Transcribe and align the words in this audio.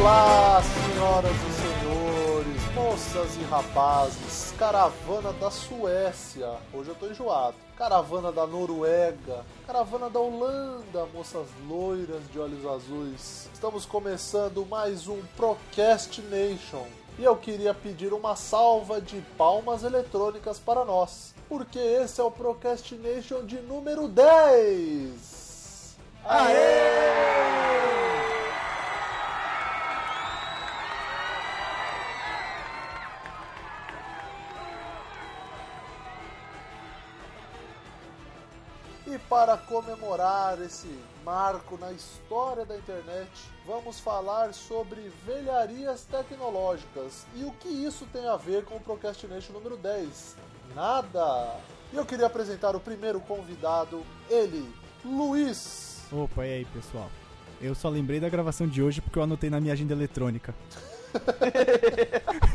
Olá, 0.00 0.62
senhoras 0.62 1.30
e 1.30 1.52
senhores, 1.60 2.74
moças 2.74 3.36
e 3.36 3.42
rapazes, 3.42 4.54
caravana 4.58 5.30
da 5.34 5.50
Suécia, 5.50 6.56
hoje 6.72 6.88
eu 6.88 6.94
tô 6.94 7.06
enjoado, 7.06 7.54
caravana 7.76 8.32
da 8.32 8.46
Noruega, 8.46 9.44
caravana 9.66 10.08
da 10.08 10.18
Holanda, 10.18 11.04
moças 11.12 11.46
loiras 11.68 12.22
de 12.32 12.38
olhos 12.38 12.64
azuis. 12.64 13.50
Estamos 13.52 13.84
começando 13.84 14.64
mais 14.64 15.06
um 15.06 15.20
Procrastination 15.36 16.86
e 17.18 17.24
eu 17.24 17.36
queria 17.36 17.74
pedir 17.74 18.14
uma 18.14 18.34
salva 18.36 19.02
de 19.02 19.20
palmas 19.36 19.84
eletrônicas 19.84 20.58
para 20.58 20.82
nós, 20.82 21.34
porque 21.46 21.78
esse 21.78 22.22
é 22.22 22.24
o 22.24 22.30
Procrastination 22.30 23.44
de 23.44 23.60
número 23.60 24.08
10. 24.08 25.98
Aê! 26.24 28.09
E 39.10 39.18
para 39.18 39.56
comemorar 39.56 40.62
esse 40.62 40.88
marco 41.24 41.76
na 41.76 41.90
história 41.90 42.64
da 42.64 42.76
internet, 42.76 43.28
vamos 43.66 43.98
falar 43.98 44.54
sobre 44.54 45.10
velharias 45.26 46.04
tecnológicas. 46.04 47.26
E 47.34 47.42
o 47.42 47.50
que 47.50 47.68
isso 47.68 48.06
tem 48.12 48.28
a 48.28 48.36
ver 48.36 48.64
com 48.64 48.76
o 48.76 48.80
Procrastination 48.80 49.52
número 49.52 49.76
10? 49.76 50.36
Nada! 50.76 51.56
E 51.92 51.96
eu 51.96 52.06
queria 52.06 52.26
apresentar 52.26 52.76
o 52.76 52.80
primeiro 52.80 53.20
convidado, 53.20 54.04
ele, 54.28 54.72
Luiz. 55.04 56.02
Opa, 56.12 56.46
e 56.46 56.52
aí 56.52 56.64
pessoal? 56.66 57.10
Eu 57.60 57.74
só 57.74 57.88
lembrei 57.88 58.20
da 58.20 58.28
gravação 58.28 58.68
de 58.68 58.80
hoje 58.80 59.00
porque 59.00 59.18
eu 59.18 59.24
anotei 59.24 59.50
na 59.50 59.60
minha 59.60 59.72
agenda 59.72 59.92
eletrônica. 59.92 60.54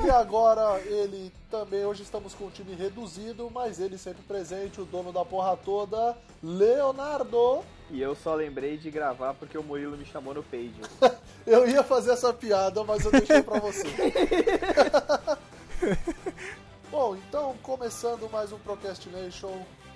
E 0.06 0.10
agora 0.10 0.80
ele 0.82 1.32
também, 1.50 1.86
hoje 1.86 2.04
estamos 2.04 2.34
com 2.34 2.46
um 2.46 2.50
time 2.50 2.76
reduzido, 2.76 3.50
mas 3.54 3.80
ele 3.80 3.98
sempre 3.98 4.24
presente, 4.24 4.80
o 4.82 4.86
dono 4.86 5.12
da 5.12 5.26
porra 5.26 5.58
toda, 5.58 6.18
Leonardo. 6.42 7.64
E 7.90 8.02
eu 8.02 8.16
só 8.16 8.34
lembrei 8.34 8.78
de 8.78 8.90
gravar 8.90 9.34
porque 9.34 9.58
o 9.58 9.64
Murilo 9.64 9.98
me 9.98 10.06
chamou 10.06 10.34
no 10.34 10.44
Page. 10.44 10.74
eu 11.46 11.68
ia 11.68 11.84
fazer 11.84 12.12
essa 12.12 12.34
piada, 12.34 12.84
mas 12.84 13.06
eu 13.06 13.12
deixei 13.12 13.42
pra 13.44 13.60
você. 13.60 13.84
Bom, 16.90 17.16
então 17.16 17.56
começando 17.62 18.30
mais 18.32 18.52
um 18.52 18.58
Procrastination, 18.60 19.52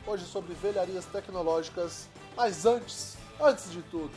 hoje 0.05 0.25
sobre 0.25 0.53
velharias 0.53 1.05
tecnológicas, 1.05 2.07
mas 2.35 2.65
antes, 2.65 3.17
antes 3.39 3.71
de 3.71 3.81
tudo, 3.83 4.11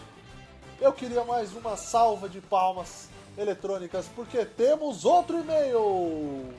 eu 0.81 0.93
queria 0.93 1.25
mais 1.25 1.55
uma 1.55 1.77
salva 1.77 2.29
de 2.29 2.41
palmas 2.41 3.09
eletrônicas, 3.37 4.07
porque 4.15 4.45
temos 4.45 5.05
outro 5.05 5.39
e-mail. 5.39 6.53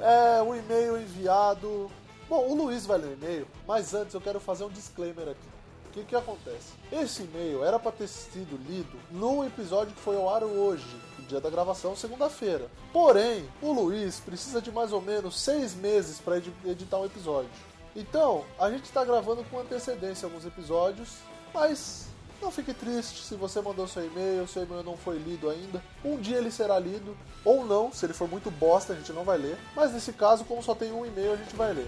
É 0.00 0.42
um 0.42 0.54
e-mail 0.54 1.00
enviado. 1.00 1.90
Bom, 2.28 2.48
o 2.48 2.54
Luiz 2.54 2.86
vai 2.86 2.98
ler 2.98 3.08
o 3.08 3.12
e-mail, 3.12 3.46
mas 3.66 3.94
antes 3.94 4.14
eu 4.14 4.20
quero 4.20 4.40
fazer 4.40 4.64
um 4.64 4.70
disclaimer 4.70 5.28
aqui. 5.28 5.48
O 5.86 5.92
que, 5.92 6.04
que 6.04 6.16
acontece? 6.16 6.72
Esse 6.90 7.24
e-mail 7.24 7.62
era 7.62 7.78
para 7.78 7.92
ter 7.92 8.08
sido 8.08 8.56
lido 8.66 8.98
num 9.10 9.44
episódio 9.44 9.94
que 9.94 10.00
foi 10.00 10.16
ao 10.16 10.34
ar 10.34 10.42
hoje, 10.42 10.86
dia 11.28 11.40
da 11.40 11.50
gravação, 11.50 11.94
segunda-feira. 11.94 12.66
Porém, 12.92 13.48
o 13.60 13.72
Luiz 13.72 14.18
precisa 14.20 14.60
de 14.60 14.72
mais 14.72 14.92
ou 14.92 15.00
menos 15.00 15.38
seis 15.40 15.74
meses 15.74 16.18
para 16.18 16.38
editar 16.38 16.98
um 16.98 17.06
episódio. 17.06 17.50
Então, 17.94 18.44
a 18.58 18.70
gente 18.70 18.84
está 18.84 19.04
gravando 19.04 19.44
com 19.50 19.58
antecedência 19.58 20.26
alguns 20.26 20.46
episódios, 20.46 21.10
mas 21.52 22.06
não 22.42 22.50
fique 22.50 22.74
triste 22.74 23.22
se 23.22 23.36
você 23.36 23.60
mandou 23.62 23.86
seu 23.86 24.04
e-mail, 24.04 24.46
seu 24.48 24.64
e-mail 24.64 24.82
não 24.82 24.96
foi 24.96 25.16
lido 25.16 25.48
ainda. 25.48 25.82
Um 26.04 26.18
dia 26.18 26.36
ele 26.36 26.50
será 26.50 26.78
lido, 26.78 27.16
ou 27.44 27.64
não, 27.64 27.92
se 27.92 28.04
ele 28.04 28.12
for 28.12 28.28
muito 28.28 28.50
bosta, 28.50 28.92
a 28.92 28.96
gente 28.96 29.12
não 29.12 29.24
vai 29.24 29.38
ler. 29.38 29.56
Mas 29.74 29.92
nesse 29.92 30.12
caso, 30.12 30.44
como 30.44 30.62
só 30.62 30.74
tem 30.74 30.92
um 30.92 31.06
e-mail, 31.06 31.32
a 31.32 31.36
gente 31.36 31.54
vai 31.54 31.72
ler. 31.72 31.86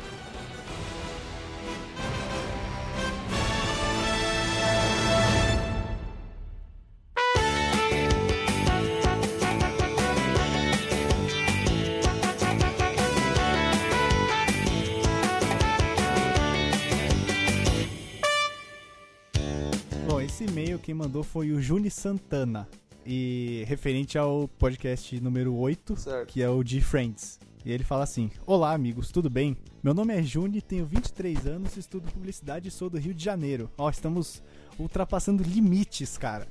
Quem 20.95 20.99
mandou 20.99 21.25
foi 21.25 21.51
o 21.51 21.61
Juni 21.61 21.91
Santana. 21.91 22.69
E 23.05 23.65
referente 23.67 24.17
ao 24.17 24.47
podcast 24.47 25.21
número 25.21 25.53
8, 25.55 25.97
certo. 25.97 26.33
que 26.33 26.41
é 26.41 26.49
o 26.49 26.63
de 26.63 26.81
Friends. 26.81 27.41
E 27.65 27.73
ele 27.73 27.83
fala 27.83 28.05
assim: 28.05 28.31
Olá, 28.47 28.73
amigos, 28.73 29.11
tudo 29.11 29.29
bem? 29.29 29.57
Meu 29.83 29.93
nome 29.93 30.15
é 30.17 30.23
Juni, 30.23 30.63
tenho 30.63 30.87
23 30.87 31.49
anos, 31.49 31.77
estudo 31.77 32.11
publicidade 32.13 32.69
e 32.69 32.71
sou 32.71 32.89
do 32.89 32.97
Rio 32.97 33.13
de 33.13 33.25
Janeiro. 33.25 33.69
Ó, 33.77 33.91
estamos 33.91 34.41
ultrapassando 34.79 35.43
limites, 35.43 36.17
cara. 36.17 36.47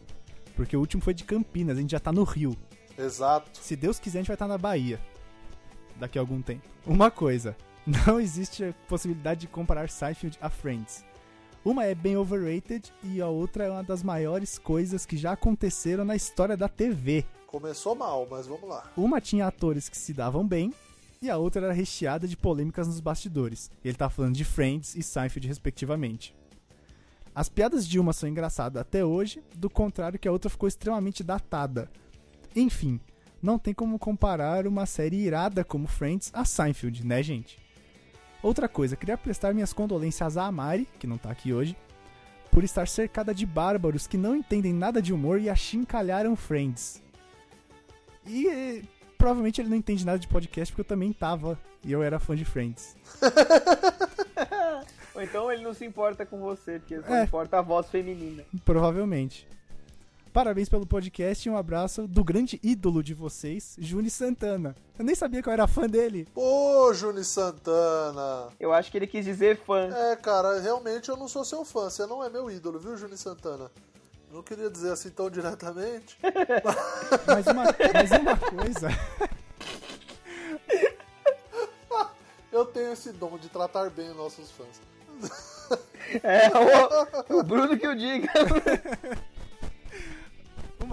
Porque 0.56 0.76
o 0.76 0.80
último 0.82 1.02
foi 1.02 1.14
de 1.14 1.24
Campinas, 1.24 1.78
a 1.78 1.82
gente 1.82 1.92
já 1.92 2.00
tá 2.00 2.12
no 2.12 2.24
Rio. 2.24 2.56
Exato. 2.98 3.60
Se 3.64 3.78
Deus 3.78 3.98
quiser, 3.98 4.20
a 4.20 4.22
gente 4.22 4.28
vai 4.28 4.36
estar 4.36 4.46
tá 4.46 4.52
na 4.52 4.58
Bahia. 4.58 5.00
Daqui 5.98 6.20
a 6.20 6.22
algum 6.22 6.42
tempo. 6.42 6.68
Uma 6.86 7.10
coisa: 7.10 7.56
não 7.88 8.20
existe 8.20 8.66
a 8.66 8.74
possibilidade 8.90 9.42
de 9.42 9.48
comparar 9.48 9.90
Seinfeld 9.90 10.38
a 10.42 10.50
Friends. 10.50 11.06
Uma 11.66 11.86
é 11.86 11.96
bem 11.96 12.18
overrated 12.18 12.92
e 13.02 13.22
a 13.22 13.30
outra 13.30 13.64
é 13.64 13.72
uma 13.72 13.84
das 13.84 14.04
maiores 14.04 14.58
coisas 14.58 15.06
que 15.06 15.16
já 15.16 15.32
aconteceram 15.32 16.04
na 16.04 16.14
história 16.14 16.58
da 16.58 16.68
TV. 16.68 17.24
Começou 17.48 17.96
mal, 17.96 18.28
mas 18.30 18.46
vamos 18.46 18.68
lá. 18.68 18.92
Uma 18.98 19.22
tinha 19.22 19.48
atores 19.48 19.88
que 19.88 19.98
se 19.98 20.12
davam 20.12 20.46
bem 20.46 20.74
e 21.22 21.30
a 21.30 21.38
outra 21.38 21.68
era 21.68 21.74
recheada 21.74 22.28
de 22.28 22.36
polêmicas 22.36 22.86
nos 22.86 23.00
bastidores. 23.00 23.72
Ele 23.82 23.96
tá 23.96 24.10
falando 24.10 24.36
de 24.36 24.44
Friends 24.44 24.94
e 24.94 25.02
Seinfeld, 25.02 25.48
respectivamente. 25.48 26.36
As 27.34 27.48
piadas 27.48 27.88
de 27.88 27.98
uma 27.98 28.12
são 28.12 28.28
engraçadas 28.28 28.82
até 28.82 29.06
hoje, 29.06 29.42
do 29.56 29.70
contrário 29.70 30.20
que 30.20 30.28
a 30.28 30.34
outra 30.34 30.50
ficou 30.50 30.68
extremamente 30.68 31.24
datada. 31.24 31.90
Enfim, 32.54 33.00
não 33.42 33.58
tem 33.58 33.74
como 33.74 33.98
comparar 33.98 34.68
uma 34.68 34.86
série 34.86 35.16
irada 35.16 35.64
como 35.64 35.88
Friends 35.88 36.30
a 36.34 36.44
Seinfeld, 36.44 37.08
né, 37.08 37.24
gente? 37.24 37.63
Outra 38.44 38.68
coisa, 38.68 38.98
queria 38.98 39.18
prestar 39.18 39.54
minhas 39.54 39.72
condolências 39.72 40.36
a 40.36 40.52
Mari, 40.52 40.86
que 41.00 41.08
não 41.08 41.18
tá 41.18 41.32
aqui 41.32 41.54
hoje, 41.54 41.78
por 42.52 42.62
estar 42.62 42.86
cercada 42.90 43.34
de 43.34 43.46
bárbaros 43.46 44.06
que 44.06 44.18
não 44.18 44.36
entendem 44.36 44.74
nada 44.74 45.02
de 45.02 45.14
humor 45.14 45.40
e 45.40 45.50
achincalharam 45.50 46.36
Friends. 46.36 47.02
E 48.28 48.84
provavelmente 49.18 49.62
ele 49.62 49.70
não 49.70 49.78
entende 49.78 50.06
nada 50.06 50.20
de 50.20 50.28
podcast 50.28 50.74
porque 50.74 50.82
eu 50.82 50.86
também 50.86 51.14
tava 51.14 51.58
e 51.86 51.94
eu 51.94 52.04
era 52.04 52.20
fã 52.20 52.36
de 52.36 52.44
Friends. 52.44 52.98
Ou 55.16 55.22
então 55.22 55.50
ele 55.50 55.64
não 55.64 55.74
se 55.74 55.86
importa 55.86 56.26
com 56.26 56.40
você, 56.40 56.80
porque 56.80 57.02
só 57.02 57.16
é, 57.16 57.24
importa 57.24 57.60
a 57.60 57.62
voz 57.62 57.90
feminina. 57.90 58.44
Provavelmente. 58.66 59.48
Parabéns 60.34 60.68
pelo 60.68 60.88
podcast 60.88 61.48
e 61.48 61.52
um 61.52 61.56
abraço 61.56 62.08
do 62.08 62.24
grande 62.24 62.60
ídolo 62.64 63.04
de 63.04 63.14
vocês, 63.14 63.76
Juni 63.78 64.10
Santana. 64.10 64.76
Eu 64.98 65.06
nem 65.06 65.14
sabia 65.14 65.44
que 65.44 65.48
eu 65.48 65.54
era 65.54 65.68
fã 65.68 65.88
dele. 65.88 66.28
Ô, 66.34 66.92
Juni 66.92 67.24
Santana! 67.24 68.48
Eu 68.60 68.74
acho 68.74 68.90
que 68.90 68.98
ele 68.98 69.06
quis 69.06 69.24
dizer 69.24 69.58
fã. 69.58 69.96
É, 69.96 70.16
cara, 70.16 70.60
realmente 70.60 71.08
eu 71.08 71.16
não 71.16 71.28
sou 71.28 71.46
seu 71.46 71.64
fã. 71.64 71.88
Você 71.88 72.08
não 72.08 72.24
é 72.24 72.32
meu 72.32 72.50
ídolo, 72.50 72.80
viu, 72.80 72.98
Juni 72.98 73.16
Santana? 73.16 73.70
Não 74.32 74.42
queria 74.42 74.72
dizer 74.72 74.94
assim 74.94 75.12
tão 75.12 75.30
diretamente. 75.30 76.18
mas, 77.28 77.46
uma, 77.46 77.66
mas 77.94 78.12
uma 78.20 78.36
coisa. 78.36 78.90
eu 82.52 82.66
tenho 82.66 82.92
esse 82.92 83.12
dom 83.12 83.38
de 83.38 83.50
tratar 83.50 83.92
bem 83.92 84.12
nossos 84.16 84.50
fãs. 84.50 84.82
É, 86.24 86.50
o, 87.32 87.40
o 87.40 87.44
Bruno 87.44 87.78
que 87.78 87.86
eu 87.86 87.96
diga. 87.96 88.30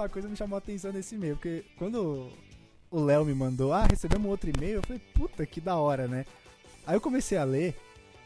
uma 0.00 0.08
coisa 0.08 0.28
me 0.28 0.36
chamou 0.36 0.56
a 0.56 0.58
atenção 0.58 0.92
nesse 0.92 1.14
e-mail, 1.14 1.36
porque 1.36 1.64
quando 1.76 2.30
o 2.90 3.04
Léo 3.04 3.24
me 3.24 3.34
mandou, 3.34 3.72
ah, 3.72 3.86
recebemos 3.88 4.30
outro 4.30 4.50
e-mail, 4.50 4.76
eu 4.76 4.82
falei, 4.82 5.00
puta, 5.14 5.46
que 5.46 5.60
da 5.60 5.76
hora, 5.76 6.08
né? 6.08 6.24
Aí 6.86 6.96
eu 6.96 7.00
comecei 7.00 7.38
a 7.38 7.44
ler, 7.44 7.76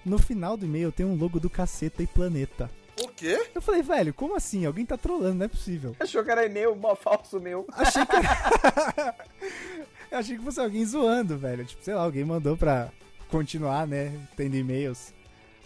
no 0.05 0.19
final 0.19 0.57
do 0.57 0.65
e-mail 0.65 0.93
tem 0.93 1.05
um 1.05 1.17
logo 1.17 1.41
do 1.41 1.51
Caceta 1.51 2.03
e 2.03 2.07
Planeta. 2.07 2.71
O 3.01 3.09
quê? 3.09 3.49
Eu 3.53 3.61
falei, 3.61 3.83
velho, 3.83 4.15
como 4.15 4.37
assim? 4.37 4.65
Alguém 4.65 4.87
tá 4.87 4.97
trolando, 4.97 5.35
não 5.35 5.47
é 5.47 5.49
possível. 5.49 5.97
Achou 5.99 6.23
que 6.23 6.31
era 6.31 6.47
e-mail 6.47 6.77
mó 6.77 6.95
falso 6.95 7.41
meu. 7.41 7.67
Achei 7.73 8.07
que 8.07 8.15
era... 8.15 9.15
eu 10.13 10.19
achei 10.19 10.37
que 10.37 10.45
fosse 10.45 10.61
alguém 10.61 10.85
zoando, 10.85 11.37
velho. 11.37 11.65
Tipo, 11.65 11.83
sei 11.83 11.95
lá, 11.95 12.03
alguém 12.03 12.25
mandou 12.25 12.57
pra 12.57 12.91
continuar, 13.29 13.87
né, 13.87 14.17
tendo 14.37 14.55
e-mails. 14.55 15.13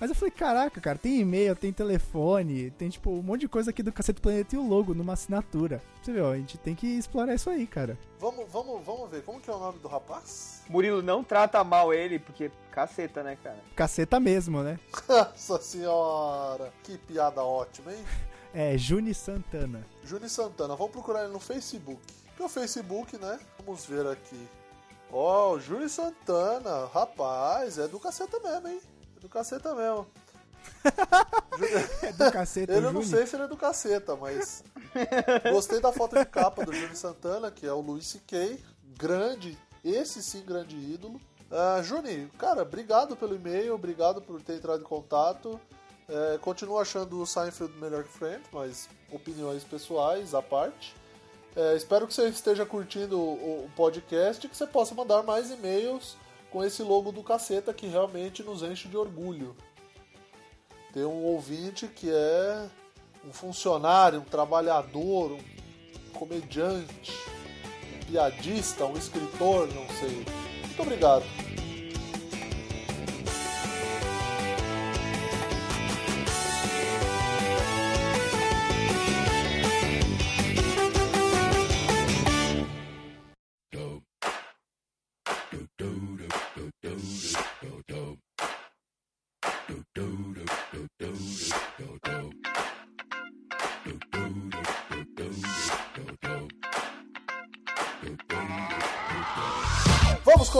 Mas 0.00 0.10
eu 0.10 0.16
falei, 0.16 0.30
caraca, 0.30 0.80
cara, 0.80 0.96
tem 0.96 1.20
e-mail, 1.20 1.56
tem 1.56 1.72
telefone, 1.72 2.70
tem 2.70 2.88
tipo 2.88 3.10
um 3.10 3.22
monte 3.22 3.40
de 3.40 3.48
coisa 3.48 3.70
aqui 3.70 3.82
do 3.82 3.92
Cacete 3.92 4.20
Planeta 4.20 4.54
e 4.54 4.58
o 4.58 4.66
logo 4.66 4.94
numa 4.94 5.14
assinatura. 5.14 5.82
Você 6.00 6.12
viu, 6.12 6.30
a 6.30 6.36
gente 6.36 6.56
tem 6.56 6.74
que 6.74 6.86
explorar 6.86 7.34
isso 7.34 7.50
aí, 7.50 7.66
cara. 7.66 7.98
Vamos, 8.20 8.46
vamos, 8.50 8.84
vamos 8.84 9.10
ver, 9.10 9.22
como 9.22 9.40
que 9.40 9.50
é 9.50 9.52
o 9.52 9.58
nome 9.58 9.80
do 9.80 9.88
rapaz? 9.88 10.62
Murilo, 10.68 11.02
não 11.02 11.24
trata 11.24 11.62
mal 11.64 11.92
ele, 11.92 12.18
porque 12.18 12.50
caceta, 12.70 13.24
né, 13.24 13.36
cara? 13.42 13.58
Caceta 13.74 14.20
mesmo, 14.20 14.62
né? 14.62 14.78
Nossa 15.08 15.60
senhora, 15.60 16.72
que 16.84 16.96
piada 16.96 17.42
ótima, 17.42 17.92
hein? 17.92 18.04
É 18.54 18.78
Juni 18.78 19.12
Santana. 19.12 19.84
Juni 20.04 20.28
Santana, 20.28 20.76
vamos 20.76 20.92
procurar 20.92 21.24
ele 21.24 21.32
no 21.32 21.40
Facebook. 21.40 22.00
Que 22.36 22.42
é 22.42 22.46
o 22.46 22.48
Facebook, 22.48 23.18
né? 23.18 23.38
Vamos 23.58 23.84
ver 23.84 24.06
aqui. 24.06 24.48
Ó, 25.10 25.52
oh, 25.52 25.58
Juni 25.58 25.88
Santana, 25.88 26.86
rapaz, 26.86 27.78
é 27.78 27.88
do 27.88 27.98
caceta 27.98 28.38
mesmo, 28.40 28.68
hein? 28.68 28.80
É 29.19 29.20
do 29.20 29.29
caceta 29.29 29.75
mesmo. 29.75 30.06
é 32.03 32.12
do 32.12 32.31
caceta, 32.31 32.73
Eu 32.73 32.93
não 32.93 33.03
sei 33.03 33.26
se 33.26 33.35
ele 33.35 33.43
é 33.43 33.49
do 33.49 33.56
caceta, 33.56 34.15
mas. 34.15 34.62
Gostei 35.50 35.81
da 35.81 35.93
foto 35.93 36.17
de 36.17 36.25
capa 36.25 36.65
do 36.65 36.73
Juni 36.73 36.94
Santana, 36.94 37.50
que 37.50 37.67
é 37.67 37.73
o 37.73 37.81
Luiz 37.81 38.06
C.K. 38.06 38.61
Grande, 38.97 39.59
esse 39.85 40.23
sim, 40.23 40.44
grande 40.44 40.76
ídolo. 40.76 41.20
Uh, 41.50 41.82
Juni, 41.82 42.31
cara, 42.38 42.62
obrigado 42.62 43.17
pelo 43.17 43.35
e-mail, 43.35 43.75
obrigado 43.75 44.23
por 44.23 44.41
ter 44.41 44.55
entrado 44.55 44.82
em 44.82 44.85
contato. 44.85 45.61
É, 46.09 46.38
continuo 46.38 46.79
achando 46.79 47.20
o 47.20 47.26
Seinfeld 47.26 47.75
melhor 47.79 48.05
que 48.05 48.11
Friends, 48.11 48.49
mas 48.53 48.88
opiniões 49.11 49.65
pessoais 49.65 50.32
à 50.32 50.41
parte. 50.41 50.94
É, 51.56 51.75
espero 51.75 52.06
que 52.06 52.15
você 52.15 52.29
esteja 52.29 52.65
curtindo 52.65 53.19
o, 53.19 53.65
o 53.65 53.70
podcast 53.75 54.47
e 54.47 54.49
que 54.49 54.56
você 54.56 54.67
possa 54.67 54.94
mandar 54.94 55.25
mais 55.25 55.50
e-mails 55.50 56.17
com 56.50 56.64
esse 56.64 56.82
logo 56.82 57.12
do 57.12 57.22
caceta 57.22 57.74
que 57.74 57.86
realmente 57.86 58.42
nos 58.42 58.62
enche 58.62 58.88
de 58.88 58.96
orgulho. 58.96 59.56
Ter 60.92 61.04
um 61.04 61.24
ouvinte 61.24 61.86
que 61.86 62.10
é 62.10 62.68
um 63.24 63.32
funcionário, 63.32 64.20
um 64.20 64.24
trabalhador, 64.24 65.32
um 65.32 66.12
comediante, 66.18 67.12
um 67.94 68.06
piadista, 68.06 68.86
um 68.86 68.96
escritor, 68.96 69.68
não 69.68 69.86
sei. 69.98 70.24
Muito 70.64 70.82
obrigado. 70.82 71.24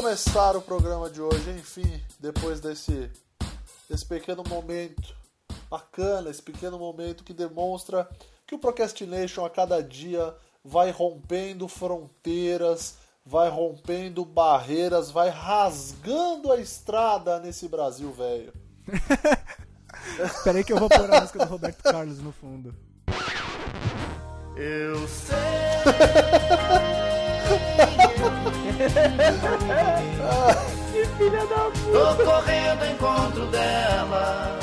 Começar 0.09 0.57
o 0.57 0.63
programa 0.63 1.11
de 1.11 1.21
hoje, 1.21 1.51
enfim, 1.51 2.03
depois 2.19 2.61
desse, 2.61 3.11
desse 3.91 4.07
pequeno 4.07 4.43
momento 4.49 5.15
bacana, 5.69 6.31
esse 6.31 6.41
pequeno 6.41 6.79
momento 6.79 7.23
que 7.23 7.35
demonstra 7.35 8.09
que 8.47 8.55
o 8.55 8.59
Procrastination 8.59 9.45
a 9.45 9.51
cada 9.51 9.83
dia 9.83 10.35
vai 10.65 10.91
rompendo 10.91 11.69
fronteiras, 11.69 12.97
vai 13.23 13.51
rompendo 13.51 14.25
barreiras, 14.25 15.11
vai 15.11 15.29
rasgando 15.29 16.51
a 16.53 16.57
estrada 16.57 17.39
nesse 17.39 17.69
Brasil 17.69 18.11
velho. 18.11 18.55
Espera 20.25 20.57
aí 20.57 20.65
que 20.65 20.73
eu 20.73 20.79
vou 20.79 20.89
pôr 20.89 21.13
a 21.13 21.21
música 21.21 21.45
do 21.45 21.51
Roberto 21.51 21.83
Carlos 21.83 22.19
no 22.21 22.33
fundo. 22.33 22.75
Eu 24.57 25.07
sei. 25.07 25.37
que 30.93 31.07
filha 31.17 31.47
da 31.47 31.71
puta! 31.71 32.17
Tô 32.17 32.25
correndo 32.25 32.83
ao 32.83 32.91
encontro 32.91 33.47
dela. 33.47 34.59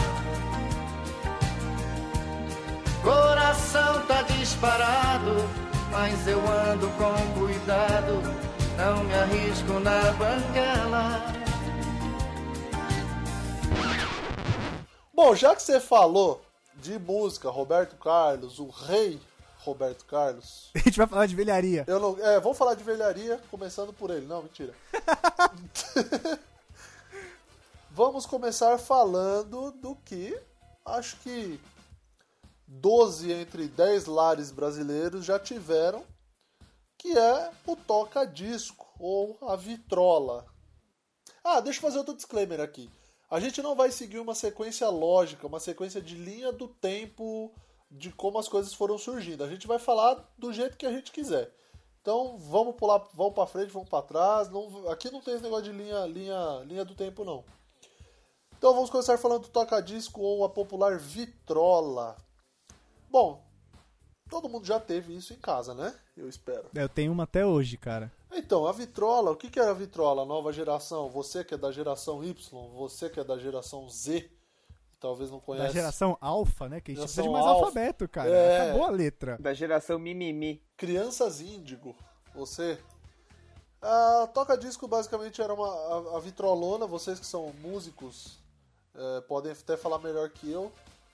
Coração 3.04 4.02
tá 4.08 4.22
disparado, 4.24 5.36
mas 5.92 6.28
eu 6.28 6.40
ando 6.40 6.90
com 6.92 7.40
cuidado. 7.40 8.22
Não 8.78 9.04
me 9.04 9.14
arrisco 9.14 9.80
na 9.80 10.12
banguela. 10.14 11.36
Bom, 15.14 15.36
já 15.36 15.56
que 15.56 15.62
você 15.62 15.80
falou 15.80 16.42
de 16.76 17.00
música, 17.00 17.50
Roberto 17.50 17.96
Carlos, 17.96 18.60
o 18.60 18.70
rei 18.70 19.20
Roberto 19.66 20.06
Carlos. 20.06 20.70
A 20.76 20.80
gente 20.80 20.98
vai 20.98 21.08
falar 21.08 21.26
de 21.26 21.36
velharia. 21.36 21.84
Eu 21.88 22.00
não, 22.00 22.18
é, 22.20 22.40
vamos 22.40 22.58
falar 22.58 22.76
de 22.76 22.84
velharia, 22.84 23.42
começando 23.50 23.92
por 23.92 24.12
ele. 24.12 24.26
Não, 24.26 24.44
mentira. 24.44 24.74
vamos 27.90 28.26
começar 28.26 28.78
falando 28.78 29.72
do 29.72 29.96
que 29.96 30.38
acho 30.86 31.18
que 31.18 31.60
12 32.68 33.32
entre 33.32 33.68
10 33.68 34.06
lares 34.06 34.52
brasileiros 34.52 35.26
já 35.26 35.40
tiveram, 35.40 36.04
que 36.98 37.18
é 37.18 37.52
o 37.66 37.76
toca-disco 37.76 38.88
ou 39.00 39.38
a 39.42 39.56
vitrola. 39.56 40.46
Ah, 41.44 41.60
deixa 41.60 41.80
eu 41.80 41.82
fazer 41.82 41.98
outro 41.98 42.16
disclaimer 42.16 42.60
aqui. 42.60 42.90
A 43.30 43.40
gente 43.40 43.62
não 43.62 43.76
vai 43.76 43.92
seguir 43.92 44.20
uma 44.20 44.36
sequência 44.36 44.88
lógica, 44.90 45.48
uma 45.48 45.60
sequência 45.60 46.02
de 46.02 46.16
linha 46.16 46.52
do 46.52 46.68
tempo 46.68 47.52
de 47.90 48.12
como 48.12 48.38
as 48.38 48.48
coisas 48.48 48.74
foram 48.74 48.98
surgindo. 48.98 49.44
A 49.44 49.50
gente 49.50 49.68
vai 49.68 49.80
falar 49.80 50.24
do 50.38 50.52
jeito 50.52 50.78
que 50.78 50.86
a 50.86 50.92
gente 50.92 51.12
quiser. 51.12 51.54
Então 52.02 52.38
vamos 52.38 52.76
pular, 52.76 53.00
vamos 53.14 53.34
para 53.34 53.48
frente, 53.48 53.72
vamos 53.72 53.90
para 53.90 54.06
trás. 54.06 54.50
Não, 54.50 54.90
aqui 54.90 55.10
não 55.10 55.22
tem 55.22 55.34
esse 55.34 55.44
negócio 55.44 55.66
de 55.66 55.72
linha, 55.72 56.06
linha, 56.06 56.64
linha 56.66 56.86
do 56.86 56.94
tempo 56.94 57.24
não. 57.24 57.44
Então 58.58 58.74
vamos 58.74 58.90
começar 58.90 59.18
falando 59.18 59.44
do 59.44 59.50
toca-disco 59.50 60.22
ou 60.22 60.44
a 60.44 60.50
popular 60.50 60.98
vitrola. 60.98 62.16
Bom, 63.10 63.44
todo 64.30 64.50
mundo 64.50 64.66
já 64.66 64.80
teve 64.80 65.16
isso 65.16 65.34
em 65.34 65.38
casa, 65.38 65.74
né? 65.74 65.96
Eu 66.16 66.30
espero. 66.30 66.70
Eu 66.74 66.90
tenho 66.90 67.12
uma 67.12 67.24
até 67.24 67.46
hoje, 67.46 67.78
cara. 67.78 68.12
Então, 68.32 68.68
a 68.68 68.72
vitrola, 68.72 69.32
o 69.32 69.36
que 69.36 69.60
é 69.60 69.64
a 69.64 69.74
vitrola? 69.74 70.26
Nova 70.26 70.52
geração, 70.52 71.10
você 71.10 71.44
que 71.44 71.54
é 71.54 71.58
da 71.58 71.72
geração 71.72 72.24
Y, 72.24 72.70
você 72.74 73.10
que 73.10 73.20
é 73.20 73.24
da 73.24 73.38
geração 73.38 73.90
Z, 73.90 74.30
talvez 75.00 75.32
não 75.32 75.40
conheça. 75.40 75.68
Da 75.68 75.74
geração 75.74 76.18
alfa, 76.22 76.70
né? 76.70 76.82
Que 76.82 76.92
a 76.92 76.96
gente 76.96 77.04
precisa 77.04 77.24
de 77.24 77.30
mais 77.30 77.46
alfa. 77.46 77.66
alfabeto, 77.66 78.08
cara. 78.08 78.30
É... 78.30 78.62
Acabou 78.62 78.86
a 78.86 78.90
letra. 78.90 79.38
Da 79.40 79.54
geração 79.54 80.00
mimimi. 80.00 80.62
Crianças 80.78 81.42
índigo. 81.42 81.96
Você. 82.34 82.78
A 83.82 84.28
Toca 84.34 84.58
Disco 84.58 84.88
basicamente 84.88 85.42
era 85.42 85.54
uma, 85.54 85.68
a, 85.68 86.18
a 86.18 86.20
vitrolona, 86.20 86.88
vocês 86.88 87.20
que 87.20 87.26
são 87.26 87.54
músicos 87.62 88.40
é, 88.98 89.22
podem 89.22 89.52
até 89.52 89.78
falar 89.78 90.00
melhor 90.00 90.30
que 90.30 90.52
eu. 90.52 90.72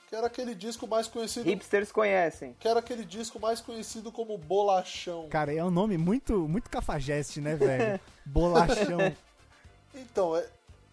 Que 0.08 0.16
era 0.16 0.28
aquele 0.28 0.54
disco 0.54 0.86
mais 0.88 1.08
conhecido. 1.08 1.50
Hipsters 1.50 1.92
conhecem. 1.92 2.54
Que 2.60 2.68
era 2.68 2.80
aquele 2.80 3.06
disco 3.06 3.40
mais 3.40 3.62
conhecido 3.62 4.12
como 4.12 4.38
Bolachão. 4.38 5.30
Cara, 5.30 5.54
é 5.54 5.64
um 5.64 5.72
nome 5.72 5.98
muito, 5.98 6.48
muito 6.50 6.70
cafajeste, 6.70 7.40
né, 7.40 7.56
velho? 7.56 8.00
Bolachão. 8.26 9.00
Então, 9.94 10.36
é, 10.36 10.46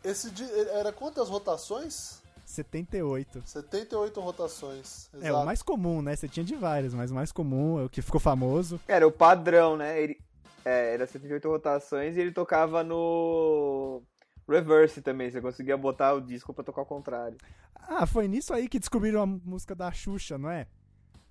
esse 0.05 0.33
era 0.73 0.93
quantas 0.93 1.29
rotações? 1.29 2.23
78. 2.49 3.43
78 3.45 4.21
rotações. 4.21 5.11
Exato. 5.13 5.27
É, 5.27 5.33
o 5.33 5.45
mais 5.45 5.63
comum, 5.63 6.01
né? 6.01 6.17
Você 6.17 6.27
tinha 6.27 6.45
de 6.45 6.55
vários, 6.55 6.95
mas 6.95 7.11
o 7.11 7.15
mais 7.15 7.31
comum 7.31 7.79
é 7.79 7.85
o 7.85 7.91
que 7.91 8.01
ficou 8.01 8.21
famoso. 8.21 8.81
Era 8.89 9.07
o 9.07 9.13
padrão, 9.13 9.77
né? 9.77 10.01
Ele, 10.03 10.19
é, 10.65 10.95
era 10.95 11.07
78 11.07 11.47
rotações 11.47 12.17
e 12.17 12.21
ele 12.21 12.33
tocava 12.33 12.83
no 12.83 14.03
reverse 14.49 15.03
também. 15.03 15.31
Você 15.31 15.43
conseguia 15.43 15.77
botar 15.77 16.15
o 16.15 16.21
disco 16.23 16.55
para 16.55 16.65
tocar 16.65 16.81
ao 16.81 16.87
contrário. 16.87 17.37
Ah, 17.75 18.07
foi 18.07 18.27
nisso 18.27 18.55
aí 18.55 18.67
que 18.67 18.79
descobriram 18.79 19.23
a 19.23 19.27
música 19.27 19.75
da 19.75 19.93
Xuxa, 19.93 20.39
não 20.39 20.51
é? 20.51 20.67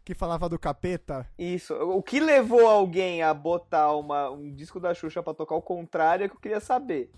Que 0.06 0.14
falava 0.14 0.48
do 0.48 0.60
capeta. 0.60 1.28
Isso. 1.38 1.74
O 1.74 2.02
que 2.04 2.20
levou 2.20 2.68
alguém 2.68 3.24
a 3.24 3.34
botar 3.34 3.92
uma, 3.94 4.30
um 4.30 4.54
disco 4.54 4.80
da 4.80 4.94
Xuxa 4.94 5.24
para 5.24 5.34
tocar 5.34 5.56
ao 5.56 5.62
contrário 5.64 6.26
é 6.26 6.30
que 6.30 6.36
eu 6.36 6.40
queria 6.40 6.60
saber. 6.60 7.12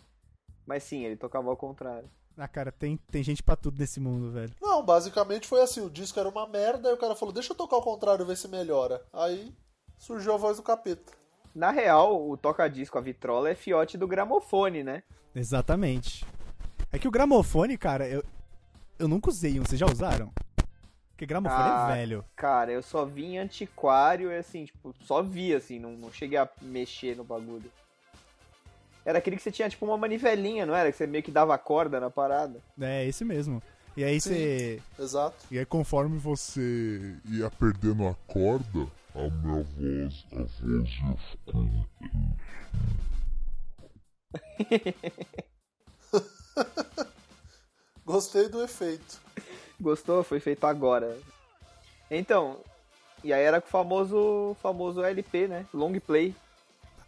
Mas 0.66 0.84
sim, 0.84 1.04
ele 1.04 1.18
tocava 1.18 1.50
ao 1.50 1.58
contrário. 1.58 2.10
Ah, 2.40 2.48
cara, 2.48 2.72
tem, 2.72 2.96
tem 3.12 3.22
gente 3.22 3.44
pra 3.44 3.58
tudo 3.58 3.78
nesse 3.78 4.00
mundo, 4.00 4.32
velho. 4.32 4.54
Não, 4.62 4.82
basicamente 4.82 5.46
foi 5.46 5.62
assim: 5.62 5.82
o 5.82 5.90
disco 5.90 6.18
era 6.18 6.30
uma 6.30 6.48
merda, 6.48 6.90
e 6.90 6.94
o 6.94 6.98
cara 6.98 7.14
falou, 7.14 7.34
deixa 7.34 7.52
eu 7.52 7.58
tocar 7.58 7.76
ao 7.76 7.82
contrário, 7.82 8.26
ver 8.26 8.38
se 8.38 8.48
melhora. 8.48 9.04
Aí 9.12 9.54
surgiu 9.98 10.34
a 10.34 10.38
voz 10.38 10.56
do 10.56 10.64
capeta. 10.64 11.12
Na 11.54 11.70
real, 11.70 12.30
o 12.30 12.38
toca-disco, 12.38 12.98
a 12.98 13.02
vitrola, 13.02 13.50
é 13.50 13.56
fiote 13.56 13.98
do 13.98 14.08
gramofone, 14.08 14.84
né? 14.84 15.04
Exatamente. 15.36 16.26
É 16.94 16.98
que 16.98 17.10
o 17.10 17.12
gramofone, 17.12 17.78
cara, 17.78 18.08
eu, 18.08 18.24
eu 18.98 19.10
nunca 19.10 19.30
usei 19.30 19.60
um, 19.60 19.66
vocês 19.66 19.80
já 19.80 19.86
usaram? 19.86 20.32
Porque 21.10 21.26
gramofone 21.26 21.62
é 21.62 21.72
ah, 21.74 21.88
é 21.90 21.96
velho. 21.96 22.26
Cara, 22.38 22.72
eu 22.72 22.82
só 22.82 23.04
vi 23.04 23.26
em 23.26 23.40
antiquário 23.40 24.32
e 24.32 24.38
assim, 24.38 24.64
tipo, 24.64 24.96
só 25.02 25.22
vi 25.22 25.54
assim, 25.54 25.78
não, 25.78 25.92
não 25.92 26.10
cheguei 26.10 26.38
a 26.38 26.48
mexer 26.62 27.18
no 27.18 27.26
bagulho. 27.26 27.70
Era 29.10 29.18
aquele 29.18 29.38
que 29.38 29.42
você 29.42 29.52
tinha 29.52 29.68
tipo 29.68 29.88
uma 29.88 29.98
manivelinha, 29.98 30.68
não 30.68 30.76
era? 30.76 30.92
Que 30.92 30.98
você 31.00 31.08
meio 31.08 31.24
que 31.24 31.32
dava 31.32 31.58
corda 31.58 32.00
na 32.00 32.12
parada. 32.12 32.62
É, 32.80 33.04
esse 33.08 33.26
mesmo. 33.26 33.60
E 33.98 34.04
aí 34.04 34.22
Sim, 34.22 34.30
você. 34.30 34.80
Exato. 35.00 35.36
E 35.50 35.58
aí 35.58 35.66
conforme 35.66 36.20
você 36.20 37.16
ia 37.28 37.50
perdendo 37.50 38.08
a 38.08 38.14
corda, 38.32 38.86
a 39.16 39.28
minha 39.32 39.64
voz, 39.64 40.28
a 40.32 40.44
voz 40.44 40.90
ia 40.92 41.18
ficando. 41.32 41.90
Gostei 48.06 48.48
do 48.48 48.62
efeito. 48.62 49.20
Gostou? 49.82 50.22
Foi 50.24 50.40
feito 50.40 50.68
agora. 50.68 51.18
Então, 52.12 52.60
e 53.24 53.34
aí 53.34 53.42
era 53.42 53.60
com 53.60 53.68
o 53.68 53.72
famoso, 53.72 54.56
famoso 54.62 55.04
LP, 55.04 55.48
né? 55.48 55.66
Long 55.74 56.00
play. 56.00 56.36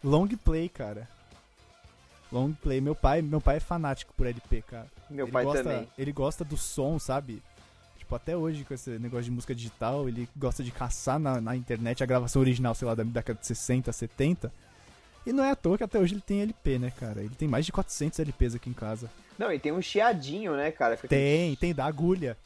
Long 0.03 0.27
play, 0.29 0.67
cara. 0.67 1.07
Long 2.31 2.53
play. 2.53 2.79
Meu 2.79 2.95
pai, 2.95 3.21
meu 3.21 3.41
pai 3.41 3.57
é 3.57 3.59
fanático 3.59 4.13
por 4.15 4.25
LP, 4.25 4.61
cara. 4.61 4.87
Meu 5.09 5.25
ele 5.25 5.31
pai 5.31 5.43
gosta, 5.43 5.63
também. 5.63 5.87
Ele 5.97 6.11
gosta 6.11 6.45
do 6.45 6.55
som, 6.55 6.97
sabe? 6.97 7.41
Tipo, 7.97 8.15
até 8.15 8.35
hoje 8.35 8.63
com 8.63 8.73
esse 8.73 8.91
negócio 8.91 9.25
de 9.25 9.31
música 9.31 9.53
digital, 9.53 10.07
ele 10.07 10.27
gosta 10.35 10.63
de 10.63 10.71
caçar 10.71 11.19
na, 11.19 11.41
na 11.41 11.55
internet 11.55 12.01
a 12.03 12.05
gravação 12.05 12.41
original, 12.41 12.73
sei 12.73 12.87
lá, 12.87 12.95
da 12.95 13.03
década 13.03 13.39
de 13.39 13.47
60, 13.47 13.91
70. 13.91 14.51
E 15.25 15.31
não 15.31 15.43
é 15.43 15.51
à 15.51 15.55
toa 15.55 15.77
que 15.77 15.83
até 15.83 15.99
hoje 15.99 16.13
ele 16.13 16.21
tem 16.21 16.41
LP, 16.41 16.79
né, 16.79 16.91
cara? 16.91 17.21
Ele 17.21 17.35
tem 17.35 17.47
mais 17.47 17.65
de 17.65 17.71
400 17.71 18.19
LPs 18.19 18.55
aqui 18.55 18.69
em 18.69 18.73
casa. 18.73 19.09
Não, 19.37 19.51
e 19.51 19.59
tem 19.59 19.71
um 19.71 19.81
chiadinho, 19.81 20.55
né, 20.55 20.71
cara? 20.71 20.97
Tem, 20.97 21.55
tem 21.55 21.73
da 21.73 21.85
agulha. 21.85 22.37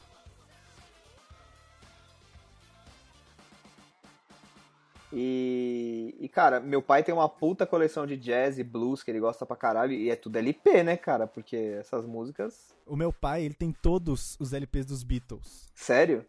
E, 5.12 6.16
e, 6.18 6.28
cara, 6.28 6.58
meu 6.60 6.82
pai 6.82 7.02
tem 7.02 7.14
uma 7.14 7.28
puta 7.28 7.64
coleção 7.64 8.06
de 8.06 8.16
jazz 8.16 8.58
e 8.58 8.64
blues 8.64 9.02
que 9.02 9.10
ele 9.10 9.20
gosta 9.20 9.46
pra 9.46 9.56
caralho. 9.56 9.92
E 9.92 10.10
é 10.10 10.16
tudo 10.16 10.36
LP, 10.36 10.82
né, 10.82 10.96
cara? 10.96 11.26
Porque 11.26 11.56
essas 11.78 12.04
músicas. 12.04 12.74
O 12.86 12.96
meu 12.96 13.12
pai, 13.12 13.44
ele 13.44 13.54
tem 13.54 13.72
todos 13.72 14.36
os 14.40 14.52
LPs 14.52 14.86
dos 14.86 15.02
Beatles. 15.02 15.70
Sério? 15.74 16.24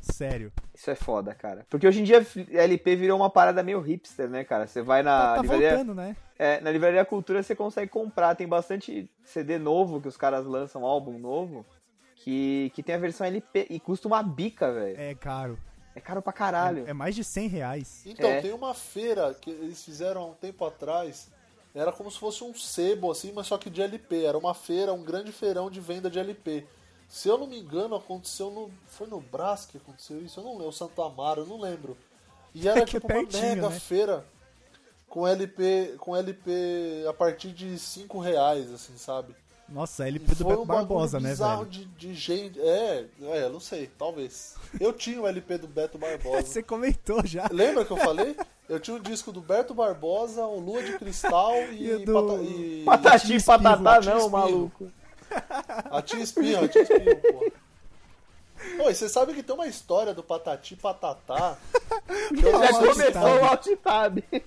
Sério. 0.00 0.52
Isso 0.74 0.90
é 0.90 0.94
foda, 0.94 1.34
cara. 1.34 1.66
Porque 1.68 1.86
hoje 1.86 2.00
em 2.00 2.04
dia 2.04 2.24
LP 2.50 2.96
virou 2.96 3.18
uma 3.18 3.30
parada 3.30 3.62
meio 3.62 3.80
hipster, 3.80 4.28
né, 4.28 4.44
cara? 4.44 4.66
Você 4.66 4.82
vai 4.82 5.02
na 5.02 5.18
tá 5.18 5.34
tá 5.36 5.42
livraria. 5.42 5.68
voltando, 5.70 5.94
né? 5.94 6.16
É, 6.38 6.60
na 6.60 6.70
livraria 6.70 7.04
Cultura 7.04 7.42
você 7.42 7.54
consegue 7.54 7.90
comprar. 7.90 8.34
Tem 8.34 8.46
bastante 8.46 9.10
CD 9.24 9.58
novo 9.58 10.00
que 10.00 10.08
os 10.08 10.16
caras 10.16 10.44
lançam, 10.44 10.84
álbum 10.84 11.18
novo. 11.18 11.64
Que, 12.16 12.70
que 12.74 12.82
tem 12.82 12.96
a 12.96 12.98
versão 12.98 13.26
LP 13.26 13.68
e 13.70 13.78
custa 13.78 14.08
uma 14.08 14.22
bica, 14.22 14.72
velho. 14.72 15.00
É 15.00 15.14
caro. 15.14 15.58
É 15.94 16.00
caro 16.00 16.22
pra 16.22 16.32
caralho. 16.32 16.86
É, 16.86 16.90
é 16.90 16.92
mais 16.92 17.14
de 17.14 17.24
100 17.24 17.48
reais. 17.48 18.02
Então, 18.06 18.28
É. 18.28 18.40
tem 18.40 18.52
uma 18.52 18.72
feira 18.74 19.34
que 19.34 19.50
eles 19.50 19.82
fizeram 19.84 20.22
há 20.22 20.26
um 20.26 20.34
tempo 20.34 20.64
atrás. 20.64 21.28
Era 21.74 21.92
como 21.92 22.10
se 22.10 22.18
fosse 22.18 22.42
um 22.44 22.54
sebo, 22.54 23.10
assim, 23.10 23.32
mas 23.32 23.46
só 23.46 23.58
que 23.58 23.68
de 23.70 23.82
LP. 23.82 24.24
Era 24.24 24.38
uma 24.38 24.54
feira, 24.54 24.92
um 24.92 25.02
grande 25.02 25.32
feirão 25.32 25.70
de 25.70 25.80
venda 25.80 26.08
de 26.10 26.18
LP. 26.18 26.66
Se 27.08 27.28
eu 27.28 27.38
não 27.38 27.46
me 27.46 27.58
engano, 27.58 27.94
aconteceu 27.96 28.50
no. 28.50 28.70
Foi 28.86 29.06
no 29.06 29.20
Brás 29.20 29.66
que 29.66 29.76
aconteceu 29.78 30.20
isso? 30.22 30.40
Eu 30.40 30.44
não 30.44 30.56
lembro, 30.58 30.72
Santo 30.72 31.00
Amaro, 31.02 31.42
eu 31.42 31.46
não 31.46 31.60
lembro. 31.60 31.96
E 32.54 32.68
era 32.68 32.80
É 32.80 32.84
que 32.84 32.96
é 32.96 33.00
tipo 33.00 33.06
uma 33.06 33.14
pertinho, 33.20 33.42
mega 33.56 33.68
né? 33.70 33.78
feira 33.80 34.24
com 35.08 35.26
LP, 35.26 35.94
com 35.98 36.14
LP 36.16 37.04
a 37.08 37.12
partir 37.12 37.52
de 37.52 37.78
5 37.78 38.18
reais, 38.18 38.72
assim, 38.72 38.96
sabe? 38.98 39.34
Nossa, 39.68 40.04
E 40.06 40.08
LP 40.08 40.34
do 40.34 40.36
foi 40.36 40.46
Beto 40.52 40.62
um 40.62 40.66
Barbosa, 40.66 41.20
né, 41.20 41.34
velho? 41.34 41.64
De, 41.66 41.84
de 41.84 42.14
gente. 42.14 42.58
É, 42.60 43.04
é, 43.22 43.42
eu 43.44 43.50
não 43.50 43.60
sei, 43.60 43.86
talvez. 43.98 44.54
Eu 44.80 44.92
tinha 44.92 45.20
o 45.20 45.26
LP 45.26 45.58
do 45.58 45.66
Beto 45.68 45.98
Barbosa. 45.98 46.40
Você 46.46 46.62
comentou 46.62 47.20
já. 47.26 47.46
Lembra 47.52 47.84
que 47.84 47.90
eu 47.90 47.96
falei? 47.98 48.34
Eu 48.68 48.80
tinha 48.80 48.96
um 48.96 49.00
disco 49.00 49.30
do 49.32 49.40
Berto 49.40 49.74
Barbosa, 49.74 50.44
o 50.44 50.58
Lua 50.60 50.82
de 50.82 50.98
Cristal 50.98 51.54
e, 51.72 51.90
E 51.90 52.04
do- 52.04 52.12
Pata- 52.12 52.42
e- 52.42 52.82
Patati 52.84 53.34
e 53.36 53.42
patatá 53.42 54.00
não, 54.00 54.16
Espirro. 54.18 54.30
maluco. 54.30 54.92
a 55.90 56.02
Tia 56.02 56.20
Espinho, 56.20 56.64
a 56.64 56.68
Tia 56.68 56.82
Espinho, 56.82 57.16
pô. 57.16 57.52
Oi, 58.84 58.94
você 58.94 59.08
sabe 59.08 59.32
que 59.34 59.42
tem 59.42 59.54
uma 59.54 59.66
história 59.68 60.12
do 60.14 60.22
Patati 60.22 60.74
e 60.74 60.76
Patatá 60.76 61.56
que 62.28 62.44
eu, 62.44 62.52
Já 62.60 62.72
começou 62.72 63.40
o 63.40 63.44
alt 63.44 63.66
tab. 63.82 64.18
que 64.30 64.42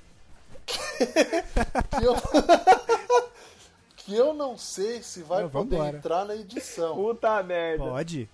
eu, 2.03 2.15
que 4.12 4.18
eu 4.18 4.34
não 4.34 4.58
sei 4.58 5.01
se 5.01 5.22
vai 5.24 5.44
Não, 5.44 5.50
poder 5.50 5.75
vambora. 5.77 5.98
entrar 5.98 6.25
na 6.25 6.36
edição. 6.36 6.96
Puta 6.96 7.41
merda. 7.44 7.84
Pode. 7.86 8.30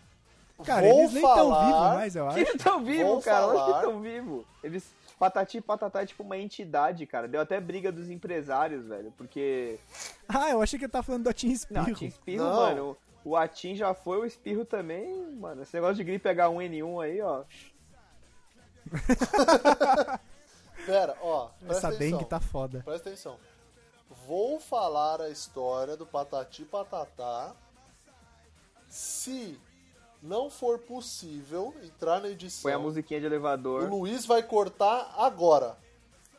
Cara, 0.66 0.88
Vou 0.88 1.00
eles 1.02 1.14
nem 1.14 1.24
estão 1.24 1.36
falar- 1.36 1.66
vivos 1.68 1.82
mais, 1.82 2.16
eu 2.16 2.28
acho. 2.28 2.38
Eles 2.40 2.56
estão 2.56 2.84
vivos, 2.84 3.24
cara. 3.26 3.46
Lógico 3.46 3.66
que 3.66 3.72
falar. 3.72 3.84
estão 3.84 4.02
vivos. 4.02 4.46
Eles. 4.64 4.98
Patati 5.20 5.58
e 5.58 5.62
Patatá 5.62 6.02
é 6.02 6.06
tipo 6.06 6.24
uma 6.24 6.38
entidade, 6.38 7.06
cara. 7.06 7.28
Deu 7.28 7.42
até 7.42 7.60
briga 7.60 7.92
dos 7.92 8.10
empresários, 8.10 8.86
velho. 8.88 9.12
Porque. 9.18 9.80
Ah, 10.28 10.50
eu 10.52 10.62
achei 10.62 10.78
que 10.80 10.86
ele 10.86 10.92
tá 10.92 11.02
falando 11.04 11.24
do 11.24 11.30
Atim 11.30 11.48
Não, 11.48 11.54
Espirro. 11.54 11.92
Atim 11.92 12.06
Espirro, 12.06 12.44
Não. 12.44 12.56
mano. 12.56 12.98
O 13.26 13.36
Atim 13.36 13.76
já 13.76 13.94
foi, 13.94 14.18
o 14.20 14.26
Espirro 14.26 14.64
também, 14.66 15.32
mano. 15.34 15.62
Esse 15.64 15.74
negócio 15.76 15.96
de 15.96 16.04
gripe 16.04 16.28
H1N1 16.30 17.04
aí, 17.04 17.22
ó. 17.22 17.44
Pera, 20.86 21.18
ó, 21.22 21.48
presta 21.60 21.78
Essa 21.78 21.88
atenção. 21.90 22.18
dengue 22.18 22.26
tá 22.30 22.40
foda. 22.40 22.82
Presta 22.86 23.10
atenção. 23.10 23.38
Vou 24.28 24.60
falar 24.60 25.22
a 25.22 25.30
história 25.30 25.96
do 25.96 26.06
Patati 26.06 26.66
Patatá. 26.66 27.56
Se 28.90 29.58
não 30.22 30.50
for 30.50 30.80
possível 30.80 31.74
entrar 31.82 32.20
na 32.20 32.28
edição, 32.28 32.64
Põe 32.64 32.74
a 32.74 32.80
musiquinha 32.80 33.22
de 33.22 33.26
o 33.26 33.30
elevador. 33.30 33.90
Luiz 33.90 34.26
vai 34.26 34.44
cortar 34.44 35.14
agora. 35.18 35.78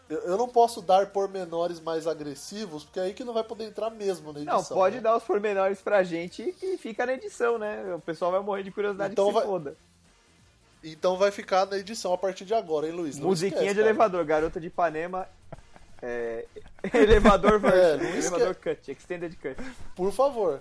Eu, 0.07 0.19
eu 0.21 0.37
não 0.37 0.47
posso 0.49 0.83
dar 0.83 1.07
pormenores 1.07 1.81
mais 1.81 2.07
agressivos, 2.07 2.85
porque 2.85 3.01
é 3.01 3.05
aí 3.05 3.15
que 3.15 3.25
não 3.25 3.33
vai 3.33 3.43
poder 3.45 3.65
entrar 3.65 3.89
mesmo 3.89 4.35
na 4.35 4.41
edição. 4.41 4.59
Não, 4.59 4.65
pode 4.65 4.97
né? 4.97 5.03
dar 5.03 5.17
os 5.17 5.25
pormenores 5.25 5.81
pra 5.81 6.03
gente 6.03 6.55
e 6.63 6.77
fica 6.77 7.07
na 7.07 7.15
edição, 7.15 7.59
né? 7.59 7.95
O 7.95 8.01
pessoal 8.01 8.31
vai 8.31 8.41
morrer 8.41 8.65
de 8.65 8.71
curiosidade 8.71 9.13
Então 9.13 9.29
que 9.29 9.33
vai- 9.33 9.47
foda. 9.47 9.77
Então 10.85 11.17
vai 11.17 11.31
ficar 11.31 11.65
na 11.65 11.79
edição 11.79 12.13
a 12.13 12.19
partir 12.19 12.45
de 12.45 12.53
agora, 12.53 12.87
hein, 12.87 12.93
Luiz? 12.93 13.17
Não 13.19 13.29
Musiquinha 13.29 13.61
esquece, 13.63 13.75
de 13.75 13.81
cara. 13.81 13.89
elevador, 13.91 14.25
Garota 14.27 14.61
de 14.61 14.67
Ipanema. 14.67 15.27
É, 16.01 16.45
elevador 16.95 17.59
version, 17.59 17.79
É, 17.79 17.97
não 17.97 18.05
esque- 18.19 18.19
elevador 18.35 18.55
cut, 18.57 18.91
extended 18.91 19.37
cut. 19.37 19.57
Por 19.97 20.13
favor. 20.13 20.61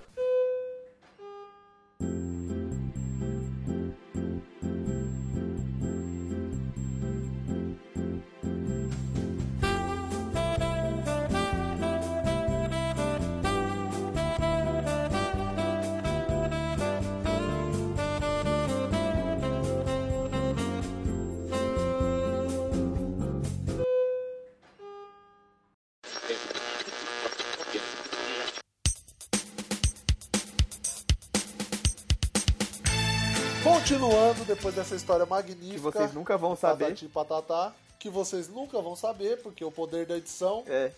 Continuando, 33.68 34.46
depois 34.46 34.74
dessa 34.76 34.96
história 34.96 35.26
magnífica. 35.26 35.74
Que 35.74 35.78
vocês 35.80 36.14
nunca 36.14 36.38
vão 36.38 36.56
saber. 36.56 36.86
Patati 36.86 37.08
Patatá, 37.08 37.74
que 38.00 38.10
vocês 38.10 38.48
nunca 38.48 38.82
vão 38.82 38.96
saber, 38.96 39.42
porque 39.42 39.64
o 39.64 39.72
poder 39.72 40.06
da 40.06 40.16
edição 40.18 40.64
É, 40.68 40.92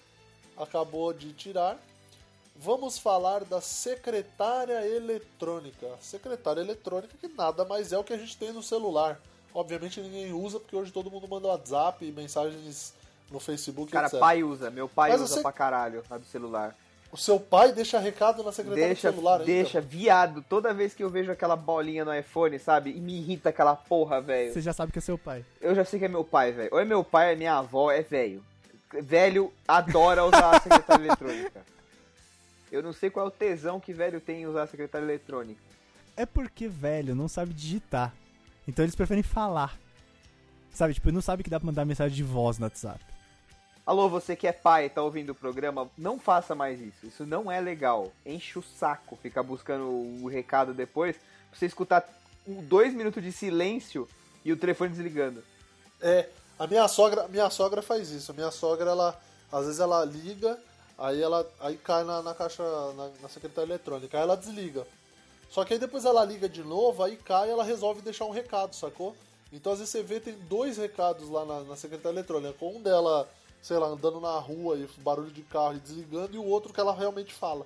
acabou 0.56 1.12
de 1.12 1.34
tirar. 1.34 1.80
Vamos 2.56 3.00
falar 3.00 3.44
da 3.46 3.60
secretária 3.60 4.86
eletrônica. 4.86 5.88
Secretária 6.02 6.62
eletrônica 6.62 7.16
que 7.20 7.28
nada 7.30 7.66
mais 7.66 7.92
é 7.92 7.98
o 7.98 8.04
que 8.04 8.14
a 8.14 8.18
gente 8.18 8.38
tem 8.38 8.52
no 8.52 8.62
celular. 8.62 9.20
Obviamente 9.54 10.00
ninguém 10.02 10.32
usa, 10.32 10.60
porque 10.60 10.76
hoje 10.76 10.92
todo 10.92 11.10
mundo 11.10 11.28
manda 11.28 11.48
WhatsApp 11.48 12.06
e 12.06 12.12
mensagens 12.12 12.94
no 13.32 13.40
Facebook, 13.40 13.92
cara, 13.92 14.08
etc. 14.08 14.20
pai 14.20 14.44
usa, 14.44 14.70
meu 14.70 14.88
pai 14.88 15.12
Mas 15.12 15.22
usa 15.22 15.36
você- 15.36 15.42
pra 15.42 15.52
caralho 15.52 16.04
a 16.10 16.18
do 16.18 16.26
celular. 16.26 16.76
O 17.12 17.18
seu 17.18 17.39
pai 17.39 17.72
deixa 17.74 17.98
recado 18.00 18.44
na 18.44 18.51
secretária 18.51 18.86
Deixa, 18.88 19.12
do 19.12 19.16
celular 19.16 19.34
ainda. 19.39 19.46
deixa, 19.46 19.82
viado. 19.82 20.46
Toda 20.48 20.74
vez 20.74 20.94
que 20.94 21.04
eu 21.04 21.10
vejo 21.10 21.32
aquela 21.32 21.56
bolinha 21.56 22.06
no 22.06 22.13
iPhone, 22.16 22.60
sabe? 22.60 22.92
E 22.92 23.00
me 23.00 23.18
irrita 23.18 23.50
aquela 23.50 23.75
porra, 23.75 24.22
velho. 24.22 24.54
Você 24.54 24.62
já 24.62 24.74
sabe 24.74 24.92
que 24.92 25.00
é 25.00 25.01
seu 25.01 25.18
pai. 25.18 25.44
Eu 25.60 25.74
já 25.74 25.84
sei 25.84 25.98
que 25.98 26.06
é 26.06 26.08
meu 26.08 26.24
pai, 26.24 26.51
velho. 26.51 26.70
Ou 26.72 26.80
é 26.80 26.86
meu 26.86 27.04
pai, 27.04 27.28
ou 27.28 27.34
é 27.34 27.36
minha 27.36 27.54
avó, 27.56 27.92
é 27.92 28.04
velho. 28.04 28.44
Velho 29.01 29.51
adora 29.68 30.24
usar 30.24 30.56
a 30.56 30.60
secretária 30.60 31.01
eletrônica. 31.06 31.62
Eu 32.72 32.84
não 32.84 32.94
sei 32.94 33.10
qual 33.10 33.25
é 33.25 33.30
o 33.30 33.32
tesão 33.32 33.80
que 33.80 33.92
velho 33.92 34.22
tem 34.22 34.42
em 34.42 34.48
usar 34.48 34.63
a 34.63 34.68
secretária 34.68 35.06
eletrônica. 35.06 35.60
É 36.16 36.25
porque, 36.28 36.68
velho, 36.68 37.16
não 37.16 37.28
sabe 37.28 37.54
digitar. 37.54 38.13
Então 38.68 38.86
eles 38.86 38.96
preferem 38.96 39.24
falar. 39.24 39.75
Sabe, 40.72 40.94
tipo, 40.94 41.12
não 41.12 41.22
sabe 41.22 41.42
que 41.44 41.50
dá 41.50 41.60
pra 41.60 41.66
mandar 41.66 41.86
mensagem 41.86 42.16
de 42.16 42.24
voz 42.24 42.60
no 42.60 42.66
WhatsApp. 42.66 43.04
Alô, 43.89 44.08
você 44.08 44.36
que 44.36 44.46
é 44.46 44.51
pai 44.51 44.86
e 44.86 44.89
tá 44.91 45.01
ouvindo 45.01 45.31
o 45.31 45.36
programa, 45.36 45.89
não 45.98 46.19
faça 46.19 46.53
mais 46.53 46.79
isso. 46.79 47.08
Isso 47.08 47.25
não 47.25 47.51
é 47.51 47.60
legal. 47.60 48.12
Enche 48.24 48.60
o 48.60 48.62
saco 48.62 49.17
ficar 49.19 49.41
buscando 49.41 49.89
o 50.24 50.27
recado 50.27 50.75
depois 50.75 51.15
pra 51.17 51.58
você 51.58 51.65
escutar 51.65 52.08
dois 52.46 52.93
minutos 52.93 53.24
de 53.24 53.31
silêncio 53.31 54.08
e 54.46 54.53
o 54.53 54.58
telefone 54.58 54.91
desligando. 54.91 55.43
É, 56.00 56.29
a 56.60 56.67
minha 56.67 56.88
sogra, 56.88 57.27
minha 57.29 57.50
sogra 57.50 57.81
faz 57.81 58.12
isso. 58.12 58.29
A 58.29 58.36
minha 58.36 58.51
sogra, 58.51 58.91
ela, 58.91 59.19
às 59.51 59.65
vezes 59.65 59.79
ela 59.79 60.05
liga, 60.05 60.55
aí 60.96 61.19
ela 61.19 61.51
aí 61.60 61.75
cai 61.75 62.03
na, 62.03 62.22
na 62.22 62.36
caixa, 62.36 62.62
na, 62.93 63.10
na 63.24 63.27
secretária 63.27 63.69
eletrônica, 63.69 64.15
aí 64.15 64.22
ela 64.22 64.38
desliga. 64.38 64.86
Só 65.50 65.65
que 65.65 65.74
aí 65.74 65.79
depois 65.79 66.05
ela 66.05 66.24
liga 66.24 66.48
de 66.48 66.62
novo, 66.62 67.01
aí 67.01 67.15
cai 67.15 67.50
ela 67.50 67.63
resolve 67.63 68.03
deixar 68.03 68.25
um 68.25 68.29
recado, 68.29 68.75
sacou? 68.75 69.15
Então 69.51 69.74
às 69.74 69.79
vezes 69.79 69.91
você 69.91 70.03
vê, 70.03 70.19
tem 70.19 70.36
dois 70.48 70.77
recados 70.77 71.27
lá 71.27 71.43
na, 71.43 71.62
na 71.62 71.75
secretária 71.75 72.15
eletrônica. 72.15 72.63
Um 72.63 72.84
dela, 72.84 73.27
sei 73.62 73.78
lá, 73.78 73.88
andando 73.88 74.20
na 74.20 74.38
rua 74.39 74.78
e 74.78 74.88
barulho 75.01 75.32
de 75.32 75.42
carro 75.44 75.75
e 75.75 75.80
desligando, 75.80 76.36
e 76.36 76.39
o 76.39 76.46
outro 76.46 76.74
que 76.74 76.80
ela 76.80 76.96
realmente 76.96 77.34
fala. 77.34 77.66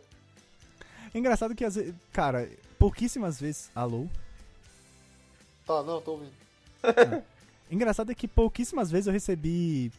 Engraçado 1.14 1.54
que, 1.56 1.64
às 1.64 1.76
vezes, 1.76 1.94
cara, 2.12 2.50
pouquíssimas 2.80 3.40
vezes. 3.40 3.70
Alô? 3.76 4.08
Tá, 5.66 5.82
não, 5.84 6.02
tô 6.02 6.12
ouvindo. 6.14 6.34
Engraçado 7.72 8.12
é 8.12 8.16
que 8.16 8.28
pouquíssimas 8.28 8.92
vezes 8.92 9.08
eu 9.08 9.14
recebi 9.14 9.92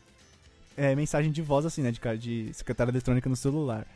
é, 0.77 0.95
mensagem 0.95 1.33
de 1.33 1.41
voz 1.43 1.65
assim, 1.65 1.83
né? 1.83 1.91
De, 1.91 2.01
cara- 2.01 2.19
de 2.19 2.53
secretária 2.53 2.91
eletrônica 2.91 3.29
no 3.29 3.37
celular. 3.37 3.87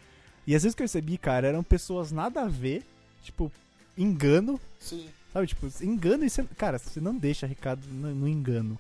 E 0.47 0.55
às 0.55 0.63
vezes 0.63 0.75
que 0.75 0.83
eu 0.83 0.85
recebi, 0.85 1.19
cara, 1.19 1.47
eram 1.49 1.63
pessoas 1.63 2.11
nada 2.11 2.43
a 2.43 2.49
ver, 2.49 2.83
tipo, 3.23 3.53
engano, 3.97 4.59
Sim. 4.81 5.09
sabe? 5.33 5.47
Tipo, 5.47 5.69
engano 5.83 6.25
e 6.25 6.31
você. 6.31 6.43
Cara, 6.57 6.79
você 6.79 7.01
não 7.01 7.15
deixa 7.15 7.47
recado 7.47 7.87
no, 7.87 8.15
no 8.15 8.29
engano. 8.29 8.79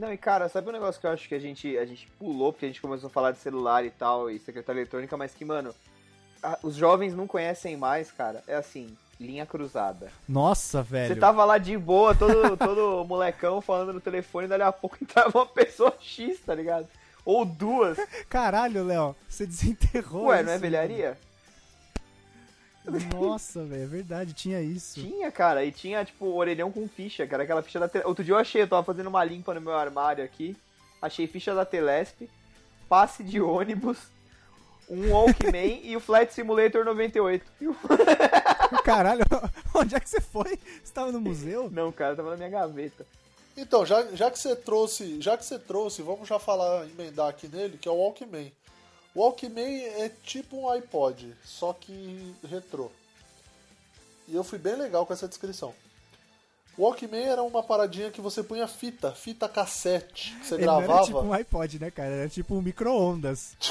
Não, 0.00 0.12
e 0.12 0.16
cara, 0.16 0.48
sabe 0.48 0.68
um 0.68 0.72
negócio 0.72 0.98
que 1.00 1.06
eu 1.06 1.10
acho 1.10 1.28
que 1.28 1.34
a 1.34 1.38
gente, 1.38 1.76
a 1.76 1.84
gente 1.84 2.08
pulou, 2.18 2.52
porque 2.52 2.64
a 2.64 2.68
gente 2.68 2.80
começou 2.80 3.08
a 3.08 3.10
falar 3.12 3.32
de 3.32 3.38
celular 3.38 3.84
e 3.84 3.90
tal, 3.90 4.30
e 4.30 4.38
secretária 4.38 4.80
eletrônica, 4.80 5.14
mas 5.16 5.34
que, 5.34 5.44
mano, 5.44 5.74
a- 6.42 6.58
os 6.62 6.74
jovens 6.74 7.14
não 7.14 7.26
conhecem 7.26 7.76
mais, 7.76 8.10
cara. 8.10 8.42
É 8.48 8.54
assim, 8.54 8.96
linha 9.20 9.44
cruzada. 9.44 10.10
Nossa, 10.26 10.82
velho. 10.82 11.12
Você 11.14 11.20
tava 11.20 11.44
lá 11.44 11.58
de 11.58 11.76
boa, 11.76 12.14
todo, 12.14 12.56
todo 12.56 13.04
molecão 13.04 13.60
falando 13.60 13.92
no 13.92 14.00
telefone, 14.00 14.46
e 14.46 14.48
dali 14.48 14.62
a 14.62 14.72
pouco 14.72 14.96
entrava 15.02 15.36
uma 15.38 15.46
pessoa 15.46 15.94
X, 16.00 16.40
tá 16.40 16.54
ligado? 16.54 16.88
Ou 17.22 17.44
duas. 17.44 17.98
Caralho, 18.30 18.82
Léo, 18.82 19.14
você 19.28 19.46
desenterrou. 19.46 20.28
Ué, 20.28 20.42
não 20.42 20.52
é 20.52 20.54
isso, 20.54 20.62
velharia? 20.62 21.08
mano. 21.08 21.29
Nossa, 23.14 23.62
velho, 23.64 23.82
é 23.82 23.86
verdade, 23.86 24.32
tinha 24.32 24.60
isso. 24.60 25.00
Tinha, 25.00 25.30
cara, 25.30 25.64
e 25.64 25.70
tinha, 25.70 26.04
tipo, 26.04 26.26
orelhão 26.26 26.72
com 26.72 26.88
ficha, 26.88 27.26
cara, 27.26 27.42
aquela 27.42 27.62
ficha 27.62 27.78
da 27.78 27.88
Telesp. 27.88 28.08
Outro 28.08 28.24
dia 28.24 28.34
eu 28.34 28.38
achei, 28.38 28.62
eu 28.62 28.68
tava 28.68 28.82
fazendo 28.82 29.08
uma 29.08 29.22
limpa 29.22 29.52
no 29.54 29.60
meu 29.60 29.74
armário 29.74 30.24
aqui, 30.24 30.56
achei 31.00 31.26
ficha 31.26 31.54
da 31.54 31.64
Telesp, 31.64 32.28
passe 32.88 33.22
de 33.22 33.40
ônibus, 33.40 33.98
um 34.88 35.10
Walkman 35.12 35.80
e 35.84 35.94
o 35.96 36.00
Flight 36.00 36.32
Simulator 36.32 36.84
98. 36.84 37.44
E 37.60 37.68
o- 37.68 37.76
Caralho, 38.84 39.24
onde 39.74 39.94
é 39.94 40.00
que 40.00 40.08
você 40.08 40.20
foi? 40.20 40.58
Você 40.82 40.92
tava 40.92 41.12
no 41.12 41.20
museu? 41.20 41.68
Não, 41.70 41.92
cara, 41.92 42.16
tava 42.16 42.30
na 42.30 42.36
minha 42.36 42.48
gaveta. 42.48 43.06
Então, 43.56 43.84
já, 43.84 44.02
já 44.14 44.30
que 44.30 44.38
você 44.38 44.56
trouxe, 44.56 45.20
já 45.20 45.36
que 45.36 45.44
você 45.44 45.58
trouxe, 45.58 46.02
vamos 46.02 46.26
já 46.26 46.38
falar, 46.38 46.86
emendar 46.86 47.28
aqui 47.28 47.46
nele, 47.46 47.76
que 47.76 47.88
é 47.88 47.90
o 47.92 47.96
Walkman. 47.96 48.50
O 49.14 49.20
Walkman 49.22 49.82
é 49.84 50.08
tipo 50.24 50.56
um 50.56 50.68
iPod, 50.70 51.34
só 51.44 51.72
que 51.72 52.34
retrô. 52.48 52.90
E 54.28 54.34
eu 54.36 54.44
fui 54.44 54.58
bem 54.58 54.76
legal 54.76 55.04
com 55.04 55.12
essa 55.12 55.26
descrição. 55.26 55.74
O 56.78 56.82
Walkman 56.84 57.24
era 57.26 57.42
uma 57.42 57.62
paradinha 57.62 58.10
que 58.10 58.20
você 58.20 58.42
punha 58.42 58.68
fita, 58.68 59.10
fita 59.12 59.48
cassete, 59.48 60.36
que 60.40 60.46
você 60.46 60.54
Ele 60.54 60.66
não 60.66 60.76
gravava. 60.78 60.98
era 61.00 61.06
tipo 61.06 61.20
um 61.20 61.32
iPod, 61.32 61.78
né, 61.80 61.90
cara? 61.90 62.10
Era 62.10 62.28
tipo 62.28 62.54
um 62.54 62.62
micro-ondas. 62.62 63.56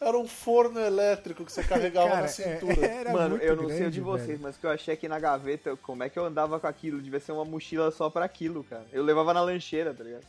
Era 0.00 0.16
um 0.16 0.26
forno 0.26 0.80
elétrico 0.80 1.44
que 1.44 1.52
você 1.52 1.62
carregava 1.62 2.08
Cara, 2.08 2.20
na 2.20 2.24
é- 2.24 2.28
cintura. 2.28 2.86
era 2.86 3.12
Mano, 3.12 3.30
muito 3.30 3.44
eu 3.44 3.54
não 3.54 3.68
sei 3.68 3.78
grande, 3.80 3.94
de 3.96 4.00
vocês, 4.00 4.26
velho. 4.28 4.40
mas 4.40 4.56
o 4.56 4.58
que 4.58 4.64
eu 4.66 4.70
achei 4.70 4.94
aqui 4.94 5.06
na 5.06 5.18
gaveta, 5.20 5.76
como 5.76 6.02
é 6.02 6.08
que 6.08 6.18
eu 6.18 6.24
andava 6.24 6.58
com 6.58 6.66
aquilo? 6.66 7.02
Devia 7.02 7.20
ser 7.20 7.32
uma 7.32 7.44
mochila 7.44 7.90
só 7.90 8.08
pra 8.08 8.24
aquilo, 8.24 8.64
cara. 8.64 8.86
Eu 8.94 9.02
levava 9.04 9.34
na 9.34 9.42
lancheira, 9.42 9.92
tá 9.92 10.02
ligado? 10.02 10.24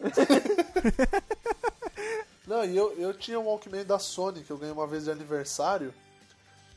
Não, 2.46 2.64
e 2.64 2.76
eu, 2.76 2.92
eu 2.98 3.14
tinha 3.14 3.38
um 3.38 3.46
Walkman 3.46 3.84
da 3.84 3.98
Sony 3.98 4.42
que 4.42 4.50
eu 4.50 4.58
ganhei 4.58 4.72
uma 4.72 4.86
vez 4.86 5.04
de 5.04 5.10
aniversário. 5.10 5.94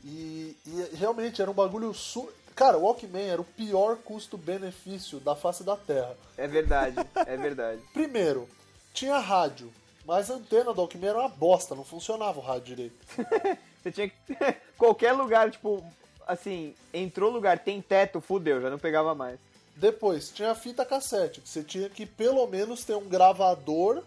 E, 0.04 0.56
e 0.66 0.90
realmente 0.94 1.42
era 1.42 1.50
um 1.50 1.54
bagulho. 1.54 1.92
Su... 1.94 2.30
Cara, 2.54 2.78
o 2.78 2.82
Walkman 2.82 3.26
era 3.26 3.40
o 3.40 3.44
pior 3.44 3.96
custo-benefício 3.96 5.18
da 5.18 5.34
face 5.34 5.64
da 5.64 5.76
Terra. 5.76 6.16
É 6.36 6.46
verdade, 6.46 6.96
é 7.26 7.36
verdade. 7.36 7.82
Primeiro, 7.92 8.48
tinha 8.92 9.18
rádio, 9.18 9.72
mas 10.06 10.30
a 10.30 10.34
antena 10.34 10.72
do 10.72 10.80
Walkman 10.80 11.08
era 11.08 11.18
uma 11.18 11.28
bosta, 11.28 11.74
não 11.74 11.84
funcionava 11.84 12.38
o 12.38 12.42
rádio 12.42 12.76
direito. 12.76 12.96
Você 13.82 13.90
tinha 13.90 14.08
que. 14.08 14.16
Qualquer 14.78 15.12
lugar, 15.12 15.50
tipo, 15.50 15.84
assim, 16.26 16.74
entrou 16.92 17.30
lugar, 17.30 17.58
tem 17.58 17.82
teto, 17.82 18.20
fudeu, 18.20 18.60
já 18.60 18.70
não 18.70 18.78
pegava 18.78 19.14
mais. 19.14 19.38
Depois, 19.76 20.30
tinha 20.30 20.52
a 20.52 20.54
fita 20.54 20.84
cassete, 20.84 21.40
que 21.40 21.48
você 21.48 21.62
tinha 21.62 21.88
que 21.88 22.06
pelo 22.06 22.46
menos 22.46 22.84
ter 22.84 22.94
um 22.94 23.08
gravador 23.08 24.02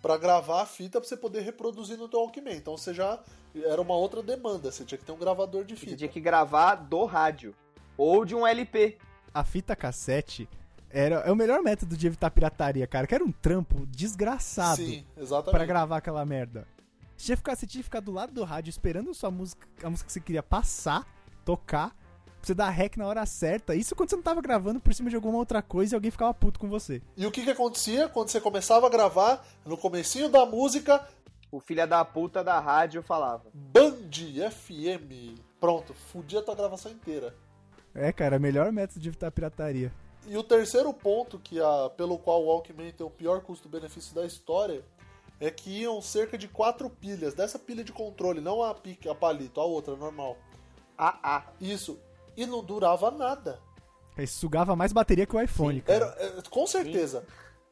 pra 0.00 0.16
gravar 0.16 0.62
a 0.62 0.66
fita 0.66 1.00
pra 1.00 1.08
você 1.08 1.16
poder 1.16 1.40
reproduzir 1.40 1.98
no 1.98 2.08
teu 2.08 2.20
Walkman. 2.20 2.56
Então 2.56 2.76
você 2.76 2.94
já 2.94 3.18
era 3.64 3.80
uma 3.80 3.94
outra 3.94 4.22
demanda, 4.22 4.70
você 4.70 4.84
tinha 4.84 4.98
que 4.98 5.04
ter 5.04 5.12
um 5.12 5.18
gravador 5.18 5.64
de 5.64 5.74
Você 5.74 5.80
fita. 5.80 5.96
tinha 5.96 6.08
que 6.08 6.20
gravar 6.20 6.76
do 6.76 7.04
rádio. 7.04 7.54
Ou 7.96 8.24
de 8.24 8.34
um 8.34 8.46
LP. 8.46 8.98
A 9.32 9.44
fita 9.44 9.74
cassete 9.74 10.48
era, 10.90 11.16
é 11.16 11.32
o 11.32 11.36
melhor 11.36 11.62
método 11.62 11.96
de 11.96 12.06
evitar 12.06 12.30
pirataria, 12.30 12.86
cara. 12.86 13.06
Que 13.06 13.14
era 13.14 13.24
um 13.24 13.32
trampo 13.32 13.86
desgraçado 13.86 14.76
Sim, 14.76 15.04
exatamente. 15.16 15.56
pra 15.56 15.64
gravar 15.66 15.96
aquela 15.98 16.24
merda. 16.24 16.66
Você 17.16 17.26
tinha, 17.26 17.36
que 17.36 17.40
ficar, 17.40 17.56
você 17.56 17.66
tinha 17.66 17.80
que 17.80 17.84
ficar 17.84 18.00
do 18.00 18.12
lado 18.12 18.32
do 18.32 18.44
rádio 18.44 18.70
esperando 18.70 19.12
sua 19.14 19.30
música, 19.30 19.66
a 19.82 19.88
música 19.88 20.06
que 20.06 20.12
você 20.12 20.20
queria 20.20 20.42
passar, 20.42 21.06
tocar, 21.44 21.96
você 22.46 22.54
dar 22.54 22.70
rec 22.70 22.96
na 22.96 23.06
hora 23.06 23.26
certa. 23.26 23.74
Isso 23.74 23.94
quando 23.94 24.10
você 24.10 24.16
não 24.16 24.22
tava 24.22 24.40
gravando 24.40 24.80
por 24.80 24.94
cima 24.94 25.10
de 25.10 25.16
alguma 25.16 25.38
outra 25.38 25.60
coisa 25.62 25.94
e 25.94 25.96
alguém 25.96 26.10
ficava 26.10 26.32
puto 26.32 26.58
com 26.58 26.68
você. 26.68 27.02
E 27.16 27.26
o 27.26 27.30
que 27.30 27.42
que 27.44 27.50
acontecia 27.50 28.08
quando 28.08 28.28
você 28.28 28.40
começava 28.40 28.86
a 28.86 28.90
gravar, 28.90 29.46
no 29.64 29.76
comecinho 29.76 30.28
da 30.28 30.46
música, 30.46 31.06
O 31.50 31.60
filho 31.60 31.86
da 31.86 32.04
puta 32.04 32.42
da 32.42 32.58
rádio 32.58 33.02
falava. 33.02 33.44
Band 33.54 34.10
FM. 34.50 35.40
Pronto, 35.60 35.94
fudia 35.94 36.40
a 36.40 36.42
tua 36.42 36.54
gravação 36.54 36.90
inteira. 36.90 37.34
É, 37.94 38.12
cara, 38.12 38.38
melhor 38.38 38.70
método 38.72 39.00
de 39.00 39.08
evitar 39.08 39.30
pirataria. 39.30 39.92
E 40.28 40.36
o 40.36 40.42
terceiro 40.42 40.92
ponto 40.92 41.38
que 41.38 41.60
a, 41.60 41.90
pelo 41.96 42.18
qual 42.18 42.42
o 42.42 42.46
Walkman 42.46 42.92
tem 42.92 43.06
o 43.06 43.10
pior 43.10 43.40
custo-benefício 43.40 44.14
da 44.14 44.26
história 44.26 44.84
é 45.40 45.50
que 45.50 45.82
iam 45.82 46.02
cerca 46.02 46.36
de 46.36 46.48
quatro 46.48 46.90
pilhas, 46.90 47.32
dessa 47.32 47.58
pilha 47.58 47.84
de 47.84 47.92
controle, 47.92 48.40
não 48.40 48.62
a, 48.62 48.74
pica, 48.74 49.10
a 49.12 49.14
palito, 49.14 49.60
a 49.60 49.64
outra, 49.64 49.94
normal. 49.94 50.36
Ah, 50.98 51.18
ah. 51.22 51.42
Isso. 51.60 51.98
E 52.36 52.46
não 52.46 52.62
durava 52.62 53.10
nada. 53.10 53.60
Aí 54.16 54.26
sugava 54.26 54.74
mais 54.74 54.92
bateria 54.92 55.26
que 55.26 55.36
o 55.36 55.40
iPhone, 55.40 55.80
cara. 55.82 56.16
Era, 56.18 56.38
é, 56.38 56.42
com 56.48 56.66
certeza. 56.66 57.24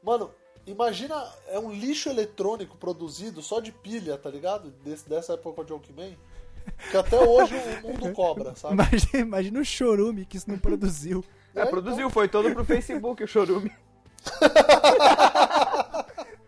Mano, 0.02 0.30
imagina, 0.66 1.26
é 1.48 1.58
um 1.58 1.72
lixo 1.72 2.08
eletrônico 2.08 2.76
produzido 2.76 3.42
só 3.42 3.60
de 3.60 3.72
pilha, 3.72 4.18
tá 4.18 4.30
ligado? 4.30 4.70
Desse, 4.84 5.08
dessa 5.08 5.34
época 5.34 5.64
de 5.64 5.72
Walkman. 5.72 6.16
Que 6.90 6.96
até 6.96 7.18
hoje 7.18 7.54
o 7.82 7.88
mundo 7.88 8.12
cobra, 8.12 8.54
sabe? 8.54 8.74
Imagina, 8.74 9.18
imagina 9.18 9.60
o 9.60 9.64
chorume 9.64 10.24
que 10.24 10.36
isso 10.36 10.50
não 10.50 10.58
produziu. 10.58 11.24
É, 11.54 11.62
É, 11.62 11.66
produziu, 11.66 12.10
foi 12.10 12.28
todo 12.28 12.52
pro 12.52 12.64
Facebook 12.64 13.22
o 13.22 13.28
chorume. 13.28 13.72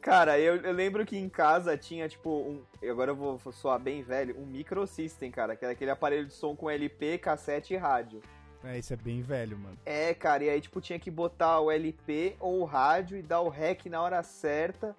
Cara, 0.00 0.38
eu, 0.38 0.56
eu 0.56 0.72
lembro 0.72 1.04
que 1.06 1.16
em 1.16 1.28
casa 1.28 1.76
tinha, 1.76 2.08
tipo, 2.08 2.30
um. 2.30 2.62
e 2.80 2.88
Agora 2.88 3.10
eu 3.10 3.16
vou 3.16 3.38
soar 3.52 3.78
bem 3.78 4.02
velho, 4.02 4.38
um 4.38 4.46
microsystem, 4.46 5.30
cara, 5.30 5.56
que 5.56 5.64
era 5.64 5.72
aquele 5.72 5.90
aparelho 5.90 6.26
de 6.26 6.32
som 6.32 6.54
com 6.56 6.70
LP, 6.70 7.18
cassete 7.18 7.74
e 7.74 7.76
rádio. 7.76 8.20
É, 8.64 8.78
isso 8.78 8.92
é 8.92 8.96
bem 8.96 9.22
velho, 9.22 9.58
mano. 9.58 9.76
É, 9.84 10.14
cara, 10.14 10.44
e 10.44 10.50
aí, 10.50 10.60
tipo, 10.60 10.80
tinha 10.80 10.98
que 10.98 11.10
botar 11.10 11.60
o 11.60 11.70
LP 11.70 12.36
ou 12.38 12.60
o 12.60 12.64
rádio 12.64 13.18
e 13.18 13.22
dar 13.22 13.40
o 13.40 13.48
rec 13.48 13.86
na 13.86 14.00
hora 14.00 14.22
certa. 14.22 14.94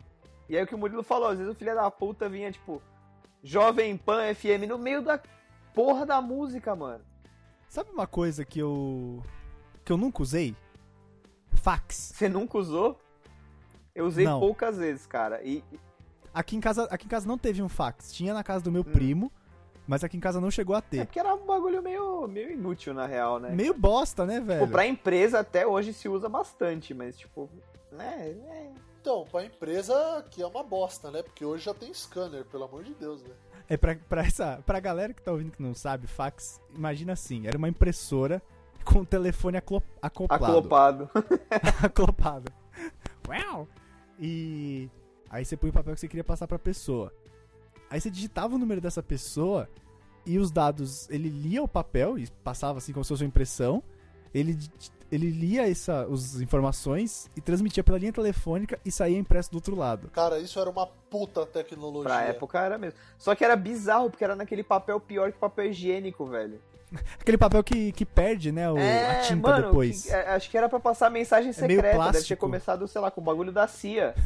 E 0.49 0.57
aí 0.57 0.63
o 0.63 0.67
que 0.67 0.75
o 0.75 0.77
Murilo 0.77 1.03
falou, 1.03 1.29
às 1.29 1.37
vezes 1.37 1.53
o 1.53 1.55
filho 1.55 1.73
da 1.73 1.89
puta 1.89 2.27
vinha, 2.27 2.51
tipo, 2.51 2.81
Jovem 3.41 3.95
Pan 3.97 4.33
FM 4.33 4.67
no 4.67 4.77
meio 4.77 5.01
da 5.01 5.21
porra 5.73 6.05
da 6.05 6.21
música, 6.21 6.75
mano. 6.75 7.03
Sabe 7.67 7.89
uma 7.89 8.05
coisa 8.05 8.45
que 8.45 8.59
eu. 8.59 9.23
que 9.83 9.91
eu 9.91 9.97
nunca 9.97 10.21
usei? 10.21 10.55
Fax. 11.53 12.13
Você 12.13 12.29
nunca 12.29 12.57
usou? 12.57 12.99
Eu 13.95 14.05
usei 14.05 14.25
Não. 14.25 14.39
poucas 14.39 14.77
vezes, 14.77 15.05
cara. 15.05 15.41
E 15.43 15.63
Aqui 16.33 16.55
em 16.55 16.59
casa, 16.59 16.85
aqui 16.89 17.05
em 17.05 17.09
casa 17.09 17.27
não 17.27 17.37
teve 17.37 17.61
um 17.61 17.69
fax. 17.69 18.11
Tinha 18.11 18.33
na 18.33 18.43
casa 18.43 18.63
do 18.63 18.71
meu 18.71 18.83
primo, 18.83 19.31
mas 19.87 20.03
aqui 20.03 20.17
em 20.17 20.19
casa 20.19 20.41
não 20.41 20.49
chegou 20.49 20.75
a 20.75 20.79
é 20.79 20.81
ter. 20.81 21.05
porque 21.05 21.19
era 21.19 21.33
um 21.35 21.45
bagulho 21.45 21.81
meio, 21.83 22.27
meio 22.27 22.51
inútil, 22.51 22.91
na 22.93 23.05
real, 23.05 23.39
né? 23.39 23.49
Meio 23.51 23.73
bosta, 23.73 24.25
né, 24.25 24.39
velho? 24.39 24.61
Tipo, 24.61 24.71
pra 24.71 24.87
empresa 24.87 25.39
até 25.41 25.67
hoje 25.67 25.93
se 25.93 26.09
usa 26.09 26.27
bastante, 26.27 26.91
mas 26.91 27.15
tipo, 27.17 27.47
né? 27.91 28.29
é- 28.49 28.71
Então, 28.99 29.27
pra 29.31 29.45
empresa 29.45 30.25
que 30.31 30.41
é 30.41 30.47
uma 30.47 30.63
bosta, 30.63 31.11
né? 31.11 31.21
Porque 31.21 31.45
hoje 31.45 31.65
já 31.65 31.73
tem 31.73 31.93
scanner, 31.93 32.45
pelo 32.45 32.63
amor 32.63 32.83
de 32.83 32.95
Deus, 32.95 33.21
né? 33.21 33.29
É 33.69 33.77
pra, 33.77 33.95
pra, 34.09 34.21
essa, 34.25 34.59
pra 34.65 34.79
galera 34.79 35.13
que 35.13 35.21
tá 35.21 35.31
ouvindo 35.31 35.51
que 35.51 35.61
não 35.61 35.75
sabe, 35.75 36.07
fax, 36.07 36.59
imagina 36.75 37.13
assim, 37.13 37.45
era 37.45 37.57
uma 37.59 37.69
impressora 37.69 38.41
com 38.83 38.99
o 39.01 39.05
telefone 39.05 39.57
aclo- 39.57 39.83
acoplado. 40.01 40.45
Aclopado. 40.45 41.09
acoplado. 41.83 42.51
Uau! 43.29 43.67
E 44.25 44.89
aí 45.29 45.43
você 45.43 45.57
põe 45.57 45.69
o 45.69 45.73
papel 45.73 45.93
que 45.93 45.99
você 45.99 46.07
queria 46.07 46.23
passar 46.23 46.47
pra 46.47 46.57
pessoa. 46.57 47.11
Aí 47.89 47.99
você 47.99 48.09
digitava 48.09 48.55
o 48.55 48.57
número 48.57 48.79
dessa 48.79 49.03
pessoa 49.03 49.69
e 50.25 50.39
os 50.39 50.49
dados, 50.49 51.09
ele 51.09 51.27
lia 51.27 51.61
o 51.61 51.67
papel 51.67 52.17
e 52.17 52.29
passava 52.41 52.77
assim 52.77 52.93
como 52.93 53.03
se 53.03 53.09
fosse 53.09 53.23
uma 53.23 53.27
impressão. 53.27 53.83
Ele, 54.33 54.57
ele 55.11 55.29
lia 55.29 55.69
essa, 55.69 56.03
as 56.05 56.39
informações 56.39 57.29
e 57.35 57.41
transmitia 57.41 57.83
pela 57.83 57.97
linha 57.97 58.13
telefônica 58.13 58.79
e 58.85 58.89
saía 58.89 59.17
impresso 59.17 59.51
do 59.51 59.55
outro 59.55 59.75
lado. 59.75 60.07
Cara, 60.11 60.39
isso 60.39 60.57
era 60.57 60.69
uma 60.69 60.87
puta 60.87 61.45
tecnologia. 61.45 62.09
Pra 62.09 62.23
época 62.23 62.61
era 62.61 62.77
mesmo. 62.77 62.97
Só 63.17 63.35
que 63.35 63.43
era 63.43 63.57
bizarro, 63.57 64.09
porque 64.09 64.23
era 64.23 64.37
naquele 64.37 64.63
papel 64.63 65.01
pior 65.01 65.33
que 65.33 65.37
papel 65.37 65.65
higiênico, 65.65 66.25
velho. 66.25 66.61
Aquele 67.19 67.37
papel 67.37 67.63
que, 67.63 67.91
que 67.91 68.05
perde, 68.05 68.51
né, 68.51 68.69
o, 68.71 68.75
a 68.77 69.15
tinta 69.21 69.47
É, 69.49 69.51
mano, 69.51 69.65
depois. 69.67 70.03
que- 70.05 70.11
é, 70.11 70.29
acho 70.29 70.49
que 70.49 70.57
era 70.57 70.69
pra 70.69 70.79
passar 70.79 71.09
mensagem 71.09 71.51
É 71.55 71.61
meio 71.61 71.79
secreta. 71.79 71.81
Deve 71.81 71.91
ter 71.91 72.11
plástico. 72.11 72.39
começado, 72.39 72.87
sei 72.87 73.01
lá, 73.01 73.09
com 73.11 73.21
o 73.21 73.23
bagulho 73.23 73.51
da 73.51 73.67
CIA. 73.67 74.13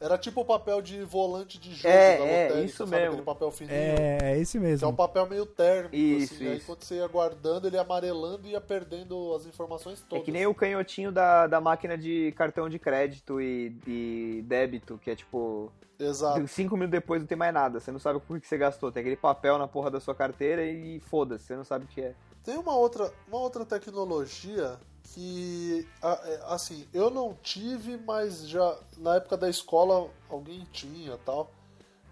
Era 0.00 0.16
tipo 0.16 0.40
o 0.40 0.44
papel 0.46 0.80
de 0.80 1.02
volante 1.04 1.58
de 1.58 1.74
jogo 1.74 1.88
É, 1.94 2.16
da 2.16 2.24
é, 2.24 2.42
lotérica, 2.44 2.60
isso 2.66 2.78
sabe? 2.78 2.90
mesmo. 2.92 3.06
Aquele 3.08 3.22
papel 3.22 3.50
fininho. 3.50 3.74
É, 3.76 4.18
é 4.22 4.38
esse 4.38 4.52
Que 4.52 4.56
é 4.56 4.60
um 4.66 4.70
mesmo. 4.70 4.92
papel 4.94 5.26
meio 5.28 5.44
térmico, 5.44 5.94
Isso, 5.94 6.34
assim. 6.34 6.48
Aí 6.48 6.56
isso. 6.56 6.66
quando 6.66 6.82
você 6.82 6.94
ia 6.96 7.06
guardando, 7.06 7.66
ele 7.66 7.76
ia 7.76 7.82
amarelando 7.82 8.46
e 8.46 8.52
ia 8.52 8.60
perdendo 8.62 9.34
as 9.34 9.44
informações 9.44 10.00
É 10.00 10.04
todas. 10.08 10.24
que 10.24 10.32
nem 10.32 10.46
o 10.46 10.54
canhotinho 10.54 11.12
da, 11.12 11.46
da 11.46 11.60
máquina 11.60 11.98
de 11.98 12.32
cartão 12.32 12.66
de 12.68 12.78
crédito 12.78 13.42
e, 13.42 13.76
e 13.86 14.42
débito, 14.46 14.98
que 15.02 15.10
é 15.10 15.14
tipo. 15.14 15.70
Exato. 15.98 16.48
Cinco 16.48 16.76
minutos 16.76 16.92
depois 16.92 17.20
não 17.20 17.26
tem 17.26 17.36
mais 17.36 17.52
nada. 17.52 17.78
Você 17.78 17.92
não 17.92 17.98
sabe 17.98 18.20
por 18.20 18.40
que 18.40 18.46
você 18.48 18.56
gastou. 18.56 18.90
Tem 18.90 19.02
aquele 19.02 19.16
papel 19.16 19.58
na 19.58 19.68
porra 19.68 19.90
da 19.90 20.00
sua 20.00 20.14
carteira 20.14 20.64
e 20.64 20.98
foda-se, 21.00 21.44
você 21.44 21.54
não 21.56 21.64
sabe 21.64 21.84
o 21.84 21.88
que 21.88 22.00
é. 22.00 22.14
Tem 22.42 22.56
uma 22.56 22.74
outra, 22.74 23.12
uma 23.28 23.38
outra 23.38 23.66
tecnologia 23.66 24.78
que, 25.02 25.86
é, 26.02 26.40
assim, 26.46 26.86
eu 26.92 27.10
não 27.10 27.34
tive, 27.42 27.96
mas 27.98 28.48
já 28.48 28.78
na 28.98 29.16
época 29.16 29.36
da 29.36 29.48
escola 29.48 30.10
alguém 30.28 30.66
tinha 30.72 31.16
tal, 31.18 31.52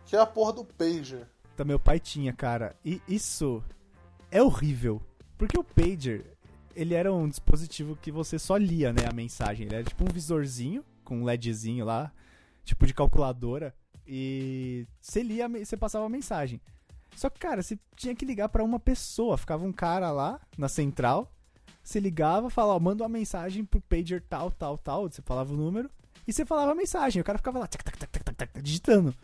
que 0.07 0.17
é 0.17 0.19
a 0.19 0.27
porra 0.27 0.53
do 0.53 0.65
pager. 0.65 1.27
Tá, 1.57 1.65
meu 1.65 1.79
pai 1.79 1.99
tinha, 1.99 2.33
cara. 2.33 2.75
E 2.85 3.01
isso 3.09 3.63
é 4.31 4.43
horrível. 4.43 5.03
Porque 5.37 5.59
o 5.59 5.65
pager, 5.65 6.37
ele 6.75 6.95
era 6.95 7.13
um 7.13 7.29
dispositivo 7.29 7.97
que 7.97 8.11
você 8.11 8.39
só 8.39 8.57
lia, 8.57 8.93
né, 8.93 9.07
a 9.09 9.13
mensagem. 9.13 9.67
Ele 9.67 9.75
era 9.77 9.85
tipo 9.85 10.05
um 10.05 10.13
visorzinho 10.13 10.85
com 11.05 11.19
um 11.19 11.25
LEDzinho 11.25 11.85
lá, 11.85 12.13
tipo 12.65 12.87
de 12.87 12.93
calculadora, 12.93 13.75
e 14.07 14.87
você 15.01 15.23
lia, 15.23 15.49
você 15.49 15.77
passava 15.77 16.07
a 16.07 16.09
mensagem. 16.09 16.61
Só 17.17 17.29
que, 17.29 17.39
cara, 17.39 17.63
você 17.63 17.79
tinha 17.97 18.15
que 18.15 18.25
ligar 18.25 18.49
pra 18.49 18.63
uma 18.63 18.79
pessoa. 18.79 19.37
Ficava 19.37 19.65
um 19.65 19.73
cara 19.73 20.11
lá 20.11 20.41
na 20.57 20.69
central, 20.69 21.33
você 21.89 21.99
ligava, 22.01 22.51
falava, 22.51 22.77
ó, 22.77 22.81
manda 22.81 23.03
uma 23.03 23.09
mensagem 23.09 23.65
pro 23.65 23.81
pager 23.81 24.23
tal, 24.29 24.51
tal, 24.51 24.77
tal, 24.77 25.09
você 25.09 25.23
falava 25.23 25.55
o 25.55 25.57
número, 25.57 25.91
e 26.27 26.33
você 26.33 26.45
falava 26.45 26.73
a 26.73 26.75
mensagem. 26.75 27.23
O 27.23 27.25
cara 27.25 27.39
ficava 27.39 27.59
lá, 27.59 27.67
tac, 27.67 27.83
tac, 27.83 27.97
tac, 27.97 28.23
tac, 28.23 28.37
tac, 28.37 28.63
digitando. 28.63 29.15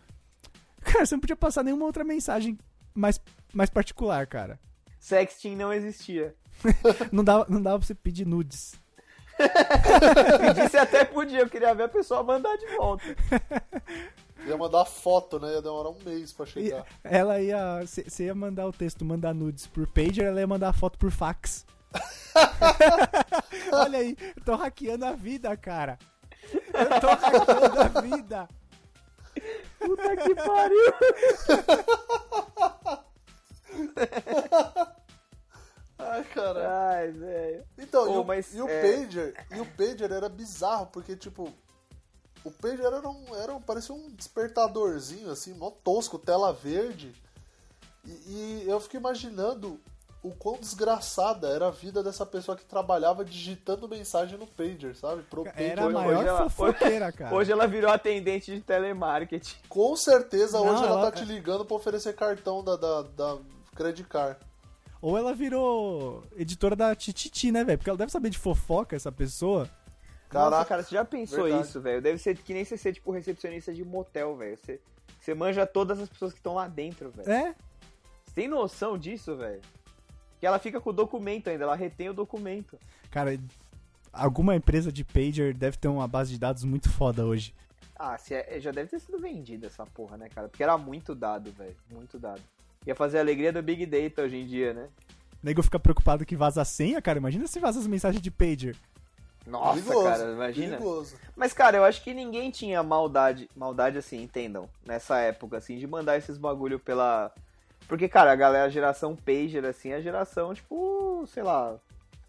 Cara, 0.80 1.04
você 1.04 1.14
não 1.14 1.20
podia 1.20 1.36
passar 1.36 1.62
nenhuma 1.62 1.84
outra 1.84 2.04
mensagem 2.04 2.58
mais, 2.94 3.20
mais 3.52 3.68
particular, 3.68 4.26
cara. 4.26 4.58
Sexting 4.98 5.56
não 5.56 5.72
existia. 5.72 6.34
Não 7.12 7.24
dava, 7.24 7.46
não 7.48 7.60
dava 7.60 7.78
pra 7.78 7.86
você 7.86 7.94
pedir 7.96 8.24
nudes. 8.24 8.76
Pedir 9.36 10.70
você 10.70 10.78
até 10.78 11.04
podia, 11.04 11.40
eu 11.40 11.50
queria 11.50 11.74
ver 11.74 11.82
a 11.82 11.88
pessoa 11.88 12.22
mandar 12.22 12.56
de 12.56 12.66
volta. 12.76 13.04
Ia 14.46 14.56
mandar 14.56 14.84
foto, 14.84 15.40
né? 15.40 15.52
Ia 15.54 15.60
demorar 15.60 15.90
um 15.90 15.98
mês 16.04 16.32
pra 16.32 16.46
chegar. 16.46 16.86
ela 17.02 17.40
ia. 17.40 17.80
Você 17.84 18.24
ia 18.26 18.34
mandar 18.34 18.68
o 18.68 18.72
texto, 18.72 19.04
mandar 19.04 19.34
nudes 19.34 19.66
por 19.66 19.86
pager, 19.88 20.26
ela 20.26 20.40
ia 20.40 20.46
mandar 20.46 20.68
a 20.68 20.72
foto 20.72 20.96
por 20.96 21.10
fax. 21.10 21.66
Olha 23.72 23.98
aí, 23.98 24.16
eu 24.36 24.44
tô 24.44 24.54
hackeando 24.56 25.06
a 25.06 25.12
vida, 25.12 25.56
cara. 25.56 25.98
Eu 26.52 27.00
tô 27.00 27.06
hackeando 27.08 27.80
a 27.80 27.88
vida. 28.00 28.48
Puta 29.78 30.16
que 30.16 30.34
pariu. 30.34 30.94
Ai, 35.98 36.24
caralho. 36.24 36.68
Ai, 36.68 37.10
velho. 37.12 37.64
Então, 37.78 38.14
e, 38.14 38.18
o, 38.18 38.24
mas, 38.24 38.54
e 38.54 38.60
o 38.60 38.68
é- 38.68 38.82
pager, 38.82 39.46
e 39.50 39.60
o 39.60 39.66
pager 39.66 40.12
era 40.12 40.28
bizarro, 40.28 40.86
porque, 40.86 41.16
tipo, 41.16 41.52
o 42.44 42.50
pager 42.50 42.84
era 42.84 43.08
um, 43.08 43.34
era 43.36 43.54
um, 43.54 43.60
parecia 43.60 43.94
um 43.94 44.10
despertadorzinho, 44.10 45.30
assim, 45.30 45.54
mó 45.54 45.70
tosco, 45.70 46.18
tela 46.18 46.52
verde. 46.52 47.14
E, 48.04 48.10
e 48.10 48.64
eu 48.68 48.78
fico 48.80 48.96
imaginando 48.96 49.80
o 50.24 50.34
quão 50.34 50.56
desgraçada 50.58 51.48
era 51.48 51.68
a 51.68 51.70
vida 51.70 52.02
dessa 52.02 52.24
pessoa 52.24 52.56
que 52.56 52.64
trabalhava 52.64 53.24
digitando 53.24 53.86
mensagem 53.88 54.38
no 54.38 54.46
pager, 54.46 54.96
sabe? 54.96 55.22
Pro 55.24 55.44
pager. 55.44 55.70
Era 55.72 55.82
a 55.82 55.84
Hoje- 55.86 55.94
maior 55.94 56.16
hoje 56.18 56.28
ela- 56.28 56.50
fofoqueira, 56.50 57.12
cara. 57.12 57.34
Hoje 57.34 57.52
ela 57.52 57.66
virou 57.66 57.90
atendente 57.92 58.52
de 58.54 58.60
telemarketing. 58.62 59.54
Com 59.68 59.94
certeza 59.94 60.58
Não, 60.58 60.66
hoje 60.66 60.82
ela, 60.84 61.00
ela- 61.00 61.10
tá 61.10 61.12
te 61.18 61.24
ligando 61.24 61.64
pra 61.64 61.76
oferecer 61.76 62.14
cartão 62.14 62.64
da, 62.64 62.74
da, 62.76 63.02
da 63.02 63.38
Credit 63.76 64.08
Card. 64.08 64.38
Ou 65.02 65.18
ela 65.18 65.34
virou 65.34 66.24
editora 66.36 66.74
da 66.74 66.94
Tititi, 66.94 67.52
né, 67.52 67.62
velho? 67.62 67.76
Porque 67.76 67.90
ela 67.90 67.98
deve 67.98 68.10
saber 68.10 68.30
de 68.30 68.38
fofoca, 68.38 68.96
essa 68.96 69.12
pessoa. 69.12 69.68
Nossa, 70.32 70.50
Caraca, 70.50 70.64
cara, 70.64 70.82
você 70.82 70.94
já 70.94 71.04
pensou 71.04 71.44
verdade. 71.44 71.68
isso, 71.68 71.80
velho? 71.82 72.00
Deve 72.00 72.16
ser 72.18 72.34
que 72.38 72.54
nem 72.54 72.64
você 72.64 72.78
ser, 72.78 72.94
tipo, 72.94 73.12
recepcionista 73.12 73.72
de 73.74 73.84
motel, 73.84 74.34
velho. 74.36 74.56
Você, 74.56 74.80
você 75.20 75.34
manja 75.34 75.66
todas 75.66 76.00
as 76.00 76.08
pessoas 76.08 76.32
que 76.32 76.38
estão 76.38 76.54
lá 76.54 76.66
dentro, 76.66 77.10
velho. 77.10 77.30
É? 77.30 77.54
Você 78.24 78.34
tem 78.34 78.48
noção 78.48 78.96
disso, 78.96 79.36
velho? 79.36 79.60
Que 80.40 80.46
ela 80.46 80.58
fica 80.58 80.80
com 80.80 80.90
o 80.90 80.92
documento 80.92 81.48
ainda, 81.48 81.64
ela 81.64 81.76
retém 81.76 82.08
o 82.08 82.14
documento. 82.14 82.78
Cara, 83.10 83.38
alguma 84.12 84.54
empresa 84.56 84.92
de 84.92 85.04
pager 85.04 85.54
deve 85.54 85.76
ter 85.76 85.88
uma 85.88 86.06
base 86.08 86.32
de 86.32 86.38
dados 86.38 86.64
muito 86.64 86.90
foda 86.90 87.24
hoje. 87.24 87.54
Ah, 87.96 88.18
se 88.18 88.34
é- 88.34 88.58
já 88.60 88.70
deve 88.72 88.90
ter 88.90 88.98
sido 89.00 89.18
vendida 89.18 89.66
essa 89.68 89.86
porra, 89.86 90.16
né, 90.16 90.28
cara? 90.28 90.48
Porque 90.48 90.62
era 90.62 90.76
muito 90.76 91.14
dado, 91.14 91.52
velho. 91.52 91.76
Muito 91.90 92.18
dado. 92.18 92.40
Ia 92.86 92.94
fazer 92.94 93.18
a 93.18 93.20
alegria 93.20 93.52
do 93.52 93.62
Big 93.62 93.86
Data 93.86 94.22
hoje 94.22 94.36
em 94.36 94.46
dia, 94.46 94.74
né? 94.74 94.88
O 95.42 95.46
nego 95.46 95.62
fica 95.62 95.78
preocupado 95.78 96.24
que 96.26 96.34
vaza 96.36 96.60
a 96.62 96.64
senha, 96.64 97.00
cara. 97.00 97.18
Imagina 97.18 97.46
se 97.46 97.60
vaza 97.60 97.78
as 97.78 97.86
mensagens 97.86 98.20
de 98.20 98.30
pager. 98.30 98.76
Nossa, 99.46 99.74
perigoso, 99.74 100.04
cara, 100.04 100.32
imagina. 100.32 100.76
Perigoso. 100.78 101.16
Mas, 101.36 101.52
cara, 101.52 101.76
eu 101.76 101.84
acho 101.84 102.02
que 102.02 102.14
ninguém 102.14 102.50
tinha 102.50 102.82
maldade, 102.82 103.48
maldade 103.54 103.98
assim, 103.98 104.22
entendam, 104.22 104.68
nessa 104.86 105.18
época, 105.18 105.58
assim, 105.58 105.78
de 105.78 105.86
mandar 105.86 106.16
esses 106.16 106.38
bagulho 106.38 106.78
pela. 106.80 107.30
Porque, 107.88 108.08
cara, 108.08 108.32
a 108.32 108.36
galera, 108.36 108.64
a 108.64 108.68
geração 108.70 109.14
pager, 109.14 109.64
assim, 109.64 109.90
é 109.90 109.96
a 109.96 110.00
geração, 110.00 110.54
tipo, 110.54 111.24
sei 111.32 111.42
lá. 111.42 111.74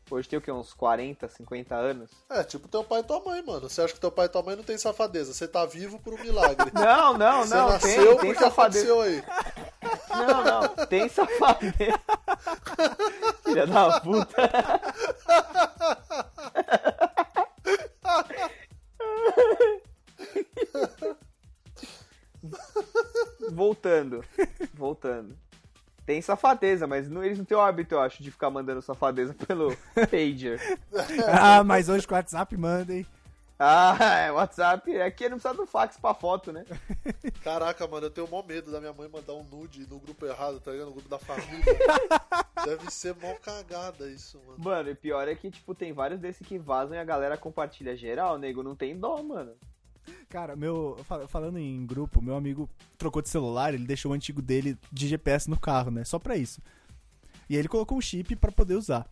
Hoje 0.10 0.30
tem 0.30 0.38
o 0.38 0.42
quê? 0.42 0.52
Uns 0.52 0.72
40, 0.72 1.28
50 1.28 1.76
anos? 1.76 2.12
É, 2.30 2.44
tipo 2.44 2.68
teu 2.68 2.84
pai 2.84 3.00
e 3.00 3.04
tua 3.04 3.20
mãe, 3.22 3.42
mano. 3.42 3.68
Você 3.68 3.82
acha 3.82 3.94
que 3.94 4.00
teu 4.00 4.12
pai 4.12 4.28
e 4.28 4.30
tua 4.30 4.44
mãe 4.44 4.56
não 4.56 4.64
tem 4.64 4.78
safadeza? 4.78 5.34
Você 5.34 5.48
tá 5.48 5.66
vivo 5.66 5.98
por 5.98 6.14
um 6.14 6.22
milagre. 6.22 6.70
Não, 6.76 7.18
não, 7.18 7.42
Você 7.42 7.56
não, 7.56 7.70
nasceu 7.70 8.12
tem, 8.18 8.20
tem 8.20 8.34
safadeza. 8.36 8.94
aconteceu 8.94 9.02
aí. 9.02 9.24
Não, 10.10 10.44
não, 10.44 10.86
tem 10.86 11.10
safadeza. 11.10 11.74
Filha 13.44 13.66
da 13.66 14.00
puta. 14.00 14.36
Voltando, 23.52 24.24
voltando. 24.86 25.36
Tem 26.06 26.22
safadeza, 26.22 26.86
mas 26.86 27.10
não- 27.10 27.24
eles 27.24 27.38
não 27.40 27.46
têm 27.46 27.58
o 27.58 27.62
hábito, 27.62 27.96
eu 27.96 28.00
acho, 28.00 28.22
de 28.22 28.30
ficar 28.30 28.52
mandando 28.52 28.82
safadeza 28.82 29.34
pelo 29.48 29.76
pager. 30.12 30.62
ah, 31.42 31.64
mas 31.64 31.90
hoje 31.90 32.06
com 32.08 32.14
o 32.14 32.18
WhatsApp 32.18 32.56
manda, 32.56 32.94
hein? 32.94 33.06
Ah, 33.58 33.98
é, 34.28 34.32
WhatsApp, 34.32 35.02
aqui 35.02 35.30
não 35.30 35.38
precisa 35.40 35.54
do 35.54 35.66
fax 35.66 35.98
pra 35.98 36.14
foto, 36.14 36.52
né? 36.52 36.66
Caraca, 37.42 37.88
mano, 37.88 38.08
eu 38.08 38.12
tenho 38.12 38.28
mó 38.28 38.44
medo 38.44 38.70
da 38.70 38.82
minha 38.82 38.92
mãe 38.92 39.08
mandar 39.08 39.34
um 39.34 39.44
nude 39.44 39.88
no 39.90 39.98
grupo 39.98 40.26
errado, 40.26 40.60
tá 40.60 40.72
ligado? 40.72 40.88
No 40.88 40.94
grupo 40.94 41.08
da 41.08 41.18
família. 41.18 41.64
Deve 42.66 42.92
ser 42.92 43.16
mó 43.16 43.34
cagada 43.42 44.08
isso, 44.10 44.40
mano. 44.46 44.60
Mano, 44.60 44.90
e 44.90 44.96
pior 44.96 45.26
é 45.28 45.34
que, 45.36 45.50
tipo, 45.50 45.74
tem 45.74 45.94
vários 45.94 46.20
desses 46.20 46.46
que 46.46 46.60
vazam 46.60 46.98
e 46.98 47.00
a 47.00 47.04
galera 47.06 47.38
compartilha 47.38 47.96
geral, 47.96 48.38
nego, 48.38 48.62
não 48.62 48.76
tem 48.76 49.00
dó, 49.00 49.24
mano. 49.24 49.54
Cara, 50.30 50.56
meu. 50.56 50.98
fal- 51.06 51.28
Falando 51.28 51.58
em 51.58 51.86
grupo, 51.86 52.22
meu 52.22 52.36
amigo 52.36 52.70
trocou 52.98 53.22
de 53.22 53.30
celular, 53.30 53.74
ele 53.74 53.86
deixou 53.86 54.12
o 54.12 54.16
antigo 54.16 54.42
dele 54.42 54.78
de 54.92 55.08
GPS 55.08 55.50
no 55.50 55.60
carro, 55.60 55.92
né? 55.92 56.04
Só 56.04 56.20
pra 56.20 56.36
isso. 56.36 56.62
E 57.50 57.54
aí 57.56 57.60
ele 57.62 57.68
colocou 57.68 57.98
um 57.98 58.02
chip 58.02 58.36
pra 58.36 58.52
poder 58.52 58.76
usar. 58.76 59.08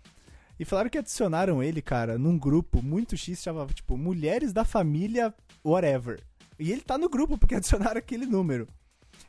E 0.60 0.66
falaram 0.66 0.90
que 0.90 0.98
adicionaram 0.98 1.62
ele, 1.64 1.82
cara, 1.82 2.18
num 2.18 2.38
grupo 2.38 2.82
muito 2.82 3.18
X, 3.18 3.42
chamava, 3.42 3.74
tipo, 3.74 3.98
Mulheres 3.98 4.54
da 4.54 4.64
Família 4.64 5.34
Whatever. 5.66 6.22
E 6.60 6.72
ele 6.72 6.82
tá 6.82 6.98
no 6.98 7.10
grupo 7.10 7.38
porque 7.38 7.56
adicionaram 7.56 7.98
aquele 7.98 8.26
número. 8.26 8.68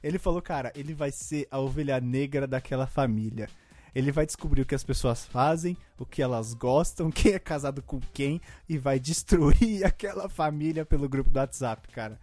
Ele 0.02 0.18
falou, 0.18 0.42
cara, 0.42 0.70
ele 0.74 0.92
vai 0.94 1.10
ser 1.10 1.46
a 1.50 1.58
ovelha 1.58 1.98
negra 2.00 2.46
daquela 2.46 2.86
família. 2.86 3.48
Ele 3.94 4.10
vai 4.10 4.26
descobrir 4.26 4.62
o 4.62 4.66
que 4.66 4.74
as 4.74 4.82
pessoas 4.84 5.24
fazem, 5.24 5.76
o 5.98 6.04
que 6.04 6.20
elas 6.22 6.52
gostam, 6.54 7.10
quem 7.12 7.32
é 7.32 7.38
casado 7.38 7.82
com 7.82 8.00
quem, 8.12 8.40
e 8.68 8.76
vai 8.78 8.98
destruir 8.98 9.84
aquela 9.86 10.28
família 10.28 10.84
pelo 10.84 11.08
grupo 11.08 11.30
do 11.30 11.38
WhatsApp, 11.38 11.86
cara. 11.88 12.18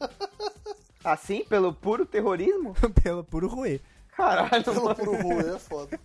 Assim, 1.04 1.44
pelo 1.44 1.72
puro 1.72 2.04
terrorismo? 2.04 2.74
Pelo 3.02 3.22
puro 3.22 3.46
ruê. 3.48 3.80
Caralho, 4.16 4.64
Pelo 4.64 4.82
mano. 4.84 4.94
pro 4.94 5.12
ruê 5.22 5.54
é 5.54 5.58
foda. 5.58 6.00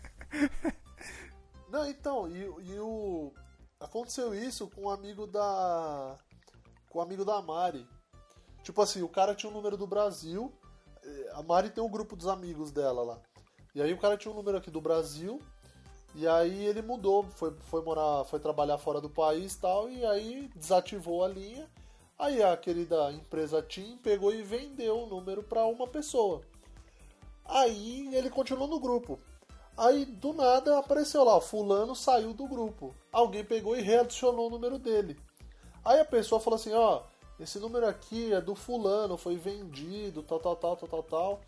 Não, 1.69 1.87
então, 1.89 2.27
e, 2.27 2.41
e 2.71 2.79
o. 2.79 3.33
Aconteceu 3.79 4.35
isso 4.35 4.67
com 4.69 4.83
um 4.83 4.89
amigo 4.89 5.25
da. 5.25 6.15
Com 6.89 6.99
um 6.99 7.01
amigo 7.01 7.25
da 7.25 7.41
Mari. 7.41 7.87
Tipo 8.63 8.81
assim, 8.81 9.01
o 9.01 9.09
cara 9.09 9.33
tinha 9.33 9.49
um 9.49 9.53
número 9.55 9.75
do 9.75 9.87
Brasil. 9.87 10.53
eh, 11.03 11.31
A 11.33 11.41
Mari 11.41 11.69
tem 11.71 11.83
um 11.83 11.89
grupo 11.89 12.15
dos 12.15 12.27
amigos 12.27 12.71
dela 12.71 13.01
lá. 13.01 13.19
E 13.73 13.81
aí 13.81 13.93
o 13.93 13.97
cara 13.97 14.17
tinha 14.17 14.31
um 14.31 14.37
número 14.37 14.57
aqui 14.57 14.69
do 14.69 14.81
Brasil. 14.81 15.41
E 16.13 16.27
aí 16.27 16.65
ele 16.65 16.81
mudou, 16.81 17.23
foi, 17.23 17.53
foi 17.61 17.81
morar, 17.81 18.25
foi 18.25 18.39
trabalhar 18.39 18.77
fora 18.77 18.99
do 18.99 19.09
país 19.09 19.55
tal, 19.55 19.89
e 19.89 20.05
aí 20.05 20.49
desativou 20.55 21.23
a 21.23 21.27
linha. 21.27 21.69
Aí 22.19 22.43
a 22.43 22.55
querida 22.57 23.11
empresa 23.11 23.61
TIM 23.61 23.97
pegou 23.97 24.33
e 24.33 24.43
vendeu 24.43 24.99
o 24.99 25.07
número 25.07 25.41
para 25.41 25.65
uma 25.65 25.87
pessoa. 25.87 26.41
Aí 27.45 28.13
ele 28.13 28.29
continuou 28.29 28.67
no 28.67 28.79
grupo. 28.79 29.19
Aí 29.77 30.05
do 30.05 30.33
nada 30.33 30.77
apareceu 30.77 31.23
lá, 31.23 31.39
fulano 31.39 31.95
saiu 31.95 32.33
do 32.33 32.45
grupo. 32.45 32.93
Alguém 33.11 33.43
pegou 33.43 33.75
e 33.75 33.81
readicionou 33.81 34.47
o 34.47 34.49
número 34.49 34.77
dele. 34.77 35.17
Aí 35.83 35.99
a 35.99 36.05
pessoa 36.05 36.39
falou 36.41 36.57
assim, 36.57 36.73
ó, 36.73 37.03
esse 37.39 37.57
número 37.57 37.87
aqui 37.87 38.31
é 38.33 38.39
do 38.39 38.53
fulano, 38.53 39.17
foi 39.17 39.37
vendido, 39.37 40.21
tal, 40.21 40.39
tal, 40.39 40.55
tal, 40.55 40.75
tal, 40.75 40.89
tal, 40.89 41.03
tal. 41.03 41.41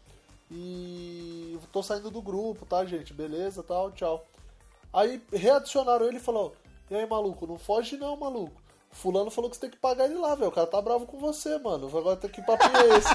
E 0.51 1.59
tô 1.73 1.81
saindo 1.81 2.11
do 2.11 2.21
grupo, 2.21 2.65
tá, 2.65 2.85
gente? 2.85 3.13
Beleza, 3.13 3.63
tal, 3.63 3.91
tchau. 3.91 4.25
Aí 4.93 5.21
readicionaram 5.31 6.05
ele 6.05 6.17
e 6.17 6.21
falou: 6.21 6.55
E 6.89 6.95
aí, 6.95 7.05
maluco, 7.05 7.47
não 7.47 7.57
foge 7.57 7.97
não, 7.97 8.15
maluco. 8.15 8.61
Fulano 8.91 9.31
falou 9.31 9.49
que 9.49 9.55
você 9.55 9.61
tem 9.61 9.71
que 9.71 9.77
pagar 9.77 10.05
ele 10.05 10.13
lá, 10.13 10.35
velho. 10.35 10.49
O 10.49 10.51
cara 10.51 10.67
tá 10.67 10.79
bravo 10.79 11.07
com 11.07 11.17
você, 11.17 11.57
mano. 11.57 11.87
Agora 11.87 12.15
tem 12.15 12.29
que 12.29 12.43
papinho 12.43 12.77
é 12.77 12.97
esse? 12.97 13.09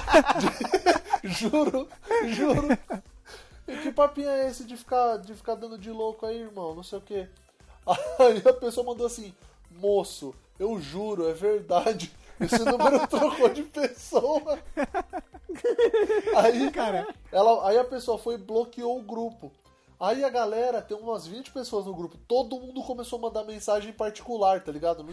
juro, 1.23 1.87
juro. 2.27 2.77
E 3.65 3.77
que 3.77 3.91
papinho 3.91 4.29
é 4.29 4.47
esse 4.49 4.65
de 4.65 4.75
ficar, 4.75 5.17
de 5.17 5.33
ficar 5.33 5.55
dando 5.55 5.77
de 5.77 5.89
louco 5.89 6.25
aí, 6.25 6.41
irmão? 6.41 6.75
Não 6.75 6.83
sei 6.83 6.99
o 6.99 7.01
quê. 7.01 7.29
Aí 8.19 8.43
a 8.45 8.53
pessoa 8.53 8.85
mandou 8.85 9.07
assim: 9.07 9.33
Moço, 9.71 10.35
eu 10.59 10.79
juro, 10.81 11.29
é 11.29 11.33
verdade. 11.33 12.11
Esse 12.41 12.59
número 12.59 13.07
trocou 13.07 13.49
de 13.49 13.63
pessoa. 13.63 14.59
Aí, 16.37 16.71
cara, 16.71 17.07
ela, 17.31 17.67
aí 17.67 17.77
a 17.77 17.83
pessoa 17.83 18.17
foi 18.17 18.35
e 18.35 18.37
bloqueou 18.37 18.99
o 18.99 19.03
grupo. 19.03 19.51
Aí 19.99 20.23
a 20.23 20.29
galera, 20.29 20.81
tem 20.81 20.95
umas 20.95 21.27
20 21.27 21.51
pessoas 21.51 21.85
no 21.85 21.93
grupo, 21.93 22.17
todo 22.27 22.59
mundo 22.59 22.81
começou 22.81 23.19
a 23.19 23.21
mandar 23.23 23.43
mensagem 23.43 23.89
em 23.89 23.93
particular, 23.93 24.63
tá 24.63 24.71
ligado? 24.71 25.03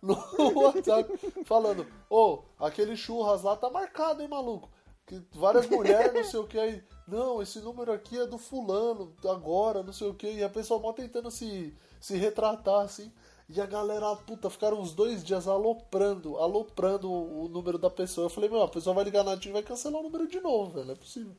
No, 0.00 0.16
no 0.38 0.62
WhatsApp, 0.62 1.44
falando, 1.44 1.86
ô, 2.08 2.38
oh, 2.58 2.64
aquele 2.64 2.96
churras 2.96 3.42
lá 3.42 3.56
tá 3.56 3.68
marcado, 3.68 4.22
hein, 4.22 4.28
maluco? 4.28 4.70
Que 5.06 5.22
várias 5.34 5.68
mulheres, 5.68 6.14
não 6.14 6.24
sei 6.24 6.40
o 6.40 6.46
que 6.46 6.58
aí. 6.58 6.82
Não, 7.06 7.42
esse 7.42 7.58
número 7.60 7.92
aqui 7.92 8.18
é 8.18 8.26
do 8.26 8.38
fulano, 8.38 9.14
agora, 9.28 9.82
não 9.82 9.92
sei 9.92 10.08
o 10.08 10.14
que. 10.14 10.30
E 10.30 10.42
a 10.42 10.48
pessoa 10.48 10.80
mal 10.80 10.94
tentando 10.94 11.30
se, 11.30 11.76
se 12.00 12.16
retratar, 12.16 12.80
assim. 12.80 13.12
E 13.48 13.60
a 13.60 13.66
galera, 13.66 14.16
puta, 14.16 14.48
ficaram 14.48 14.80
uns 14.80 14.94
dois 14.94 15.22
dias 15.22 15.46
aloprando, 15.46 16.38
aloprando 16.38 17.12
o, 17.12 17.46
número 17.48 17.78
da 17.78 17.90
pessoa. 17.90 18.24
Eu 18.26 18.30
falei, 18.30 18.48
meu, 18.48 18.62
a 18.62 18.68
pessoa 18.68 18.94
vai 18.94 19.04
ligar 19.04 19.22
na 19.22 19.36
tia 19.36 19.50
e 19.50 19.52
vai 19.52 19.62
cancelar 19.62 20.00
o 20.00 20.04
número 20.04 20.26
de 20.26 20.40
novo, 20.40 20.72
velho. 20.72 20.86
Não 20.86 20.94
é 20.94 20.96
possível. 20.96 21.36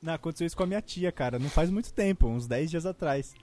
Não, 0.00 0.14
aconteceu 0.14 0.46
isso 0.46 0.56
com 0.56 0.62
a 0.62 0.66
minha 0.66 0.80
tia, 0.80 1.10
cara. 1.10 1.40
Não 1.40 1.50
faz 1.50 1.68
muito 1.68 1.92
tempo, 1.92 2.28
uns 2.28 2.46
10 2.46 2.70
dias 2.70 2.86
atrás. 2.86 3.34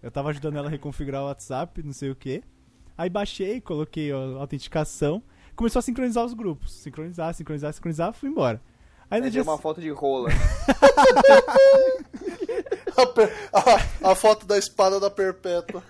Eu 0.00 0.10
tava 0.12 0.30
ajudando 0.30 0.56
ela 0.56 0.68
a 0.68 0.70
reconfigurar 0.70 1.22
o 1.22 1.26
WhatsApp, 1.26 1.82
não 1.82 1.92
sei 1.92 2.10
o 2.10 2.16
que. 2.16 2.42
Aí 2.96 3.10
baixei, 3.10 3.60
coloquei 3.60 4.12
a 4.12 4.16
autenticação. 4.16 5.20
Começou 5.56 5.80
a 5.80 5.82
sincronizar 5.82 6.24
os 6.24 6.34
grupos. 6.34 6.72
Sincronizar, 6.72 7.34
sincronizar, 7.34 7.72
sincronizar, 7.72 8.12
fui 8.12 8.28
embora. 8.28 8.62
Aí 9.10 9.20
no 9.20 9.28
dia... 9.28 9.42
uma 9.42 9.58
foto 9.58 9.80
de 9.80 9.90
rola. 9.90 10.30
a, 13.52 14.08
a, 14.08 14.12
a 14.12 14.14
foto 14.14 14.46
da 14.46 14.56
espada 14.56 15.00
da 15.00 15.10
Perpétua. 15.10 15.82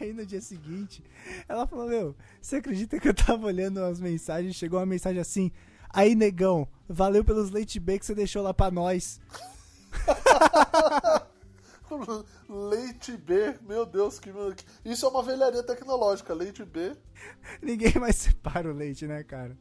Aí 0.00 0.12
no 0.12 0.24
dia 0.24 0.40
seguinte, 0.40 1.04
ela 1.48 1.66
falou: 1.66 1.88
Meu, 1.88 2.16
você 2.40 2.56
acredita 2.56 2.98
que 2.98 3.08
eu 3.08 3.14
tava 3.14 3.46
olhando 3.46 3.82
as 3.82 4.00
mensagens? 4.00 4.56
Chegou 4.56 4.78
uma 4.78 4.86
mensagem 4.86 5.20
assim: 5.20 5.52
Aí, 5.90 6.14
negão, 6.14 6.66
valeu 6.88 7.24
pelos 7.24 7.50
leite 7.50 7.78
B 7.78 7.98
que 7.98 8.06
você 8.06 8.14
deixou 8.14 8.42
lá 8.42 8.52
pra 8.52 8.70
nós. 8.70 9.20
leite 12.48 13.16
B, 13.16 13.54
meu 13.62 13.86
Deus, 13.86 14.18
que 14.18 14.32
isso 14.84 15.06
é 15.06 15.08
uma 15.08 15.22
velharia 15.22 15.62
tecnológica, 15.62 16.34
leite 16.34 16.64
B. 16.64 16.96
Ninguém 17.62 17.94
mais 18.00 18.16
separa 18.16 18.68
o 18.68 18.74
leite, 18.74 19.06
né, 19.06 19.22
cara? 19.22 19.56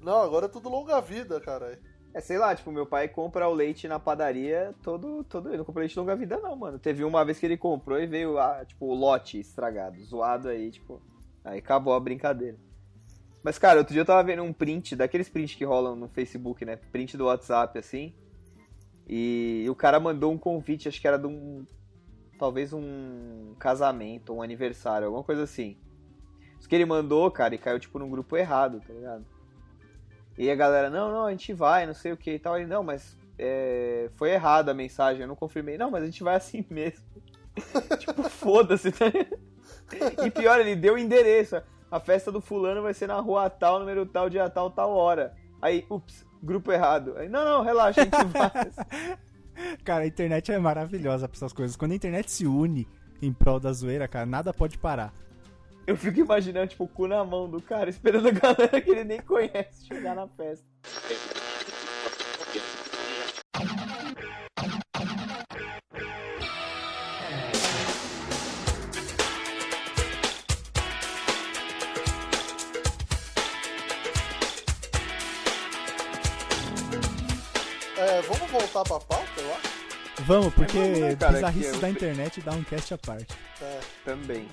Não, 0.00 0.22
agora 0.22 0.46
é 0.46 0.48
tudo 0.48 0.68
longa 0.68 1.00
vida, 1.00 1.40
cara. 1.40 1.78
É, 2.14 2.20
sei 2.20 2.38
lá, 2.38 2.54
tipo, 2.54 2.70
meu 2.70 2.86
pai 2.86 3.08
compra 3.08 3.48
o 3.48 3.52
leite 3.52 3.88
na 3.88 3.98
padaria 3.98 4.72
todo, 4.84 5.24
todo 5.24 5.48
ele 5.48 5.58
não 5.58 5.64
compra 5.64 5.80
leite 5.80 5.98
longa 5.98 6.14
vida 6.14 6.38
não, 6.38 6.54
mano. 6.54 6.78
Teve 6.78 7.02
uma 7.02 7.24
vez 7.24 7.40
que 7.40 7.46
ele 7.46 7.56
comprou 7.56 8.00
e 8.00 8.06
veio, 8.06 8.38
ah, 8.38 8.64
tipo, 8.64 8.86
o 8.86 8.94
lote 8.94 9.40
estragado, 9.40 10.00
zoado 10.04 10.48
aí, 10.48 10.70
tipo, 10.70 11.02
aí 11.44 11.58
acabou 11.58 11.92
a 11.92 11.98
brincadeira. 11.98 12.56
Mas, 13.42 13.58
cara, 13.58 13.80
outro 13.80 13.92
dia 13.92 14.02
eu 14.02 14.06
tava 14.06 14.22
vendo 14.22 14.44
um 14.44 14.52
print, 14.52 14.94
daqueles 14.94 15.28
prints 15.28 15.56
que 15.56 15.64
rolam 15.64 15.96
no 15.96 16.08
Facebook, 16.08 16.64
né, 16.64 16.76
print 16.76 17.16
do 17.16 17.26
WhatsApp, 17.26 17.76
assim, 17.76 18.14
e 19.08 19.66
o 19.68 19.74
cara 19.74 19.98
mandou 19.98 20.32
um 20.32 20.38
convite, 20.38 20.88
acho 20.88 21.00
que 21.00 21.08
era 21.08 21.18
de 21.18 21.26
um, 21.26 21.66
talvez 22.38 22.72
um 22.72 23.56
casamento, 23.58 24.32
um 24.32 24.40
aniversário, 24.40 25.08
alguma 25.08 25.24
coisa 25.24 25.42
assim. 25.42 25.76
Isso 26.58 26.68
que 26.68 26.76
ele 26.76 26.86
mandou, 26.86 27.28
cara, 27.30 27.56
e 27.56 27.58
caiu, 27.58 27.80
tipo, 27.80 27.98
num 27.98 28.08
grupo 28.08 28.36
errado, 28.36 28.80
tá 28.86 28.94
ligado? 28.94 29.33
E 30.36 30.50
a 30.50 30.54
galera, 30.54 30.90
não, 30.90 31.10
não, 31.10 31.26
a 31.26 31.30
gente 31.30 31.52
vai, 31.52 31.86
não 31.86 31.94
sei 31.94 32.12
o 32.12 32.16
que 32.16 32.32
e 32.32 32.38
tal. 32.38 32.56
Ele, 32.56 32.66
não, 32.66 32.82
mas 32.82 33.16
é, 33.38 34.10
foi 34.16 34.30
errada 34.30 34.72
a 34.72 34.74
mensagem, 34.74 35.22
eu 35.22 35.28
não 35.28 35.36
confirmei. 35.36 35.78
Não, 35.78 35.90
mas 35.90 36.02
a 36.02 36.06
gente 36.06 36.22
vai 36.22 36.34
assim 36.34 36.64
mesmo. 36.70 37.04
tipo, 37.98 38.22
foda-se, 38.24 38.90
tá 38.90 39.06
E 40.24 40.30
pior, 40.30 40.58
ele 40.58 40.74
deu 40.74 40.94
o 40.94 40.98
endereço. 40.98 41.62
A 41.90 42.00
festa 42.00 42.32
do 42.32 42.40
fulano 42.40 42.82
vai 42.82 42.92
ser 42.92 43.06
na 43.06 43.20
rua 43.20 43.48
tal, 43.48 43.78
número 43.78 44.04
tal, 44.04 44.28
dia 44.28 44.50
tal, 44.50 44.70
tal 44.70 44.90
hora. 44.90 45.34
Aí, 45.62 45.86
ups, 45.88 46.26
grupo 46.42 46.72
errado. 46.72 47.16
Aí, 47.16 47.28
não, 47.28 47.44
não, 47.44 47.62
relaxa, 47.62 48.00
a 48.00 48.04
gente 48.04 48.24
vai. 48.32 49.18
cara, 49.84 50.02
a 50.02 50.06
internet 50.06 50.50
é 50.50 50.58
maravilhosa 50.58 51.28
pra 51.28 51.36
essas 51.36 51.52
coisas. 51.52 51.76
Quando 51.76 51.92
a 51.92 51.94
internet 51.94 52.30
se 52.30 52.46
une 52.46 52.88
em 53.22 53.32
prol 53.32 53.60
da 53.60 53.72
zoeira, 53.72 54.08
cara, 54.08 54.26
nada 54.26 54.52
pode 54.52 54.76
parar. 54.76 55.14
Eu 55.86 55.96
fico 55.98 56.18
imaginando, 56.18 56.68
tipo, 56.68 56.84
o 56.84 56.88
cu 56.88 57.06
na 57.06 57.22
mão 57.22 57.48
do 57.48 57.60
cara, 57.60 57.90
esperando 57.90 58.28
a 58.28 58.30
galera 58.30 58.80
que 58.80 58.90
ele 58.90 59.04
nem 59.04 59.20
conhece 59.20 59.86
chegar 59.86 60.14
na 60.14 60.26
festa. 60.26 60.64
É, 77.98 78.22
vamos 78.22 78.50
voltar 78.50 78.82
pra 78.84 79.00
pauta, 79.00 79.24
eu 79.38 79.54
acho? 79.54 79.74
Vamos, 80.22 80.54
porque 80.54 80.78
é, 80.78 80.82
vamos, 80.82 81.00
né, 81.00 81.16
bizarrices 81.16 81.80
da 81.80 81.90
internet 81.90 82.40
dá 82.40 82.52
um 82.52 82.64
cast 82.64 82.94
à 82.94 82.98
parte. 82.98 83.34
É. 83.60 83.80
Também. 84.04 84.48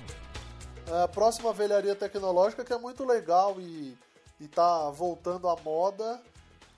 A 0.90 1.08
próxima 1.08 1.52
velharia 1.52 1.94
tecnológica 1.94 2.64
que 2.64 2.72
é 2.72 2.78
muito 2.78 3.04
legal 3.04 3.56
e, 3.58 3.96
e 4.40 4.48
tá 4.48 4.90
voltando 4.90 5.48
à 5.48 5.56
moda, 5.56 6.20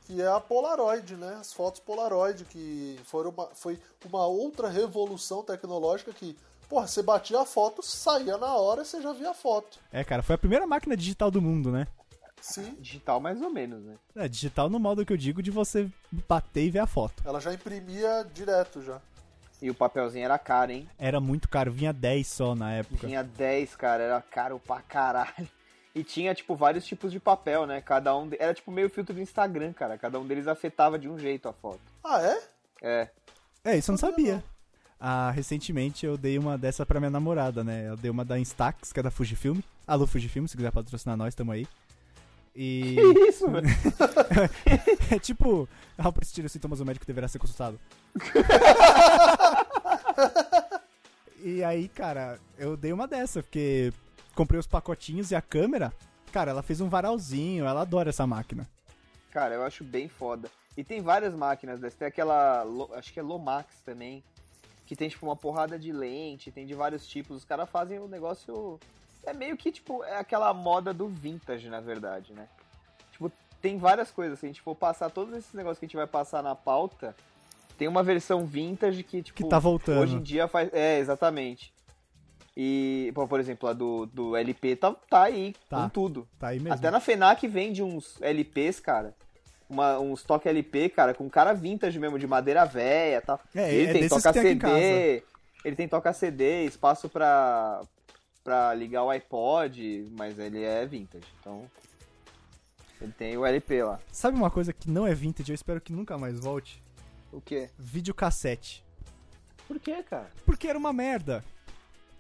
que 0.06 0.20
é 0.20 0.26
a 0.26 0.38
Polaroid, 0.38 1.16
né? 1.16 1.36
As 1.40 1.52
fotos 1.52 1.80
Polaroid, 1.80 2.44
que 2.44 3.00
foram 3.04 3.30
uma, 3.30 3.46
foi 3.54 3.78
uma 4.04 4.26
outra 4.26 4.68
revolução 4.68 5.42
tecnológica 5.42 6.12
que, 6.12 6.36
porra, 6.68 6.86
você 6.86 7.02
batia 7.02 7.40
a 7.40 7.44
foto, 7.44 7.82
saía 7.82 8.36
na 8.36 8.54
hora 8.54 8.82
e 8.82 8.84
você 8.84 9.00
já 9.00 9.12
via 9.12 9.30
a 9.30 9.34
foto. 9.34 9.78
É, 9.90 10.04
cara, 10.04 10.22
foi 10.22 10.34
a 10.34 10.38
primeira 10.38 10.66
máquina 10.66 10.96
digital 10.96 11.30
do 11.30 11.40
mundo, 11.40 11.72
né? 11.72 11.86
Sim. 12.40 12.76
Digital 12.78 13.20
mais 13.20 13.40
ou 13.40 13.50
menos, 13.50 13.82
né? 13.82 13.96
É, 14.14 14.28
digital 14.28 14.68
no 14.68 14.78
modo 14.78 15.04
que 15.04 15.12
eu 15.12 15.16
digo 15.16 15.42
de 15.42 15.50
você 15.50 15.90
bater 16.12 16.64
e 16.64 16.70
ver 16.70 16.80
a 16.80 16.86
foto. 16.86 17.22
Ela 17.24 17.40
já 17.40 17.54
imprimia 17.54 18.22
direto 18.34 18.82
já. 18.82 19.00
E 19.64 19.70
o 19.70 19.74
papelzinho 19.74 20.27
era 20.27 20.38
caro, 20.38 20.72
hein? 20.72 20.87
Era 20.98 21.18
muito 21.18 21.48
caro, 21.48 21.72
vinha 21.72 21.90
10 21.90 22.27
só 22.27 22.55
na 22.55 22.70
época. 22.74 23.07
Vinha 23.07 23.24
10, 23.24 23.74
cara, 23.77 24.03
era 24.03 24.20
caro 24.20 24.61
pra 24.61 24.83
caralho. 24.83 25.48
E 25.94 26.05
tinha, 26.05 26.35
tipo, 26.35 26.55
vários 26.55 26.85
tipos 26.85 27.11
de 27.11 27.18
papel, 27.18 27.66
né? 27.66 27.81
Cada 27.81 28.14
um. 28.14 28.29
De... 28.29 28.37
Era 28.38 28.53
tipo 28.53 28.70
meio 28.70 28.90
filtro 28.90 29.14
do 29.14 29.22
Instagram, 29.22 29.72
cara. 29.72 29.96
Cada 29.96 30.20
um 30.20 30.27
deles 30.27 30.46
afetava 30.46 30.98
de 30.98 31.09
um 31.09 31.18
jeito 31.18 31.48
a 31.48 31.53
foto. 31.55 31.81
Ah, 32.05 32.20
é? 32.20 32.42
É. 32.83 33.09
É, 33.64 33.77
isso 33.79 33.90
eu 33.90 33.94
não 33.94 33.98
sabia. 33.98 34.44
Ah, 35.00 35.31
recentemente 35.31 36.05
eu 36.05 36.18
dei 36.18 36.38
uma 36.38 36.59
dessa 36.59 36.85
pra 36.85 37.00
minha 37.00 37.09
namorada, 37.09 37.64
né? 37.64 37.88
Eu 37.88 37.96
dei 37.96 38.11
uma 38.11 38.22
da 38.22 38.38
Instax, 38.38 38.92
que 38.92 39.00
é 39.00 39.03
da 39.03 39.11
Fujifilm. 39.11 39.61
Alô, 39.87 40.07
Fujifilm, 40.07 40.46
se 40.46 40.59
quiser 40.59 40.72
patrocinar 40.72 41.16
nós, 41.16 41.35
tamo 41.35 41.53
aí. 41.53 41.66
E. 42.55 42.96
Que 43.14 43.29
isso, 43.31 43.50
velho? 43.50 43.66
é 45.11 45.18
tipo, 45.18 45.66
ao 45.96 46.12
persistir 46.12 46.44
os 46.44 46.53
sintomas, 46.53 46.81
o 46.81 46.85
médico 46.85 47.07
deverá 47.07 47.29
ser 47.29 47.38
consultado. 47.38 47.81
e 51.42 51.64
aí, 51.64 51.88
cara, 51.88 52.38
eu 52.59 52.77
dei 52.77 52.92
uma 52.92 53.07
dessa, 53.07 53.42
porque 53.42 53.92
comprei 54.35 54.59
os 54.59 54.66
pacotinhos 54.66 55.31
e 55.31 55.35
a 55.35 55.42
câmera, 55.42 55.92
cara, 56.33 56.50
ela 56.50 56.62
fez 56.62 56.81
um 56.81 56.88
varalzinho, 56.88 57.64
ela 57.64 57.83
adora 57.83 58.11
essa 58.11 58.27
máquina. 58.27 58.68
Cara, 59.31 59.55
eu 59.55 59.64
acho 59.64 59.85
bem 59.85 60.09
foda. 60.09 60.50
E 60.77 60.83
tem 60.83 61.00
várias 61.00 61.35
máquinas 61.35 61.81
dessas, 61.81 61.98
tem 61.98 62.09
aquela, 62.09 62.64
acho 62.94 63.12
que 63.12 63.20
é 63.20 63.22
Lomax 63.22 63.81
também, 63.85 64.24
que 64.87 64.96
tem 64.96 65.09
tipo 65.09 65.27
uma 65.27 65.37
porrada 65.37 65.79
de 65.79 65.92
lente, 65.92 66.50
tem 66.50 66.66
de 66.66 66.74
vários 66.74 67.07
tipos. 67.07 67.37
Os 67.37 67.44
caras 67.44 67.70
fazem 67.70 67.98
o 67.98 68.09
negócio 68.09 68.79
é 69.27 69.33
meio 69.33 69.57
que, 69.57 69.72
tipo, 69.72 70.05
é 70.05 70.16
aquela 70.16 70.53
moda 70.53 70.92
do 70.92 71.09
vintage, 71.09 71.68
na 71.68 71.81
verdade, 71.81 72.33
né? 72.33 72.48
Tipo, 73.12 73.33
tem 73.61 73.79
várias 73.79 74.11
coisas, 74.11 74.38
assim, 74.38 74.53
tipo, 74.53 74.74
passar 74.74 75.11
todos 75.11 75.35
esses 75.35 75.53
negócios 75.55 75.79
que 75.79 75.87
a 75.87 75.88
gente 75.88 75.96
vai 75.96 76.07
passar 76.07 76.42
na 76.42 76.55
pauta, 76.55 77.16
tem 77.76 77.88
uma 77.88 78.02
versão 78.02 78.46
vintage 78.46 79.02
que, 79.02 79.22
tipo, 79.22 79.42
que 79.42 79.48
tá 79.48 79.58
voltando. 79.58 80.00
hoje 80.00 80.16
em 80.16 80.22
dia 80.22 80.48
faz. 80.48 80.72
É, 80.72 80.98
exatamente. 80.98 81.72
E, 82.56 83.12
por 83.28 83.40
exemplo, 83.40 83.68
a 83.68 83.72
do, 83.72 84.06
do 84.06 84.37
LP 84.37 84.76
tá, 84.76 84.92
tá 85.10 85.22
aí 85.24 85.54
tá, 85.68 85.82
com 85.82 85.88
tudo. 85.88 86.28
Tá 86.38 86.48
aí 86.48 86.60
mesmo. 86.60 86.72
Até 86.72 86.90
na 86.90 87.00
FENAC 87.00 87.48
vende 87.48 87.82
uns 87.82 88.20
LPs, 88.22 88.78
cara. 88.78 89.14
Uma, 89.68 89.98
uns 89.98 90.22
toque 90.22 90.48
LP, 90.48 90.90
cara, 90.90 91.14
com 91.14 91.28
cara 91.28 91.52
vintage 91.52 91.98
mesmo, 91.98 92.18
de 92.18 92.26
madeira 92.26 92.64
velha 92.64 93.20
tal. 93.20 93.40
É, 93.54 93.74
ele 93.74 93.90
é 93.90 93.92
tem 93.92 94.08
toca 94.08 94.32
CD, 94.32 95.22
ele 95.64 95.76
tem 95.76 95.88
toca 95.88 96.12
CD, 96.12 96.64
espaço 96.66 97.08
pra, 97.08 97.80
pra 98.44 98.72
ligar 98.74 99.02
o 99.02 99.10
iPod, 99.10 100.12
mas 100.16 100.38
ele 100.38 100.62
é 100.62 100.87
vintage. 100.87 101.26
Então, 101.40 101.64
ele 103.00 103.12
tem 103.12 103.37
o 103.37 103.44
LP 103.44 103.82
lá. 103.82 103.98
Sabe 104.12 104.37
uma 104.37 104.50
coisa 104.50 104.72
que 104.72 104.88
não 104.88 105.06
é 105.06 105.14
vintage, 105.14 105.50
eu 105.50 105.54
espero 105.54 105.80
que 105.80 105.92
nunca 105.92 106.16
mais 106.16 106.38
volte? 106.38 106.80
O 107.34 107.40
quê? 107.40 107.70
Videocassete. 107.78 108.84
Por 109.66 109.78
quê, 109.80 110.02
cara? 110.02 110.30
Porque 110.44 110.68
era 110.68 110.78
uma 110.78 110.92
merda. 110.92 111.44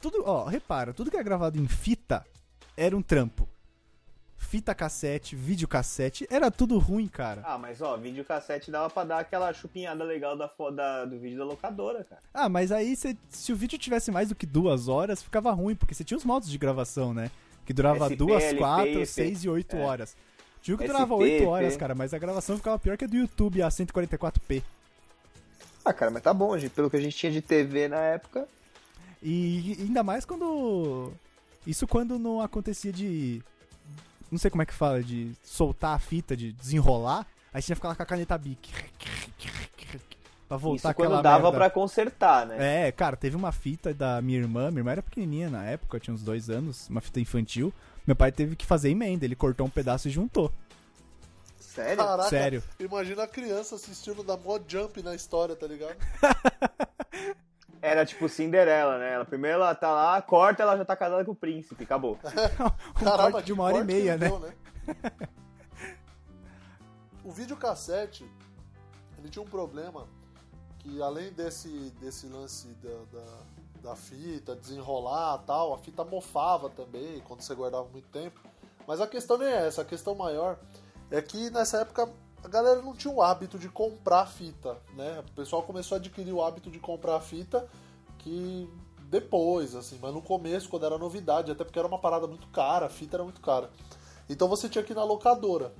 Tudo, 0.00 0.22
ó, 0.26 0.44
repara, 0.44 0.92
tudo 0.92 1.10
que 1.10 1.16
é 1.16 1.22
gravado 1.22 1.58
em 1.58 1.68
fita 1.68 2.26
era 2.76 2.96
um 2.96 3.02
trampo. 3.02 3.48
Fita 4.36 4.74
cassete, 4.74 5.34
videocassete, 5.34 6.26
era 6.30 6.50
tudo 6.50 6.78
ruim, 6.78 7.08
cara. 7.08 7.42
Ah, 7.44 7.56
mas 7.58 7.80
ó, 7.80 7.96
videocassete 7.96 8.70
dava 8.70 8.90
pra 8.90 9.04
dar 9.04 9.18
aquela 9.20 9.52
chupinhada 9.52 10.04
legal 10.04 10.36
da, 10.36 10.50
da- 10.72 11.04
do 11.06 11.18
vídeo 11.18 11.38
da 11.38 11.44
locadora, 11.44 12.04
cara. 12.04 12.20
Ah, 12.32 12.48
mas 12.48 12.70
aí 12.70 12.94
cê- 12.94 13.16
se 13.30 13.52
o 13.52 13.56
vídeo 13.56 13.78
tivesse 13.78 14.10
mais 14.10 14.28
do 14.28 14.34
que 14.34 14.44
duas 14.46 14.86
horas, 14.86 15.22
ficava 15.22 15.50
ruim, 15.52 15.74
porque 15.74 15.94
você 15.94 16.04
tinha 16.04 16.18
os 16.18 16.24
modos 16.24 16.48
de 16.50 16.58
gravação, 16.58 17.14
né? 17.14 17.30
Que 17.64 17.72
durava 17.72 18.06
SP, 18.06 18.16
duas, 18.16 18.42
LP, 18.44 18.58
quatro, 18.58 19.00
EP. 19.00 19.06
seis 19.06 19.44
e 19.44 19.48
oito 19.48 19.76
É. 19.76 19.80
horas. 19.82 20.16
Tinha 20.60 20.74
um 20.74 20.78
que 20.78 20.84
SP, 20.84 20.92
durava 20.92 21.14
oito 21.14 21.46
horas, 21.48 21.76
cara, 21.76 21.94
mas 21.94 22.12
a 22.14 22.18
gravação 22.18 22.56
ficava 22.56 22.78
pior 22.78 22.96
que 22.98 23.04
a 23.04 23.08
do 23.08 23.16
YouTube, 23.16 23.62
a 23.62 23.68
144p. 23.70 24.62
Ah, 25.84 25.92
cara, 25.92 26.10
mas 26.10 26.22
tá 26.22 26.32
bom, 26.32 26.56
gente. 26.56 26.70
Pelo 26.70 26.88
que 26.88 26.96
a 26.96 27.00
gente 27.00 27.16
tinha 27.16 27.30
de 27.30 27.42
TV 27.42 27.88
na 27.88 27.98
época. 27.98 28.48
E 29.22 29.76
ainda 29.80 30.02
mais 30.02 30.24
quando. 30.24 31.12
Isso 31.66 31.86
quando 31.86 32.18
não 32.18 32.40
acontecia 32.40 32.92
de. 32.92 33.42
Não 34.30 34.38
sei 34.38 34.50
como 34.50 34.62
é 34.62 34.66
que 34.66 34.74
fala, 34.74 35.02
de 35.02 35.32
soltar 35.42 35.94
a 35.94 35.98
fita, 35.98 36.36
de 36.36 36.52
desenrolar. 36.52 37.26
Aí 37.52 37.62
você 37.62 37.66
tinha 37.66 37.74
que 37.74 37.78
ficar 37.80 37.88
lá 37.88 37.94
com 37.94 38.02
a 38.02 38.06
caneta 38.06 38.36
Bic. 38.36 38.70
Pra 40.48 40.56
voltar 40.56 40.90
isso 40.90 40.96
quando 40.96 41.22
dava 41.22 41.44
merda. 41.44 41.58
pra 41.58 41.70
consertar, 41.70 42.46
né? 42.46 42.88
É, 42.88 42.92
cara, 42.92 43.16
teve 43.16 43.36
uma 43.36 43.52
fita 43.52 43.94
da 43.94 44.20
minha 44.20 44.38
irmã. 44.38 44.70
Minha 44.70 44.80
irmã 44.80 44.92
era 44.92 45.02
pequenininha 45.02 45.48
na 45.48 45.64
época, 45.64 46.00
tinha 46.00 46.12
uns 46.12 46.22
dois 46.22 46.50
anos, 46.50 46.88
uma 46.88 47.00
fita 47.00 47.20
infantil. 47.20 47.72
Meu 48.06 48.14
pai 48.14 48.30
teve 48.30 48.54
que 48.56 48.66
fazer 48.66 48.90
emenda, 48.90 49.24
ele 49.24 49.34
cortou 49.36 49.66
um 49.66 49.70
pedaço 49.70 50.08
e 50.08 50.10
juntou. 50.10 50.52
Sério? 51.74 51.96
Caraca, 51.96 52.28
Sério. 52.28 52.62
imagina 52.78 53.24
a 53.24 53.26
criança 53.26 53.74
assistindo 53.74 54.22
da 54.22 54.36
mó 54.36 54.60
jump 54.64 55.02
na 55.02 55.12
história, 55.12 55.56
tá 55.56 55.66
ligado? 55.66 55.96
Era 57.82 58.06
tipo 58.06 58.28
Cinderela, 58.28 58.96
né? 58.96 59.14
Ela, 59.14 59.24
primeiro 59.24 59.56
ela 59.56 59.74
tá 59.74 59.90
lá, 59.92 60.22
corta, 60.22 60.62
ela 60.62 60.76
já 60.76 60.84
tá 60.84 60.94
casada 60.96 61.24
com 61.24 61.32
o 61.32 61.36
príncipe, 61.36 61.82
acabou. 61.82 62.16
Um 63.02 63.30
corte 63.32 63.46
de 63.46 63.52
uma 63.52 63.64
hora 63.64 63.78
e 63.78 63.84
meia, 63.84 64.14
ele 64.14 64.18
né? 64.18 64.28
deu, 64.28 64.38
né? 64.38 64.54
o 67.24 67.32
videocassete, 67.32 68.24
ele 69.18 69.28
tinha 69.28 69.42
um 69.42 69.48
problema 69.48 70.06
que 70.78 71.02
além 71.02 71.32
desse, 71.32 71.68
desse 72.00 72.28
lance 72.28 72.68
da, 72.74 73.18
da, 73.18 73.90
da 73.90 73.96
fita, 73.96 74.54
desenrolar 74.54 75.40
e 75.42 75.46
tal, 75.46 75.74
a 75.74 75.78
fita 75.78 76.04
mofava 76.04 76.70
também 76.70 77.20
quando 77.26 77.40
você 77.40 77.54
guardava 77.54 77.88
muito 77.88 78.06
tempo. 78.08 78.40
Mas 78.86 79.00
a 79.00 79.08
questão 79.08 79.36
nem 79.36 79.48
é 79.48 79.66
essa, 79.66 79.82
a 79.82 79.84
questão 79.84 80.14
maior 80.14 80.56
é 81.14 81.22
que 81.22 81.48
nessa 81.50 81.78
época 81.78 82.08
a 82.42 82.48
galera 82.48 82.82
não 82.82 82.94
tinha 82.94 83.12
o 83.12 83.22
hábito 83.22 83.58
de 83.58 83.68
comprar 83.68 84.26
fita, 84.26 84.76
né? 84.94 85.22
O 85.26 85.32
pessoal 85.32 85.62
começou 85.62 85.96
a 85.96 85.98
adquirir 85.98 86.32
o 86.32 86.42
hábito 86.42 86.70
de 86.70 86.78
comprar 86.78 87.20
fita 87.20 87.66
que 88.18 88.68
depois, 89.08 89.76
assim, 89.76 89.98
mas 90.02 90.12
no 90.12 90.20
começo, 90.20 90.68
quando 90.68 90.86
era 90.86 90.98
novidade, 90.98 91.52
até 91.52 91.62
porque 91.62 91.78
era 91.78 91.86
uma 91.86 92.00
parada 92.00 92.26
muito 92.26 92.48
cara, 92.48 92.86
a 92.86 92.88
fita 92.88 93.16
era 93.16 93.22
muito 93.22 93.40
cara. 93.40 93.70
Então 94.28 94.48
você 94.48 94.68
tinha 94.68 94.82
que 94.82 94.92
ir 94.92 94.96
na 94.96 95.04
locadora. 95.04 95.72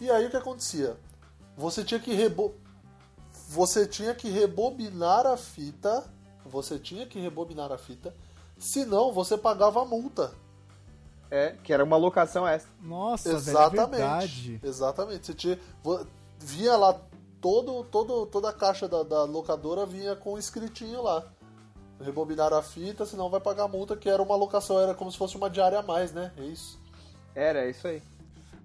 E 0.00 0.10
aí 0.10 0.26
o 0.26 0.30
que 0.30 0.36
acontecia? 0.36 0.96
Você 1.56 1.84
tinha 1.84 2.00
que 2.00 2.14
rebo... 2.14 2.54
você 3.48 3.86
tinha 3.86 4.14
que 4.14 4.30
rebobinar 4.30 5.26
a 5.26 5.36
fita, 5.36 6.10
você 6.44 6.78
tinha 6.78 7.06
que 7.06 7.20
rebobinar 7.20 7.70
a 7.70 7.76
fita, 7.76 8.14
senão 8.58 9.12
você 9.12 9.36
pagava 9.36 9.82
a 9.82 9.84
multa. 9.84 10.32
É, 11.30 11.54
que 11.62 11.72
era 11.72 11.84
uma 11.84 11.96
locação 11.96 12.46
extra. 12.46 12.72
Nossa, 12.82 13.28
velho, 13.28 13.36
é 13.36 13.40
Exatamente. 13.40 13.90
verdade. 13.90 14.60
Exatamente. 14.62 15.26
Você 15.26 15.34
tinha, 15.34 15.58
via 16.40 16.76
lá 16.76 17.00
todo, 17.40 17.84
todo, 17.84 18.26
toda 18.26 18.50
a 18.50 18.52
caixa 18.52 18.88
da, 18.88 19.02
da 19.02 19.24
locadora 19.24 19.86
vinha 19.86 20.16
com 20.16 20.34
um 20.34 20.38
escritinho 20.38 21.02
lá. 21.02 21.24
Rebobinar 22.00 22.52
a 22.52 22.62
fita, 22.62 23.04
senão 23.04 23.28
vai 23.28 23.40
pagar 23.40 23.68
multa, 23.68 23.96
que 23.96 24.08
era 24.08 24.22
uma 24.22 24.34
locação, 24.34 24.80
era 24.80 24.94
como 24.94 25.12
se 25.12 25.18
fosse 25.18 25.36
uma 25.36 25.50
diária 25.50 25.78
a 25.78 25.82
mais, 25.82 26.12
né? 26.12 26.32
É 26.36 26.44
isso. 26.44 26.80
Era, 27.34 27.64
é 27.64 27.70
isso 27.70 27.86
aí. 27.86 28.02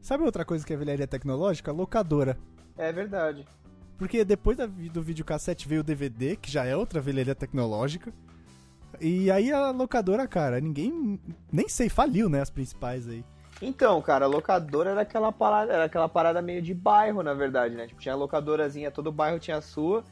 Sabe 0.02 0.24
outra 0.24 0.46
coisa 0.46 0.66
que 0.66 0.74
é 0.74 0.78
velharia 0.78 1.08
tecnológica? 1.08 1.72
Locadora. 1.72 2.38
É 2.78 2.92
verdade. 2.92 3.46
Porque 3.98 4.24
depois 4.24 4.58
da, 4.58 4.66
do 4.66 5.02
videocassete 5.02 5.68
veio 5.68 5.82
o 5.82 5.84
DVD, 5.84 6.36
que 6.36 6.52
já 6.52 6.66
é 6.66 6.76
outra 6.76 7.02
velharia 7.02 7.36
tecnológica. 7.36 8.14
E 9.02 9.30
aí 9.32 9.52
a 9.52 9.72
locadora, 9.72 10.28
cara, 10.28 10.60
ninguém. 10.60 11.20
Nem 11.52 11.68
sei, 11.68 11.90
faliu, 11.90 12.30
né? 12.30 12.42
As 12.42 12.50
principais 12.50 13.08
aí. 13.08 13.24
Então, 13.62 14.02
cara, 14.02 14.26
a 14.26 14.28
locadora 14.28 14.92
era 14.92 15.02
aquela 15.02 15.32
parada, 15.32 15.74
era 15.74 15.86
aquela 15.86 16.10
parada 16.10 16.42
meio 16.42 16.62
de 16.62 16.74
bairro, 16.74 17.24
na 17.24 17.34
verdade, 17.34 17.76
né? 17.76 17.88
Tipo, 17.88 18.02
tinha 18.02 18.14
a 18.14 18.18
locadorazinha, 18.18 18.92
todo 18.92 19.12
bairro 19.12 19.40
tinha 19.40 19.58
a 19.58 19.62
sua, 19.62 20.04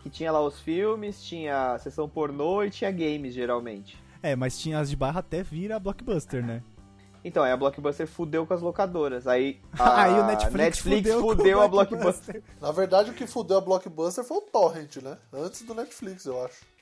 que 0.00 0.08
tinha 0.08 0.30
lá 0.30 0.40
os 0.40 0.60
filmes, 0.60 1.22
tinha 1.22 1.72
a 1.72 1.78
sessão 1.78 2.08
pornô 2.08 2.62
e 2.62 2.70
tinha 2.70 2.90
games, 2.92 3.34
geralmente. 3.34 3.98
É, 4.22 4.36
mas 4.36 4.58
tinha 4.58 4.78
as 4.78 4.88
de 4.88 4.96
bairro 4.96 5.18
até 5.18 5.42
vir 5.42 5.72
a 5.72 5.78
Blockbuster, 5.78 6.44
né? 6.44 6.62
Então, 7.24 7.42
aí 7.42 7.50
a 7.50 7.56
Blockbuster 7.56 8.06
fudeu 8.06 8.46
com 8.46 8.54
as 8.54 8.60
locadoras. 8.60 9.26
Aí, 9.26 9.60
a 9.78 10.02
aí 10.02 10.12
o 10.12 10.26
Netflix, 10.26 10.78
fudeu, 10.78 11.20
com 11.20 11.28
fudeu 11.28 11.58
o 11.58 11.62
a 11.62 11.68
Blockbuster. 11.68 12.42
Na 12.60 12.70
verdade, 12.70 13.10
o 13.10 13.14
que 13.14 13.26
fudeu 13.26 13.58
a 13.58 13.60
Blockbuster 13.60 14.22
foi 14.22 14.36
o 14.36 14.42
Torrent, 14.42 14.96
né? 14.96 15.16
Antes 15.32 15.62
do 15.62 15.74
Netflix, 15.74 16.26
eu 16.26 16.44
acho. 16.44 16.73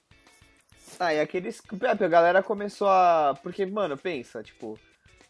Ah, 0.98 1.14
e 1.14 1.20
aqueles. 1.20 1.62
A 1.88 2.08
galera 2.08 2.42
começou 2.42 2.88
a. 2.88 3.38
Porque, 3.42 3.64
mano, 3.66 3.96
pensa, 3.96 4.42
tipo. 4.42 4.78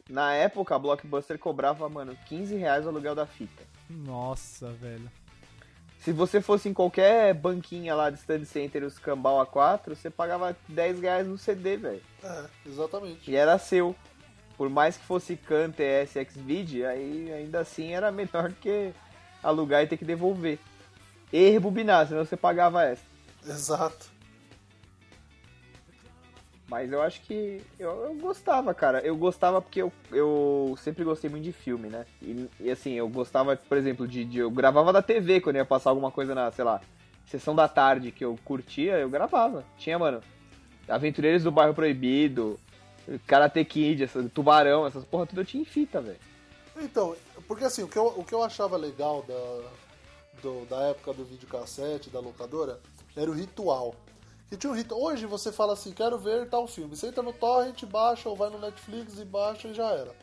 Na 0.09 0.35
época 0.35 0.75
a 0.75 0.79
Blockbuster 0.79 1.39
cobrava, 1.39 1.89
mano, 1.89 2.17
15 2.27 2.57
reais 2.57 2.85
o 2.85 2.89
aluguel 2.89 3.15
da 3.15 3.25
fita. 3.25 3.63
Nossa, 3.89 4.71
velho. 4.73 5.11
Se 5.99 6.11
você 6.13 6.41
fosse 6.41 6.69
em 6.69 6.75
qualquer 6.75 7.33
banquinha 7.33 7.95
lá 7.95 8.11
de 8.11 8.19
Stand 8.19 8.45
Center, 8.45 8.83
os 8.83 8.99
Cambau 8.99 9.45
A4, 9.47 9.95
você 9.95 10.11
pagava 10.11 10.57
10 10.69 11.01
reais 11.01 11.29
no 11.29 11.39
CD, 11.39 11.77
velho. 11.77 12.03
É, 12.25 12.45
exatamente. 12.67 13.31
E 13.31 13.37
era 13.37 13.57
seu. 13.57 13.95
Por 14.57 14.69
mais 14.69 14.97
que 14.97 15.05
fosse 15.05 15.37
CAN, 15.37 15.71
TS, 15.71 16.15
Xvid, 16.31 16.85
aí 16.85 17.33
ainda 17.33 17.61
assim 17.61 17.93
era 17.93 18.11
melhor 18.11 18.49
do 18.49 18.57
que 18.61 18.93
alugar 19.43 19.83
e 19.83 19.87
ter 19.87 19.97
que 19.97 20.05
devolver. 20.05 20.59
E 21.33 21.51
rebobinar, 21.51 22.09
senão 22.09 22.25
você 22.25 22.37
pagava 22.37 22.85
essa. 22.85 23.05
Exato. 23.47 24.12
Mas 26.73 26.91
eu 26.91 27.03
acho 27.03 27.21
que 27.21 27.61
eu, 27.79 27.91
eu 28.07 28.15
gostava, 28.15 28.73
cara. 28.73 29.01
Eu 29.01 29.15
gostava 29.15 29.61
porque 29.61 29.83
eu, 29.83 29.93
eu 30.11 30.75
sempre 30.83 31.05
gostei 31.05 31.29
muito 31.29 31.45
de 31.45 31.53
filme, 31.53 31.91
né? 31.91 32.07
E, 32.23 32.49
e, 32.59 32.71
assim, 32.71 32.95
eu 32.95 33.07
gostava, 33.11 33.55
por 33.55 33.77
exemplo, 33.77 34.09
de, 34.09 34.25
de- 34.25 34.39
Eu 34.39 34.51
gravava 34.51 34.91
da 34.91 35.03
TV 35.03 35.39
quando 35.43 35.57
ia 35.57 35.67
passar 35.67 35.91
alguma 35.91 36.11
coisa 36.11 36.35
na, 36.35 36.51
sei 36.51 36.65
lá, 36.65 36.81
sessão 37.27 37.55
da 37.55 37.69
tarde 37.69 38.11
que 38.11 38.25
eu 38.25 38.39
curtia, 38.43 38.95
eu 38.95 39.11
gravava. 39.11 39.67
Tinha, 39.77 39.99
mano, 39.99 40.23
Aventureiros 40.89 41.43
do 41.43 41.51
Bairro 41.53 41.75
Proibido, 41.75 42.59
Karate 43.27 43.63
Kid, 43.67 44.05
essa, 44.05 44.23
Tubarão, 44.31 44.87
essas 44.87 45.05
porra 45.05 45.27
tudo 45.27 45.43
eu 45.43 45.45
tinha 45.45 45.61
em 45.61 45.67
fita, 45.67 46.01
velho. 46.01 46.17
Então, 46.81 47.15
porque 47.47 47.65
assim, 47.65 47.83
o 47.83 47.89
que 47.89 47.99
eu, 47.99 48.07
o 48.17 48.25
que 48.25 48.35
eu 48.35 48.43
achava 48.43 48.79
legal 48.79 49.23
da, 49.29 49.61
do- 50.41 50.65
da 50.65 50.85
época 50.85 51.13
do 51.13 51.23
videocassete, 51.27 52.09
da 52.09 52.19
locadora, 52.19 52.81
era 53.15 53.31
o 53.31 53.35
ritual. 53.35 53.95
Tinha 54.57 54.73
um. 54.73 55.03
Hoje 55.03 55.27
você 55.27 55.51
fala 55.51 55.73
assim, 55.73 55.93
quero 55.93 56.19
ver 56.19 56.49
tal 56.49 56.67
filme. 56.67 56.95
Você 56.95 57.09
entra 57.09 57.23
no 57.23 57.33
torrent, 57.33 57.85
baixa, 57.85 58.29
ou 58.29 58.37
vai 58.37 58.51
no 58.51 58.59
Netflix 58.59 59.19
e 59.19 59.25
baixa 59.25 59.69
e 59.69 59.75
já 59.75 59.91
era. 59.91 60.15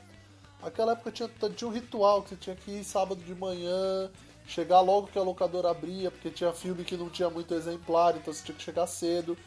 Aquela 0.61 0.91
época 0.91 1.11
tinha, 1.11 1.29
tinha 1.55 1.67
um 1.67 1.73
ritual 1.73 2.21
que 2.21 2.29
você 2.29 2.35
tinha 2.35 2.55
que 2.55 2.71
ir 2.71 2.83
sábado 2.83 3.23
de 3.23 3.33
manhã, 3.33 4.11
chegar 4.45 4.81
logo 4.81 5.07
que 5.07 5.17
a 5.17 5.23
locadora 5.23 5.71
abria, 5.71 6.11
porque 6.11 6.29
tinha 6.29 6.51
filme 6.51 6.83
que 6.83 6.97
não 6.97 7.09
tinha 7.09 7.29
muito 7.29 7.53
exemplar, 7.53 8.17
então 8.17 8.33
você 8.33 8.43
tinha 8.43 8.55
que 8.55 8.63
chegar 8.63 8.85
cedo. 8.85 9.37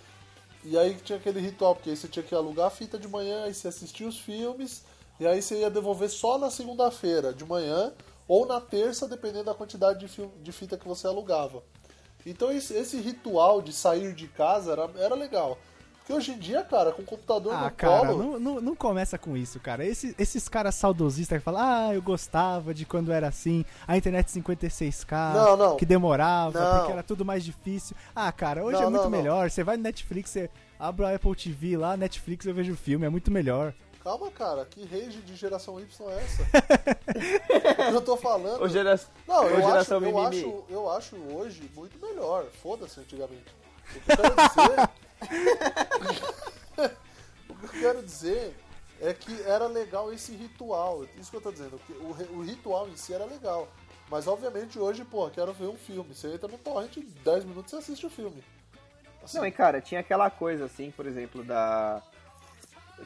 E 0.64 0.78
aí 0.78 0.94
tinha 0.94 1.18
aquele 1.18 1.40
ritual, 1.40 1.74
porque 1.74 1.90
aí 1.90 1.96
você 1.96 2.08
tinha 2.08 2.22
que 2.22 2.34
alugar 2.34 2.68
a 2.68 2.70
fita 2.70 2.98
de 2.98 3.08
manhã, 3.08 3.44
aí 3.44 3.54
você 3.54 3.68
assistia 3.68 4.06
os 4.06 4.18
filmes, 4.18 4.84
e 5.20 5.26
aí 5.26 5.42
você 5.42 5.60
ia 5.60 5.70
devolver 5.70 6.08
só 6.08 6.38
na 6.38 6.50
segunda-feira 6.50 7.32
de 7.32 7.44
manhã, 7.44 7.92
ou 8.26 8.46
na 8.46 8.60
terça, 8.60 9.06
dependendo 9.06 9.44
da 9.44 9.54
quantidade 9.54 10.06
de, 10.06 10.26
de 10.42 10.52
fita 10.52 10.78
que 10.78 10.88
você 10.88 11.06
alugava. 11.06 11.62
Então 12.24 12.52
esse, 12.52 12.74
esse 12.74 12.98
ritual 13.00 13.60
de 13.62 13.72
sair 13.72 14.12
de 14.14 14.28
casa 14.28 14.72
era, 14.72 14.90
era 14.96 15.14
legal. 15.14 15.58
Porque 15.98 16.12
hoje 16.12 16.32
em 16.32 16.38
dia, 16.38 16.64
cara, 16.64 16.90
com 16.90 17.02
o 17.02 17.04
computador 17.04 17.54
Ah, 17.54 17.64
no 17.66 17.70
cara, 17.70 18.08
colo... 18.08 18.18
não, 18.18 18.40
não, 18.40 18.60
não 18.60 18.74
começa 18.74 19.16
com 19.16 19.36
isso, 19.36 19.60
cara. 19.60 19.84
Esse- 19.84 20.14
esses 20.18 20.48
caras 20.48 20.74
saudosistas 20.74 21.38
que 21.38 21.44
falam, 21.44 21.60
ah, 21.62 21.94
eu 21.94 22.02
gostava 22.02 22.74
de 22.74 22.84
quando 22.84 23.12
era 23.12 23.28
assim, 23.28 23.64
a 23.86 23.96
internet 23.96 24.26
56k, 24.28 25.32
Não, 25.34 25.56
não. 25.56 25.76
que 25.76 25.86
demorava, 25.86 26.58
Não. 26.60 26.76
porque 26.78 26.92
era 26.92 27.02
tudo 27.04 27.24
mais 27.24 27.44
difícil. 27.44 27.94
Ah, 28.16 28.32
cara, 28.32 28.64
hoje 28.64 28.82
é 28.82 28.88
muito 28.88 29.08
melhor. 29.10 29.48
Você 29.48 29.62
vai 29.62 29.76
no 29.76 29.84
Netflix, 29.84 30.30
você 30.30 30.50
abre 30.78 31.06
a 31.06 31.14
Apple 31.14 31.36
TV 31.36 31.76
lá, 31.76 31.96
Netflix 31.96 32.44
eu 32.46 32.54
vejo 32.54 32.72
o 32.72 32.76
filme, 32.76 33.06
é 33.06 33.08
muito 33.08 33.30
melhor. 33.30 33.72
Calma, 34.02 34.30
cara, 34.32 34.64
que 34.64 34.84
rage 34.84 35.20
de 35.20 35.36
geração 35.36 35.78
Y 35.78 36.10
é 36.10 36.16
essa? 36.16 36.42
o 37.88 37.90
que 37.90 37.94
eu 37.94 38.02
tô 38.02 38.16
falando... 38.16 38.62
Ô, 38.62 38.68
gera... 38.68 38.98
Não, 39.28 39.44
eu 39.44 39.58
acho, 39.58 39.68
geração 39.68 40.02
eu, 40.02 40.18
acho, 40.18 40.64
eu 40.68 40.90
acho 40.90 41.16
hoje 41.16 41.70
muito 41.74 42.04
melhor. 42.04 42.44
Foda-se 42.62 42.98
antigamente. 42.98 43.54
O 43.94 44.00
que 44.00 44.12
eu 44.12 44.16
quero 44.16 44.34
dizer. 44.34 44.90
o 47.48 47.54
que 47.54 47.64
eu 47.64 47.80
quero 47.80 48.02
dizer 48.02 48.56
é 49.00 49.14
que 49.14 49.42
era 49.42 49.66
legal 49.68 50.12
esse 50.12 50.34
ritual. 50.34 51.04
Isso 51.16 51.30
que 51.30 51.36
eu 51.36 51.40
tô 51.40 51.52
dizendo. 51.52 51.78
que 51.86 51.92
O, 51.92 52.38
o 52.38 52.42
ritual 52.42 52.88
em 52.88 52.96
si 52.96 53.14
era 53.14 53.24
legal. 53.24 53.68
Mas 54.10 54.26
obviamente 54.26 54.78
hoje, 54.78 55.04
pô, 55.04 55.30
quero 55.30 55.52
ver 55.52 55.66
um 55.66 55.76
filme. 55.76 56.12
Você 56.12 56.34
entra 56.34 56.48
no 56.48 56.58
torrent, 56.58 56.96
em 56.96 57.08
10 57.24 57.44
minutos 57.44 57.70
você 57.70 57.76
assiste 57.76 58.04
o 58.04 58.10
filme. 58.10 58.42
Assim, 59.22 59.38
Não, 59.38 59.46
e 59.46 59.52
cara, 59.52 59.80
tinha 59.80 60.00
aquela 60.00 60.28
coisa 60.28 60.64
assim, 60.64 60.90
por 60.90 61.06
exemplo, 61.06 61.44
da. 61.44 62.02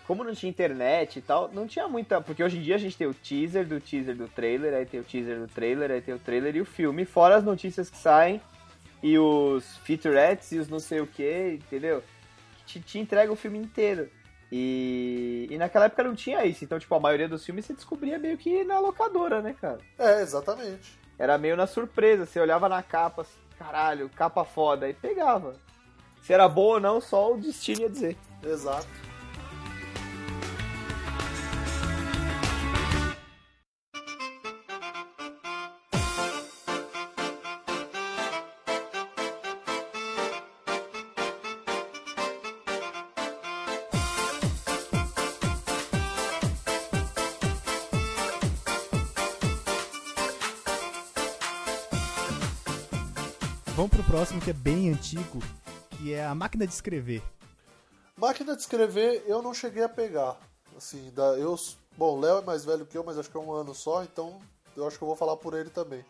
Como 0.06 0.24
não 0.24 0.34
tinha 0.34 0.50
internet 0.50 1.18
e 1.18 1.22
tal, 1.22 1.50
não 1.52 1.66
tinha 1.66 1.86
muita. 1.88 2.20
Porque 2.20 2.42
hoje 2.42 2.58
em 2.58 2.62
dia 2.62 2.74
a 2.74 2.78
gente 2.78 2.96
tem 2.96 3.06
o 3.06 3.14
teaser 3.14 3.66
do 3.66 3.80
teaser 3.80 4.16
do 4.16 4.28
trailer, 4.28 4.74
aí 4.74 4.86
tem 4.86 5.00
o 5.00 5.04
teaser 5.04 5.38
do 5.38 5.46
trailer, 5.46 5.90
aí 5.90 6.00
tem 6.00 6.14
o 6.14 6.18
trailer 6.18 6.56
e 6.56 6.60
o 6.60 6.66
filme, 6.66 7.04
fora 7.04 7.36
as 7.36 7.44
notícias 7.44 7.90
que 7.90 7.96
saem 7.96 8.40
e 9.02 9.18
os 9.18 9.76
featurettes 9.78 10.52
e 10.52 10.58
os 10.58 10.68
não 10.68 10.78
sei 10.78 11.00
o 11.00 11.06
que, 11.06 11.60
entendeu? 11.62 12.02
Te, 12.64 12.80
te 12.80 12.98
entrega 12.98 13.32
o 13.32 13.36
filme 13.36 13.58
inteiro. 13.58 14.10
E, 14.50 15.48
e 15.50 15.58
naquela 15.58 15.86
época 15.86 16.04
não 16.04 16.14
tinha 16.14 16.44
isso, 16.44 16.64
então, 16.64 16.78
tipo, 16.78 16.94
a 16.94 17.00
maioria 17.00 17.28
dos 17.28 17.44
filmes 17.44 17.64
você 17.64 17.74
descobria 17.74 18.18
meio 18.18 18.38
que 18.38 18.64
na 18.64 18.78
locadora, 18.78 19.42
né, 19.42 19.54
cara? 19.60 19.78
É, 19.98 20.22
exatamente. 20.22 20.98
Era 21.18 21.36
meio 21.36 21.56
na 21.56 21.66
surpresa, 21.66 22.26
você 22.26 22.38
olhava 22.38 22.68
na 22.68 22.82
capa, 22.82 23.22
assim, 23.22 23.38
caralho, 23.58 24.08
capa 24.10 24.44
foda, 24.44 24.88
e 24.88 24.94
pegava. 24.94 25.56
Se 26.22 26.32
era 26.32 26.48
bom 26.48 26.74
ou 26.74 26.80
não, 26.80 27.00
só 27.00 27.32
o 27.32 27.38
destino 27.38 27.82
ia 27.82 27.90
dizer. 27.90 28.16
Exato. 28.42 28.86
Que 54.46 54.50
é 54.50 54.52
bem 54.52 54.92
antigo, 54.92 55.40
que 55.90 56.14
é 56.14 56.24
a 56.24 56.32
máquina 56.32 56.64
de 56.68 56.72
escrever. 56.72 57.20
Máquina 58.16 58.54
de 58.54 58.62
escrever 58.62 59.24
eu 59.26 59.42
não 59.42 59.52
cheguei 59.52 59.82
a 59.82 59.88
pegar. 59.88 60.38
Assim, 60.76 61.10
da, 61.10 61.36
eu, 61.36 61.58
bom, 61.98 62.16
o 62.16 62.20
Léo 62.20 62.38
é 62.38 62.42
mais 62.42 62.64
velho 62.64 62.86
que 62.86 62.96
eu, 62.96 63.02
mas 63.02 63.18
acho 63.18 63.28
que 63.28 63.36
é 63.36 63.40
um 63.40 63.52
ano 63.52 63.74
só, 63.74 64.04
então 64.04 64.40
eu 64.76 64.86
acho 64.86 64.98
que 64.98 65.02
eu 65.02 65.08
vou 65.08 65.16
falar 65.16 65.36
por 65.36 65.52
ele 65.52 65.68
também. 65.68 66.04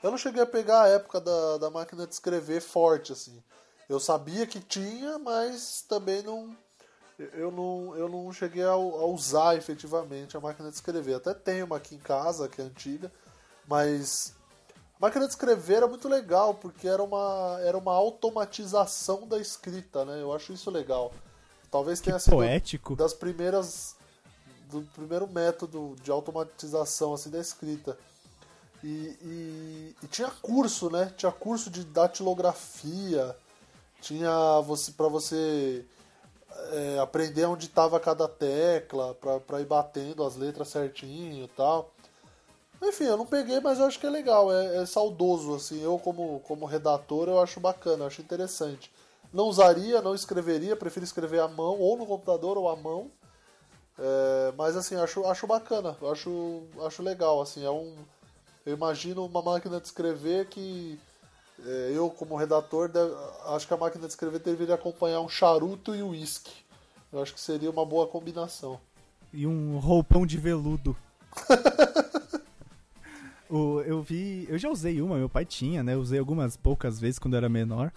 Eu 0.00 0.12
não 0.12 0.16
cheguei 0.16 0.40
a 0.40 0.46
pegar 0.46 0.82
a 0.82 0.88
época 0.90 1.20
da, 1.20 1.58
da 1.58 1.70
máquina 1.70 2.06
de 2.06 2.14
escrever 2.14 2.60
forte, 2.60 3.10
assim. 3.12 3.42
Eu 3.88 3.98
sabia 3.98 4.46
que 4.46 4.60
tinha, 4.60 5.18
mas 5.18 5.84
também 5.88 6.22
não. 6.22 6.56
Eu 7.18 7.50
não, 7.50 7.96
eu 7.96 8.08
não 8.08 8.32
cheguei 8.32 8.62
a, 8.62 8.70
a 8.74 9.06
usar 9.06 9.56
efetivamente 9.56 10.36
a 10.36 10.40
máquina 10.40 10.68
de 10.68 10.76
escrever. 10.76 11.14
Até 11.14 11.34
tenho 11.34 11.66
uma 11.66 11.78
aqui 11.78 11.96
em 11.96 11.98
casa, 11.98 12.48
que 12.48 12.60
é 12.60 12.64
antiga, 12.64 13.10
mas 13.66 14.36
máquina 15.02 15.26
de 15.26 15.32
escrever 15.32 15.76
era 15.78 15.86
muito 15.88 16.08
legal, 16.08 16.54
porque 16.54 16.88
era 16.88 17.02
uma, 17.02 17.58
era 17.62 17.76
uma 17.76 17.92
automatização 17.92 19.26
da 19.26 19.38
escrita, 19.38 20.04
né? 20.04 20.22
Eu 20.22 20.32
acho 20.32 20.52
isso 20.52 20.70
legal. 20.70 21.12
Talvez 21.70 22.00
Que 22.00 22.06
tenha 22.06 22.18
sido 22.18 22.34
poético. 22.36 22.94
das 22.96 23.12
primeiras 23.14 23.96
do 24.70 24.80
primeiro 24.94 25.26
método 25.28 25.94
de 26.02 26.10
automatização 26.10 27.12
assim 27.12 27.28
da 27.28 27.38
escrita 27.38 27.98
e, 28.82 28.88
e- 29.22 29.96
e 30.02 30.06
tinha 30.06 30.30
curso 30.30 30.88
né 30.88 31.12
tinha 31.14 31.30
curso 31.30 31.68
de 31.68 31.84
datilografia 31.84 33.36
tinha 34.00 34.60
você 34.62 34.92
para 34.92 35.08
você 35.08 35.84
é, 36.72 36.98
aprender 37.00 37.44
onde 37.44 37.66
estava 37.66 38.00
cada 38.00 38.26
tecla 38.26 39.14
para 39.46 39.60
ir 39.60 39.66
batendo 39.66 40.24
as 40.24 40.36
letras 40.36 40.68
certinho 40.68 41.44
e 41.44 41.48
tal 41.48 41.92
enfim 42.82 43.04
eu 43.04 43.16
não 43.16 43.26
peguei 43.26 43.60
mas 43.60 43.78
eu 43.78 43.86
acho 43.86 43.98
que 43.98 44.06
é 44.06 44.10
legal 44.10 44.52
é, 44.52 44.82
é 44.82 44.86
saudoso 44.86 45.54
assim 45.54 45.80
eu 45.82 45.98
como 45.98 46.40
como 46.40 46.66
redator 46.66 47.28
eu 47.28 47.40
acho 47.40 47.60
bacana 47.60 48.04
eu 48.04 48.06
acho 48.08 48.20
interessante 48.22 48.90
não 49.32 49.44
usaria 49.44 50.02
não 50.02 50.14
escreveria 50.14 50.76
prefiro 50.76 51.04
escrever 51.04 51.40
à 51.40 51.48
mão 51.48 51.78
ou 51.78 51.96
no 51.96 52.06
computador 52.06 52.58
ou 52.58 52.68
à 52.68 52.76
mão 52.76 53.10
é, 53.98 54.52
mas 54.56 54.76
assim, 54.76 54.96
acho, 54.96 55.24
acho 55.26 55.46
bacana, 55.46 55.96
acho, 56.10 56.62
acho 56.84 57.02
legal, 57.02 57.40
assim, 57.40 57.64
é 57.64 57.70
um. 57.70 57.94
Eu 58.64 58.74
imagino 58.74 59.24
uma 59.24 59.42
máquina 59.42 59.80
de 59.80 59.86
escrever 59.86 60.46
que 60.46 60.98
é, 61.64 61.92
eu, 61.94 62.08
como 62.10 62.36
redator, 62.36 62.88
deve- 62.88 63.14
acho 63.46 63.66
que 63.66 63.74
a 63.74 63.76
máquina 63.76 64.06
de 64.06 64.12
escrever 64.12 64.40
deveria 64.40 64.74
acompanhar 64.74 65.20
um 65.20 65.28
charuto 65.28 65.94
e 65.94 66.02
um 66.02 66.10
uísque. 66.10 66.52
Eu 67.12 67.20
acho 67.22 67.34
que 67.34 67.40
seria 67.40 67.70
uma 67.70 67.84
boa 67.84 68.06
combinação. 68.06 68.80
E 69.32 69.46
um 69.46 69.78
roupão 69.78 70.24
de 70.26 70.38
veludo. 70.38 70.96
O- 73.54 73.80
eu 73.82 74.00
vi. 74.02 74.46
Eu 74.48 74.56
já 74.58 74.70
usei 74.70 75.02
uma, 75.02 75.16
meu 75.18 75.28
pai 75.28 75.44
tinha, 75.44 75.82
né? 75.82 75.92
Eu 75.94 76.00
usei 76.00 76.18
algumas 76.18 76.56
poucas 76.56 76.98
vezes 76.98 77.18
quando 77.18 77.34
eu 77.34 77.38
era 77.38 77.48
menor. 77.48 77.92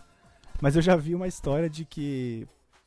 Mas 0.62 0.76
eu 0.76 0.82
já 0.82 0.95
vi 0.95 1.16
uma 1.16 1.28
história 1.28 1.70
de 1.70 1.86
que. 1.86 2.45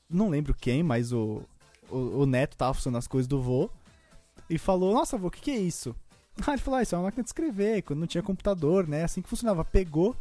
Não 0.09 0.29
lembro 0.29 0.55
quem, 0.55 0.83
mas 0.83 1.13
o, 1.13 1.43
o, 1.91 1.97
o 2.23 2.27
neto 2.27 2.57
tava 2.57 2.75
funcionando 2.75 2.99
as 2.99 3.07
coisas 3.09 3.27
do 3.27 3.41
vô. 3.41 3.71
E 4.51 4.59
falou: 4.59 4.93
Nossa, 4.93 5.17
vô, 5.17 5.29
o 5.29 5.31
que, 5.31 5.41
que 5.41 5.51
é 5.51 5.57
isso? 5.59 5.95
Ah, 6.47 6.53
ele 6.53 6.63
falou: 6.63 6.79
ah, 6.79 6.83
Isso 6.83 6.95
é 6.95 6.99
uma 6.99 7.05
máquina 7.05 7.23
de 7.25 7.31
escrever. 7.31 7.83
Quando 7.83 7.99
não 8.01 8.07
tinha 8.07 8.23
computador, 8.23 8.87
né? 8.87 9.03
Assim 9.03 9.21
que 9.23 9.29
funcionava. 9.29 9.65
Pegou 9.65 10.15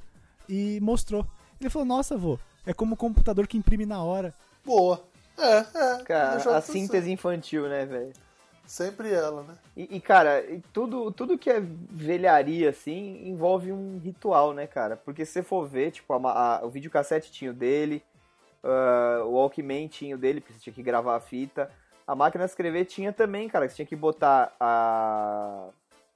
e 0.50 0.80
mostrou. 0.82 1.28
Ele 1.60 1.70
falou: 1.70 1.86
Nossa, 1.86 2.18
vô, 2.18 2.40
é 2.66 2.74
como 2.74 2.94
o 2.96 2.98
computador 2.98 3.46
que 3.46 3.58
imprime 3.58 3.86
na 3.86 4.02
hora. 4.02 4.34
Boa. 4.66 5.04
É, 5.38 5.58
é. 5.60 6.04
Cara, 6.04 6.58
a 6.58 6.62
síntese 6.62 7.12
infantil, 7.12 7.68
né, 7.70 7.86
velho? 7.86 8.14
Sempre 8.68 9.14
ela, 9.14 9.44
né? 9.44 9.56
E, 9.76 9.96
e, 9.96 10.02
cara, 10.02 10.42
e 10.46 10.62
tudo, 10.74 11.10
tudo 11.12 11.38
que 11.38 11.50
é 11.50 11.60
velharia, 11.62 12.70
assim, 12.70 13.26
envolve 13.28 13.72
um 13.72 13.98
ritual, 13.98 14.54
né, 14.54 14.68
cara? 14.68 14.98
Porque 14.98 15.26
se 15.26 15.32
você 15.32 15.44
for 15.44 15.66
ver, 15.66 15.92
tipo, 15.92 16.14
a 16.14 16.18
a- 16.60 16.66
o 16.66 16.70
videocassete 16.70 17.32
tinha 17.32 17.52
o 17.52 17.54
dele, 17.54 18.04
ah, 18.64 19.24
o 19.26 19.32
Walkman 19.32 19.88
tinha 19.88 20.16
o 20.16 20.20
dele, 20.20 20.42
porque 20.42 20.54
você 20.54 20.60
tinha 20.60 20.74
que 20.74 20.84
gravar 20.84 21.16
a 21.16 21.20
fita. 21.22 21.72
A 22.06 22.14
máquina 22.14 22.44
de 22.44 22.52
escrever 22.52 22.86
tinha 22.86 23.14
também, 23.14 23.48
cara, 23.50 23.66
que 23.66 23.72
você 23.72 23.78
tinha 23.78 23.86
que 23.88 23.96
botar 23.96 24.54
a... 24.60 25.70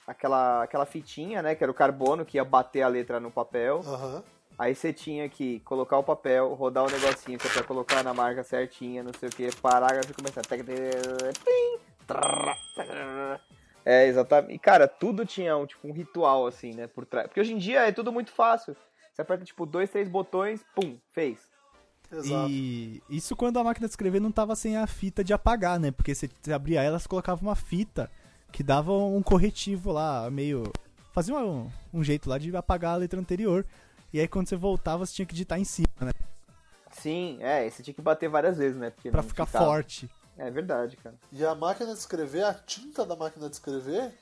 Aquela, 0.06 0.64
aquela 0.64 0.86
fitinha, 0.86 1.42
né, 1.42 1.54
que 1.56 1.64
era 1.64 1.72
o 1.72 1.76
carbono, 1.76 2.26
que 2.26 2.38
ia 2.38 2.44
bater 2.44 2.82
a 2.82 2.88
letra 2.88 3.20
no 3.20 3.32
papel. 3.32 3.82
Aham. 3.86 4.24
Aí 4.58 4.76
você 4.76 4.92
tinha 4.92 5.30
que 5.30 5.60
colocar 5.62 5.98
o 5.98 6.04
papel, 6.04 6.54
rodar 6.54 6.84
o 6.86 6.92
negocinho 6.92 7.38
que 7.40 7.48
é 7.48 7.52
pra 7.52 7.64
colocar 7.64 8.04
na 8.04 8.14
marca 8.14 8.44
certinha, 8.44 9.04
não 9.04 9.12
sei 9.18 9.30
o 9.30 9.32
que, 9.32 9.56
parágrafo 9.58 10.12
e 10.12 10.14
começar. 10.14 10.42
Plim. 10.48 11.80
É, 13.84 14.06
exatamente. 14.06 14.54
E, 14.54 14.60
cara, 14.60 14.88
tudo 14.88 15.26
tinha 15.26 15.58
um, 15.58 15.66
tipo, 15.66 15.88
um 15.88 15.92
ritual, 15.92 16.46
assim, 16.46 16.74
né, 16.74 16.88
por 16.88 17.06
trás. 17.06 17.28
Porque 17.28 17.40
hoje 17.40 17.54
em 17.54 17.58
dia 17.58 17.82
é 17.88 17.92
tudo 17.92 18.12
muito 18.12 18.32
fácil. 18.32 18.76
Você 19.12 19.22
aperta, 19.22 19.44
tipo, 19.44 19.66
dois, 19.66 19.90
três 19.90 20.08
botões, 20.08 20.64
pum, 20.76 20.98
fez. 21.12 21.40
Exato. 22.12 22.50
E 22.50 23.02
isso 23.10 23.36
quando 23.36 23.58
a 23.58 23.64
máquina 23.64 23.88
de 23.88 23.92
escrever 23.92 24.20
não 24.20 24.32
tava 24.32 24.56
sem 24.56 24.76
a 24.78 24.86
fita 24.86 25.24
de 25.24 25.34
apagar, 25.34 25.80
né? 25.80 25.92
Porque 25.92 26.14
você 26.14 26.30
você 26.42 26.52
abria 26.52 26.84
ela, 26.84 27.00
você 27.00 27.08
colocava 27.08 27.42
uma 27.42 27.56
fita 27.56 28.12
que 28.52 28.62
dava 28.62 28.92
um 28.92 29.24
corretivo 29.24 29.92
lá, 29.92 30.30
meio. 30.30 30.64
Fazia 31.14 31.36
um, 31.36 31.70
um 31.94 32.04
jeito 32.04 32.30
lá 32.30 32.38
de 32.38 32.56
apagar 32.56 32.96
a 32.96 32.98
letra 32.98 33.20
anterior. 33.20 33.66
E 34.14 34.20
aí 34.20 34.28
quando 34.28 34.48
você 34.50 34.58
voltava, 34.58 35.06
você 35.06 35.14
tinha 35.14 35.26
que 35.26 35.34
digitar 35.34 35.60
em 35.60 35.64
cima, 35.64 35.88
né? 36.02 36.12
Sim, 36.92 37.38
é, 37.40 37.66
e 37.66 37.72
você 37.72 37.82
tinha 37.82 37.94
que 37.94 38.02
bater 38.02 38.28
várias 38.30 38.58
vezes, 38.58 38.78
né? 38.78 38.90
Porque 38.90 39.10
Pra 39.10 39.24
ficar 39.24 39.46
ficava. 39.46 39.66
forte. 39.66 40.10
É 40.38 40.50
verdade, 40.50 40.98
cara. 40.98 41.16
E 41.32 41.46
a 41.46 41.54
máquina 41.54 41.94
de 41.94 42.00
escrever, 42.00 42.44
a 42.44 42.54
tinta 42.54 43.06
da 43.06 43.16
máquina 43.16 43.48
de 43.50 43.56
escrever, 43.56 44.14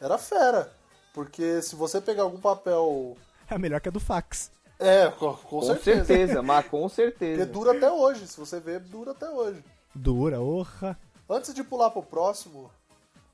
era 0.00 0.16
fera. 0.16 0.72
Porque 1.12 1.60
se 1.60 1.74
você 1.74 2.00
pegar 2.00 2.22
algum 2.22 2.40
papel. 2.40 3.16
É 3.48 3.58
melhor 3.58 3.80
que 3.80 3.88
a 3.88 3.92
do 3.92 4.00
fax. 4.00 4.50
É, 4.78 5.08
com, 5.10 5.34
com 5.34 5.60
Com 5.60 5.62
certeza. 5.62 6.04
certeza, 6.04 6.42
mas 6.42 6.66
com 6.68 6.80
Porque 6.82 6.94
certeza. 6.94 7.46
dura 7.46 7.76
até 7.76 7.90
hoje. 7.90 8.26
Se 8.26 8.38
você 8.38 8.58
ver, 8.60 8.80
dura 8.80 9.10
até 9.10 9.28
hoje. 9.28 9.62
Dura, 9.94 10.40
orra. 10.40 10.96
Antes 11.28 11.52
de 11.52 11.62
pular 11.62 11.90
pro 11.90 12.02
próximo, 12.02 12.70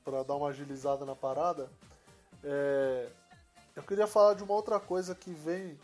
pra 0.03 0.23
dar 0.23 0.35
uma 0.35 0.49
agilizada 0.49 1.05
na 1.05 1.15
parada, 1.15 1.69
é, 2.43 3.07
eu 3.75 3.83
queria 3.83 4.07
falar 4.07 4.33
de 4.33 4.43
uma 4.43 4.53
outra 4.53 4.79
coisa 4.79 5.15
que 5.15 5.31
vem 5.31 5.79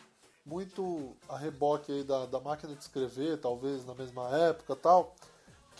muito 0.46 1.16
a 1.30 1.38
reboque 1.38 1.92
aí 1.92 2.04
da, 2.04 2.26
da 2.26 2.40
máquina 2.40 2.74
de 2.76 2.82
escrever, 2.82 3.38
talvez 3.40 3.86
na 3.86 3.94
mesma 3.96 4.30
época 4.36 4.74
e 4.74 4.76
tal, 4.76 5.16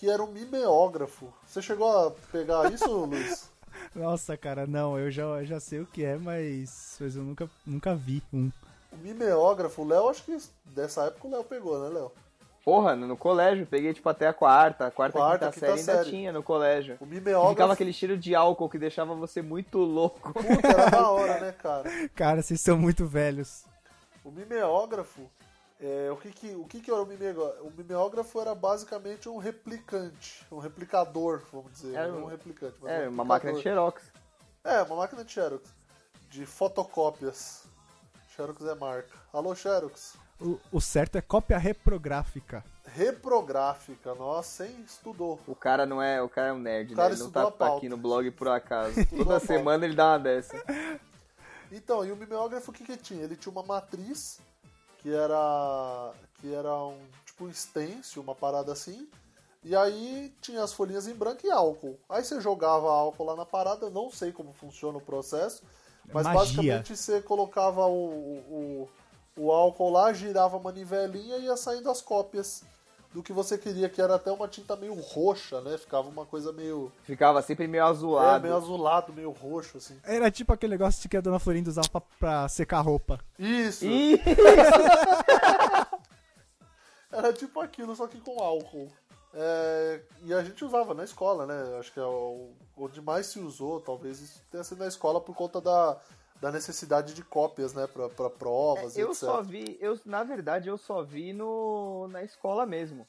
que 0.04 0.10
era 0.10 0.22
o 0.22 0.28
mimeógrafo. 0.28 1.34
Você 1.48 1.62
chegou 1.62 1.90
a 1.90 2.12
pegar 2.30 2.70
isso, 2.70 2.92
Luiz? 2.92 3.50
Nossa, 3.96 4.36
cara, 4.36 4.68
não, 4.68 5.00
eu 5.00 5.10
já, 5.10 5.24
eu 5.24 5.46
já 5.46 5.62
sei 5.62 5.80
o 5.80 5.86
que 5.86 6.04
é, 6.04 6.18
mas, 6.18 6.98
mas 7.00 7.16
eu 7.16 7.24
nunca, 7.24 7.50
nunca 7.66 7.96
vi 7.96 8.22
um. 8.34 8.52
O 8.92 8.98
mimeógrafo, 8.98 9.82
o 9.82 9.88
Léo, 9.88 10.10
acho 10.10 10.24
que 10.24 10.38
dessa 10.66 11.06
época 11.06 11.26
o 11.26 11.32
Léo 11.32 11.46
pegou, 11.46 11.80
né, 11.80 11.88
Léo? 11.88 12.12
Porra, 12.66 12.98
no 12.98 13.16
quarto, 13.16 13.66
peguei 13.66 13.94
tipo 13.94 14.10
até 14.10 14.28
a 14.28 14.34
quarta, 14.34 14.88
a 14.88 14.92
quarta, 14.92 15.18
Quarta, 15.18 15.46
quinta, 15.46 15.54
quinta 15.54 15.68
série 15.68 15.80
ainda 15.80 16.04
série. 16.04 16.10
tinha 16.10 16.34
no 16.34 16.44
colégio. 16.44 16.98
O 17.00 17.06
mimeógrafo, 17.06 17.54
ficava 17.54 17.72
aquele 17.74 17.94
cheiro 17.94 18.18
de 18.18 18.36
álcool 18.36 18.70
que 18.70 18.78
deixava 18.78 19.16
você 19.16 19.42
muito 19.42 19.78
louco. 19.78 20.34
puta, 20.34 20.68
era 20.68 20.90
da 20.90 21.10
hora, 21.10 21.40
né, 21.40 21.52
cara? 21.64 21.90
Cara, 22.14 22.42
vocês 22.42 22.60
são 22.60 22.78
muito 22.78 23.06
velhos. 23.06 23.64
O 24.24 24.32
mimeógrafo, 24.32 25.30
É, 25.86 26.10
o 26.10 26.16
que 26.16 26.32
que, 26.32 26.56
o 26.56 26.64
que 26.64 26.80
que 26.80 26.90
era 26.90 27.02
o 27.02 27.06
mimeógrafo? 27.06 27.64
O 27.68 27.72
mimeógrafo 27.72 28.40
era 28.40 28.56
basicamente 28.56 29.28
um 29.28 29.38
replicante, 29.38 30.46
um 30.50 30.58
replicador, 30.60 31.42
vamos 31.52 31.74
dizer. 31.74 31.94
Era 31.94 32.08
não 32.08 32.20
um- 32.20 32.24
um 32.24 32.28
replicante, 32.28 32.78
mas 32.82 32.90
É, 32.90 33.10
um 33.10 33.12
uma 33.12 33.26
máquina 33.26 33.52
de 33.52 33.62
xerox. 33.62 34.02
É, 34.64 34.82
uma 34.84 34.96
máquina 34.96 35.26
de 35.26 35.32
Xerox. 35.34 35.70
De 36.30 36.46
fotocópias. 36.46 37.64
Xerox 38.34 38.62
é 38.64 38.74
marca. 38.76 39.12
Alô, 39.34 39.54
Xerox. 39.54 40.16
O, 40.40 40.58
o 40.72 40.80
certo 40.80 41.18
é 41.18 41.22
cópia 41.22 41.58
reprográfica. 41.58 42.64
Reprográfica, 42.86 44.16
nossa, 44.16 44.66
hein? 44.66 44.86
Estudou. 44.88 45.38
O 45.46 45.54
cara 45.54 45.86
não 45.86 46.02
é, 46.02 46.22
o 46.22 46.30
cara 46.30 46.48
é 46.48 46.54
um 46.54 46.60
nerd, 46.60 46.94
O 46.94 46.96
cara 46.96 47.10
né? 47.10 47.16
Ele 47.16 47.24
não 47.24 47.32
tá 47.32 47.52
pauta. 47.52 47.78
aqui 47.78 47.90
no 47.90 47.98
blog 47.98 48.32
por 48.32 48.48
acaso. 48.48 48.98
Estudou 49.02 49.26
Toda 49.26 49.40
semana 49.42 49.84
ele 49.86 49.96
dá 49.96 50.12
uma 50.12 50.20
dessa. 50.20 50.56
Então, 51.70 52.06
e 52.06 52.12
o 52.12 52.16
mimeógrafo 52.16 52.72
o 52.72 52.74
que 52.74 52.86
que 52.86 52.96
tinha? 52.96 53.24
Ele 53.26 53.36
tinha 53.36 53.52
uma 53.52 53.64
matriz 53.64 54.40
que 55.04 55.14
era 55.14 56.14
que 56.40 56.54
era 56.54 56.74
um 56.74 56.98
tipo 57.26 57.46
um 57.46 57.54
stencil, 57.54 58.24
uma 58.24 58.34
parada 58.34 58.72
assim. 58.72 59.08
E 59.64 59.76
aí 59.76 60.34
tinha 60.42 60.64
as 60.64 60.74
folhinhas 60.74 61.08
em 61.08 61.14
branco 61.14 61.46
e 61.46 61.52
álcool. 61.52 61.98
Aí 62.10 62.24
você 62.24 62.42
jogava 62.42 62.90
álcool 62.90 63.26
lá 63.26 63.36
na 63.36 63.46
parada, 63.46 63.86
eu 63.86 63.92
não 63.92 64.10
sei 64.10 64.32
como 64.32 64.54
funciona 64.54 64.98
o 64.98 65.02
processo, 65.02 65.64
mas 66.12 66.26
Magia. 66.26 66.40
basicamente 66.40 66.98
você 66.98 67.22
colocava 67.22 67.86
o, 67.86 68.10
o, 68.50 68.90
o 69.38 69.52
álcool 69.52 69.90
lá, 69.90 70.12
girava 70.12 70.58
a 70.58 70.60
manivelinha 70.60 71.38
e 71.38 71.46
ia 71.46 71.56
saindo 71.56 71.90
as 71.90 72.02
cópias 72.02 72.64
do 73.14 73.22
que 73.22 73.32
você 73.32 73.58
queria, 73.58 73.88
que 73.88 74.02
era 74.02 74.16
até 74.16 74.32
uma 74.32 74.48
tinta 74.48 74.76
meio 74.76 74.94
roxa, 74.96 75.62
né? 75.62 75.78
Ficava 75.78 76.10
uma 76.10 76.26
coisa 76.26 76.52
meio, 76.52 76.92
Ficava 77.04 77.42
sempre 77.42 77.68
meio 77.68 77.84
é, 77.84 77.88
azulado. 77.88 78.42
meio 78.42 78.56
azulado, 78.56 79.14
meio 79.14 79.30
roxo 79.32 79.78
assim. 79.78 80.00
Era 80.04 80.32
tipo 80.32 80.52
aquele 80.52 80.72
negócio 80.72 81.08
que 81.08 81.16
a 81.16 81.22
dona 81.22 81.38
Florinda 81.40 81.70
usava 81.70 81.88
pra, 81.90 82.02
pra 82.20 82.50
secar 82.50 82.82
roupa. 82.82 83.20
Isso. 83.38 83.86
Ih, 83.86 84.20
Era 87.12 87.32
tipo 87.32 87.60
aquilo, 87.62 87.96
só 87.96 88.08
que 88.08 88.20
com 88.20 88.42
álcool. 88.42 88.92
É, 89.36 90.02
e 90.24 90.34
a 90.34 90.44
gente 90.44 90.66
usava 90.66 90.94
na 90.94 91.04
escola, 91.04 91.46
né? 91.46 91.78
Acho 91.80 91.92
que 91.94 92.00
é 92.00 92.06
o, 92.06 92.52
onde 92.76 93.02
mais 93.02 93.28
se 93.28 93.40
usou, 93.40 93.80
talvez 93.80 94.20
isso 94.20 94.42
tenha 94.52 94.64
sido 94.64 94.80
na 94.80 94.88
escola 94.88 95.22
por 95.22 95.36
conta 95.36 95.62
da, 95.62 95.98
da 96.44 96.52
necessidade 96.52 97.14
de 97.14 97.24
cópias, 97.24 97.74
né? 97.74 97.88
Pra, 97.88 98.10
pra 98.10 98.30
provas, 98.30 98.98
eu 98.98 99.12
etc. 99.12 99.18
só 99.18 99.42
vi, 99.42 99.78
eu, 99.80 99.98
na 100.06 100.26
verdade, 100.26 100.68
eu 100.68 100.78
só 100.78 101.02
vi 101.02 101.32
no, 101.32 102.10
na 102.10 102.22
escola 102.22 102.66
mesmo. 102.66 103.08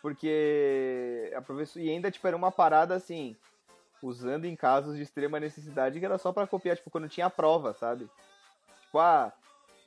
Porque 0.00 1.32
a 1.36 1.42
professora. 1.42 1.84
E 1.84 1.90
ainda, 1.90 2.08
tipo, 2.08 2.24
era 2.28 2.36
uma 2.36 2.52
parada 2.52 2.94
assim. 2.94 3.36
Usando 4.00 4.44
em 4.44 4.54
casos 4.54 4.94
de 4.94 5.02
extrema 5.02 5.40
necessidade, 5.40 5.98
que 5.98 6.04
era 6.04 6.18
só 6.18 6.32
pra 6.32 6.46
copiar, 6.46 6.76
tipo, 6.76 6.88
quando 6.88 7.08
tinha 7.08 7.28
prova, 7.28 7.74
sabe? 7.74 8.08
Tipo, 8.82 9.00
ah, 9.00 9.32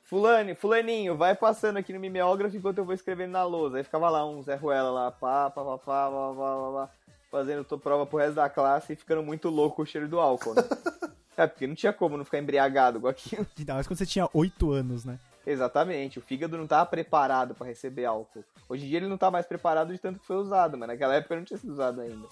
fulano, 0.04 0.54
fulaninho, 0.54 1.16
vai 1.16 1.34
passando 1.34 1.78
aqui 1.78 1.94
no 1.94 1.98
mimeógrafo 1.98 2.54
enquanto 2.54 2.76
eu 2.76 2.84
vou 2.84 2.92
escrevendo 2.92 3.30
na 3.30 3.42
lousa. 3.42 3.78
Aí 3.78 3.84
ficava 3.84 4.10
lá 4.10 4.26
um 4.26 4.42
Zé 4.42 4.54
Ruela 4.54 4.90
lá, 4.90 5.10
pá, 5.10 5.48
pá, 5.48 5.64
pá, 5.64 5.78
pá, 5.78 5.78
pá, 5.78 6.10
pá, 6.10 6.34
pá, 6.34 6.72
pá, 6.72 6.90
fazendo 7.30 7.64
tua 7.64 7.78
prova 7.78 8.04
pro 8.04 8.18
resto 8.18 8.34
da 8.34 8.50
classe 8.50 8.92
e 8.92 8.96
ficando 8.96 9.22
muito 9.22 9.48
louco 9.48 9.80
o 9.80 9.86
cheiro 9.86 10.08
do 10.08 10.20
álcool, 10.20 10.52
né? 10.52 10.62
É, 11.36 11.46
porque 11.46 11.66
não 11.66 11.74
tinha 11.74 11.92
como 11.92 12.16
não 12.16 12.24
ficar 12.24 12.38
embriagado 12.38 13.00
com 13.00 13.08
aquilo. 13.08 13.46
Ainda 13.58 13.74
mais 13.74 13.86
quando 13.86 13.98
você 13.98 14.06
tinha 14.06 14.28
8 14.32 14.70
anos, 14.72 15.04
né? 15.04 15.18
Exatamente, 15.44 16.18
o 16.18 16.22
fígado 16.22 16.56
não 16.56 16.68
tava 16.68 16.86
preparado 16.86 17.54
pra 17.54 17.66
receber 17.66 18.04
álcool. 18.04 18.44
Hoje 18.68 18.84
em 18.84 18.88
dia 18.88 18.98
ele 18.98 19.08
não 19.08 19.18
tá 19.18 19.30
mais 19.30 19.44
preparado 19.44 19.92
de 19.92 19.98
tanto 19.98 20.20
que 20.20 20.26
foi 20.26 20.36
usado, 20.36 20.78
mas 20.78 20.88
naquela 20.88 21.14
época 21.14 21.34
não 21.34 21.44
tinha 21.44 21.58
sido 21.58 21.72
usado 21.72 22.00
ainda. 22.00 22.28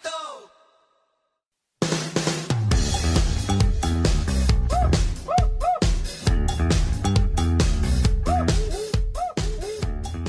Yo 0.00 0.17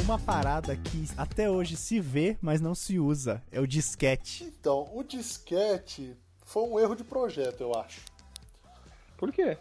Uma 0.10 0.18
parada 0.18 0.76
que 0.76 1.08
até 1.16 1.52
hoje 1.52 1.78
se 1.78 2.00
vê, 2.00 2.36
mas 2.42 2.60
não 2.60 2.74
se 2.74 2.98
usa. 2.98 3.44
É 3.52 3.60
o 3.60 3.68
disquete. 3.68 4.44
Então, 4.44 4.90
o 4.92 5.04
disquete 5.04 6.18
foi 6.44 6.64
um 6.64 6.80
erro 6.80 6.96
de 6.96 7.04
projeto, 7.04 7.62
eu 7.62 7.76
acho. 7.76 8.02
Por 9.16 9.32
quê? 9.32 9.56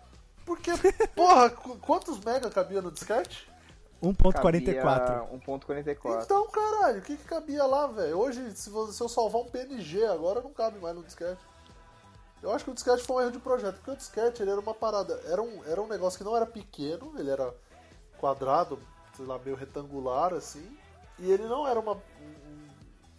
Porque, 0.47 0.71
porra, 1.15 1.51
qu- 1.51 1.77
quantos 1.77 2.19
mega 2.25 2.49
cabia 2.49 2.81
no 2.81 2.91
disquete? 2.91 3.47
1.44. 4.03 4.33
Cabia 4.33 4.83
1.44. 5.47 6.23
Então, 6.25 6.49
caralho, 6.49 7.01
o 7.01 7.03
que, 7.03 7.19
que 7.19 7.25
cabia 7.25 7.67
lá, 7.67 7.87
velho? 7.89 8.17
Hoje, 8.19 8.51
se, 8.57 8.71
você- 8.71 8.95
se 8.95 9.03
eu 9.03 9.09
salvar 9.11 9.43
um 9.43 9.49
PNG 9.51 10.03
agora, 10.07 10.41
não 10.41 10.55
cabe 10.55 10.79
mais 10.79 10.97
no 10.97 11.03
disquete. 11.03 11.43
Eu 12.43 12.53
acho 12.53 12.65
que 12.65 12.71
o 12.71 12.75
disquete 12.75 13.03
foi 13.03 13.17
um 13.17 13.21
erro 13.21 13.33
de 13.33 13.39
projeto, 13.39 13.75
porque 13.75 13.91
o 13.91 13.97
disquete 13.97 14.41
ele 14.41 14.51
era 14.51 14.61
uma 14.61 14.73
parada, 14.73 15.21
era 15.27 15.43
um, 15.43 15.63
era 15.67 15.83
um 15.83 15.87
negócio 15.89 16.17
que 16.17 16.25
não 16.25 16.35
era 16.35 16.47
pequeno, 16.47 17.13
ele 17.19 17.29
era 17.29 17.55
quadrado, 18.17 18.79
sei 19.19 19.27
lá, 19.27 19.39
meio 19.45 19.57
retangular 19.57 20.33
assim, 20.33 20.65
e 21.19 21.31
ele 21.31 21.43
não 21.45 21.67
era 21.69 21.79
uma. 21.79 21.93
um- 21.95 22.39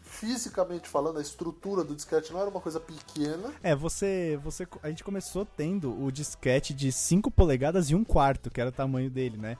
Fisicamente 0.01 0.89
falando, 0.89 1.19
a 1.19 1.21
estrutura 1.21 1.83
do 1.83 1.95
disquete 1.95 2.33
não 2.33 2.39
era 2.41 2.49
uma 2.49 2.59
coisa 2.59 2.79
pequena. 2.79 3.53
É, 3.61 3.75
você, 3.75 4.39
você. 4.43 4.67
A 4.81 4.89
gente 4.89 5.03
começou 5.03 5.45
tendo 5.45 6.03
o 6.03 6.11
disquete 6.11 6.73
de 6.73 6.91
5 6.91 7.29
polegadas 7.29 7.91
e 7.91 7.95
1 7.95 8.03
quarto, 8.03 8.49
que 8.49 8.59
era 8.59 8.71
o 8.71 8.73
tamanho 8.73 9.07
dele, 9.11 9.37
né? 9.37 9.55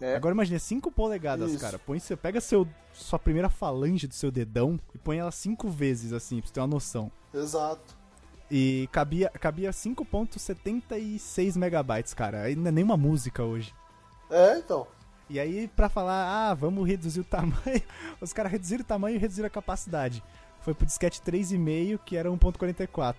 É. 0.00 0.16
Agora 0.16 0.34
imagine 0.34 0.58
5 0.58 0.90
polegadas, 0.90 1.52
Isso. 1.52 1.60
cara. 1.60 1.78
Põe, 1.78 2.00
você 2.00 2.16
pega 2.16 2.40
seu, 2.40 2.66
sua 2.92 3.18
primeira 3.18 3.48
falange 3.48 4.08
do 4.08 4.14
seu 4.14 4.30
dedão 4.32 4.80
e 4.92 4.98
põe 4.98 5.18
ela 5.18 5.30
5 5.30 5.68
vezes, 5.68 6.12
assim, 6.12 6.40
pra 6.40 6.48
você 6.48 6.54
ter 6.54 6.60
uma 6.60 6.66
noção. 6.66 7.12
Exato. 7.32 7.96
E 8.50 8.88
cabia, 8.90 9.30
cabia 9.30 9.70
5.76 9.72 11.56
megabytes, 11.56 12.12
cara. 12.12 12.52
Não 12.56 12.66
é 12.68 12.72
nenhuma 12.72 12.96
música 12.96 13.44
hoje. 13.44 13.72
É, 14.28 14.58
então. 14.58 14.86
E 15.30 15.38
aí, 15.38 15.68
pra 15.68 15.88
falar, 15.88 16.50
ah, 16.50 16.54
vamos 16.54 16.86
reduzir 16.88 17.20
o 17.20 17.24
tamanho, 17.24 17.54
os 18.20 18.32
caras 18.32 18.50
reduziram 18.50 18.82
o 18.82 18.84
tamanho 18.86 19.14
e 19.14 19.18
reduziram 19.18 19.46
a 19.46 19.50
capacidade. 19.50 20.22
Foi 20.60 20.74
pro 20.74 20.84
disquete 20.84 21.22
3,5, 21.22 22.00
que 22.04 22.16
era 22.16 22.28
1.44. 22.28 23.14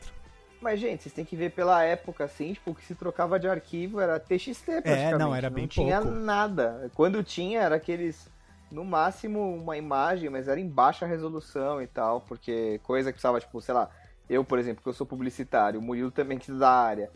Mas, 0.61 0.79
gente, 0.79 1.01
vocês 1.03 1.15
têm 1.15 1.23
que 1.23 1.37
ver 1.37 1.51
pela 1.51 1.83
época, 1.83 2.25
assim, 2.25 2.53
tipo, 2.53 2.71
o 2.71 2.75
que 2.75 2.83
se 2.85 2.93
trocava 2.95 3.39
de 3.39 3.47
arquivo 3.47 3.99
era 4.01 4.19
TXT, 4.19 4.65
praticamente. 4.83 5.17
não, 5.17 5.33
era 5.33 5.49
bem 5.49 5.63
Não 5.63 5.69
tinha 5.69 6.01
pouco. 6.01 6.17
nada. 6.17 6.91
Quando 6.93 7.23
tinha, 7.23 7.61
era 7.61 7.77
aqueles, 7.77 8.29
no 8.69 8.83
máximo, 8.83 9.55
uma 9.55 9.77
imagem, 9.77 10.29
mas 10.29 10.49
era 10.49 10.59
em 10.59 10.67
baixa 10.67 11.05
resolução 11.05 11.81
e 11.81 11.87
tal, 11.87 12.19
porque 12.21 12.79
coisa 12.83 13.09
que 13.09 13.13
precisava, 13.13 13.39
tipo, 13.39 13.59
sei 13.61 13.73
lá, 13.73 13.89
eu, 14.29 14.43
por 14.43 14.59
exemplo, 14.59 14.83
que 14.83 14.89
eu 14.89 14.93
sou 14.93 15.07
publicitário, 15.07 15.79
o 15.79 15.83
Murilo 15.83 16.11
também 16.11 16.37
que 16.37 16.51
é 16.51 16.53
da 16.53 16.69
área. 16.69 17.09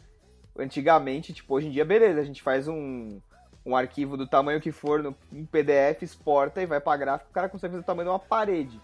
Antigamente, 0.58 1.34
tipo, 1.34 1.54
hoje 1.54 1.68
em 1.68 1.72
dia, 1.72 1.84
beleza, 1.86 2.22
a 2.22 2.24
gente 2.24 2.42
faz 2.42 2.68
um, 2.68 3.20
um 3.66 3.76
arquivo 3.76 4.16
do 4.16 4.28
tamanho 4.28 4.62
que 4.62 4.72
for 4.72 5.02
no 5.02 5.16
em 5.32 5.46
PDF, 5.46 6.04
exporta 6.04 6.62
e 6.62 6.66
vai 6.66 6.80
pra 6.80 6.96
gráfico, 6.96 7.32
o 7.32 7.34
cara 7.34 7.50
consegue 7.50 7.72
fazer 7.74 7.84
o 7.84 7.86
tamanho 7.86 8.10
de 8.10 8.12
uma 8.12 8.20
parede. 8.20 8.80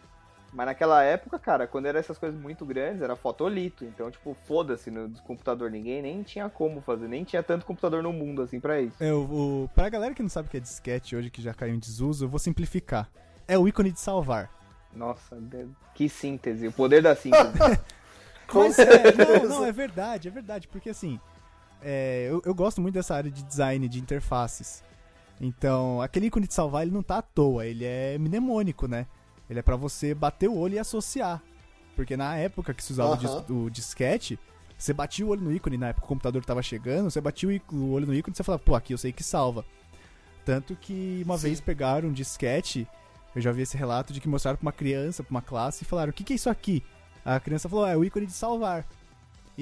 Mas 0.53 0.65
naquela 0.65 1.01
época, 1.01 1.39
cara, 1.39 1.65
quando 1.65 1.85
eram 1.85 1.99
essas 1.99 2.17
coisas 2.17 2.37
muito 2.37 2.65
grandes, 2.65 3.01
era 3.01 3.15
fotolito. 3.15 3.85
Então, 3.85 4.11
tipo, 4.11 4.35
foda-se 4.45 4.91
no 4.91 5.09
computador. 5.21 5.71
Ninguém 5.71 6.01
nem 6.01 6.23
tinha 6.23 6.49
como 6.49 6.81
fazer. 6.81 7.07
Nem 7.07 7.23
tinha 7.23 7.41
tanto 7.41 7.65
computador 7.65 8.03
no 8.03 8.11
mundo, 8.11 8.41
assim, 8.41 8.59
pra 8.59 8.81
isso. 8.81 9.01
É, 9.01 9.13
o, 9.13 9.21
o, 9.63 9.69
pra 9.73 9.87
galera 9.87 10.13
que 10.13 10.21
não 10.21 10.27
sabe 10.27 10.49
o 10.49 10.51
que 10.51 10.57
é 10.57 10.59
disquete 10.59 11.15
hoje, 11.15 11.29
que 11.29 11.41
já 11.41 11.53
caiu 11.53 11.73
em 11.73 11.79
desuso, 11.79 12.25
eu 12.25 12.29
vou 12.29 12.37
simplificar. 12.37 13.09
É 13.47 13.57
o 13.57 13.65
ícone 13.65 13.93
de 13.93 13.99
salvar. 14.01 14.51
Nossa, 14.93 15.37
que 15.95 16.09
síntese. 16.09 16.67
O 16.67 16.71
poder 16.73 17.01
da 17.01 17.15
síntese. 17.15 17.53
Mas 18.53 18.77
é, 18.77 19.13
não, 19.15 19.49
não, 19.49 19.65
é 19.65 19.71
verdade, 19.71 20.27
é 20.27 20.31
verdade, 20.31 20.67
porque 20.67 20.89
assim, 20.89 21.17
é, 21.81 22.27
eu, 22.29 22.41
eu 22.45 22.53
gosto 22.53 22.81
muito 22.81 22.93
dessa 22.93 23.15
área 23.15 23.31
de 23.31 23.43
design, 23.43 23.87
de 23.87 23.99
interfaces. 23.99 24.83
Então, 25.39 26.01
aquele 26.01 26.27
ícone 26.27 26.47
de 26.47 26.53
salvar, 26.53 26.83
ele 26.83 26.91
não 26.91 27.01
tá 27.01 27.17
à 27.17 27.21
toa, 27.21 27.65
ele 27.65 27.83
é 27.83 28.17
mnemônico, 28.17 28.87
né? 28.87 29.07
Ele 29.49 29.59
é 29.59 29.61
pra 29.61 29.75
você 29.75 30.13
bater 30.13 30.47
o 30.47 30.55
olho 30.55 30.75
e 30.75 30.79
associar. 30.79 31.41
Porque 31.95 32.15
na 32.15 32.37
época 32.37 32.73
que 32.73 32.83
se 32.83 32.93
usava 32.93 33.17
o 33.49 33.69
disquete, 33.69 34.39
você 34.77 34.93
batia 34.93 35.25
o 35.25 35.29
olho 35.29 35.41
no 35.41 35.51
ícone, 35.51 35.77
na 35.77 35.89
época 35.89 36.01
que 36.01 36.05
o 36.05 36.09
computador 36.09 36.45
tava 36.45 36.61
chegando, 36.61 37.09
você 37.09 37.19
batia 37.19 37.61
o, 37.71 37.91
olho 37.91 38.07
no 38.07 38.13
ícone 38.13 38.33
e 38.33 38.37
você 38.37 38.43
falava, 38.43 38.63
pô, 38.63 38.75
aqui 38.75 38.93
eu 38.93 38.97
sei 38.97 39.11
que 39.11 39.23
salva. 39.23 39.65
Tanto 40.45 40.75
que 40.75 41.21
uma 41.25 41.37
Sim. 41.37 41.43
vez 41.43 41.61
pegaram 41.61 42.09
um 42.09 42.13
disquete, 42.13 42.87
eu 43.35 43.41
já 43.41 43.51
vi 43.51 43.63
esse 43.63 43.77
relato 43.77 44.13
de 44.13 44.21
que 44.21 44.27
mostraram 44.27 44.57
pra 44.57 44.65
uma 44.65 44.71
criança, 44.71 45.23
pra 45.23 45.31
uma 45.31 45.41
classe, 45.41 45.83
e 45.83 45.85
falaram, 45.85 46.11
o 46.11 46.13
que, 46.13 46.23
que 46.23 46.33
é 46.33 46.35
isso 46.35 46.49
aqui? 46.49 46.83
A 47.23 47.39
criança 47.39 47.69
falou, 47.69 47.85
"Ah, 47.85 47.91
é 47.91 47.97
o 47.97 48.03
ícone 48.03 48.25
de 48.25 48.33
salvar. 48.33 48.87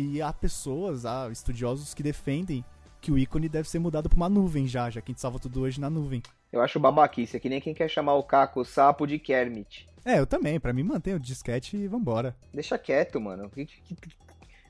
E 0.02 0.22
há 0.22 0.32
pessoas, 0.32 1.06
há 1.06 1.30
estudiosos 1.30 1.94
que 1.94 2.02
defendem 2.02 2.64
que 3.02 3.12
o 3.12 3.18
ícone 3.18 3.50
deve 3.50 3.68
ser 3.70 3.80
mudado 3.80 4.08
pra 4.08 4.16
uma 4.16 4.30
nuvem 4.30 4.66
já, 4.66 4.90
já 4.90 5.02
que 5.02 5.12
a 5.12 5.14
gente 5.14 5.20
salva 5.20 5.40
tudo 5.40 5.60
hoje 5.60 5.82
na 5.82 5.90
nuvem. 5.90 6.24
Eu 6.54 6.62
acho 6.62 6.80
babaquice. 6.80 7.36
É 7.36 7.40
que 7.40 7.50
nem 7.50 7.60
quem 7.60 7.74
quer 7.74 7.90
chamar 7.90 8.14
o 8.16 8.24
Caco 8.24 8.64
sapo 8.64 9.06
de 9.06 9.20
Kermit. 9.20 9.90
É, 10.06 10.18
eu 10.18 10.26
também, 10.26 10.58
pra 10.58 10.72
mim 10.72 10.84
mantém 10.84 11.14
o 11.16 11.20
disquete 11.20 11.76
e 11.76 11.86
vambora. 11.88 12.34
Deixa 12.54 12.78
quieto, 12.78 13.20
mano. 13.20 13.52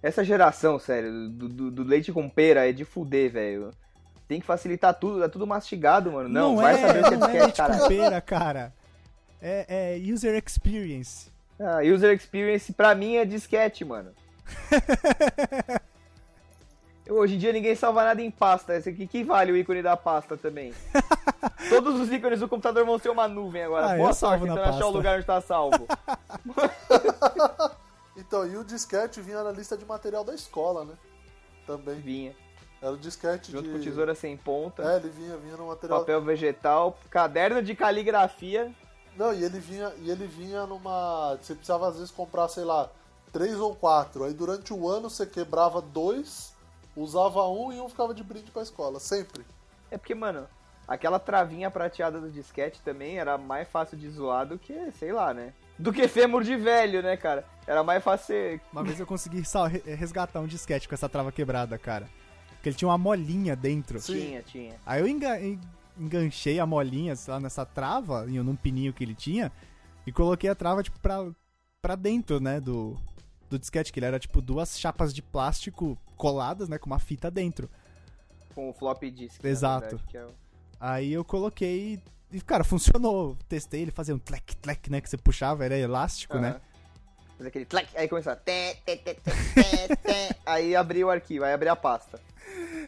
Essa 0.02 0.24
geração, 0.24 0.80
sério, 0.80 1.30
do, 1.30 1.48
do- 1.48 1.72
do 1.72 1.84
leite 1.84 2.12
com 2.12 2.28
pera 2.28 2.68
é 2.68 2.74
de 2.74 2.84
fuder, 2.84 3.32
velho. 3.32 3.70
Tem 4.28 4.40
que 4.40 4.48
facilitar 4.48 4.96
tudo, 4.96 5.24
é 5.24 5.28
tudo 5.30 5.46
mastigado, 5.46 6.12
mano. 6.12 6.28
Não, 6.28 6.56
vai 6.56 6.74
é, 6.74 6.88
saber 6.88 7.00
o 7.04 7.08
que 7.08 7.14
é 7.14 7.18
não 7.18 7.28
é 7.28 7.30
disquete, 7.30 7.44
leite 7.44 7.58
cara. 7.58 7.78
com 7.78 7.88
pera, 7.88 8.22
cara. 8.22 8.74
É, 9.42 9.96
é 9.96 10.12
user 10.12 10.42
experience. 10.44 11.30
Ah, 11.60 11.80
user 11.84 12.16
experience 12.16 12.74
pra 12.74 12.96
mim 12.96 13.16
é 13.16 13.26
disquete, 13.26 13.86
mano. 13.86 14.12
Hoje 17.10 17.36
em 17.36 17.38
dia 17.40 17.52
ninguém 17.52 17.76
salva 17.76 18.04
nada 18.04 18.22
em 18.22 18.30
pasta. 18.30 18.76
Esse 18.76 18.90
aqui 18.90 19.08
que 19.08 19.24
vale 19.24 19.52
o 19.52 19.58
ícone 19.58 19.82
da 19.82 19.98
pasta 19.98 20.38
também. 20.38 20.74
Todos 21.70 22.00
os 22.00 22.12
ícones 22.12 22.40
do 22.40 22.48
computador 22.48 22.86
vão 22.86 23.00
ser 23.00 23.10
uma 23.10 23.28
nuvem 23.28 23.64
agora. 23.64 23.94
Ah, 23.94 23.98
Boa 23.98 24.14
sorte 24.14 24.46
na 24.46 24.56
tentando 24.56 24.76
achar 24.76 24.86
o 24.86 24.92
lugar 24.92 25.18
onde 25.18 25.26
tá 25.26 25.42
salvo. 25.42 25.88
Então, 28.20 28.46
e 28.46 28.58
o 28.58 28.64
disquete 28.66 29.22
vinha 29.22 29.42
na 29.42 29.52
lista 29.52 29.78
de 29.78 29.86
material 29.86 30.26
da 30.26 30.36
escola, 30.36 30.84
né? 30.84 30.94
Também. 31.66 31.96
Vinha. 31.96 32.36
Era 32.82 32.92
o 32.92 32.98
disquete 32.98 33.52
Junto 33.52 33.64
de... 33.64 33.72
com 33.72 33.80
tesoura 33.80 34.14
sem 34.14 34.38
ponta, 34.38 34.84
É, 34.84 34.98
ele 34.98 35.10
vinha, 35.10 35.36
vinha 35.38 35.58
no 35.58 35.68
material... 35.68 36.00
papel 36.00 36.22
vegetal, 36.22 36.98
caderno 37.10 37.62
de 37.62 37.74
caligrafia. 37.76 38.72
Não, 39.18 39.34
e 39.34 39.44
ele 39.44 39.60
vinha, 39.60 39.92
e 39.98 40.10
ele 40.12 40.28
vinha 40.28 40.66
numa. 40.66 41.38
Você 41.42 41.56
precisava 41.56 41.88
às 41.88 41.96
vezes 41.96 42.12
comprar, 42.12 42.48
sei 42.50 42.64
lá, 42.64 42.90
três 43.32 43.56
ou 43.56 43.76
quatro. 43.76 44.24
Aí 44.24 44.34
durante 44.34 44.74
o 44.74 44.88
ano 44.90 45.10
você 45.10 45.26
quebrava 45.26 45.82
dois, 45.82 46.54
usava 46.96 47.48
um 47.48 47.72
e 47.72 47.80
um 47.80 47.90
ficava 47.90 48.14
de 48.14 48.24
brinde 48.24 48.52
pra 48.52 48.62
escola. 48.62 49.00
Sempre. 49.00 49.46
É 49.92 49.98
porque, 49.98 50.14
mano, 50.14 50.48
aquela 50.88 51.20
travinha 51.20 51.72
prateada 51.72 52.20
do 52.20 52.30
disquete 52.30 52.82
também 52.84 53.18
era 53.18 53.38
mais 53.38 53.68
fácil 53.68 53.98
de 53.98 54.10
zoar 54.10 54.46
do 54.48 54.58
que, 54.58 54.92
sei 54.92 55.12
lá, 55.12 55.34
né? 55.34 55.54
Do 55.78 55.94
que 55.94 56.08
fêmur 56.08 56.44
de 56.44 56.58
velho, 56.58 57.02
né, 57.02 57.16
cara? 57.16 57.46
Era 57.66 57.84
mais 57.84 58.04
fácil 58.04 58.28
ser... 58.28 58.62
Uma 58.74 58.84
vez 58.84 59.00
eu 59.00 59.06
consegui 59.08 59.42
re- 59.70 59.96
resgatar 59.96 60.42
um 60.42 60.48
disquete 60.48 60.90
com 60.90 60.94
essa 60.94 61.08
trava 61.08 61.32
quebrada, 61.32 61.78
cara. 61.78 62.10
Porque 62.56 62.68
ele 62.68 62.76
tinha 62.76 62.90
uma 62.90 62.98
molinha 62.98 63.56
dentro. 63.56 64.00
Tinha, 64.02 64.42
tinha. 64.44 64.76
Aí 64.86 65.00
eu 65.00 65.08
enga- 65.08 65.40
en- 65.40 65.60
enganchei 65.98 66.60
a 66.60 66.66
molinha, 66.66 67.16
sei 67.16 67.34
lá, 67.34 67.40
nessa 67.40 67.66
trava, 67.66 68.26
num 68.26 68.56
pininho 68.58 68.92
que 68.92 69.04
ele 69.06 69.16
tinha, 69.16 69.50
e 70.06 70.12
coloquei 70.12 70.50
a 70.50 70.56
trava, 70.56 70.84
tipo, 70.84 71.00
pra, 71.00 71.26
pra 71.82 71.96
dentro, 71.96 72.42
né, 72.42 72.60
do, 72.60 72.98
do 73.50 73.60
disquete, 73.60 73.92
que 73.92 74.00
ele 74.00 74.06
era, 74.06 74.20
tipo, 74.20 74.42
duas 74.42 74.80
chapas 74.80 75.14
de 75.14 75.22
plástico 75.22 75.98
coladas, 76.16 76.70
né, 76.70 76.78
com 76.78 76.88
uma 76.88 77.00
fita 77.00 77.32
dentro. 77.32 77.70
Com 78.54 78.70
o 78.70 78.74
flop 78.74 79.04
disk. 79.04 79.44
Exato. 79.44 79.98
verdade, 79.98 80.18
é 80.18 80.28
Aí 80.80 81.12
eu 81.12 81.26
coloquei 81.26 82.02
e, 82.32 82.40
cara, 82.42 82.64
funcionou. 82.64 83.36
Testei 83.48 83.82
ele 83.82 83.92
fazia 83.92 84.14
um 84.14 84.20
tlec, 84.20 84.56
tlec, 84.58 84.90
né, 84.90 85.02
que 85.02 85.10
você 85.10 85.18
puxava, 85.18 85.66
era 85.66 85.78
elástico, 85.78 86.38
né. 86.38 86.50
Aham. 86.50 86.62
Faz 87.38 87.48
aquele 87.48 87.68
aí 87.96 88.08
começava. 88.08 88.40
Aí 90.46 90.76
abria 90.76 91.08
o 91.08 91.10
arquivo, 91.10 91.46
aí 91.46 91.54
abria 91.54 91.72
a 91.72 91.76
pasta. 91.76 92.20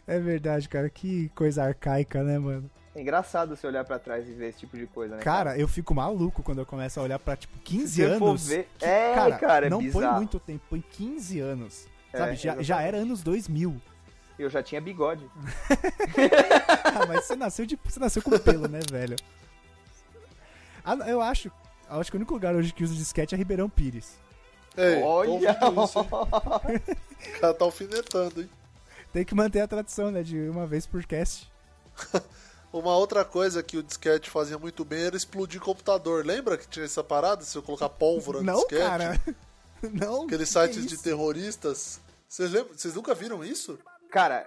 É 0.06 0.18
verdade, 0.18 0.68
cara, 0.68 0.90
que 0.90 1.30
coisa 1.30 1.64
arcaica, 1.64 2.22
né, 2.22 2.38
mano. 2.38 2.70
É 2.94 3.00
engraçado 3.00 3.56
você 3.56 3.66
olhar 3.66 3.84
pra 3.84 3.98
trás 3.98 4.28
e 4.28 4.32
ver 4.32 4.50
esse 4.50 4.58
tipo 4.60 4.76
de 4.76 4.86
coisa, 4.86 5.16
né? 5.16 5.22
Cara, 5.22 5.56
eu 5.58 5.66
fico 5.66 5.94
maluco 5.94 6.42
quando 6.42 6.58
eu 6.58 6.66
começo 6.66 7.00
a 7.00 7.02
olhar 7.02 7.18
pra, 7.18 7.34
tipo, 7.36 7.56
15 7.60 7.88
Se 7.88 8.06
você 8.06 8.18
for 8.18 8.28
anos. 8.28 8.46
ver- 8.46 8.68
que, 8.78 8.84
É, 8.84 9.14
cara, 9.14 9.38
cara, 9.38 9.66
é 9.66 9.70
não 9.70 9.78
põe 9.78 9.86
bizarro. 9.86 10.16
muito 10.16 10.38
tempo, 10.38 10.62
põe 10.68 10.80
15 10.80 11.40
anos. 11.40 11.86
É, 12.12 12.18
Sabe, 12.18 12.36
já, 12.36 12.62
já 12.62 12.82
era 12.82 12.98
anos 12.98 13.22
2000. 13.22 13.80
Eu 14.38 14.50
já 14.50 14.62
tinha 14.62 14.80
bigode. 14.80 15.24
Ah, 16.94 17.06
mas 17.06 17.24
você 17.24 17.34
nasceu, 17.34 17.64
de, 17.64 17.78
você 17.82 17.98
nasceu 17.98 18.20
com 18.22 18.38
pelo, 18.38 18.68
né, 18.68 18.80
velho? 18.90 19.16
Ah, 20.84 20.94
eu 21.08 21.22
acho, 21.22 21.50
eu 21.90 22.00
acho 22.00 22.10
que 22.10 22.16
o 22.16 22.20
único 22.20 22.34
lugar 22.34 22.54
hoje 22.54 22.72
que 22.74 22.84
usa 22.84 22.94
disquete 22.94 23.34
é 23.34 23.38
Ribeirão 23.38 23.70
Pires. 23.70 24.18
Ei, 24.76 25.02
Olha! 25.02 25.30
O 25.52 25.88
cara 27.40 27.54
tá 27.54 27.64
alfinetando, 27.64 28.42
hein? 28.42 28.50
Tem 29.10 29.24
que 29.24 29.34
manter 29.34 29.60
a 29.60 29.66
tradição, 29.68 30.10
né, 30.10 30.22
de 30.22 30.38
uma 30.50 30.66
vez 30.66 30.84
por 30.86 31.02
cast. 31.06 31.50
Uma 32.72 32.96
outra 32.96 33.24
coisa 33.24 33.62
que 33.62 33.76
o 33.76 33.82
disquete 33.82 34.30
fazia 34.30 34.58
muito 34.58 34.84
bem 34.84 35.02
era 35.04 35.16
explodir 35.16 35.60
computador. 35.60 36.24
Lembra 36.24 36.56
que 36.56 36.66
tinha 36.66 36.86
essa 36.86 37.04
parada? 37.04 37.44
Se 37.44 37.56
eu 37.56 37.62
colocar 37.62 37.88
pólvora 37.90 38.38
no 38.38 38.44
Não, 38.44 38.54
disquete? 38.60 38.80
cara. 38.80 39.20
Não. 39.92 40.24
Aqueles 40.24 40.48
que 40.48 40.58
sites 40.60 40.84
é 40.84 40.88
de 40.88 40.96
terroristas. 40.96 42.00
Vocês 42.26 42.50
lembram? 42.50 42.72
Vocês 42.74 42.94
nunca 42.94 43.14
viram 43.14 43.44
isso? 43.44 43.78
Cara, 44.10 44.46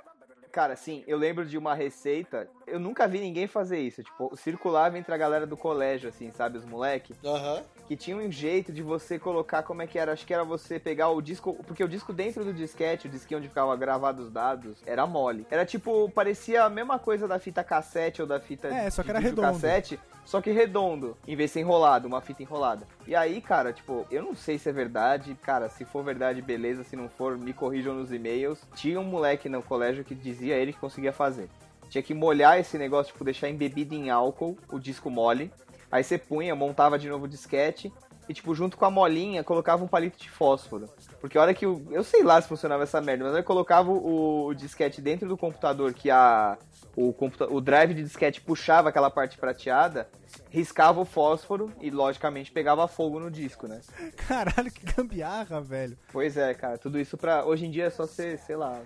cara, 0.51 0.75
sim, 0.75 1.03
eu 1.05 1.17
lembro 1.17 1.45
de 1.45 1.57
uma 1.57 1.75
receita. 1.75 2.47
Eu 2.67 2.79
nunca 2.79 3.07
vi 3.07 3.19
ninguém 3.19 3.47
fazer 3.47 3.79
isso. 3.79 4.03
Tipo, 4.03 4.35
circulava 4.35 4.97
entre 4.97 5.13
a 5.13 5.17
galera 5.17 5.45
do 5.45 5.55
colégio, 5.55 6.09
assim, 6.09 6.31
sabe, 6.31 6.57
os 6.57 6.65
moleque. 6.65 7.13
Aham. 7.23 7.61
Que 7.87 7.95
tinha 7.95 8.17
um 8.17 8.31
jeito 8.31 8.71
de 8.71 8.81
você 8.81 9.19
colocar 9.19 9.61
como 9.63 9.81
é 9.81 9.87
que 9.87 9.99
era. 9.99 10.11
Acho 10.13 10.25
que 10.25 10.33
era 10.33 10.43
você 10.43 10.79
pegar 10.79 11.09
o 11.09 11.21
disco. 11.21 11.53
Porque 11.67 11.83
o 11.83 11.87
disco 11.87 12.11
dentro 12.11 12.43
do 12.43 12.51
disquete, 12.53 13.07
o 13.07 13.09
disquinho 13.09 13.39
onde 13.39 13.47
ficava 13.49 13.75
gravados 13.75 14.25
os 14.25 14.31
dados, 14.31 14.77
era 14.85 15.05
mole. 15.05 15.45
Era 15.51 15.65
tipo, 15.65 16.09
parecia 16.09 16.63
a 16.63 16.69
mesma 16.69 16.97
coisa 16.97 17.27
da 17.27 17.37
fita 17.37 17.63
cassete 17.63 18.21
ou 18.21 18.27
da 18.27 18.39
fita 18.39 18.67
É, 18.69 18.89
só 18.89 19.03
que 19.03 19.09
de 19.09 19.11
era 19.11 19.19
redondo. 19.19 19.47
cassete, 19.47 19.99
só 20.25 20.41
que 20.41 20.49
redondo, 20.49 21.15
em 21.27 21.35
vez 21.35 21.51
de 21.51 21.53
ser 21.53 21.59
enrolado, 21.59 22.07
uma 22.07 22.21
fita 22.21 22.41
enrolada. 22.41 22.87
E 23.05 23.15
aí, 23.15 23.39
cara, 23.39 23.71
tipo, 23.71 24.07
eu 24.09 24.23
não 24.23 24.35
sei 24.35 24.57
se 24.57 24.67
é 24.67 24.71
verdade, 24.71 25.37
cara, 25.43 25.69
se 25.69 25.85
for 25.85 26.03
verdade, 26.03 26.41
beleza, 26.41 26.83
se 26.83 26.95
não 26.95 27.07
for, 27.07 27.37
me 27.37 27.53
corrijam 27.53 27.93
nos 27.93 28.11
e-mails. 28.11 28.59
Tinha 28.75 28.99
um 28.99 29.03
moleque 29.03 29.47
no 29.47 29.61
colégio 29.61 30.03
que 30.03 30.15
dizia 30.15 30.55
ele 30.55 30.73
que 30.73 30.79
conseguia 30.79 31.13
fazer. 31.13 31.47
Tinha 31.95 32.03
que 32.03 32.13
molhar 32.13 32.59
esse 32.59 32.77
negócio, 32.77 33.13
tipo, 33.13 33.23
deixar 33.23 33.47
embebido 33.47 33.95
em 33.95 34.09
álcool, 34.09 34.57
o 34.69 34.77
disco 34.77 35.09
mole. 35.09 35.49
Aí 35.89 36.03
você 36.03 36.17
punha, 36.17 36.53
montava 36.53 36.99
de 36.99 37.07
novo 37.07 37.23
o 37.23 37.27
disquete 37.27 37.89
e, 38.27 38.33
tipo, 38.33 38.53
junto 38.53 38.75
com 38.75 38.83
a 38.83 38.91
molinha, 38.91 39.45
colocava 39.45 39.81
um 39.81 39.87
palito 39.87 40.17
de 40.19 40.29
fósforo. 40.29 40.89
Porque 41.21 41.37
a 41.37 41.41
hora 41.41 41.53
que 41.53 41.65
o. 41.65 41.87
Eu 41.91 42.03
sei 42.03 42.21
lá 42.21 42.41
se 42.41 42.49
funcionava 42.49 42.83
essa 42.83 42.99
merda, 42.99 43.23
mas 43.23 43.33
eu 43.37 43.43
colocava 43.45 43.89
o, 43.91 44.47
o 44.47 44.53
disquete 44.53 45.01
dentro 45.01 45.25
do 45.25 45.37
computador 45.37 45.93
que 45.93 46.11
a. 46.11 46.57
O, 46.97 47.13
computa- 47.13 47.47
o 47.49 47.61
drive 47.61 47.93
de 47.93 48.03
disquete 48.03 48.41
puxava 48.41 48.89
aquela 48.89 49.09
parte 49.09 49.37
prateada, 49.37 50.09
riscava 50.49 50.99
o 50.99 51.05
fósforo 51.05 51.71
e, 51.79 51.89
logicamente, 51.89 52.51
pegava 52.51 52.89
fogo 52.89 53.21
no 53.21 53.31
disco, 53.31 53.69
né? 53.69 53.79
Caralho, 54.27 54.69
que 54.69 54.85
gambiarra, 54.85 55.61
velho. 55.61 55.97
Pois 56.11 56.35
é, 56.35 56.53
cara, 56.53 56.77
tudo 56.77 56.99
isso 56.99 57.17
pra. 57.17 57.45
Hoje 57.45 57.65
em 57.65 57.71
dia 57.71 57.85
é 57.85 57.89
só 57.89 58.05
ser, 58.05 58.37
sei 58.39 58.57
lá. 58.57 58.81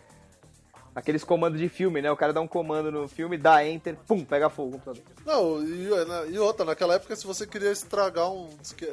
Aqueles 0.99 1.23
comandos 1.23 1.59
de 1.59 1.69
filme, 1.69 2.01
né? 2.01 2.11
O 2.11 2.17
cara 2.17 2.33
dá 2.33 2.41
um 2.41 2.47
comando 2.47 2.91
no 2.91 3.07
filme, 3.07 3.37
dá 3.37 3.65
enter, 3.65 3.95
pum, 4.07 4.23
pega 4.25 4.49
fogo 4.49 4.69
o 4.69 4.71
computador. 4.73 5.01
Não, 5.25 5.63
e, 5.63 5.87
e 6.33 6.37
outra, 6.39 6.65
naquela 6.65 6.95
época, 6.95 7.15
se 7.15 7.25
você 7.25 7.47
queria 7.47 7.71
estragar 7.71 8.29
um. 8.29 8.49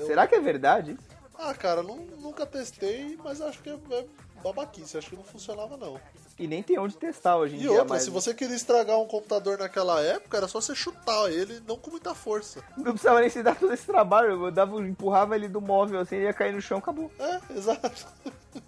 Será 0.07 0.27
que 0.27 0.35
é 0.37 0.41
verdade? 0.41 0.93
isso? 0.93 1.17
Ah, 1.39 1.53
cara, 1.53 1.83
nu- 1.83 2.07
nunca 2.21 2.47
testei, 2.47 3.19
mas 3.23 3.41
acho 3.41 3.61
que 3.61 3.69
é, 3.71 3.75
é 3.91 4.05
babaquice. 4.43 4.97
Acho 4.97 5.11
que 5.11 5.17
não 5.17 5.25
funcionava, 5.25 5.77
não. 5.77 6.01
E 6.39 6.47
nem 6.47 6.63
tem 6.63 6.79
onde 6.79 6.97
testar 6.97 7.37
hoje 7.37 7.55
em 7.55 7.59
E 7.59 7.61
dia. 7.63 7.71
outra, 7.73 7.87
mas 7.89 8.03
se 8.05 8.11
você 8.11 8.33
queria 8.35 8.55
estragar 8.55 8.99
um 8.99 9.07
computador 9.07 9.59
naquela 9.59 10.01
época, 10.03 10.37
era 10.37 10.47
só 10.47 10.61
você 10.61 10.75
chutar 10.75 11.31
ele, 11.33 11.61
não 11.67 11.77
com 11.77 11.91
muita 11.91 12.15
força. 12.15 12.63
Não 12.77 12.93
precisava 12.93 13.21
nem 13.21 13.31
se 13.31 13.43
dar 13.43 13.57
todo 13.59 13.73
esse 13.73 13.87
trabalho. 13.87 14.45
Eu 14.47 14.51
dava, 14.53 14.79
empurrava 14.81 15.35
ele 15.35 15.49
do 15.49 15.61
móvel 15.61 15.99
assim, 16.01 16.17
ele 16.17 16.25
ia 16.27 16.33
cair 16.35 16.53
no 16.53 16.61
chão, 16.61 16.79
acabou. 16.79 17.11
É, 17.19 17.41
exato. 17.57 18.07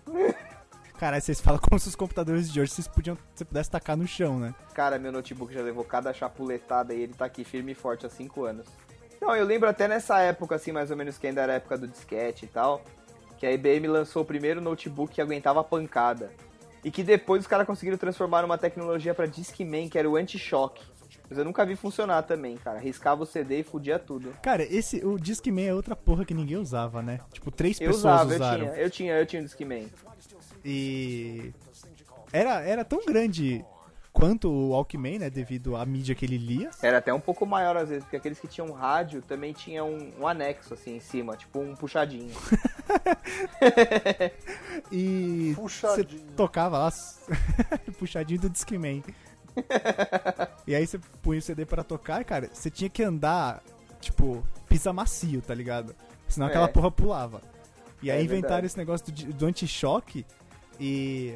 Caralho, 0.98 1.22
vocês 1.22 1.40
falam 1.40 1.60
como 1.60 1.78
se 1.78 1.88
os 1.88 1.94
computadores 1.94 2.50
de 2.52 2.60
hoje 2.60 2.72
vocês 2.72 2.88
podiam, 2.88 3.16
você 3.32 3.44
pudesse 3.44 3.70
tacar 3.70 3.96
no 3.96 4.06
chão, 4.06 4.38
né? 4.40 4.52
Cara, 4.74 4.98
meu 4.98 5.12
notebook 5.12 5.54
já 5.54 5.62
levou 5.62 5.84
cada 5.84 6.12
chapuletada 6.12 6.92
e 6.92 7.00
ele 7.00 7.14
tá 7.14 7.24
aqui 7.24 7.44
firme 7.44 7.72
e 7.72 7.74
forte 7.74 8.04
há 8.04 8.10
5 8.10 8.44
anos. 8.44 8.66
Não, 9.20 9.34
eu 9.34 9.44
lembro 9.44 9.68
até 9.68 9.86
nessa 9.86 10.18
época, 10.20 10.56
assim, 10.56 10.72
mais 10.72 10.90
ou 10.90 10.96
menos, 10.96 11.16
que 11.16 11.26
ainda 11.28 11.42
era 11.42 11.52
a 11.52 11.56
época 11.56 11.78
do 11.78 11.86
disquete 11.86 12.44
e 12.46 12.48
tal, 12.48 12.82
que 13.36 13.46
a 13.46 13.52
IBM 13.52 13.86
lançou 13.86 14.22
o 14.22 14.24
primeiro 14.24 14.60
notebook 14.60 15.14
que 15.14 15.20
aguentava 15.20 15.62
pancada. 15.62 16.32
E 16.84 16.90
que 16.90 17.02
depois 17.02 17.42
os 17.42 17.46
caras 17.48 17.66
conseguiram 17.66 17.98
transformar 17.98 18.42
numa 18.42 18.58
tecnologia 18.58 19.14
pra 19.14 19.26
Discman, 19.26 19.88
que 19.88 19.98
era 19.98 20.08
o 20.08 20.16
anti-choque. 20.16 20.84
Mas 21.28 21.38
eu 21.38 21.44
nunca 21.44 21.64
vi 21.66 21.76
funcionar 21.76 22.22
também, 22.22 22.56
cara. 22.56 22.78
Riscava 22.78 23.22
o 23.22 23.26
CD 23.26 23.60
e 23.60 23.62
fudia 23.62 23.98
tudo. 23.98 24.32
Cara, 24.42 24.62
esse, 24.62 25.04
o 25.04 25.18
Discman 25.18 25.66
é 25.68 25.74
outra 25.74 25.94
porra 25.94 26.24
que 26.24 26.32
ninguém 26.32 26.56
usava, 26.56 27.02
né? 27.02 27.20
Tipo, 27.32 27.50
três 27.50 27.80
Eu 27.80 27.88
pessoas 27.88 28.04
usava, 28.04 28.30
eu 28.32 28.36
usaram. 28.36 28.66
tinha, 28.66 28.80
eu 28.80 28.90
tinha, 28.90 29.14
eu 29.18 29.26
tinha 29.26 29.42
um 29.42 29.44
Discman. 29.44 29.88
E 30.64 31.52
era, 32.32 32.60
era 32.60 32.84
tão 32.84 33.04
grande 33.04 33.64
quanto 34.12 34.48
o 34.50 34.70
Walkman, 34.70 35.18
né? 35.20 35.30
Devido 35.30 35.76
à 35.76 35.86
mídia 35.86 36.14
que 36.14 36.24
ele 36.24 36.36
lia. 36.38 36.70
Era 36.82 36.98
até 36.98 37.12
um 37.14 37.20
pouco 37.20 37.46
maior 37.46 37.76
às 37.76 37.88
vezes, 37.88 38.04
porque 38.04 38.16
aqueles 38.16 38.40
que 38.40 38.48
tinham 38.48 38.70
rádio 38.72 39.22
também 39.22 39.52
tinham 39.52 39.88
um, 39.90 40.12
um 40.20 40.26
anexo 40.26 40.74
assim 40.74 40.96
em 40.96 41.00
cima, 41.00 41.36
tipo 41.36 41.58
um 41.60 41.74
puxadinho. 41.76 42.32
E 44.90 45.52
Puxadinho. 45.54 46.20
você 46.20 46.34
tocava 46.36 46.78
lá, 46.78 46.92
puxadinho 47.98 48.40
do 48.40 48.50
Discman. 48.50 49.02
e 50.66 50.74
aí 50.74 50.86
você 50.86 50.98
punha 51.22 51.38
o 51.38 51.42
CD 51.42 51.66
pra 51.66 51.82
tocar, 51.82 52.24
cara, 52.24 52.48
você 52.52 52.70
tinha 52.70 52.88
que 52.88 53.02
andar, 53.02 53.62
tipo, 54.00 54.46
pisa 54.68 54.92
macio, 54.92 55.42
tá 55.42 55.54
ligado? 55.54 55.94
Senão 56.28 56.46
É. 56.46 56.50
aquela 56.50 56.68
porra 56.68 56.90
pulava. 56.90 57.42
E 58.02 58.10
aí 58.10 58.20
É 58.20 58.22
inventaram 58.22 58.40
verdade. 58.62 58.66
esse 58.66 58.78
negócio 58.78 59.12
do, 59.12 59.32
do 59.34 59.46
anti-choque 59.46 60.24
e 60.80 61.34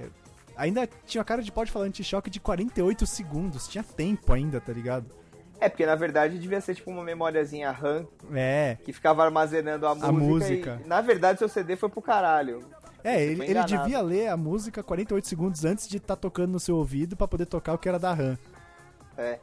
ainda 0.56 0.88
tinha 1.06 1.22
cara 1.24 1.42
de 1.42 1.50
pode 1.52 1.70
falar 1.70 1.86
anti-choque 1.86 2.30
de 2.30 2.40
48 2.40 3.06
segundos. 3.06 3.66
Tinha 3.68 3.82
tempo 3.84 4.32
ainda, 4.32 4.60
tá 4.60 4.72
ligado? 4.72 5.06
É, 5.60 5.68
porque 5.68 5.86
na 5.86 5.94
verdade 5.94 6.38
devia 6.38 6.60
ser 6.60 6.74
tipo 6.74 6.90
uma 6.90 7.04
memóriazinha 7.04 7.70
RAM 7.70 8.06
É. 8.34 8.76
que 8.84 8.92
ficava 8.92 9.24
armazenando 9.24 9.86
a 9.86 9.94
música. 9.94 10.12
música. 10.12 10.80
E, 10.84 10.88
na 10.88 11.00
verdade, 11.00 11.38
seu 11.38 11.48
CD 11.48 11.76
foi 11.76 11.88
pro 11.88 12.02
caralho. 12.02 12.64
É, 13.04 13.14
Você 13.16 13.22
ele, 13.32 13.44
ele 13.50 13.64
devia 13.64 14.00
ler 14.00 14.28
a 14.28 14.36
música 14.36 14.82
48 14.82 15.26
segundos 15.26 15.64
antes 15.64 15.88
de 15.88 15.96
estar 15.98 16.16
tocando 16.16 16.52
no 16.52 16.60
seu 16.60 16.76
ouvido 16.76 17.16
pra 17.16 17.26
poder 17.28 17.46
tocar 17.46 17.74
o 17.74 17.78
que 17.78 17.88
era 17.88 17.98
da 17.98 18.12
RAM. 18.12 18.36
É. 19.16 19.38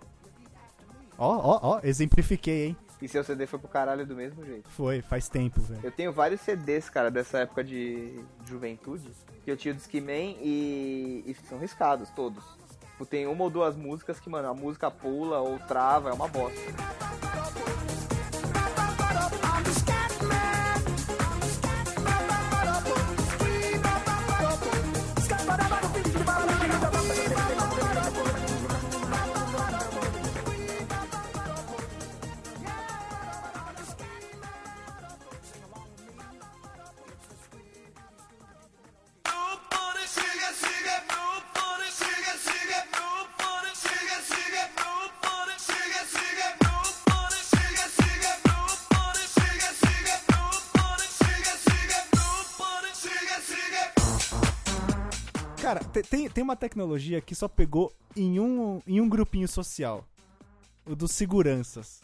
Ó, 1.18 1.36
ó, 1.38 1.60
ó, 1.76 1.80
exemplifiquei, 1.84 2.68
hein? 2.68 2.78
E 3.02 3.08
seu 3.08 3.24
CD 3.24 3.46
foi 3.48 3.60
pro 3.60 3.68
caralho 3.70 4.06
do 4.06 4.16
mesmo 4.16 4.44
jeito. 4.46 4.70
Foi, 4.70 5.02
faz 5.02 5.30
tempo, 5.30 5.62
velho. 5.62 5.80
Eu 5.84 5.92
tenho 5.92 6.12
vários 6.12 6.42
CDs, 6.42 6.90
cara, 6.90 7.10
dessa 7.10 7.40
época 7.40 7.64
de 7.64 8.20
juventude, 8.46 9.10
que 9.50 9.54
eu 9.54 9.58
tinha 9.58 9.74
o 9.74 9.78
Discman 9.78 10.38
e, 10.42 11.24
e 11.26 11.36
são 11.48 11.58
riscados 11.58 12.10
todos. 12.12 12.44
Tipo, 12.92 13.06
tem 13.06 13.26
uma 13.26 13.44
ou 13.44 13.50
duas 13.50 13.76
músicas 13.76 14.20
que, 14.20 14.30
mano, 14.30 14.48
a 14.48 14.54
música 14.54 14.92
pula 14.92 15.40
ou 15.40 15.58
trava, 15.60 16.10
é 16.10 16.14
uma 16.14 16.28
bosta. 16.28 17.09
Tem, 56.04 56.30
tem 56.30 56.44
uma 56.44 56.56
tecnologia 56.56 57.22
que 57.22 57.36
só 57.36 57.48
pegou 57.48 57.94
em 58.16 58.40
um, 58.40 58.82
em 58.86 59.02
um 59.02 59.10
grupinho 59.10 59.48
social. 59.48 60.06
O 60.86 60.96
dos 60.96 61.12
seguranças. 61.12 62.02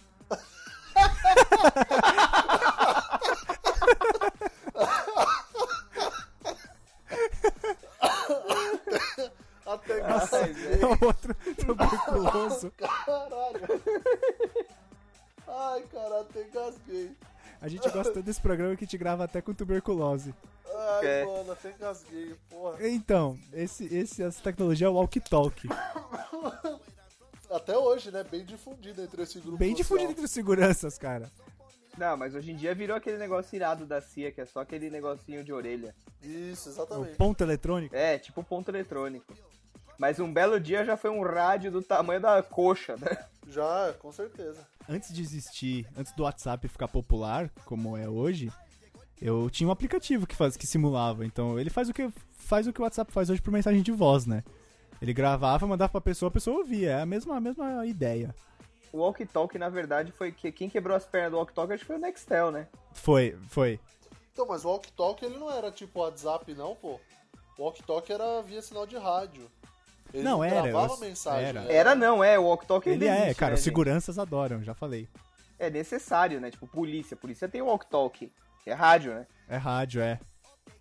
Até 9.65 10.01
velho. 10.53 10.81
É 10.81 10.85
o 10.85 11.05
outro 11.05 11.35
tuberculoso. 11.65 12.71
Caralho. 12.77 13.81
A 17.66 17.68
gente 17.68 17.89
gosta 17.89 18.22
desse 18.22 18.39
programa 18.39 18.76
que 18.76 18.86
te 18.86 18.95
grava 18.95 19.24
até 19.24 19.41
com 19.41 19.51
tuberculose. 19.51 20.36
Ai, 20.68 21.05
É. 21.07 21.26
mano, 21.26 21.51
até 21.51 21.72
engasguei, 21.72 22.36
porra. 22.47 22.78
Então, 22.88 23.39
esse, 23.51 23.86
esse, 23.91 24.22
essa 24.22 24.39
tecnologia 24.43 24.86
é 24.86 24.89
o 24.89 24.93
walkie-talkie. 24.93 25.68
Até 27.49 27.76
hoje, 27.76 28.11
né? 28.11 28.24
Bem 28.24 28.45
difundido 28.45 29.01
entre 29.01 29.24
esse 29.24 29.39
grupo 29.39 29.57
Bem 29.57 29.70
social. 29.72 29.84
difundido 29.84 30.11
entre 30.11 30.26
os 30.26 30.32
seguranças, 30.32 30.99
cara. 30.99 31.32
Não, 31.97 32.16
mas 32.16 32.36
hoje 32.36 32.51
em 32.51 32.55
dia 32.55 32.76
virou 32.76 32.95
aquele 32.95 33.18
negócio 33.18 33.55
irado 33.55 33.84
da 33.84 33.99
CIA, 33.99 34.32
que 34.32 34.41
é 34.41 34.45
só 34.45 34.59
aquele 34.59 34.91
negocinho 34.91 35.43
de 35.43 35.51
orelha. 35.51 35.95
Isso, 36.22 36.70
O 36.70 36.72
exatamente. 36.72 37.16
ponto 37.16 37.41
eletrônico. 37.43 37.95
É, 37.95 38.20
tipo 38.20 38.43
ponto 38.43 38.70
eletrônico. 38.70 39.34
Mas 39.97 40.20
um 40.20 40.32
belo 40.32 40.59
dia 40.59 40.86
já 40.86 40.95
foi 40.95 41.09
um 41.09 41.24
rádio 41.24 41.72
do 41.72 41.82
tamanho 41.82 42.20
da 42.22 42.43
coxa, 42.43 42.95
né? 42.97 43.26
Já, 43.47 43.91
com 43.97 44.11
certeza. 44.11 44.59
Antes 44.88 45.13
de 45.13 45.21
existir, 45.21 45.88
antes 45.97 46.13
do 46.13 46.23
WhatsApp 46.23 46.67
ficar 46.67 46.88
popular, 46.88 47.49
como 47.65 47.97
é 47.97 48.07
hoje, 48.07 48.51
eu 49.21 49.49
tinha 49.49 49.67
um 49.67 49.71
aplicativo 49.71 50.27
que, 50.27 50.36
faz, 50.36 50.55
que 50.55 50.67
simulava. 50.67 51.25
Então 51.25 51.59
ele 51.59 51.69
faz 51.69 51.89
o 51.89 51.93
que 51.93 52.09
faz 52.33 52.67
o 52.67 52.73
que 52.73 52.79
o 52.79 52.83
WhatsApp 52.83 53.11
faz 53.11 53.29
hoje 53.29 53.41
por 53.41 53.51
mensagem 53.51 53.81
de 53.81 53.91
voz, 53.91 54.25
né? 54.25 54.43
Ele 55.01 55.13
gravava, 55.13 55.67
mandava 55.67 55.91
pra 55.91 56.01
pessoa, 56.01 56.29
a 56.29 56.31
pessoa 56.31 56.57
ouvia. 56.57 56.91
É 56.91 57.01
a 57.01 57.05
mesma, 57.05 57.36
a 57.36 57.41
mesma 57.41 57.86
ideia. 57.86 58.33
O 58.91 58.99
Walk 58.99 59.25
Talk, 59.25 59.57
na 59.57 59.67
verdade, 59.67 60.11
foi 60.11 60.31
que 60.31 60.51
quem 60.51 60.69
quebrou 60.69 60.95
as 60.95 61.05
pernas 61.05 61.31
do 61.31 61.38
Walk 61.38 61.53
Talk 61.53 61.73
acho 61.73 61.81
que 61.81 61.88
foi 61.88 61.97
o 61.97 61.99
Nextel, 61.99 62.51
né? 62.51 62.67
Foi, 62.93 63.36
foi. 63.49 63.79
Então, 64.31 64.47
mas 64.47 64.63
o 64.63 64.69
Walk 64.69 64.91
Talk 64.93 65.25
ele 65.25 65.38
não 65.38 65.51
era 65.51 65.71
tipo 65.71 65.99
WhatsApp, 65.99 66.53
não, 66.53 66.75
pô. 66.75 66.99
O 67.57 67.63
Walk 67.63 67.83
Talk 67.83 68.11
era 68.11 68.41
via 68.41 68.61
sinal 68.61 68.86
de 68.86 68.97
rádio. 68.97 69.49
Ele 70.14 70.24
Não, 70.24 70.43
era, 70.43 70.62
gravava 70.62 70.93
eu- 70.93 70.99
mensagem. 70.99 71.45
era. 71.49 71.62
né? 71.62 71.74
Era 71.74 71.95
não, 71.95 72.24
é, 72.24 72.39
o 72.39 72.43
Walk 72.43 72.66
Talk 72.66 72.88
Ele 72.88 73.08
ainda 73.08 73.20
é, 73.20 73.24
existe, 73.26 73.39
cara, 73.39 73.49
né, 73.51 73.53
os 73.56 73.60
gente? 73.60 73.66
seguranças 73.66 74.18
adoram, 74.20 74.64
já 74.64 74.74
falei. 74.74 75.08
É 75.60 75.70
necessário, 75.70 76.39
né? 76.39 76.51
Tipo, 76.51 76.68
polícia. 76.68 77.16
Polícia 77.18 77.47
tem 77.47 77.62
o 77.62 77.66
Walk 77.66 77.86
Talk, 77.89 78.32
que 78.64 78.70
é 78.70 78.74
rádio, 78.74 79.14
né? 79.14 79.26
É 79.47 79.58
rádio, 79.58 80.01
é. 80.01 80.20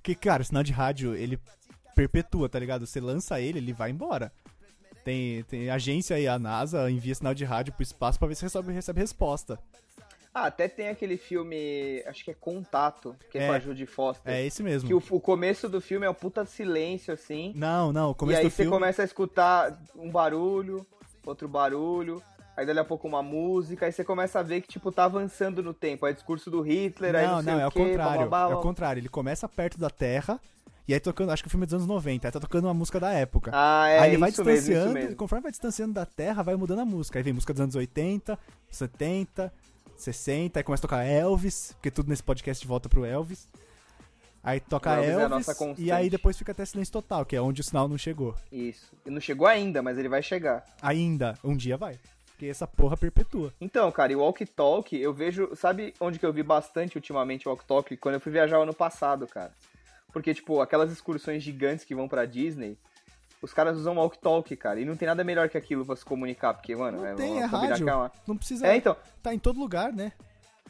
Que, 0.02 0.14
cara, 0.14 0.42
o 0.42 0.44
sinal 0.44 0.62
de 0.62 0.72
rádio, 0.72 1.14
ele 1.14 1.38
perpetua, 1.94 2.48
tá 2.48 2.58
ligado? 2.58 2.86
Você 2.86 3.00
lança 3.00 3.40
ele, 3.40 3.58
ele 3.58 3.72
vai 3.72 3.90
embora. 3.90 4.32
Tem, 5.04 5.42
tem 5.44 5.68
agência 5.70 6.16
aí, 6.16 6.26
a 6.26 6.38
NASA 6.38 6.90
envia 6.90 7.14
sinal 7.14 7.34
de 7.34 7.44
rádio 7.44 7.72
pro 7.74 7.82
espaço 7.82 8.18
pra 8.18 8.26
ver 8.28 8.34
se 8.34 8.42
recebe, 8.42 8.72
recebe 8.72 9.00
resposta. 9.00 9.58
Ah, 10.34 10.46
até 10.46 10.66
tem 10.66 10.88
aquele 10.88 11.16
filme, 11.16 12.02
acho 12.06 12.24
que 12.24 12.30
é 12.32 12.34
Contato, 12.34 13.14
que 13.30 13.38
é, 13.38 13.44
É. 13.44 13.46
com 13.46 13.52
a 13.52 13.58
Judy 13.60 13.86
Foster. 13.86 14.32
É 14.32 14.44
esse 14.44 14.62
mesmo. 14.64 14.88
Que 14.88 14.94
o, 14.94 15.02
o 15.16 15.20
começo 15.20 15.68
do 15.68 15.80
filme 15.80 16.04
é 16.06 16.10
um 16.10 16.14
puta 16.14 16.44
silêncio, 16.44 17.14
assim. 17.14 17.52
Não, 17.54 17.92
não, 17.92 18.08
o 18.08 18.12
e 18.12 18.14
começo 18.16 18.38
aí 18.40 18.44
do 18.46 18.50
você 18.50 18.62
filme... 18.64 18.70
começa 18.72 19.02
a 19.02 19.04
escutar 19.04 19.78
um 19.94 20.10
barulho, 20.10 20.84
outro 21.24 21.46
barulho, 21.46 22.20
aí 22.56 22.66
dali 22.66 22.80
a 22.80 22.84
pouco 22.84 23.06
uma 23.06 23.22
música, 23.22 23.86
aí 23.86 23.92
você 23.92 24.02
começa 24.02 24.40
a 24.40 24.42
ver 24.42 24.60
que, 24.60 24.66
tipo, 24.68 24.90
tá 24.90 25.04
avançando 25.04 25.62
no 25.62 25.72
tempo. 25.72 26.04
Aí 26.04 26.12
discurso 26.12 26.50
do 26.50 26.60
Hitler, 26.62 27.14
aí 27.14 27.26
Não, 27.26 27.36
não 27.36 27.42
não, 27.52 27.60
é 27.60 27.64
o 27.66 27.68
o 27.68 27.70
quê, 27.70 27.78
contrário. 27.90 28.18
bababá, 28.28 28.52
É 28.52 28.56
o 28.56 28.60
contrário. 28.60 29.00
Ele 29.00 29.08
começa 29.08 29.48
perto 29.48 29.78
da 29.78 29.88
Terra 29.88 30.40
e 30.88 30.92
aí 30.92 30.98
tocando, 31.00 31.30
acho 31.30 31.42
que 31.42 31.46
o 31.46 31.50
filme 31.50 31.62
é 31.64 31.66
dos 31.66 31.74
anos 31.74 31.86
90, 31.86 32.26
aí 32.26 32.32
tá 32.32 32.40
tocando 32.40 32.64
uma 32.64 32.74
música 32.74 32.98
da 32.98 33.12
época. 33.12 33.52
Ah, 33.54 33.88
é, 33.88 33.98
aí 34.00 34.10
ele 34.10 34.18
vai 34.18 34.30
mesmo, 34.30 34.44
distanciando, 34.44 34.90
e 34.90 34.94
mesmo. 34.94 35.16
conforme 35.16 35.42
vai 35.44 35.52
distanciando 35.52 35.94
da 35.94 36.04
Terra, 36.04 36.42
vai 36.42 36.56
mudando 36.56 36.80
a 36.80 36.84
música. 36.84 37.18
Aí 37.18 37.22
vem 37.22 37.32
música 37.32 37.52
dos 37.54 37.60
anos 37.62 37.74
80, 37.76 38.36
70, 38.68 39.52
60, 39.96 40.58
aí 40.58 40.64
começa 40.64 40.80
a 40.80 40.88
tocar 40.88 41.04
Elvis, 41.04 41.72
porque 41.72 41.90
tudo 41.90 42.08
nesse 42.08 42.22
podcast 42.22 42.66
volta 42.66 42.88
pro 42.88 43.04
Elvis. 43.04 43.48
Aí 44.42 44.60
toca 44.60 44.90
O 44.90 44.94
Elvis 44.94 45.08
é 45.08 45.22
Elvis, 45.22 45.46
constante. 45.46 45.82
e 45.82 45.90
aí 45.90 46.10
depois 46.10 46.36
fica 46.36 46.52
até 46.52 46.64
silêncio 46.64 46.92
total, 46.92 47.24
que 47.24 47.34
é 47.34 47.40
onde 47.40 47.62
o 47.62 47.64
sinal 47.64 47.88
não 47.88 47.96
chegou. 47.96 48.34
Isso. 48.52 48.92
E 49.06 49.10
não 49.10 49.20
chegou 49.20 49.46
ainda, 49.46 49.82
mas 49.82 49.96
ele 49.96 50.08
vai 50.08 50.22
chegar. 50.22 50.64
Ainda, 50.82 51.38
um 51.42 51.56
dia 51.56 51.76
vai. 51.78 51.98
Porque 52.32 52.46
essa 52.46 52.66
porra 52.66 52.96
perpetua. 52.96 53.54
Então, 53.60 53.90
cara, 53.92 54.12
e 54.12 54.16
o 54.16 54.20
Walk 54.20 54.44
Talk, 54.46 54.94
eu 54.94 55.14
vejo. 55.14 55.54
Sabe 55.56 55.94
onde 56.00 56.18
que 56.18 56.26
eu 56.26 56.32
vi 56.32 56.42
bastante 56.42 56.96
ultimamente 56.96 57.46
o 57.48 57.50
Walk 57.50 57.64
Talk? 57.64 57.96
Quando 57.96 58.16
eu 58.16 58.20
fui 58.20 58.32
viajar 58.32 58.58
ano 58.58 58.74
passado, 58.74 59.26
cara. 59.26 59.52
Porque, 60.12 60.34
tipo, 60.34 60.60
aquelas 60.60 60.90
excursões 60.92 61.42
gigantes 61.42 61.84
que 61.84 61.94
vão 61.94 62.08
pra 62.08 62.26
Disney, 62.26 62.76
os 63.44 63.52
caras 63.52 63.76
usam 63.76 63.96
Walk 63.96 64.18
Talk, 64.18 64.56
cara. 64.56 64.80
E 64.80 64.84
não 64.84 64.96
tem 64.96 65.06
nada 65.06 65.22
melhor 65.22 65.48
que 65.48 65.56
aquilo 65.58 65.84
pra 65.84 65.94
se 65.96 66.04
comunicar, 66.04 66.54
porque, 66.54 66.74
mano, 66.74 66.98
Não 66.98 67.06
é, 67.06 67.14
tem, 67.14 67.40
é 67.40 67.44
rádio. 67.44 67.84
que 67.84 67.90
é 67.90 67.94
uma- 67.94 68.12
Não 68.26 68.36
precisa. 68.36 68.66
É, 68.66 68.76
então. 68.76 68.96
Tá 69.22 69.32
em 69.34 69.38
todo 69.38 69.58
lugar, 69.60 69.92
né? 69.92 70.12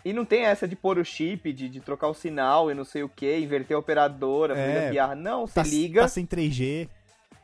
E 0.05 0.13
não 0.13 0.25
tem 0.25 0.45
essa 0.45 0.69
de 0.69 0.77
pôr 0.77 0.99
o 0.99 1.05
chip, 1.05 1.51
de, 1.53 1.69
de 1.69 1.81
trocar 1.81 2.09
o 2.09 2.15
sinal 2.15 2.71
e 2.71 2.75
não 2.75 2.85
sei 2.85 3.03
o 3.03 3.09
que, 3.09 3.39
inverter 3.39 3.75
a 3.75 3.81
operadora, 3.81 4.55
É. 4.59 4.75
fazer 4.75 4.91
piar. 4.91 5.17
Não, 5.17 5.47
você 5.47 5.55
Tá, 5.55 5.63
liga, 5.63 6.03
tá 6.03 6.09
sem 6.09 6.27
3G. 6.27 6.89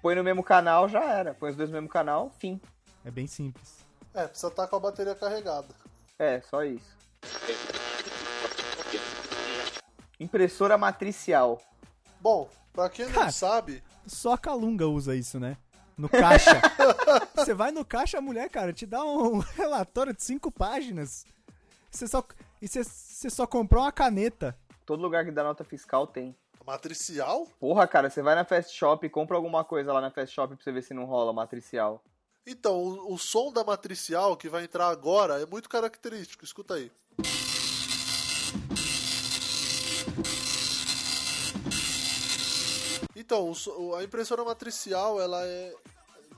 põe 0.03 0.15
no 0.15 0.23
mesmo 0.25 0.43
canal, 0.43 0.89
já 0.89 1.03
era. 1.03 1.33
Põe 1.33 1.51
os 1.51 1.57
dois 1.57 1.71
no 1.71 1.75
mesmo 1.77 1.89
canal, 1.89 2.31
fim. 2.39 2.61
É 3.05 3.11
bem 3.11 3.27
simples. 3.27 3.79
É, 4.13 4.27
precisa 4.27 4.49
estar 4.49 4.67
com 4.67 4.77
a 4.77 4.81
bateria 4.81 5.15
carregada. 5.15 5.69
É, 6.19 6.41
só 6.43 6.63
isso. 6.65 6.99
Impressora 10.19 10.77
matricial. 10.77 11.61
Bom, 12.21 12.49
pra 12.73 12.91
quem 12.91 13.07
não 13.07 13.13
Cara. 13.13 13.33
sabe, 13.33 13.83
Só 14.11 14.33
a 14.33 14.39
Calunga 14.39 14.89
usa 14.89 15.15
isso, 15.15 15.39
né? 15.39 15.57
No 15.97 16.09
caixa. 16.09 16.61
Você 17.37 17.55
vai 17.55 17.71
no 17.71 17.85
caixa, 17.85 18.19
a 18.19 18.21
mulher, 18.21 18.51
cara, 18.51 18.73
te 18.73 18.85
dá 18.85 19.05
um 19.05 19.39
relatório 19.55 20.13
de 20.13 20.23
cinco 20.23 20.51
páginas. 20.51 21.25
Você 21.89 22.09
só, 22.09 22.25
e 22.61 22.67
você, 22.67 22.83
você 22.83 23.31
só 23.31 23.47
comprou 23.47 23.85
uma 23.85 23.93
caneta. 23.93 24.57
Todo 24.85 25.01
lugar 25.01 25.25
que 25.25 25.31
dá 25.31 25.45
nota 25.45 25.63
fiscal 25.63 26.09
tem. 26.09 26.35
matricial? 26.67 27.47
Porra, 27.61 27.87
cara, 27.87 28.11
você 28.11 28.21
vai 28.21 28.35
na 28.35 28.45
Fast 28.45 28.77
Shop 28.77 29.07
e 29.07 29.09
compra 29.11 29.37
alguma 29.37 29.63
coisa 29.65 29.93
lá 29.93 30.01
na 30.01 30.11
Fast 30.11 30.35
Shop 30.35 30.55
pra 30.55 30.63
você 30.63 30.73
ver 30.73 30.83
se 30.83 30.93
não 30.93 31.05
rola 31.05 31.33
matricial. 31.33 32.03
Então, 32.45 32.83
o, 32.83 33.15
o 33.15 33.19
som 33.19 33.53
da 33.53 33.63
matricial 33.63 34.37
que 34.37 34.49
vai 34.49 34.65
entrar 34.65 34.89
agora 34.89 35.41
é 35.41 35.47
muito 35.47 35.69
característico. 35.69 36.45
Escuta 36.45 36.75
aí. 36.75 36.91
Então, 43.31 43.95
a 43.95 44.03
impressora 44.03 44.43
matricial, 44.45 45.21
ela 45.21 45.45
é. 45.47 45.73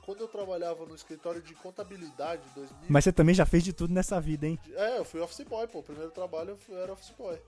Quando 0.05 0.19
eu 0.21 0.27
trabalhava 0.27 0.85
no 0.85 0.93
escritório 0.93 1.41
de 1.41 1.55
contabilidade, 1.55 2.41
2000. 2.53 2.77
Mas 2.89 3.03
você 3.05 3.11
também 3.11 3.33
já 3.33 3.45
fez 3.47 3.63
de 3.63 3.71
tudo 3.73 3.91
nessa 3.93 4.19
vida, 4.21 4.45
hein? 4.45 4.59
É, 4.75 4.97
eu 4.99 5.05
fui 5.05 5.19
office 5.21 5.43
boy, 5.47 5.65
pô. 5.67 5.79
O 5.79 5.83
primeiro 5.83 6.11
trabalho 6.11 6.51
eu 6.51 6.57
fui- 6.57 6.75
era 6.75 6.91
office 6.93 7.11
boy. 7.17 7.39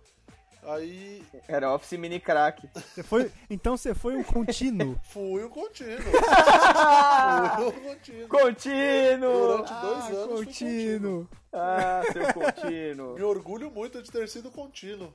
Aí 0.68 1.24
Era 1.48 1.72
Office 1.76 1.92
Mini 2.00 2.20
Crack. 2.20 2.68
Você 2.74 3.04
foi, 3.04 3.32
então 3.52 3.78
você 3.78 3.94
foi 3.94 4.16
um 4.16 4.24
contínuo. 4.24 5.00
fui 5.04 5.44
o 5.44 5.50
contínuo. 5.50 6.00
fui 7.56 7.68
o 7.68 7.72
contínuo. 7.82 8.28
Contínuo! 8.30 9.48
Durante 9.48 9.74
dois 9.74 10.04
Ah, 10.06 10.08
anos 10.08 10.36
fui 10.38 10.46
contínuo. 10.48 11.30
Ah, 11.54 12.02
seu 12.12 12.34
contínuo. 12.34 13.14
Me 13.20 13.22
orgulho 13.22 13.70
muito 13.70 14.02
de 14.02 14.10
ter 14.10 14.28
sido 14.28 14.50
contínuo. 14.50 15.14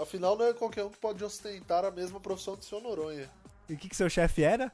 Afinal, 0.00 0.34
não 0.34 0.46
é 0.46 0.54
qualquer 0.54 0.84
um 0.84 0.88
que 0.88 0.96
pode 0.98 1.22
ostentar 1.22 1.84
a 1.84 1.90
mesma 1.90 2.18
profissão 2.18 2.54
do 2.56 2.64
seu 2.64 2.80
Noronha. 2.80 3.28
E 3.68 3.74
o 3.74 3.76
que, 3.76 3.88
que 3.88 3.96
seu 3.96 4.08
chefe 4.08 4.42
era? 4.42 4.72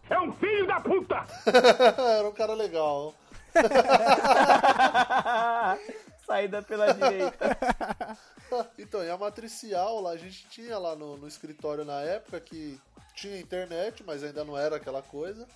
Era 2.19 2.29
um 2.29 2.33
cara 2.33 2.55
legal. 2.55 3.15
saída 6.27 6.63
pela 6.63 6.93
direita. 6.93 7.59
Então, 8.79 9.03
e 9.03 9.09
a 9.09 9.17
matricial 9.17 10.03
lá, 10.03 10.11
a 10.11 10.17
gente 10.19 10.47
tinha 10.51 10.77
lá 10.77 10.95
no, 10.95 11.17
no 11.17 11.27
escritório 11.27 11.87
na 11.87 12.03
época 12.03 12.39
que 12.39 12.79
tinha 13.15 13.41
internet, 13.41 14.05
mas 14.05 14.23
ainda 14.23 14.45
não 14.45 14.59
era 14.59 14.77
aquela 14.77 15.01
coisa. 15.01 15.49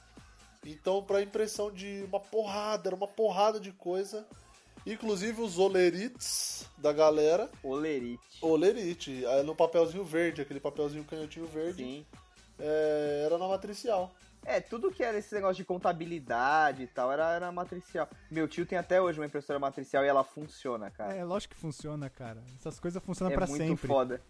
Então, 0.64 1.02
pra 1.02 1.20
impressão 1.20 1.70
de 1.70 2.04
uma 2.08 2.18
porrada, 2.18 2.88
era 2.88 2.96
uma 2.96 3.06
porrada 3.06 3.60
de 3.60 3.70
coisa. 3.70 4.26
Inclusive 4.86 5.42
os 5.42 5.58
olerites 5.58 6.64
da 6.78 6.90
galera. 6.90 7.50
Olerite. 7.62 8.18
Olerite, 8.40 9.26
aí 9.26 9.42
no 9.42 9.54
papelzinho 9.54 10.02
verde, 10.02 10.40
aquele 10.40 10.58
papelzinho 10.58 11.04
canhotinho 11.04 11.46
verde, 11.46 11.84
Sim. 11.84 12.06
É, 12.58 13.22
era 13.26 13.38
na 13.38 13.48
matricial. 13.48 14.14
É, 14.44 14.60
tudo 14.60 14.92
que 14.92 15.02
era 15.02 15.18
esse 15.18 15.34
negócio 15.34 15.56
de 15.56 15.64
contabilidade 15.64 16.84
e 16.84 16.86
tal 16.86 17.10
era, 17.10 17.32
era 17.32 17.50
matricial. 17.50 18.08
Meu 18.30 18.46
tio 18.46 18.64
tem 18.64 18.78
até 18.78 19.00
hoje 19.00 19.18
uma 19.18 19.26
impressora 19.26 19.58
matricial 19.58 20.04
e 20.04 20.08
ela 20.08 20.22
funciona, 20.22 20.90
cara. 20.90 21.14
É, 21.14 21.24
lógico 21.24 21.54
que 21.54 21.60
funciona, 21.60 22.08
cara. 22.08 22.42
Essas 22.58 22.78
coisas 22.78 23.02
funcionam 23.02 23.32
É 23.32 23.36
pra 23.36 23.46
muito 23.46 23.66
sempre. 23.66 23.88
foda. 23.88 24.20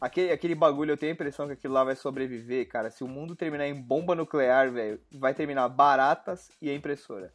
Aquele, 0.00 0.30
aquele 0.32 0.54
bagulho, 0.54 0.92
eu 0.92 0.96
tenho 0.96 1.12
a 1.12 1.14
impressão 1.14 1.46
que 1.46 1.54
aquilo 1.54 1.74
lá 1.74 1.82
vai 1.82 1.96
sobreviver, 1.96 2.68
cara. 2.68 2.90
Se 2.90 3.02
o 3.02 3.08
mundo 3.08 3.34
terminar 3.34 3.66
em 3.66 3.74
bomba 3.74 4.14
nuclear, 4.14 4.70
velho, 4.70 5.00
vai 5.12 5.32
terminar 5.34 5.68
baratas 5.68 6.50
e 6.60 6.68
a 6.70 6.74
impressora. 6.74 7.32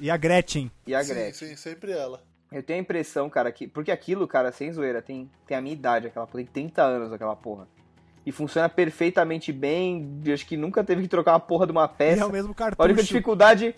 E 0.00 0.10
a 0.10 0.16
Gretchen. 0.16 0.70
E 0.86 0.94
a 0.94 1.02
sim, 1.04 1.14
Gretchen. 1.14 1.48
sim, 1.48 1.56
sempre 1.56 1.92
ela. 1.92 2.22
Eu 2.50 2.62
tenho 2.62 2.80
a 2.80 2.82
impressão, 2.82 3.30
cara, 3.30 3.52
que. 3.52 3.68
Porque 3.68 3.92
aquilo, 3.92 4.26
cara, 4.26 4.50
sem 4.50 4.72
zoeira, 4.72 5.00
tem, 5.00 5.30
tem 5.46 5.56
a 5.56 5.60
minha 5.60 5.72
idade, 5.72 6.08
aquela 6.08 6.26
porra. 6.26 6.42
Tem 6.44 6.52
30 6.66 6.82
anos 6.82 7.12
aquela 7.12 7.36
porra. 7.36 7.68
E 8.24 8.32
funciona 8.32 8.68
perfeitamente 8.68 9.52
bem. 9.52 10.20
eu 10.24 10.34
Acho 10.34 10.46
que 10.46 10.56
nunca 10.56 10.84
teve 10.84 11.02
que 11.02 11.08
trocar 11.08 11.32
uma 11.32 11.40
porra 11.40 11.66
de 11.66 11.72
uma 11.72 11.84
E 11.86 11.88
peça. 11.88 12.22
é 12.22 12.26
o 12.26 12.30
mesmo 12.30 12.54
A 12.58 12.62
única 12.62 12.76
cartucho. 12.76 13.02
dificuldade. 13.02 13.74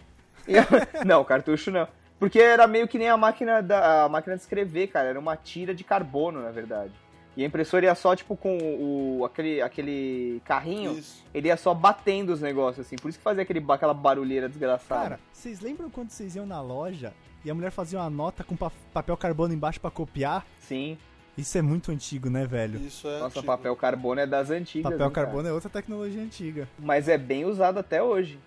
não, 1.06 1.24
cartucho 1.24 1.70
não. 1.70 1.86
Porque 2.18 2.38
era 2.38 2.66
meio 2.66 2.86
que 2.88 2.98
nem 2.98 3.08
a 3.08 3.16
máquina 3.16 3.60
da 3.62 4.04
a 4.04 4.08
máquina 4.08 4.36
de 4.36 4.42
escrever, 4.42 4.88
cara. 4.88 5.08
Era 5.08 5.18
uma 5.18 5.36
tira 5.36 5.74
de 5.74 5.84
carbono, 5.84 6.40
na 6.42 6.50
verdade. 6.50 6.92
E 7.36 7.42
a 7.42 7.46
impressora 7.46 7.86
ia 7.86 7.94
só, 7.94 8.14
tipo, 8.14 8.36
com 8.36 8.58
o, 8.58 9.24
aquele, 9.24 9.62
aquele 9.62 10.42
carrinho, 10.44 10.92
Isso. 10.92 11.24
ele 11.32 11.48
ia 11.48 11.56
só 11.56 11.72
batendo 11.72 12.30
os 12.30 12.42
negócios, 12.42 12.84
assim. 12.86 12.96
Por 12.96 13.08
isso 13.08 13.16
que 13.18 13.24
fazia 13.24 13.42
aquele, 13.42 13.64
aquela 13.68 13.94
barulheira 13.94 14.48
desgraçada. 14.50 15.02
Cara, 15.02 15.20
vocês 15.32 15.60
lembram 15.60 15.88
quando 15.88 16.10
vocês 16.10 16.36
iam 16.36 16.44
na 16.44 16.60
loja 16.60 17.14
e 17.42 17.50
a 17.50 17.54
mulher 17.54 17.70
fazia 17.70 17.98
uma 18.00 18.10
nota 18.10 18.44
com 18.44 18.54
pa- 18.54 18.70
papel 18.92 19.16
carbono 19.16 19.54
embaixo 19.54 19.80
pra 19.80 19.90
copiar? 19.90 20.44
Sim. 20.60 20.98
Isso 21.36 21.56
é 21.56 21.62
muito 21.62 21.90
antigo, 21.90 22.28
né, 22.28 22.46
velho? 22.46 22.78
Isso 22.80 23.08
é. 23.08 23.12
Nossa, 23.12 23.26
antigo. 23.38 23.46
papel 23.46 23.74
carbono 23.76 24.20
é 24.20 24.26
das 24.26 24.50
antigas. 24.50 24.90
Papel 24.92 25.06
hein, 25.06 25.12
cara? 25.12 25.26
carbono 25.26 25.48
é 25.48 25.52
outra 25.52 25.70
tecnologia 25.70 26.20
antiga. 26.22 26.68
Mas 26.78 27.08
é 27.08 27.16
bem 27.16 27.44
usado 27.44 27.78
até 27.78 28.02
hoje. 28.02 28.38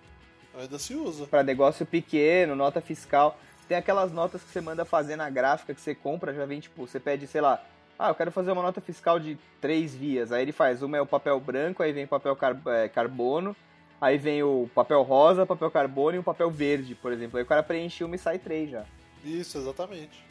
Ainda 0.58 0.78
se 0.78 0.94
usa. 0.94 1.26
Pra 1.26 1.42
negócio 1.42 1.84
pequeno, 1.84 2.54
nota 2.54 2.80
fiscal. 2.80 3.38
Tem 3.68 3.76
aquelas 3.76 4.12
notas 4.12 4.42
que 4.42 4.48
você 4.50 4.60
manda 4.60 4.84
fazer 4.84 5.16
na 5.16 5.28
gráfica 5.28 5.74
que 5.74 5.80
você 5.80 5.94
compra, 5.94 6.32
já 6.32 6.46
vem 6.46 6.60
tipo, 6.60 6.86
você 6.86 7.00
pede, 7.00 7.26
sei 7.26 7.40
lá, 7.40 7.62
ah, 7.98 8.08
eu 8.10 8.14
quero 8.14 8.30
fazer 8.30 8.52
uma 8.52 8.62
nota 8.62 8.80
fiscal 8.80 9.18
de 9.18 9.36
três 9.60 9.92
vias. 9.94 10.30
Aí 10.30 10.42
ele 10.42 10.52
faz, 10.52 10.82
uma 10.82 10.96
é 10.96 11.00
o 11.00 11.06
papel 11.06 11.38
branco, 11.40 11.82
aí 11.82 11.92
vem 11.92 12.04
o 12.04 12.08
papel 12.08 12.36
car- 12.36 12.56
é, 12.66 12.88
carbono, 12.88 13.56
aí 14.00 14.16
vem 14.16 14.42
o 14.44 14.70
papel 14.72 15.02
rosa, 15.02 15.44
papel 15.44 15.70
carbono 15.70 16.16
e 16.16 16.20
o 16.20 16.22
papel 16.22 16.48
verde, 16.50 16.94
por 16.94 17.12
exemplo. 17.12 17.36
Aí 17.38 17.42
o 17.42 17.46
cara 17.46 17.62
preenche 17.64 18.04
uma 18.04 18.14
e 18.14 18.18
sai 18.18 18.38
três 18.38 18.70
já. 18.70 18.84
Isso, 19.24 19.58
exatamente. 19.58 20.24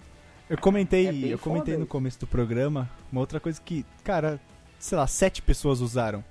Eu 0.49 0.57
comentei, 0.57 1.07
É 1.07 1.33
eu 1.33 1.39
comentei 1.39 1.73
foda 1.73 1.79
no 1.79 1.87
começo 1.87 2.19
do 2.19 2.27
programa 2.27 2.89
uma 3.11 3.21
outra 3.21 3.39
coisa 3.39 3.59
que, 3.59 3.85
cara, 4.03 4.39
sei 4.77 4.97
lá, 4.97 5.07
sete 5.07 5.41
pessoas 5.41 5.81
usaram. 5.81 6.23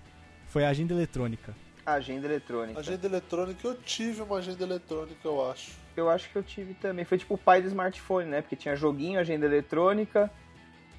Foi 0.47 0.65
a 0.65 0.69
agenda 0.69 0.95
eletrônica. 0.95 1.55
Agenda 1.85 2.27
eletrônica. 2.27 2.79
Agenda 2.79 3.07
eletrônica, 3.07 3.67
eu 3.67 3.75
tive 3.75 4.23
uma 4.23 4.39
agenda 4.39 4.63
eletrônica, 4.63 5.19
eu 5.25 5.51
acho. 5.51 5.73
Eu 5.97 6.09
acho 6.09 6.31
que 6.31 6.37
eu 6.37 6.43
tive 6.43 6.75
também. 6.75 7.05
Foi 7.05 7.19
tipo 7.19 7.35
o 7.35 7.39
pai 7.39 7.61
do 7.61 7.69
smartphone, 7.69 8.29
né? 8.29 8.41
Porque 8.41 8.57
tinha 8.57 8.75
joguinho, 8.75 9.19
agenda 9.19 9.47
eletrônica. 9.47 10.31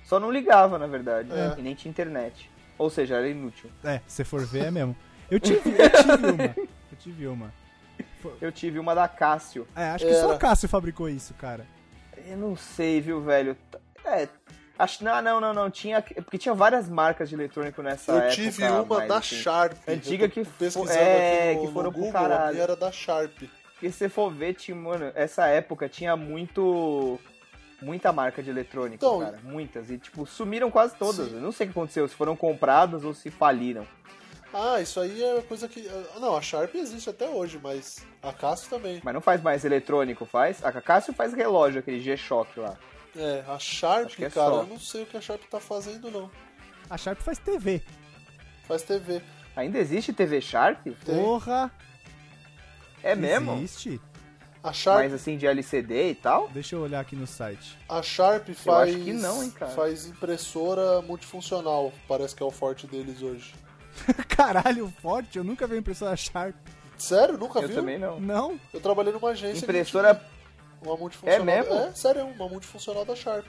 Só 0.03 0.19
não 0.19 0.31
ligava, 0.31 0.77
na 0.77 0.87
verdade. 0.87 1.31
É. 1.31 1.55
E 1.57 1.61
nem 1.61 1.73
tinha 1.73 1.89
internet. 1.89 2.49
Ou 2.77 2.89
seja, 2.89 3.15
era 3.15 3.27
inútil. 3.27 3.69
É, 3.83 4.01
se 4.05 4.23
for 4.23 4.45
ver, 4.45 4.65
é 4.65 4.71
mesmo. 4.71 4.95
Eu 5.31 5.39
tive, 5.39 5.59
eu 5.69 5.89
tive 5.89 6.27
uma. 6.27 6.55
Eu 6.91 6.97
tive 6.97 7.27
uma. 7.27 7.53
Eu 8.41 8.51
tive 8.51 8.79
uma 8.79 8.93
da 8.93 9.07
Cássio. 9.07 9.67
É, 9.75 9.85
acho 9.89 10.05
que 10.05 10.13
só 10.13 10.33
a 10.33 10.37
Cássio 10.37 10.69
fabricou 10.69 11.09
isso, 11.09 11.33
cara. 11.33 11.65
Eu 12.25 12.37
não 12.37 12.55
sei, 12.55 12.99
viu, 13.01 13.21
velho? 13.21 13.55
É. 14.03 14.27
Acho 14.77 15.03
não, 15.03 15.21
não, 15.21 15.39
não, 15.39 15.53
não. 15.53 15.69
Tinha. 15.69 16.01
Porque 16.01 16.37
tinha 16.37 16.53
várias 16.53 16.89
marcas 16.89 17.29
de 17.29 17.35
eletrônico 17.35 17.81
nessa 17.81 18.11
eu 18.11 18.17
época. 18.17 18.33
tive 18.35 18.63
uma 18.67 18.83
mais, 18.83 19.07
da 19.07 19.17
assim. 19.17 19.35
Sharp. 19.35 19.73
Antiga 19.87 20.25
Eu 20.25 20.29
que 20.29 20.43
pesquisando 20.43 20.91
é, 20.91 21.51
aqui 21.51 21.61
no, 21.61 21.67
que 21.67 21.73
foram 21.73 21.85
no 21.89 21.91
pro 21.93 22.01
Google, 22.03 22.11
caralho. 22.21 22.43
a 22.49 22.51
minha 22.51 22.63
era 22.63 22.75
da 22.75 22.91
Sharp. 22.91 23.31
Porque 23.73 23.91
se 23.91 23.97
você 23.97 24.09
for 24.09 24.33
ver, 24.33 24.53
tinha, 24.53 24.75
mano, 24.75 25.11
essa 25.15 25.47
época 25.47 25.87
tinha 25.87 26.15
muito. 26.17 27.19
Muita 27.81 28.11
marca 28.11 28.41
de 28.41 28.49
eletrônico, 28.49 28.95
Então, 28.95 29.19
cara. 29.19 29.37
Muitas. 29.43 29.91
E, 29.91 29.97
tipo, 29.97 30.25
sumiram 30.25 30.71
quase 30.71 30.95
todas. 30.95 31.27
Sim. 31.27 31.35
Eu 31.35 31.41
não 31.41 31.51
sei 31.51 31.67
o 31.67 31.69
que 31.71 31.77
aconteceu, 31.77 32.07
se 32.07 32.15
foram 32.15 32.35
compradas 32.35 33.03
ou 33.03 33.13
se 33.13 33.29
faliram. 33.29 33.85
Ah, 34.57 34.79
isso 34.79 35.01
aí 35.01 35.21
é 35.21 35.41
coisa 35.41 35.67
que. 35.67 35.85
ah, 36.15 36.19
Não, 36.19 36.33
a 36.37 36.41
Sharp 36.41 36.73
existe 36.75 37.09
até 37.09 37.27
hoje, 37.27 37.59
mas 37.61 38.05
a 38.23 38.31
Casio 38.31 38.69
também. 38.69 39.01
Mas 39.03 39.13
não 39.13 39.19
faz 39.19 39.41
mais 39.41 39.65
eletrônico, 39.65 40.25
faz? 40.25 40.63
A 40.63 40.71
Cássio 40.81 41.13
faz 41.13 41.33
relógio, 41.33 41.79
aquele 41.81 41.99
G-Shock 41.99 42.57
lá. 42.61 42.77
É, 43.17 43.43
a 43.49 43.59
Sharp, 43.59 44.11
é 44.17 44.29
cara, 44.29 44.51
só. 44.51 44.61
eu 44.61 44.67
não 44.67 44.79
sei 44.79 45.03
o 45.03 45.05
que 45.05 45.17
a 45.17 45.21
Sharp 45.21 45.41
tá 45.51 45.59
fazendo, 45.59 46.09
não. 46.09 46.31
A 46.89 46.97
Sharp 46.97 47.19
faz 47.19 47.37
TV. 47.37 47.81
Faz 48.65 48.81
TV. 48.83 49.21
Ainda 49.57 49.77
existe 49.77 50.13
TV 50.13 50.39
Sharp? 50.39 50.83
Tem. 50.83 50.93
Porra! 51.21 51.69
É 53.03 53.13
mesmo? 53.13 53.55
Existe. 53.57 53.99
A 54.63 54.71
Sharp, 54.73 54.99
Mas 55.03 55.13
assim, 55.13 55.37
de 55.37 55.45
LCD 55.45 56.11
e 56.11 56.15
tal? 56.15 56.47
Deixa 56.49 56.75
eu 56.75 56.81
olhar 56.81 57.01
aqui 57.01 57.15
no 57.15 57.27
site. 57.27 57.77
a 57.89 58.01
Sharp 58.01 58.47
faz. 58.49 58.95
acho 58.95 59.03
que 59.03 59.11
não, 59.13 59.43
hein, 59.43 59.51
cara. 59.51 59.71
Faz 59.71 60.05
impressora 60.07 61.01
multifuncional. 61.01 61.91
Parece 62.07 62.33
que 62.35 62.41
é 62.41 62.45
o 62.45 62.51
forte 62.51 62.87
deles 62.87 63.21
hoje. 63.21 63.53
Caralho, 64.29 64.91
forte, 65.01 65.37
eu 65.37 65.43
nunca 65.43 65.65
vi 65.67 65.73
uma 65.73 65.79
impressora 65.79 66.15
Sharp. 66.15 66.55
Sério? 66.97 67.37
Nunca 67.37 67.59
Eu 67.59 67.67
viu? 67.67 67.77
também 67.77 67.97
não. 67.97 68.19
Não? 68.19 68.59
Eu 68.73 68.79
trabalhei 68.79 69.11
numa 69.11 69.29
agência. 69.29 69.63
Impressora. 69.63 70.15
tinha 70.15 70.91
Uma 70.91 70.97
multifuncional. 70.97 71.41
É 71.41 71.43
mesmo? 71.43 71.73
É, 71.73 71.93
sério, 71.93 72.25
uma 72.25 72.47
multifuncional 72.47 73.05
da 73.05 73.15
Sharp. 73.15 73.45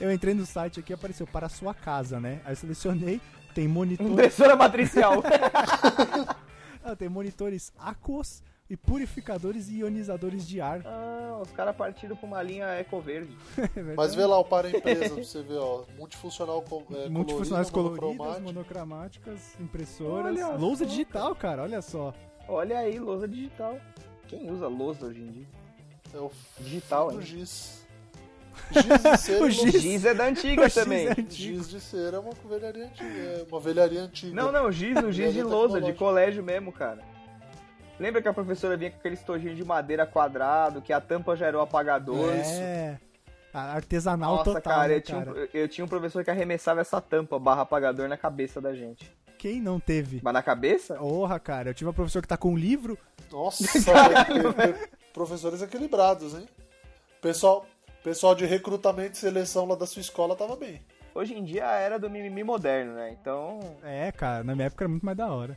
Eu 0.00 0.12
entrei 0.12 0.34
no 0.34 0.44
site 0.44 0.80
aqui 0.80 0.92
apareceu 0.92 1.26
para 1.26 1.46
a 1.46 1.48
sua 1.48 1.74
casa, 1.74 2.20
né? 2.20 2.40
Aí 2.44 2.52
eu 2.52 2.56
selecionei, 2.56 3.20
tem 3.54 3.66
monitor, 3.68 4.06
Impressora 4.06 4.56
matricial. 4.56 5.22
ah, 6.84 6.96
tem 6.96 7.08
monitores 7.08 7.72
Aquos 7.78 8.42
e 8.68 8.76
purificadores 8.76 9.68
e 9.68 9.78
ionizadores 9.80 10.46
de 10.46 10.60
ar. 10.60 10.80
ah, 10.86 11.38
os 11.42 11.50
caras 11.52 11.76
partiram 11.76 12.16
pra 12.16 12.26
uma 12.26 12.42
linha 12.42 12.66
Eco 12.66 13.00
Verde. 13.00 13.36
É? 13.76 13.94
Mas 13.96 14.14
vê 14.14 14.24
lá 14.24 14.38
o 14.38 14.44
para 14.44 14.68
empresa 14.70 15.14
pra 15.14 15.22
você 15.24 15.42
ver, 15.42 15.58
ó. 15.58 15.84
Multifuncional 15.98 16.62
com, 16.62 16.82
é, 16.96 17.08
Multifuncionais 17.10 17.68
colorido, 17.70 18.00
coloridas, 18.00 18.40
monocromáticas, 18.42 19.54
impressoras, 19.60 20.26
Olha 20.26 20.48
lousa 20.56 20.84
só, 20.84 20.90
digital, 20.90 21.34
cara, 21.34 21.62
olha 21.62 21.82
só. 21.82 22.14
Olha 22.48 22.78
aí, 22.78 22.98
lousa 22.98 23.28
digital. 23.28 23.78
Quem 24.28 24.50
usa 24.50 24.66
lousa 24.68 25.06
hoje 25.06 25.20
em 25.20 25.30
dia? 25.30 25.46
É 26.14 26.18
o 26.18 26.30
Digital, 26.60 27.12
hein? 27.12 27.20
giz. 27.22 27.84
Giz 28.70 28.84
de 29.02 29.16
cera. 29.18 29.44
O 29.44 29.48
e 29.48 29.50
giz. 29.50 29.82
Giz 29.82 30.04
é 30.04 30.14
da 30.14 30.24
antiga 30.26 30.62
O 30.62 30.64
giz 30.64 30.74
também. 30.74 31.00
é 31.00 31.06
lousa. 31.06 31.20
antigo. 31.20 31.34
Giz 31.58 31.68
de 31.68 31.80
cera 31.80 32.16
é 32.16 32.20
uma 32.20 32.32
velharia 32.48 32.84
antiga. 32.86 33.08
É 33.08 33.46
uma 33.50 33.60
velharia 33.60 34.00
antiga. 34.02 34.34
Não, 34.34 34.52
não, 34.52 34.70
giz, 34.72 34.96
o 35.02 35.10
giz 35.12 35.32
de 35.34 35.42
lousa, 35.42 35.80
de 35.80 35.92
colégio 35.92 36.42
mesmo, 36.42 36.72
cara. 36.72 37.02
Lembra 37.98 38.20
que 38.20 38.28
a 38.28 38.32
professora 38.32 38.76
vinha 38.76 38.90
com 38.90 38.98
aquele 38.98 39.14
estojinho 39.14 39.54
de 39.54 39.64
madeira 39.64 40.04
quadrado, 40.06 40.82
que 40.82 40.92
a 40.92 41.00
tampa 41.00 41.36
já 41.36 41.46
era 41.46 41.58
o 41.58 41.60
apagador? 41.60 42.30
É. 42.34 42.98
Artesanal 43.52 44.36
Nossa, 44.36 44.54
total, 44.54 44.62
cara, 44.62 44.88
né, 44.88 44.96
eu, 44.96 45.00
tinha 45.00 45.18
um, 45.18 45.24
cara? 45.24 45.48
eu 45.54 45.68
tinha 45.68 45.84
um 45.84 45.88
professor 45.88 46.24
que 46.24 46.30
arremessava 46.30 46.80
essa 46.80 47.00
tampa 47.00 47.38
barra 47.38 47.62
apagador 47.62 48.08
na 48.08 48.16
cabeça 48.16 48.60
da 48.60 48.74
gente. 48.74 49.08
Quem 49.38 49.60
não 49.60 49.78
teve? 49.78 50.20
Mas 50.24 50.34
na 50.34 50.42
cabeça? 50.42 50.96
Porra, 50.96 51.38
cara, 51.38 51.70
eu 51.70 51.74
tive 51.74 51.86
uma 51.86 51.94
professora 51.94 52.22
que 52.22 52.28
tá 52.28 52.36
com 52.36 52.52
um 52.52 52.56
livro. 52.56 52.98
Nossa, 53.30 53.62
é, 54.58 54.88
professores 55.12 55.62
equilibrados, 55.62 56.34
hein? 56.34 56.48
Pessoal, 57.20 57.64
pessoal 58.02 58.34
de 58.34 58.44
recrutamento 58.44 59.12
e 59.12 59.18
seleção 59.18 59.66
lá 59.66 59.76
da 59.76 59.86
sua 59.86 60.00
escola 60.00 60.34
tava 60.34 60.56
bem. 60.56 60.82
Hoje 61.14 61.34
em 61.34 61.44
dia 61.44 61.64
era 61.64 61.96
do 61.96 62.10
mimimi 62.10 62.42
moderno, 62.42 62.94
né? 62.94 63.16
Então, 63.20 63.60
É, 63.84 64.10
cara, 64.10 64.42
na 64.42 64.56
minha 64.56 64.66
época 64.66 64.82
era 64.84 64.88
muito 64.88 65.06
mais 65.06 65.16
da 65.16 65.30
hora. 65.32 65.56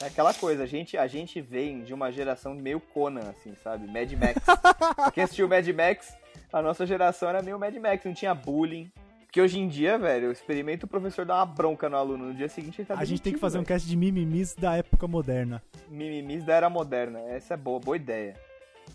É 0.00 0.06
aquela 0.06 0.32
coisa, 0.32 0.62
a 0.62 0.66
gente, 0.66 0.96
a 0.96 1.06
gente 1.06 1.40
vem 1.40 1.82
de 1.82 1.92
uma 1.92 2.10
geração 2.12 2.54
meio 2.54 2.80
Conan, 2.80 3.30
assim, 3.30 3.54
sabe? 3.62 3.86
Mad 3.86 4.12
Max. 4.12 4.42
Quem 5.12 5.24
assistiu 5.24 5.48
Mad 5.48 5.66
Max, 5.68 6.16
a 6.52 6.62
nossa 6.62 6.86
geração 6.86 7.28
era 7.28 7.42
meio 7.42 7.58
Mad 7.58 7.74
Max, 7.76 8.04
não 8.04 8.14
tinha 8.14 8.34
bullying. 8.34 8.90
Porque 9.26 9.42
hoje 9.42 9.58
em 9.58 9.68
dia, 9.68 9.98
velho, 9.98 10.26
eu 10.26 10.32
experimento 10.32 10.86
o 10.86 10.88
professor 10.88 11.26
dar 11.26 11.34
uma 11.34 11.46
bronca 11.46 11.88
no 11.88 11.96
aluno. 11.96 12.26
No 12.28 12.34
dia 12.34 12.48
seguinte 12.48 12.80
ele 12.80 12.88
tá 12.88 12.94
a 12.94 13.04
gente 13.04 13.20
tem 13.20 13.34
que 13.34 13.38
fazer 13.38 13.58
um 13.58 13.60
velho. 13.60 13.68
cast 13.68 13.86
de 13.86 13.94
mimimis 13.94 14.54
da 14.54 14.76
época 14.76 15.06
moderna. 15.06 15.62
Mimimis 15.88 16.44
da 16.44 16.54
era 16.54 16.70
moderna. 16.70 17.20
Essa 17.28 17.54
é 17.54 17.56
boa, 17.56 17.78
boa 17.78 17.96
ideia. 17.96 18.34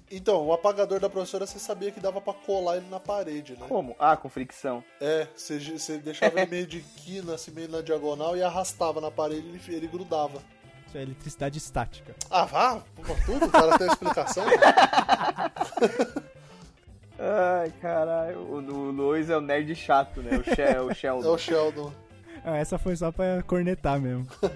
Então, 0.10 0.48
o 0.48 0.52
apagador 0.52 1.00
da 1.00 1.08
professora 1.08 1.46
você 1.46 1.60
sabia 1.60 1.92
que 1.92 2.00
dava 2.00 2.20
pra 2.20 2.34
colar 2.34 2.78
ele 2.78 2.88
na 2.90 3.00
parede, 3.00 3.54
né? 3.54 3.66
Como? 3.68 3.96
Ah, 4.00 4.18
com 4.18 4.28
fricção. 4.28 4.84
É, 5.00 5.28
você, 5.36 5.60
você 5.60 6.00
deixava 6.00 6.42
ele 6.42 6.50
meio 6.50 6.66
de 6.66 6.82
quina, 6.82 7.36
assim, 7.36 7.52
meio 7.52 7.70
na 7.70 7.82
diagonal 7.82 8.36
e 8.36 8.42
arrastava 8.42 9.00
na 9.00 9.12
parede 9.12 9.46
e 9.46 9.50
ele, 9.50 9.78
ele 9.78 9.88
grudava. 9.88 10.42
Isso 10.94 10.98
é 11.00 11.02
eletricidade 11.02 11.58
estática. 11.58 12.16
Ah, 12.30 12.46
vá, 12.46 12.80
pô, 12.96 13.16
tudo, 13.26 13.48
o 13.48 13.50
cara 13.50 13.80
tem 13.80 13.88
uma 13.88 13.94
explicação. 13.94 14.46
Ai, 17.18 17.74
caralho. 17.82 18.38
O, 18.42 18.58
o 18.58 18.92
Luiz 18.92 19.28
é 19.28 19.36
o 19.36 19.42
nerd 19.42 19.74
chato, 19.74 20.22
né? 20.22 20.38
O, 20.38 20.44
She 20.44 20.62
o 20.62 20.66
É 20.66 20.82
o 20.82 20.94
Sheldon. 20.94 21.38
Sheldon. 21.40 21.92
Ah, 22.46 22.58
essa 22.58 22.78
foi 22.78 22.96
só 22.96 23.12
pra 23.12 23.42
cornetar 23.42 24.00
mesmo. 24.00 24.28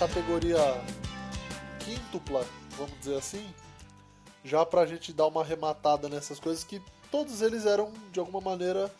categoria 0.00 0.56
quíntupla, 1.84 2.46
vamos 2.70 2.98
dizer 3.00 3.18
assim, 3.18 3.46
já 4.42 4.64
pra 4.64 4.86
gente 4.86 5.12
dar 5.12 5.26
uma 5.26 5.42
arrematada 5.42 6.08
nessas 6.08 6.40
coisas 6.40 6.64
que 6.64 6.80
todos 7.10 7.42
eles 7.42 7.66
eram, 7.66 7.92
de 8.10 8.18
alguma 8.18 8.40
maneira, 8.40 8.90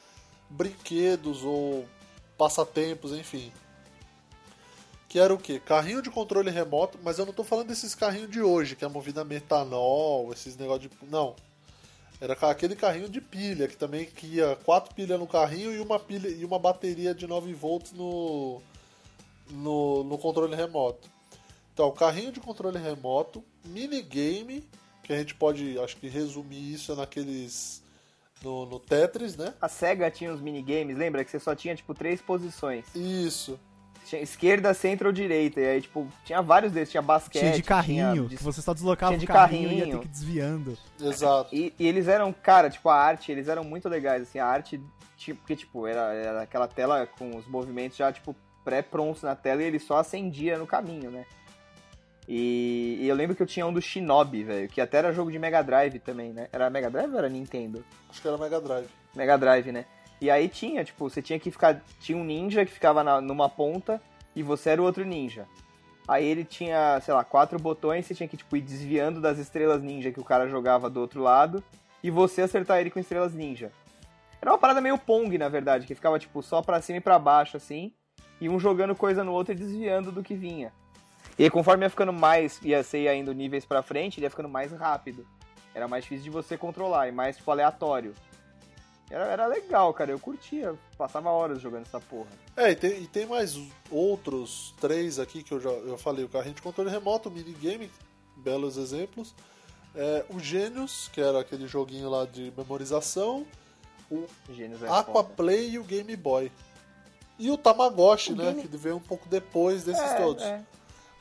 brinquedos 0.50 1.42
ou 1.42 1.86
passatempos, 2.36 3.12
enfim. 3.12 3.50
Que 5.08 5.18
era 5.18 5.32
o 5.32 5.38
quê? 5.38 5.58
Carrinho 5.58 6.02
de 6.02 6.10
controle 6.10 6.50
remoto, 6.50 6.98
mas 7.02 7.18
eu 7.18 7.24
não 7.24 7.32
tô 7.32 7.44
falando 7.44 7.68
desses 7.68 7.94
carrinhos 7.94 8.30
de 8.30 8.42
hoje, 8.42 8.76
que 8.76 8.84
é 8.84 8.88
movido 8.88 9.22
a 9.22 9.24
metanol, 9.24 10.30
esses 10.34 10.54
negócios 10.54 10.90
de. 10.90 11.10
Não. 11.10 11.34
Era 12.20 12.34
aquele 12.34 12.76
carrinho 12.76 13.08
de 13.08 13.22
pilha, 13.22 13.66
que 13.66 13.76
também 13.76 14.04
que 14.04 14.26
ia 14.26 14.54
quatro 14.66 14.94
pilhas 14.94 15.18
no 15.18 15.26
carrinho 15.26 15.72
e 15.72 15.80
uma 15.80 15.98
pilha 15.98 16.28
e 16.28 16.44
uma 16.44 16.58
bateria 16.58 17.14
de 17.14 17.26
9 17.26 17.54
volts 17.54 17.92
no, 17.92 18.60
no, 19.50 20.04
no 20.04 20.18
controle 20.18 20.54
remoto. 20.54 21.08
Então, 21.72 21.90
carrinho 21.92 22.32
de 22.32 22.40
controle 22.40 22.78
remoto, 22.78 23.42
minigame, 23.64 24.64
que 25.02 25.12
a 25.12 25.18
gente 25.18 25.34
pode, 25.34 25.78
acho 25.78 25.96
que 25.96 26.08
resumir 26.08 26.72
isso 26.74 26.94
naqueles. 26.94 27.82
No, 28.42 28.64
no 28.64 28.80
Tetris, 28.80 29.36
né? 29.36 29.52
A 29.60 29.68
SEGA 29.68 30.10
tinha 30.10 30.32
uns 30.32 30.40
minigames, 30.40 30.96
lembra? 30.96 31.22
Que 31.22 31.30
você 31.30 31.38
só 31.38 31.54
tinha, 31.54 31.74
tipo, 31.76 31.92
três 31.94 32.22
posições. 32.22 32.86
Isso. 32.94 33.60
Tinha 34.06 34.22
esquerda, 34.22 34.72
centro 34.72 35.08
ou 35.08 35.12
direita. 35.12 35.60
E 35.60 35.66
aí, 35.66 35.82
tipo, 35.82 36.08
tinha 36.24 36.40
vários 36.40 36.72
desses. 36.72 36.90
Tinha 36.90 37.02
basquete. 37.02 37.42
Tinha 37.42 37.52
de 37.52 37.62
carrinho, 37.62 38.12
tinha 38.14 38.28
de- 38.28 38.36
que 38.38 38.42
você 38.42 38.62
só 38.62 38.72
deslocava 38.72 39.12
tinha 39.12 39.18
o 39.18 39.20
de 39.20 39.26
carrinho, 39.26 39.68
e 39.68 39.74
ia 39.74 39.78
carrinho. 39.80 39.96
ter 39.98 40.02
que 40.02 40.08
ir 40.08 40.10
desviando. 40.10 40.78
Exato. 40.98 41.54
E, 41.54 41.74
e 41.78 41.86
eles 41.86 42.08
eram, 42.08 42.32
cara, 42.32 42.70
tipo, 42.70 42.88
a 42.88 42.94
arte, 42.96 43.30
eles 43.30 43.46
eram 43.46 43.62
muito 43.62 43.90
legais, 43.90 44.22
assim, 44.22 44.38
a 44.38 44.46
arte, 44.46 44.80
tipo, 45.18 45.38
porque, 45.40 45.54
tipo, 45.54 45.86
era, 45.86 46.14
era 46.14 46.42
aquela 46.42 46.66
tela 46.66 47.06
com 47.06 47.36
os 47.36 47.46
movimentos 47.46 47.98
já, 47.98 48.10
tipo, 48.10 48.34
pré-prontos 48.64 49.22
na 49.22 49.34
tela 49.34 49.62
e 49.62 49.66
ele 49.66 49.78
só 49.78 49.98
acendia 49.98 50.58
no 50.58 50.66
caminho, 50.66 51.10
né? 51.10 51.24
E, 52.28 52.98
e 53.00 53.08
eu 53.08 53.16
lembro 53.16 53.34
que 53.34 53.42
eu 53.42 53.46
tinha 53.46 53.66
um 53.66 53.72
do 53.72 53.82
Shinobi, 53.82 54.44
velho, 54.44 54.68
que 54.68 54.80
até 54.80 54.98
era 54.98 55.12
jogo 55.12 55.32
de 55.32 55.38
Mega 55.38 55.62
Drive 55.62 55.98
também, 55.98 56.32
né? 56.32 56.48
Era 56.52 56.70
Mega 56.70 56.88
Drive 56.90 57.10
ou 57.12 57.18
era 57.18 57.28
Nintendo? 57.28 57.84
Acho 58.08 58.22
que 58.22 58.28
era 58.28 58.38
Mega 58.38 58.60
Drive. 58.60 58.88
Mega 59.16 59.36
Drive, 59.36 59.72
né? 59.72 59.84
E 60.20 60.30
aí 60.30 60.48
tinha, 60.48 60.84
tipo, 60.84 61.08
você 61.08 61.20
tinha 61.20 61.40
que 61.40 61.50
ficar. 61.50 61.82
Tinha 61.98 62.16
um 62.16 62.22
ninja 62.24 62.64
que 62.64 62.70
ficava 62.70 63.02
na- 63.02 63.20
numa 63.20 63.48
ponta 63.48 64.00
e 64.36 64.42
você 64.42 64.70
era 64.70 64.82
o 64.82 64.84
outro 64.84 65.04
ninja. 65.04 65.46
Aí 66.06 66.24
ele 66.24 66.44
tinha, 66.44 67.00
sei 67.00 67.14
lá, 67.14 67.24
quatro 67.24 67.58
botões, 67.58 68.06
você 68.06 68.14
tinha 68.14 68.28
que, 68.28 68.36
tipo, 68.36 68.56
ir 68.56 68.60
desviando 68.60 69.20
das 69.20 69.38
estrelas 69.38 69.82
ninja 69.82 70.12
que 70.12 70.20
o 70.20 70.24
cara 70.24 70.46
jogava 70.48 70.90
do 70.90 71.00
outro 71.00 71.22
lado 71.22 71.64
e 72.02 72.10
você 72.10 72.42
acertar 72.42 72.78
ele 72.80 72.90
com 72.90 72.98
estrelas 73.00 73.34
ninja. 73.34 73.72
Era 74.40 74.52
uma 74.52 74.58
parada 74.58 74.80
meio 74.80 74.98
Pong, 74.98 75.36
na 75.36 75.48
verdade, 75.48 75.86
que 75.86 75.94
ficava, 75.94 76.18
tipo, 76.18 76.42
só 76.42 76.62
pra 76.62 76.80
cima 76.80 76.98
e 76.98 77.00
pra 77.00 77.18
baixo, 77.18 77.56
assim, 77.56 77.92
e 78.40 78.48
um 78.48 78.58
jogando 78.58 78.94
coisa 78.94 79.22
no 79.22 79.32
outro 79.32 79.52
e 79.52 79.56
desviando 79.56 80.10
do 80.10 80.22
que 80.22 80.34
vinha. 80.34 80.72
E 81.38 81.44
aí, 81.44 81.50
conforme 81.50 81.84
ia 81.84 81.90
ficando 81.90 82.12
mais, 82.12 82.60
ia 82.62 82.82
ser 82.82 83.08
ainda 83.08 83.32
níveis 83.32 83.64
pra 83.64 83.82
frente, 83.82 84.18
ele 84.18 84.26
ia 84.26 84.30
ficando 84.30 84.48
mais 84.48 84.72
rápido. 84.72 85.26
Era 85.74 85.86
mais 85.86 86.04
difícil 86.04 86.24
de 86.24 86.30
você 86.30 86.56
controlar 86.56 87.08
e 87.08 87.12
mais, 87.12 87.36
tipo, 87.36 87.50
aleatório. 87.50 88.14
Era, 89.10 89.24
era 89.24 89.46
legal, 89.46 89.92
cara. 89.92 90.10
Eu 90.10 90.18
curtia. 90.18 90.74
Passava 90.96 91.30
horas 91.30 91.60
jogando 91.60 91.82
essa 91.82 92.00
porra. 92.00 92.28
É, 92.56 92.70
e 92.70 92.76
tem, 92.76 93.02
e 93.02 93.06
tem 93.06 93.26
mais 93.26 93.58
outros 93.90 94.74
três 94.80 95.18
aqui 95.18 95.42
que 95.42 95.52
eu 95.52 95.60
já 95.60 95.70
eu 95.70 95.98
falei: 95.98 96.24
o 96.24 96.28
carrinho 96.28 96.54
de 96.54 96.62
controle 96.62 96.90
remoto, 96.90 97.28
o 97.28 97.32
minigame, 97.32 97.90
belos 98.36 98.76
exemplos. 98.76 99.34
É, 99.94 100.24
o 100.30 100.38
Gênios, 100.38 101.10
que 101.12 101.20
era 101.20 101.40
aquele 101.40 101.66
joguinho 101.66 102.08
lá 102.08 102.24
de 102.24 102.52
memorização. 102.56 103.44
O 104.08 104.26
Gênios 104.52 104.82
é 104.82 104.86
Aqua 104.86 105.22
foda. 105.22 105.34
Play 105.36 105.70
e 105.70 105.78
o 105.78 105.84
Game 105.84 106.14
Boy. 106.16 106.50
E 107.40 107.50
o 107.50 107.56
Tamagotchi, 107.56 108.32
O 108.32 108.36
né? 108.36 108.44
Game- 108.52 108.62
Que 108.68 108.76
veio 108.76 108.96
um 108.96 109.00
pouco 109.00 109.28
depois 109.28 109.82
desses 109.82 110.02
É, 110.02 110.14
todos. 110.16 110.42
é. 110.44 110.62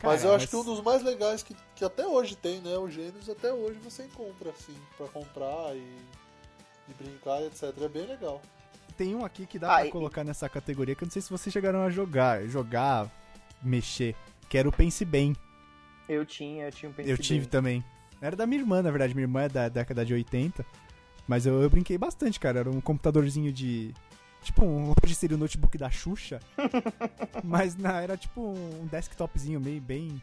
Mas 0.04 0.22
Cara, 0.22 0.32
eu 0.32 0.36
acho 0.36 0.44
mas- 0.44 0.50
que 0.50 0.56
um 0.56 0.64
dos 0.64 0.82
mais 0.84 1.02
legais 1.04 1.42
que, 1.44 1.56
que 1.76 1.84
até 1.84 2.06
hoje 2.06 2.36
tem, 2.36 2.60
né? 2.62 2.78
O 2.78 2.90
Gênios, 2.90 3.30
até 3.30 3.52
hoje 3.54 3.80
você 3.84 4.04
encontra, 4.04 4.50
assim, 4.50 4.76
pra 4.98 5.08
comprar 5.08 5.76
e, 5.76 5.80
e 6.90 6.94
brincar, 6.98 7.42
etc. 7.44 7.64
É 7.82 7.88
bem 7.88 8.06
legal. 8.06 8.42
Tem 8.98 9.16
um 9.16 9.24
aqui 9.26 9.46
que 9.46 9.58
dá 9.58 9.72
Ah, 9.72 9.78
pra 9.80 9.88
e- 9.88 9.92
colocar 9.92 10.24
nessa 10.24 10.48
categoria 10.50 10.94
que 10.96 11.04
eu 11.04 11.06
não 11.06 11.12
sei 11.12 11.22
se 11.22 11.30
vocês 11.30 11.52
chegaram 11.54 11.82
a 11.84 11.90
jogar, 11.90 12.46
jogar, 12.48 13.10
mexer, 13.64 14.16
que 14.50 14.58
era 14.58 14.68
o 14.68 14.72
Pense 14.72 15.04
Bem. 15.06 15.36
Eu 16.08 16.26
tinha, 16.26 16.66
eu 16.66 16.72
tinha 16.72 16.90
um 16.90 16.94
Pense 16.94 17.10
Eu 17.10 17.18
tive 17.18 17.42
Bem. 17.42 17.50
também. 17.50 17.84
Era 18.22 18.36
da 18.36 18.46
minha 18.46 18.62
irmã, 18.62 18.82
na 18.82 18.92
verdade. 18.92 19.14
Minha 19.14 19.24
irmã 19.26 19.44
é 19.44 19.50
da 19.50 19.70
década 19.70 20.06
de 20.06 20.14
80. 20.14 20.66
Mas 21.28 21.46
eu, 21.46 21.62
eu 21.62 21.70
brinquei 21.70 21.98
bastante, 21.98 22.40
cara. 22.40 22.60
Era 22.60 22.70
um 22.70 22.82
computadorzinho 22.82 23.52
de. 23.54 23.94
Tipo, 24.42 24.66
um, 24.66 24.94
hoje 25.04 25.16
seria 25.16 25.36
o 25.36 25.40
notebook 25.40 25.78
da 25.78 25.90
Xuxa. 25.90 26.40
mas 27.44 27.76
na, 27.76 28.02
era 28.02 28.18
tipo 28.18 28.42
um 28.42 28.88
desktopzinho 28.88 29.60
meio 29.60 29.82
bem 29.82 30.22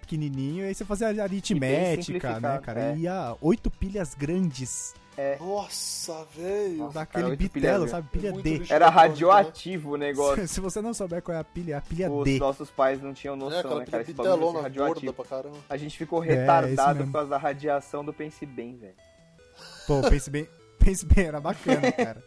pequenininho. 0.00 0.64
E 0.64 0.68
aí 0.68 0.74
você 0.74 0.84
fazia 0.84 1.08
aritmética, 1.22 2.40
né, 2.40 2.58
cara? 2.58 2.80
é. 2.80 2.96
E 2.96 3.00
ia 3.02 3.36
oito 3.40 3.70
pilhas 3.70 4.14
grandes 4.14 4.94
Nossa, 5.38 6.24
velho. 6.34 6.88
Daquele 6.90 7.24
cara, 7.24 7.36
bitelo, 7.36 7.88
sabe? 7.88 8.08
É 8.08 8.10
Pilha 8.10 8.32
muito 8.32 8.44
D. 8.44 8.62
Era 8.72 8.88
radioativo 8.88 9.92
o 9.92 9.96
negócio. 9.96 10.46
Se 10.48 10.60
você 10.60 10.80
não 10.80 10.94
souber 10.94 11.20
qual 11.22 11.36
é 11.36 11.40
a 11.40 11.44
pilha, 11.44 11.74
é 11.74 11.76
a 11.76 11.80
pilha 11.80 12.10
Os 12.10 12.24
D. 12.24 12.38
nossos 12.38 12.70
pais 12.70 13.02
não 13.02 13.12
tinham 13.12 13.34
É, 13.34 13.38
noção, 13.38 13.58
aquela 13.60 13.80
né, 13.80 13.86
cara? 13.86 14.02
Esse 14.02 14.12
bagulho 14.14 14.38
gorda 14.38 14.62
radioativo. 14.62 15.14
A 15.68 15.76
gente 15.76 15.98
ficou 15.98 16.24
É, 16.24 16.28
retardado 16.28 17.00
mesmo. 17.00 17.12
por 17.12 17.18
causa 17.18 17.30
da 17.30 17.38
radiação 17.38 18.04
do 18.04 18.12
Pense 18.12 18.46
Bem, 18.46 18.76
velho. 18.76 18.94
Pô, 19.86 20.00
pense 20.08 20.30
bem, 20.30 20.48
pense 20.78 21.04
bem, 21.04 21.26
era 21.26 21.40
bacana, 21.40 21.92
cara. 21.92 22.22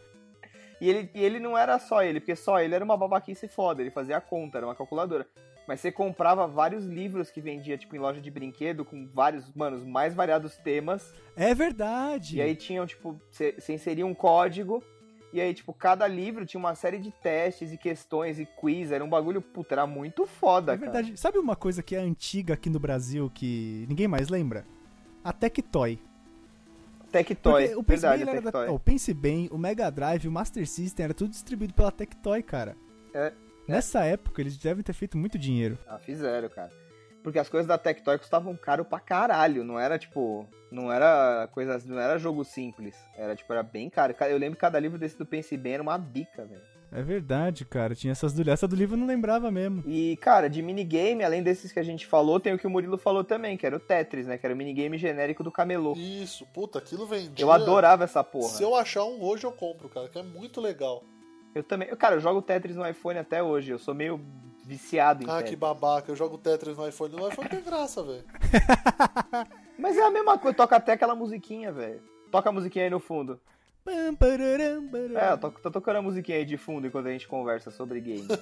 E 0.80 0.88
ele, 0.88 1.10
e 1.14 1.24
ele 1.24 1.40
não 1.40 1.56
era 1.56 1.78
só 1.78 2.02
ele, 2.02 2.20
porque 2.20 2.36
só 2.36 2.60
ele 2.60 2.74
era 2.74 2.84
uma 2.84 2.96
babaquice 2.96 3.48
foda, 3.48 3.80
ele 3.80 3.90
fazia 3.90 4.16
a 4.16 4.20
conta, 4.20 4.58
era 4.58 4.66
uma 4.66 4.74
calculadora. 4.74 5.26
Mas 5.66 5.80
você 5.80 5.90
comprava 5.90 6.46
vários 6.46 6.84
livros 6.84 7.30
que 7.30 7.40
vendia, 7.40 7.76
tipo, 7.76 7.96
em 7.96 7.98
loja 7.98 8.20
de 8.20 8.30
brinquedo, 8.30 8.84
com 8.84 9.08
vários, 9.12 9.52
mano, 9.52 9.78
os 9.78 9.84
mais 9.84 10.14
variados 10.14 10.56
temas. 10.58 11.12
É 11.34 11.52
verdade. 11.54 12.36
E 12.36 12.40
aí 12.40 12.54
tinham, 12.54 12.86
tipo, 12.86 13.20
você 13.30 13.54
inseria 13.68 14.06
um 14.06 14.14
código, 14.14 14.82
e 15.32 15.40
aí, 15.40 15.52
tipo, 15.52 15.72
cada 15.72 16.06
livro 16.06 16.46
tinha 16.46 16.58
uma 16.58 16.74
série 16.74 16.98
de 16.98 17.10
testes 17.10 17.72
e 17.72 17.76
questões 17.76 18.38
e 18.38 18.46
quiz, 18.46 18.92
era 18.92 19.04
um 19.04 19.08
bagulho, 19.08 19.42
puta, 19.42 19.74
era 19.74 19.86
muito 19.86 20.24
foda, 20.24 20.74
É 20.74 20.76
verdade. 20.76 21.16
Sabe 21.16 21.38
uma 21.38 21.56
coisa 21.56 21.82
que 21.82 21.96
é 21.96 21.98
antiga 21.98 22.54
aqui 22.54 22.70
no 22.70 22.78
Brasil 22.78 23.30
que 23.34 23.84
ninguém 23.88 24.06
mais 24.06 24.28
lembra? 24.28 24.64
A 25.24 25.32
Tectoy. 25.32 25.98
Tectoy, 27.24 27.74
o 27.74 27.82
Pense 27.82 28.06
verdade, 28.06 28.24
Bem, 28.24 28.52
da... 28.52 28.72
Oh, 28.72 28.78
Pense 28.78 29.14
Bem, 29.14 29.48
o 29.50 29.58
Mega 29.58 29.90
Drive, 29.90 30.26
o 30.26 30.30
Master 30.32 30.66
System, 30.66 31.04
era 31.04 31.14
tudo 31.14 31.30
distribuído 31.30 31.74
pela 31.74 31.90
Tectoy, 31.92 32.42
cara. 32.42 32.76
É. 33.14 33.32
Nessa 33.66 34.04
época, 34.04 34.40
eles 34.40 34.56
devem 34.56 34.82
ter 34.82 34.92
feito 34.92 35.16
muito 35.18 35.38
dinheiro. 35.38 35.78
Ah, 35.86 35.98
fizeram, 35.98 36.48
cara. 36.48 36.70
Porque 37.22 37.38
as 37.38 37.48
coisas 37.48 37.66
da 37.66 37.76
Tectoy 37.76 38.18
custavam 38.18 38.56
caro 38.56 38.84
pra 38.84 39.00
caralho, 39.00 39.64
não 39.64 39.78
era, 39.78 39.98
tipo... 39.98 40.48
Não 40.70 40.92
era 40.92 41.48
coisa, 41.52 41.80
não 41.86 41.98
era 41.98 42.18
jogo 42.18 42.44
simples. 42.44 42.96
Era, 43.16 43.34
tipo, 43.34 43.52
era 43.52 43.62
bem 43.62 43.88
caro. 43.88 44.14
Eu 44.28 44.38
lembro 44.38 44.56
que 44.56 44.60
cada 44.60 44.78
livro 44.78 44.98
desse 44.98 45.16
do 45.16 45.24
Pense 45.24 45.56
Bem 45.56 45.74
era 45.74 45.82
uma 45.82 45.96
bica, 45.96 46.44
velho. 46.44 46.75
É 46.92 47.02
verdade, 47.02 47.64
cara. 47.64 47.94
Tinha 47.94 48.12
essas 48.12 48.32
do... 48.32 48.48
Essa 48.50 48.66
do 48.68 48.76
livro 48.76 48.94
eu 48.94 48.98
não 49.00 49.06
lembrava 49.06 49.50
mesmo. 49.50 49.82
E, 49.86 50.16
cara, 50.18 50.48
de 50.48 50.62
minigame, 50.62 51.24
além 51.24 51.42
desses 51.42 51.72
que 51.72 51.78
a 51.78 51.82
gente 51.82 52.06
falou, 52.06 52.38
tem 52.40 52.54
o 52.54 52.58
que 52.58 52.66
o 52.66 52.70
Murilo 52.70 52.96
falou 52.96 53.24
também, 53.24 53.56
que 53.56 53.66
era 53.66 53.76
o 53.76 53.80
Tetris, 53.80 54.26
né? 54.26 54.38
Que 54.38 54.46
era 54.46 54.54
o 54.54 54.58
minigame 54.58 54.96
genérico 54.96 55.42
do 55.42 55.50
camelô. 55.52 55.94
Isso, 55.96 56.46
puta, 56.54 56.78
aquilo 56.78 57.06
vendia. 57.06 57.44
Eu 57.44 57.50
adorava 57.52 58.04
essa 58.04 58.22
porra. 58.24 58.48
Se 58.48 58.62
eu 58.62 58.74
achar 58.74 59.04
um 59.04 59.22
hoje, 59.22 59.44
eu 59.44 59.52
compro, 59.52 59.88
cara, 59.88 60.08
que 60.08 60.18
é 60.18 60.22
muito 60.22 60.60
legal. 60.60 61.02
Eu 61.54 61.62
também. 61.62 61.88
eu, 61.88 61.96
Cara, 61.96 62.16
eu 62.16 62.20
jogo 62.20 62.40
Tetris 62.42 62.76
no 62.76 62.86
iPhone 62.88 63.18
até 63.18 63.42
hoje. 63.42 63.70
Eu 63.72 63.78
sou 63.78 63.94
meio 63.94 64.20
viciado 64.64 65.22
em 65.22 65.26
Ah, 65.28 65.34
Tetris. 65.36 65.50
que 65.50 65.56
babaca, 65.56 66.10
eu 66.10 66.16
jogo 66.16 66.36
Tetris 66.38 66.76
no 66.76 66.86
iPhone. 66.88 67.16
No 67.16 67.28
iPhone 67.28 67.48
tem 67.48 67.62
graça, 67.62 68.02
velho. 68.02 68.24
Mas 69.78 69.96
é 69.96 70.02
a 70.02 70.10
mesma 70.10 70.38
coisa, 70.38 70.56
toca 70.56 70.76
até 70.76 70.92
aquela 70.92 71.14
musiquinha, 71.14 71.72
velho. 71.72 72.00
Toca 72.30 72.48
a 72.48 72.52
musiquinha 72.52 72.84
aí 72.84 72.90
no 72.90 73.00
fundo. 73.00 73.40
É, 75.18 75.32
eu 75.32 75.38
tô, 75.38 75.50
tô 75.50 75.70
tocando 75.70 75.96
a 75.96 76.02
musiquinha 76.02 76.38
aí 76.38 76.44
de 76.44 76.56
fundo 76.56 76.86
enquanto 76.86 77.06
a 77.06 77.12
gente 77.12 77.28
conversa 77.28 77.70
sobre 77.70 78.00
game. 78.00 78.26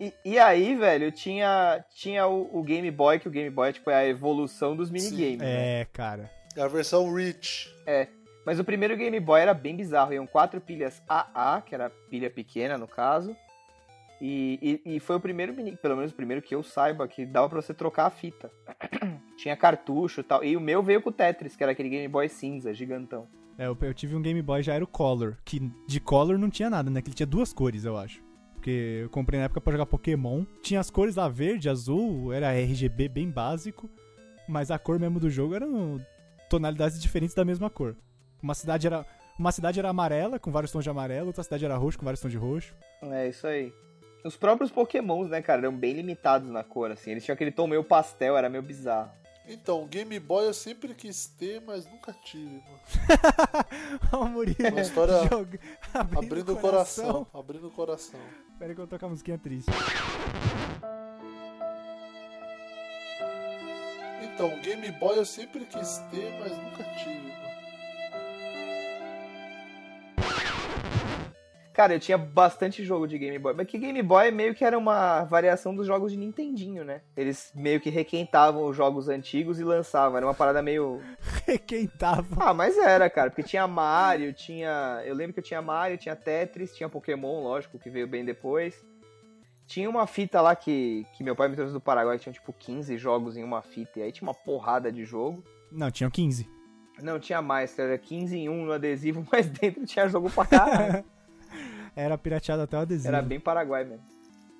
E, 0.00 0.14
e 0.24 0.38
aí, 0.38 0.76
velho, 0.76 1.10
tinha, 1.10 1.84
tinha 1.92 2.24
o, 2.26 2.56
o 2.56 2.62
Game 2.62 2.88
Boy, 2.88 3.18
que 3.18 3.26
o 3.26 3.30
Game 3.30 3.50
Boy 3.50 3.72
tipo, 3.72 3.90
é 3.90 3.96
a 3.96 4.06
evolução 4.06 4.76
dos 4.76 4.90
minigames. 4.90 5.38
né? 5.38 5.80
É, 5.80 5.84
cara. 5.92 6.30
É 6.56 6.62
a 6.62 6.68
versão 6.68 7.12
Rich. 7.12 7.74
É. 7.84 8.06
Mas 8.46 8.60
o 8.60 8.64
primeiro 8.64 8.96
Game 8.96 9.18
Boy 9.18 9.40
era 9.40 9.52
bem 9.52 9.76
bizarro. 9.76 10.12
Iam 10.12 10.26
quatro 10.26 10.60
pilhas 10.60 11.02
AA, 11.08 11.60
que 11.62 11.74
era 11.74 11.90
pilha 11.90 12.30
pequena 12.30 12.78
no 12.78 12.86
caso. 12.86 13.36
E, 14.20 14.80
e, 14.84 14.96
e 14.96 15.00
foi 15.00 15.16
o 15.16 15.20
primeiro, 15.20 15.54
mini- 15.54 15.76
pelo 15.76 15.96
menos 15.96 16.10
o 16.10 16.14
primeiro 16.14 16.42
que 16.42 16.54
eu 16.54 16.62
saiba, 16.62 17.06
que 17.06 17.24
dava 17.24 17.48
pra 17.48 17.62
você 17.62 17.72
trocar 17.72 18.06
a 18.06 18.10
fita. 18.10 18.50
Tinha 19.38 19.56
cartucho 19.56 20.20
e 20.20 20.24
tal. 20.24 20.42
E 20.44 20.56
o 20.56 20.60
meu 20.60 20.82
veio 20.82 21.00
com 21.00 21.10
o 21.10 21.12
Tetris, 21.12 21.54
que 21.54 21.62
era 21.62 21.72
aquele 21.72 21.88
Game 21.88 22.08
Boy 22.08 22.28
cinza, 22.28 22.74
gigantão. 22.74 23.28
É, 23.56 23.66
eu, 23.66 23.76
eu 23.80 23.94
tive 23.94 24.14
um 24.16 24.22
Game 24.22 24.40
Boy, 24.42 24.62
já 24.62 24.74
era 24.74 24.82
o 24.84 24.86
Color, 24.88 25.36
que 25.44 25.60
de 25.86 26.00
Color 26.00 26.38
não 26.38 26.50
tinha 26.50 26.68
nada, 26.70 26.90
né? 26.90 27.00
Que 27.02 27.08
ele 27.08 27.14
tinha 27.16 27.26
duas 27.26 27.52
cores, 27.52 27.84
eu 27.84 27.96
acho. 27.96 28.22
Porque 28.54 29.00
eu 29.02 29.10
comprei 29.10 29.38
na 29.38 29.44
época 29.46 29.60
pra 29.60 29.72
jogar 29.72 29.86
Pokémon. 29.86 30.44
Tinha 30.62 30.80
as 30.80 30.90
cores 30.90 31.14
lá, 31.16 31.28
verde, 31.28 31.68
azul, 31.68 32.32
era 32.32 32.52
RGB 32.52 33.08
bem 33.08 33.30
básico. 33.30 33.88
Mas 34.48 34.70
a 34.70 34.78
cor 34.78 34.98
mesmo 34.98 35.20
do 35.20 35.30
jogo 35.30 35.54
eram 35.54 36.00
tonalidades 36.50 37.00
diferentes 37.00 37.34
da 37.34 37.44
mesma 37.44 37.68
cor. 37.70 37.96
Uma 38.42 38.54
cidade 38.54 38.86
era, 38.86 39.04
uma 39.38 39.52
cidade 39.52 39.78
era 39.78 39.88
amarela, 39.90 40.38
com 40.38 40.50
vários 40.50 40.72
tons 40.72 40.82
de 40.84 40.90
amarelo, 40.90 41.26
outra 41.28 41.42
cidade 41.44 41.64
era 41.64 41.76
roxo, 41.76 41.98
com 41.98 42.04
vários 42.04 42.20
tons 42.20 42.30
de 42.32 42.38
roxo. 42.38 42.74
É, 43.02 43.28
isso 43.28 43.46
aí. 43.46 43.72
Os 44.24 44.36
próprios 44.36 44.70
Pokémons, 44.70 45.28
né, 45.30 45.40
cara, 45.40 45.62
eram 45.62 45.74
bem 45.76 45.94
limitados 45.94 46.50
na 46.50 46.62
cor, 46.64 46.90
assim. 46.90 47.12
Eles 47.12 47.24
tinham 47.24 47.34
aquele 47.34 47.52
tom 47.52 47.66
meio 47.66 47.84
pastel, 47.84 48.36
era 48.36 48.48
meio 48.48 48.62
bizarro. 48.62 49.10
Então, 49.46 49.86
Game 49.86 50.18
Boy 50.20 50.44
eu 50.46 50.52
sempre 50.52 50.94
quis 50.94 51.26
ter, 51.26 51.62
mas 51.62 51.86
nunca 51.86 52.12
tive, 52.12 52.44
mano. 52.56 52.80
Ó, 54.12 54.24
o 54.24 54.28
Murilo. 54.28 54.68
Uma 54.70 54.80
história 54.82 55.14
joga- 55.30 55.58
abrindo, 55.94 56.18
Abrindo 56.26 56.52
o 56.52 56.56
coração. 56.56 57.26
Abrindo 57.32 57.68
o 57.68 57.70
coração. 57.70 58.20
Espera 58.52 58.74
que 58.74 58.80
eu 58.80 58.86
tocar 58.86 59.06
a 59.06 59.08
musiquinha 59.08 59.38
triste. 59.38 59.70
Então, 64.22 64.50
Game 64.60 64.90
Boy 64.92 65.16
eu 65.16 65.24
sempre 65.24 65.64
quis 65.64 65.98
ter, 66.10 66.30
mas 66.40 66.52
nunca 66.58 66.84
tive, 66.98 67.28
mano. 67.28 67.47
Cara, 71.78 71.94
eu 71.94 72.00
tinha 72.00 72.18
bastante 72.18 72.82
jogo 72.82 73.06
de 73.06 73.16
Game 73.16 73.38
Boy. 73.38 73.54
Mas 73.54 73.68
que 73.68 73.78
Game 73.78 74.02
Boy 74.02 74.32
meio 74.32 74.52
que 74.52 74.64
era 74.64 74.76
uma 74.76 75.22
variação 75.22 75.72
dos 75.72 75.86
jogos 75.86 76.10
de 76.10 76.18
Nintendinho, 76.18 76.82
né? 76.82 77.02
Eles 77.16 77.52
meio 77.54 77.80
que 77.80 77.88
requentavam 77.88 78.66
os 78.66 78.76
jogos 78.76 79.08
antigos 79.08 79.60
e 79.60 79.62
lançavam. 79.62 80.16
Era 80.16 80.26
uma 80.26 80.34
parada 80.34 80.60
meio. 80.60 81.00
Requentava. 81.46 82.26
Ah, 82.36 82.52
mas 82.52 82.76
era, 82.76 83.08
cara. 83.08 83.30
Porque 83.30 83.44
tinha 83.44 83.64
Mario, 83.68 84.32
tinha. 84.32 85.00
Eu 85.04 85.14
lembro 85.14 85.34
que 85.34 85.38
eu 85.38 85.44
tinha 85.44 85.62
Mario, 85.62 85.96
tinha 85.96 86.16
Tetris, 86.16 86.74
tinha 86.74 86.88
Pokémon, 86.88 87.44
lógico, 87.44 87.78
que 87.78 87.88
veio 87.88 88.08
bem 88.08 88.24
depois. 88.24 88.84
Tinha 89.64 89.88
uma 89.88 90.08
fita 90.08 90.40
lá 90.40 90.56
que, 90.56 91.06
que 91.16 91.22
meu 91.22 91.36
pai 91.36 91.46
me 91.46 91.54
trouxe 91.54 91.72
do 91.72 91.80
Paraguai, 91.80 92.16
que 92.18 92.24
tinha 92.24 92.32
tipo 92.32 92.52
15 92.52 92.98
jogos 92.98 93.36
em 93.36 93.44
uma 93.44 93.62
fita. 93.62 94.00
E 94.00 94.02
aí 94.02 94.10
tinha 94.10 94.26
uma 94.26 94.34
porrada 94.34 94.90
de 94.90 95.04
jogo. 95.04 95.44
Não, 95.70 95.92
tinham 95.92 96.10
15. 96.10 96.50
Não, 97.00 97.20
tinha 97.20 97.40
mais, 97.40 97.78
era 97.78 97.96
15 97.96 98.36
em 98.36 98.48
1 98.48 98.64
no 98.64 98.72
adesivo, 98.72 99.24
mas 99.30 99.48
dentro 99.48 99.86
tinha 99.86 100.08
jogo 100.08 100.28
pra 100.28 100.44
caralho. 100.44 101.04
Era 101.98 102.16
pirateado 102.16 102.62
até 102.62 102.76
o 102.76 102.80
adesivo. 102.82 103.08
Era 103.08 103.20
bem 103.20 103.40
Paraguai 103.40 103.84
mesmo. 103.84 104.06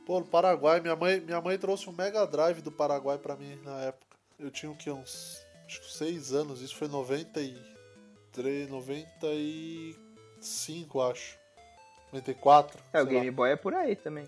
Pô, 0.05 0.19
no 0.19 0.27
Paraguai, 0.27 0.81
minha 0.81 0.97
mãe, 0.97 1.21
minha 1.21 1.41
mãe 1.41 1.57
trouxe 1.57 1.89
um 1.89 1.93
Mega 1.93 2.27
Drive 2.27 2.63
do 2.63 2.73
Paraguai 2.73 3.17
pra 3.17 3.37
mim 3.37 3.57
na 3.65 3.81
época. 3.83 4.17
Eu 4.41 4.51
tinha 4.51 4.73
o 4.73 4.75
que, 4.75 4.91
uns 4.91 5.47
acho 5.65 5.81
que 5.83 5.93
6 5.93 6.33
anos, 6.33 6.61
isso 6.61 6.75
foi 6.75 6.89
em 6.89 6.91
93, 6.91 8.69
95, 8.69 11.01
acho. 11.01 11.39
94. 12.13 12.83
É, 12.93 13.01
o 13.01 13.05
sei 13.05 13.15
lá. 13.15 13.21
Game 13.21 13.31
Boy 13.31 13.53
é 13.53 13.57
por 13.57 13.73
aí 13.73 13.95
também. 13.95 14.27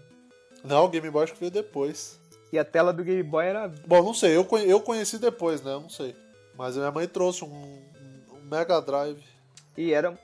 Não, 0.63 0.85
o 0.85 0.89
Game 0.89 1.11
Boy 1.11 1.25
acho 1.25 1.33
que 1.33 1.41
veio 1.41 1.51
depois. 1.51 2.21
E 2.53 2.61
a 2.61 2.65
tela 2.65 2.93
do 2.93 3.03
Game 3.03 3.25
Boy 3.25 3.45
era. 3.45 3.67
Bom, 3.89 4.05
não 4.05 4.15
sei, 4.15 4.37
eu, 4.37 4.47
eu 4.65 4.81
conheci 4.81 5.19
depois, 5.19 5.61
né? 5.63 5.73
Eu 5.73 5.81
não 5.81 5.91
sei. 5.91 6.15
Mas 6.57 6.77
a 6.77 6.81
minha 6.81 6.93
mãe 6.93 7.09
trouxe 7.09 7.45
um, 7.45 7.83
um 8.31 8.41
Mega 8.49 8.81
Drive. 8.81 9.21
E 9.77 9.93
era 9.93 10.19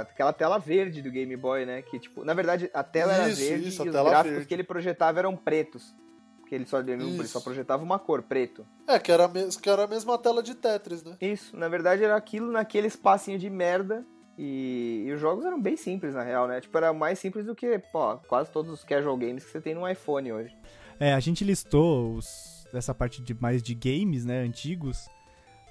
aquela 0.00 0.32
tela 0.32 0.58
verde 0.58 1.02
do 1.02 1.10
Game 1.10 1.36
Boy, 1.36 1.66
né? 1.66 1.82
Que, 1.82 1.98
tipo, 1.98 2.24
na 2.24 2.34
verdade, 2.34 2.70
a 2.72 2.82
tela 2.82 3.12
era 3.12 3.28
Isso, 3.28 3.40
verde 3.40 3.68
isso, 3.68 3.82
a 3.82 3.84
e 3.84 3.88
os 3.88 3.94
tela 3.94 4.10
gráficos 4.10 4.32
verde. 4.32 4.46
que 4.48 4.54
ele 4.54 4.64
projetava 4.64 5.18
eram 5.18 5.36
pretos. 5.36 5.94
Porque 6.40 6.54
ele 6.54 6.66
só, 6.66 6.80
ele 6.80 7.26
só 7.28 7.40
projetava 7.40 7.82
uma 7.82 7.98
cor, 7.98 8.22
preto. 8.22 8.66
É, 8.88 8.98
que 8.98 9.12
era, 9.12 9.28
que 9.28 9.70
era 9.70 9.84
a 9.84 9.86
mesma 9.86 10.18
tela 10.18 10.42
de 10.42 10.54
Tetris, 10.54 11.04
né? 11.04 11.16
Isso, 11.20 11.56
na 11.56 11.68
verdade 11.68 12.02
era 12.02 12.16
aquilo 12.16 12.50
naquele 12.50 12.86
espacinho 12.88 13.38
de 13.38 13.48
merda. 13.50 14.04
E, 14.38 15.04
e 15.06 15.12
os 15.12 15.20
jogos 15.20 15.44
eram 15.44 15.60
bem 15.60 15.76
simples, 15.76 16.14
na 16.14 16.22
real, 16.22 16.48
né? 16.48 16.60
Tipo, 16.60 16.76
era 16.78 16.92
mais 16.92 17.18
simples 17.18 17.44
do 17.44 17.54
que, 17.54 17.78
pô, 17.92 18.16
quase 18.26 18.50
todos 18.50 18.72
os 18.72 18.82
casual 18.82 19.16
games 19.16 19.44
que 19.44 19.50
você 19.50 19.60
tem 19.60 19.74
no 19.74 19.86
iPhone 19.88 20.32
hoje. 20.32 20.56
É, 20.98 21.12
a 21.12 21.20
gente 21.20 21.44
listou 21.44 22.14
os, 22.14 22.66
essa 22.72 22.94
parte 22.94 23.22
de 23.22 23.34
mais 23.34 23.62
de 23.62 23.74
games, 23.74 24.24
né, 24.24 24.40
antigos. 24.40 25.08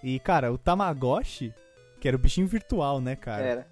E, 0.04 0.20
cara, 0.20 0.52
o 0.54 0.58
Tamagotchi, 0.58 1.54
que 2.00 2.08
era 2.08 2.16
o 2.18 2.20
bichinho 2.20 2.48
virtual, 2.48 3.00
né, 3.02 3.16
cara? 3.16 3.44
Era. 3.44 3.68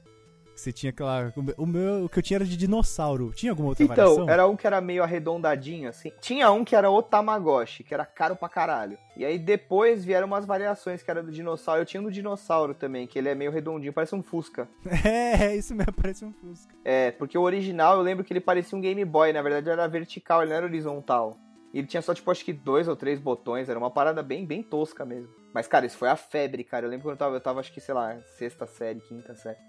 Que 0.54 0.62
você 0.62 0.72
tinha 0.74 0.90
aquela... 0.90 1.32
o 1.56 1.68
meu- 1.68 2.06
O 2.06 2.10
que 2.10 2.18
eu 2.18 2.24
tinha 2.24 2.38
era 2.38 2.44
de 2.46 2.58
dinossauro. 2.58 3.32
Tinha 3.32 3.52
alguma 3.52 3.70
outra 3.70 3.84
Então, 3.84 3.96
variação? 3.96 4.28
era 4.30 4.48
um 4.48 4.56
que 4.56 4.66
era 4.66 4.82
meio 4.82 5.04
arredondadinho, 5.04 5.88
assim. 5.88 6.12
Tinha 6.20 6.50
um 6.52 6.66
que 6.66 6.76
era 6.76 6.90
o 6.90 7.00
Tamagotchi, 7.04 7.84
que 7.84 7.94
era 7.94 8.04
caro 8.08 8.36
pra 8.36 8.50
caralho. 8.50 8.98
E 9.16 9.24
aí 9.24 9.38
depois 9.38 10.04
vieram 10.04 10.26
umas 10.26 10.48
variações 10.48 11.04
que 11.04 11.12
era 11.12 11.22
do 11.22 11.32
dinossauro. 11.32 11.82
Eu 11.82 11.86
tinha 11.86 12.02
um 12.02 12.06
do 12.06 12.12
dinossauro 12.12 12.74
também, 12.74 13.06
que 13.06 13.20
ele 13.20 13.30
é 13.30 13.36
meio 13.36 13.52
redondinho, 13.52 13.94
parece 13.94 14.16
um 14.16 14.24
Fusca. 14.24 14.68
É, 15.06 15.56
isso 15.56 15.76
mesmo, 15.76 15.94
parece 16.02 16.26
um 16.26 16.34
Fusca. 16.34 16.74
É, 16.84 17.12
porque 17.12 17.38
o 17.38 17.42
original 17.44 17.96
eu 17.98 18.02
lembro 18.02 18.24
que 18.24 18.34
ele 18.34 18.42
parecia 18.42 18.76
um 18.76 18.82
Game 18.82 19.06
Boy, 19.06 19.32
na 19.32 19.44
verdade 19.44 19.70
era 19.70 19.88
vertical, 19.88 20.42
ele 20.42 20.50
não 20.50 20.58
era 20.58 20.66
horizontal. 20.66 21.38
E 21.78 21.80
ele 21.80 21.88
tinha 21.88 22.02
só, 22.02 22.12
tipo, 22.12 22.32
acho 22.32 22.44
que 22.44 22.52
dois 22.52 22.88
ou 22.88 22.96
três 22.96 23.20
botões, 23.20 23.70
era 23.70 23.78
uma 23.78 23.92
parada 23.92 24.24
bem, 24.24 24.44
bem 24.44 24.64
tosca 24.64 25.06
mesmo. 25.06 25.30
Mas, 25.54 25.68
cara, 25.68 25.86
isso 25.86 25.96
foi 25.96 26.10
a 26.10 26.16
febre, 26.16 26.64
cara. 26.64 26.88
Eu 26.88 26.90
lembro 26.90 27.04
quando 27.04 27.12
eu 27.12 27.18
tava, 27.20 27.36
eu 27.36 27.40
tava, 27.40 27.60
acho 27.60 27.72
que, 27.72 27.80
sei 27.80 27.94
lá, 27.94 28.18
sexta 28.36 28.66
série, 28.66 29.00
quinta 29.00 29.36
série. 29.36 29.60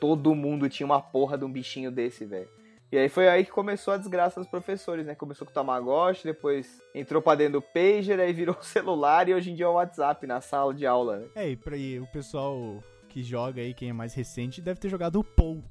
Todo 0.00 0.34
mundo 0.34 0.68
tinha 0.68 0.84
uma 0.84 1.00
porra 1.00 1.38
de 1.38 1.44
um 1.44 1.52
bichinho 1.52 1.92
desse, 1.92 2.24
velho. 2.24 2.48
E 2.90 2.98
aí 2.98 3.08
foi 3.08 3.28
aí 3.28 3.44
que 3.44 3.52
começou 3.52 3.94
a 3.94 3.96
desgraça 3.96 4.40
dos 4.40 4.48
professores, 4.48 5.06
né? 5.06 5.14
Começou 5.14 5.46
com 5.46 5.52
o 5.52 5.54
Tamagotchi, 5.54 6.24
depois 6.24 6.82
entrou 6.92 7.22
pra 7.22 7.36
dentro 7.36 7.60
do 7.60 7.62
pager, 7.62 8.18
aí 8.18 8.32
virou 8.32 8.56
celular 8.60 9.28
e 9.28 9.34
hoje 9.34 9.52
em 9.52 9.54
dia 9.54 9.66
é 9.66 9.68
o 9.68 9.74
WhatsApp 9.74 10.26
na 10.26 10.40
sala 10.40 10.74
de 10.74 10.84
aula, 10.84 11.18
né? 11.18 11.26
É, 11.36 11.50
e 11.50 11.56
pra 11.56 11.76
e 11.76 12.00
o 12.00 12.06
pessoal 12.08 12.82
que 13.08 13.22
joga 13.22 13.62
aí, 13.62 13.72
quem 13.72 13.90
é 13.90 13.92
mais 13.92 14.12
recente, 14.12 14.60
deve 14.60 14.80
ter 14.80 14.88
jogado 14.88 15.20
o 15.20 15.24
Pou. 15.24 15.62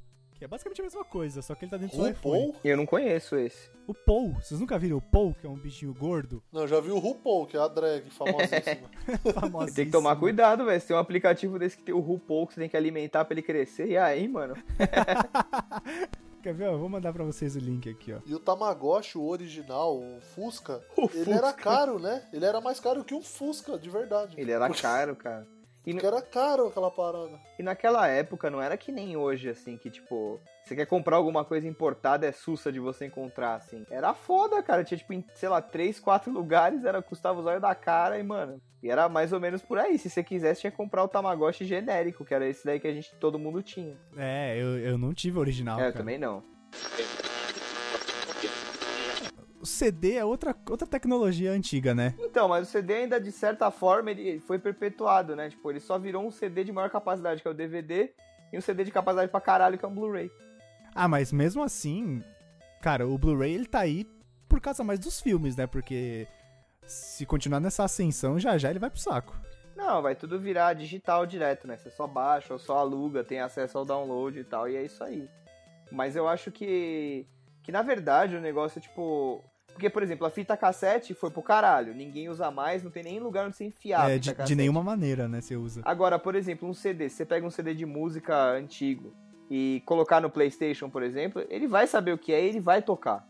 Que 0.43 0.45
é 0.45 0.49
basicamente 0.49 0.81
a 0.81 0.83
mesma 0.83 1.05
coisa, 1.05 1.41
só 1.41 1.55
que 1.55 1.63
ele 1.63 1.71
tá 1.71 1.77
dentro 1.77 1.97
do 1.97 2.05
iPhone. 2.05 2.47
RuPaul? 2.47 2.55
Eu 2.65 2.75
não 2.75 2.85
conheço 2.85 3.37
esse. 3.37 3.69
O 3.87 3.93
Pou, 3.93 4.33
vocês 4.33 4.59
nunca 4.59 4.77
viram 4.77 4.97
o 4.97 5.01
Pou, 5.01 5.33
que 5.33 5.47
é 5.47 5.49
um 5.49 5.55
bichinho 5.55 5.93
gordo? 5.93 6.43
Não, 6.51 6.63
eu 6.63 6.67
já 6.67 6.81
vi 6.81 6.91
o 6.91 6.99
RuPaul, 6.99 7.47
que 7.47 7.55
é 7.55 7.61
a 7.61 7.67
drag 7.69 8.09
famosíssima. 8.09 8.89
Famosíssimo. 9.39 9.73
Tem 9.73 9.85
que 9.85 9.91
tomar 9.93 10.17
cuidado, 10.17 10.65
velho. 10.65 10.81
Se 10.81 10.87
tem 10.87 10.97
um 10.97 10.99
aplicativo 10.99 11.57
desse 11.57 11.77
que 11.77 11.83
tem 11.83 11.95
o 11.95 12.01
RuPaul 12.01 12.45
que 12.45 12.55
você 12.55 12.59
tem 12.59 12.69
que 12.69 12.75
alimentar 12.75 13.23
pra 13.23 13.33
ele 13.35 13.41
crescer, 13.41 13.87
e 13.87 13.97
aí, 13.97 14.27
mano? 14.27 14.55
Quer 16.43 16.53
ver? 16.53 16.67
Eu 16.67 16.77
vou 16.77 16.89
mandar 16.89 17.13
pra 17.13 17.23
vocês 17.23 17.55
o 17.55 17.59
link 17.59 17.89
aqui, 17.89 18.11
ó. 18.11 18.19
e 18.25 18.35
o 18.35 18.39
Tamagotchi, 18.39 19.17
o 19.17 19.25
original, 19.25 19.97
o 19.97 20.19
Fusca, 20.35 20.83
O 20.97 21.03
ele 21.03 21.23
Fusca. 21.23 21.31
era 21.37 21.53
caro, 21.53 21.99
né? 21.99 22.21
Ele 22.33 22.43
era 22.43 22.59
mais 22.59 22.81
caro 22.81 23.01
que 23.05 23.15
um 23.15 23.21
Fusca, 23.21 23.79
de 23.79 23.89
verdade. 23.89 24.35
Ele 24.37 24.51
era 24.51 24.69
caro, 24.69 25.15
cara. 25.15 25.47
E, 25.85 25.91
Porque 25.91 26.05
era 26.05 26.21
caro 26.21 26.67
aquela 26.67 26.89
parada. 26.89 27.39
e 27.59 27.63
naquela 27.63 28.07
época 28.07 28.49
não 28.49 28.61
era 28.61 28.77
que 28.77 28.91
nem 28.91 29.17
hoje, 29.17 29.49
assim, 29.49 29.77
que 29.77 29.89
tipo, 29.89 30.39
você 30.63 30.75
quer 30.75 30.85
comprar 30.85 31.17
alguma 31.17 31.43
coisa 31.43 31.67
importada, 31.67 32.25
é 32.25 32.31
sussa 32.31 32.71
de 32.71 32.79
você 32.79 33.05
encontrar, 33.05 33.55
assim. 33.55 33.85
Era 33.91 34.13
foda, 34.13 34.63
cara. 34.63 34.83
Tinha, 34.83 34.97
tipo, 34.97 35.11
em, 35.13 35.25
sei 35.33 35.49
lá, 35.49 35.61
três, 35.61 35.99
quatro 35.99 36.31
lugares, 36.31 36.85
era 36.85 37.01
custava 37.01 37.39
os 37.39 37.45
olhos 37.45 37.61
da 37.61 37.75
cara 37.75 38.17
e, 38.17 38.23
mano. 38.23 38.61
E 38.81 38.89
era 38.89 39.09
mais 39.09 39.33
ou 39.33 39.39
menos 39.39 39.61
por 39.61 39.77
aí. 39.77 39.97
Se 39.97 40.09
você 40.09 40.23
quisesse, 40.23 40.61
tinha 40.61 40.71
que 40.71 40.77
comprar 40.77 41.03
o 41.03 41.07
Tamagotchi 41.07 41.65
genérico, 41.65 42.23
que 42.25 42.33
era 42.33 42.47
esse 42.47 42.65
daí 42.65 42.79
que 42.79 42.87
a 42.87 42.93
gente, 42.93 43.13
todo 43.15 43.39
mundo 43.39 43.61
tinha. 43.61 43.97
É, 44.17 44.57
eu, 44.57 44.79
eu 44.79 44.97
não 44.97 45.13
tive 45.13 45.37
o 45.37 45.41
original, 45.41 45.79
é, 45.79 45.87
eu 45.87 45.93
também 45.93 46.17
não. 46.17 46.43
O 49.63 49.65
CD 49.65 50.15
é 50.15 50.25
outra, 50.25 50.53
outra 50.69 50.85
tecnologia 50.85 51.49
antiga, 51.49 51.95
né? 51.95 52.13
Então, 52.19 52.49
mas 52.49 52.67
o 52.67 52.69
CD 52.69 52.95
ainda, 52.95 53.17
de 53.17 53.31
certa 53.31 53.71
forma, 53.71 54.11
ele 54.11 54.41
foi 54.41 54.59
perpetuado, 54.59 55.37
né? 55.37 55.49
Tipo, 55.49 55.71
ele 55.71 55.79
só 55.79 55.97
virou 55.97 56.27
um 56.27 56.31
CD 56.31 56.65
de 56.65 56.73
maior 56.73 56.89
capacidade, 56.89 57.41
que 57.41 57.47
é 57.47 57.51
o 57.51 57.53
DVD, 57.53 58.11
e 58.51 58.57
um 58.57 58.61
CD 58.61 58.83
de 58.83 58.91
capacidade 58.91 59.31
pra 59.31 59.39
caralho, 59.39 59.77
que 59.77 59.85
é 59.85 59.87
um 59.87 59.95
Blu-ray. 59.95 60.29
Ah, 60.93 61.07
mas 61.07 61.31
mesmo 61.31 61.63
assim, 61.63 62.21
cara, 62.81 63.07
o 63.07 63.17
Blu-ray 63.17 63.53
ele 63.53 63.65
tá 63.65 63.79
aí 63.79 64.05
por 64.49 64.59
causa 64.59 64.83
mais 64.83 64.99
dos 64.99 65.21
filmes, 65.21 65.55
né? 65.55 65.65
Porque 65.65 66.27
se 66.85 67.25
continuar 67.25 67.61
nessa 67.61 67.85
ascensão, 67.85 68.37
já 68.37 68.57
já 68.57 68.69
ele 68.69 68.79
vai 68.79 68.89
pro 68.89 68.99
saco. 68.99 69.33
Não, 69.77 70.01
vai 70.01 70.13
tudo 70.13 70.37
virar 70.37 70.73
digital 70.73 71.25
direto, 71.25 71.69
né? 71.69 71.77
Você 71.77 71.89
só 71.89 72.05
baixa 72.05 72.51
ou 72.51 72.59
só 72.59 72.79
aluga, 72.79 73.23
tem 73.23 73.39
acesso 73.39 73.77
ao 73.77 73.85
download 73.85 74.37
e 74.37 74.43
tal, 74.43 74.67
e 74.67 74.75
é 74.75 74.83
isso 74.83 75.01
aí. 75.01 75.29
Mas 75.89 76.17
eu 76.17 76.27
acho 76.27 76.51
que, 76.51 77.25
que 77.63 77.71
na 77.71 77.81
verdade, 77.81 78.35
o 78.35 78.41
negócio, 78.41 78.81
tipo... 78.81 79.41
Porque, 79.73 79.89
por 79.89 80.03
exemplo, 80.03 80.25
a 80.25 80.29
fita 80.29 80.55
cassete 80.55 81.13
foi 81.13 81.31
pro 81.31 81.41
caralho. 81.41 81.93
Ninguém 81.93 82.29
usa 82.29 82.51
mais, 82.51 82.83
não 82.83 82.91
tem 82.91 83.03
nem 83.03 83.19
lugar 83.19 83.47
onde 83.47 83.57
você 83.57 83.65
enfiar 83.65 84.05
a 84.05 84.11
é, 84.11 84.19
fita 84.19 84.43
de, 84.43 84.49
de 84.49 84.55
nenhuma 84.55 84.83
maneira, 84.83 85.27
né? 85.27 85.41
Você 85.41 85.55
usa. 85.55 85.81
Agora, 85.83 86.19
por 86.19 86.35
exemplo, 86.35 86.69
um 86.69 86.73
CD. 86.73 87.09
Se 87.09 87.17
você 87.17 87.25
pega 87.25 87.45
um 87.45 87.49
CD 87.49 87.73
de 87.73 87.85
música 87.85 88.51
antigo 88.51 89.13
e 89.49 89.81
colocar 89.85 90.21
no 90.21 90.29
PlayStation, 90.29 90.89
por 90.89 91.01
exemplo, 91.01 91.43
ele 91.49 91.67
vai 91.67 91.87
saber 91.87 92.13
o 92.13 92.17
que 92.17 92.31
é 92.31 92.43
e 92.43 92.49
ele 92.49 92.59
vai 92.59 92.81
tocar. 92.81 93.27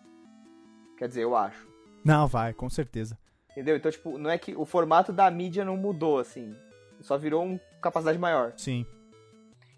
Quer 0.98 1.08
dizer, 1.08 1.24
eu 1.24 1.36
acho. 1.36 1.68
Não, 2.04 2.28
vai, 2.28 2.54
com 2.54 2.70
certeza. 2.70 3.18
Entendeu? 3.52 3.78
Então, 3.78 3.92
tipo, 3.92 4.18
não 4.18 4.30
é 4.30 4.38
que 4.38 4.54
o 4.56 4.66
formato 4.66 5.14
da 5.14 5.30
mídia 5.32 5.64
não 5.64 5.78
mudou, 5.78 6.20
assim. 6.20 6.54
Só 7.00 7.18
virou 7.18 7.44
um 7.44 7.60
capacidade 7.82 8.18
maior. 8.20 8.54
Sim. 8.58 8.86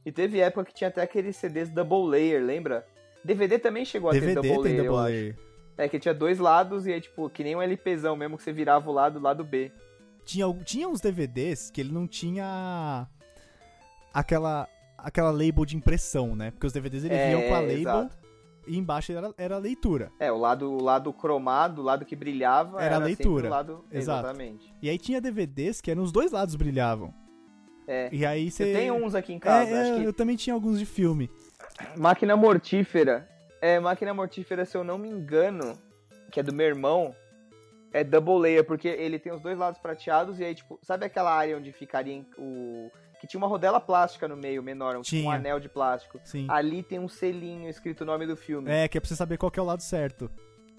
E 0.05 0.11
teve 0.11 0.39
época 0.39 0.65
que 0.65 0.73
tinha 0.73 0.87
até 0.87 1.01
aqueles 1.01 1.35
CDs 1.35 1.69
double 1.69 2.07
layer, 2.09 2.43
lembra? 2.43 2.85
DVD 3.23 3.57
também 3.57 3.83
chegou 3.83 4.09
a 4.09 4.13
ter 4.13 4.21
DVD 4.21 4.35
double 4.35 4.63
tem 4.63 4.63
layer, 4.63 4.77
eu 4.77 4.91
double 4.91 5.05
acho. 5.05 5.13
layer. 5.13 5.35
É, 5.77 5.89
que 5.89 5.99
tinha 5.99 6.13
dois 6.13 6.39
lados 6.39 6.87
e 6.87 6.93
aí, 6.93 7.01
tipo, 7.01 7.29
que 7.29 7.43
nem 7.43 7.55
um 7.55 7.61
LPzão 7.61 8.15
mesmo, 8.15 8.37
que 8.37 8.43
você 8.43 8.53
virava 8.53 8.89
o 8.89 8.93
lado, 8.93 9.19
o 9.19 9.21
lado 9.21 9.43
B. 9.43 9.71
Tinha, 10.25 10.51
tinha 10.63 10.87
uns 10.87 11.01
DVDs 11.01 11.69
que 11.69 11.81
ele 11.81 11.91
não 11.91 12.07
tinha 12.07 13.07
aquela 14.13 14.67
aquela 14.97 15.29
label 15.29 15.65
de 15.65 15.75
impressão, 15.77 16.35
né? 16.35 16.49
Porque 16.51 16.65
os 16.65 16.73
DVDs 16.73 17.03
eles 17.03 17.17
É, 17.17 17.27
vinham 17.27 17.47
com 17.47 17.53
a 17.53 17.59
label 17.59 17.77
exato. 17.77 18.17
e 18.65 18.75
embaixo 18.77 19.11
era, 19.11 19.31
era 19.37 19.55
a 19.55 19.59
leitura. 19.59 20.11
É, 20.19 20.31
o 20.31 20.37
lado, 20.37 20.71
o 20.71 20.81
lado 20.81 21.13
cromado, 21.13 21.81
o 21.81 21.85
lado 21.85 22.03
que 22.05 22.15
brilhava, 22.15 22.81
Era 22.81 22.95
a 22.97 22.99
sempre 23.05 23.07
leitura. 23.23 23.49
lado... 23.49 23.85
Exatamente. 23.91 24.73
E 24.81 24.89
aí 24.89 24.97
tinha 24.97 25.21
DVDs 25.21 25.79
que 25.79 25.91
eram 25.91 26.01
os 26.01 26.11
dois 26.11 26.31
lados 26.31 26.55
brilhavam. 26.55 27.13
É. 27.87 28.09
E 28.11 28.25
aí 28.25 28.49
Você 28.49 28.65
você 28.65 28.73
tem 28.73 28.89
uns 28.91 29.13
aqui 29.13 29.31
em 29.31 29.37
casa, 29.37 29.69
É, 29.69 29.89
é, 29.91 29.99
que 29.99 30.03
eu 30.05 30.13
também 30.13 30.35
tinha 30.35 30.55
alguns 30.55 30.79
de 30.79 30.87
filme. 30.87 31.29
Máquina 31.95 32.35
Mortífera. 32.35 33.29
É, 33.65 33.79
Máquina 33.79 34.13
Mortífera, 34.13 34.63
se 34.63 34.77
eu 34.77 34.83
não 34.83 34.95
me 34.95 35.09
engano, 35.09 35.75
que 36.31 36.39
é 36.39 36.43
do 36.43 36.53
meu 36.53 36.67
irmão, 36.67 37.15
é 37.91 38.03
double 38.03 38.37
layer, 38.37 38.63
porque 38.63 38.87
ele 38.87 39.17
tem 39.17 39.33
os 39.33 39.41
dois 39.41 39.57
lados 39.57 39.79
prateados 39.79 40.39
e 40.39 40.43
aí, 40.43 40.53
tipo, 40.53 40.77
sabe 40.83 41.03
aquela 41.03 41.33
área 41.33 41.57
onde 41.57 41.71
ficaria 41.71 42.23
o. 42.37 42.91
Que 43.19 43.25
tinha 43.25 43.39
uma 43.39 43.47
rodela 43.47 43.81
plástica 43.81 44.27
no 44.27 44.37
meio, 44.37 44.61
menor, 44.61 44.95
um, 44.95 45.01
tipo, 45.01 45.17
um 45.17 45.21
Tinha. 45.21 45.35
anel 45.35 45.59
de 45.59 45.67
plástico. 45.67 46.19
Sim. 46.23 46.45
Ali 46.47 46.83
tem 46.83 46.99
um 46.99 47.07
selinho 47.07 47.67
escrito 47.67 48.01
o 48.01 48.05
nome 48.05 48.27
do 48.27 48.37
filme. 48.37 48.69
É, 48.69 48.87
que 48.87 48.99
é 48.99 49.01
pra 49.01 49.07
você 49.07 49.15
saber 49.15 49.35
qual 49.39 49.49
que 49.49 49.59
é 49.59 49.63
o 49.63 49.65
lado 49.65 49.81
certo. 49.81 50.29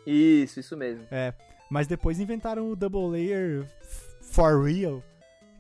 Isso, 0.07 0.61
isso 0.61 0.77
mesmo. 0.77 1.09
É. 1.11 1.35
Mas 1.69 1.89
depois 1.89 2.21
inventaram 2.21 2.71
o 2.71 2.77
double 2.77 3.09
layer 3.09 3.67
for 4.21 4.63
real, 4.63 5.03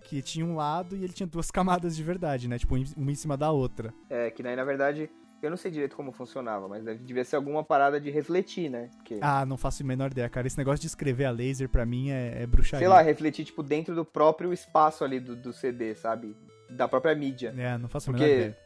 que 0.02 0.22
tinha 0.22 0.46
um 0.46 0.54
lado 0.54 0.94
e 0.94 1.02
ele 1.02 1.12
tinha 1.12 1.26
duas 1.26 1.50
camadas 1.50 1.96
de 1.96 2.04
verdade, 2.04 2.46
né? 2.46 2.56
Tipo, 2.56 2.76
uma 2.96 3.10
em 3.10 3.16
cima 3.16 3.36
da 3.36 3.50
outra. 3.50 3.92
É, 4.08 4.30
que 4.30 4.44
daí, 4.44 4.54
na 4.54 4.64
verdade, 4.64 5.10
eu 5.42 5.50
não 5.50 5.56
sei 5.56 5.70
direito 5.70 5.94
como 5.96 6.12
funcionava, 6.12 6.66
mas 6.68 6.82
deve, 6.84 7.04
devia 7.04 7.24
ser 7.24 7.36
alguma 7.36 7.62
parada 7.62 8.00
de 8.00 8.10
refletir, 8.10 8.68
né? 8.70 8.90
Porque, 8.96 9.18
Ah, 9.20 9.44
não 9.46 9.56
faço 9.56 9.82
a 9.82 9.86
menor 9.86 10.10
ideia, 10.10 10.28
cara. 10.28 10.46
Esse 10.46 10.58
negócio 10.58 10.80
de 10.80 10.86
escrever 10.86 11.24
a 11.26 11.30
laser 11.30 11.68
pra 11.68 11.84
mim 11.86 12.10
é, 12.10 12.42
é 12.42 12.46
bruxaria. 12.46 12.86
sei 12.86 12.88
lá, 12.88 13.00
refletir, 13.02 13.44
tipo, 13.44 13.62
dentro 13.62 13.94
do 13.94 14.04
próprio 14.04 14.52
espaço 14.52 15.04
ali 15.04 15.20
do, 15.20 15.36
do 15.36 15.52
CD, 15.52 15.94
sabe? 15.94 16.36
Da 16.70 16.88
própria 16.88 17.14
mídia. 17.14 17.54
É, 17.56 17.76
não 17.78 17.88
faço 17.88 18.10
a 18.10 18.12
menor 18.12 18.24
Porque 18.24 18.34
ideia. 18.36 18.58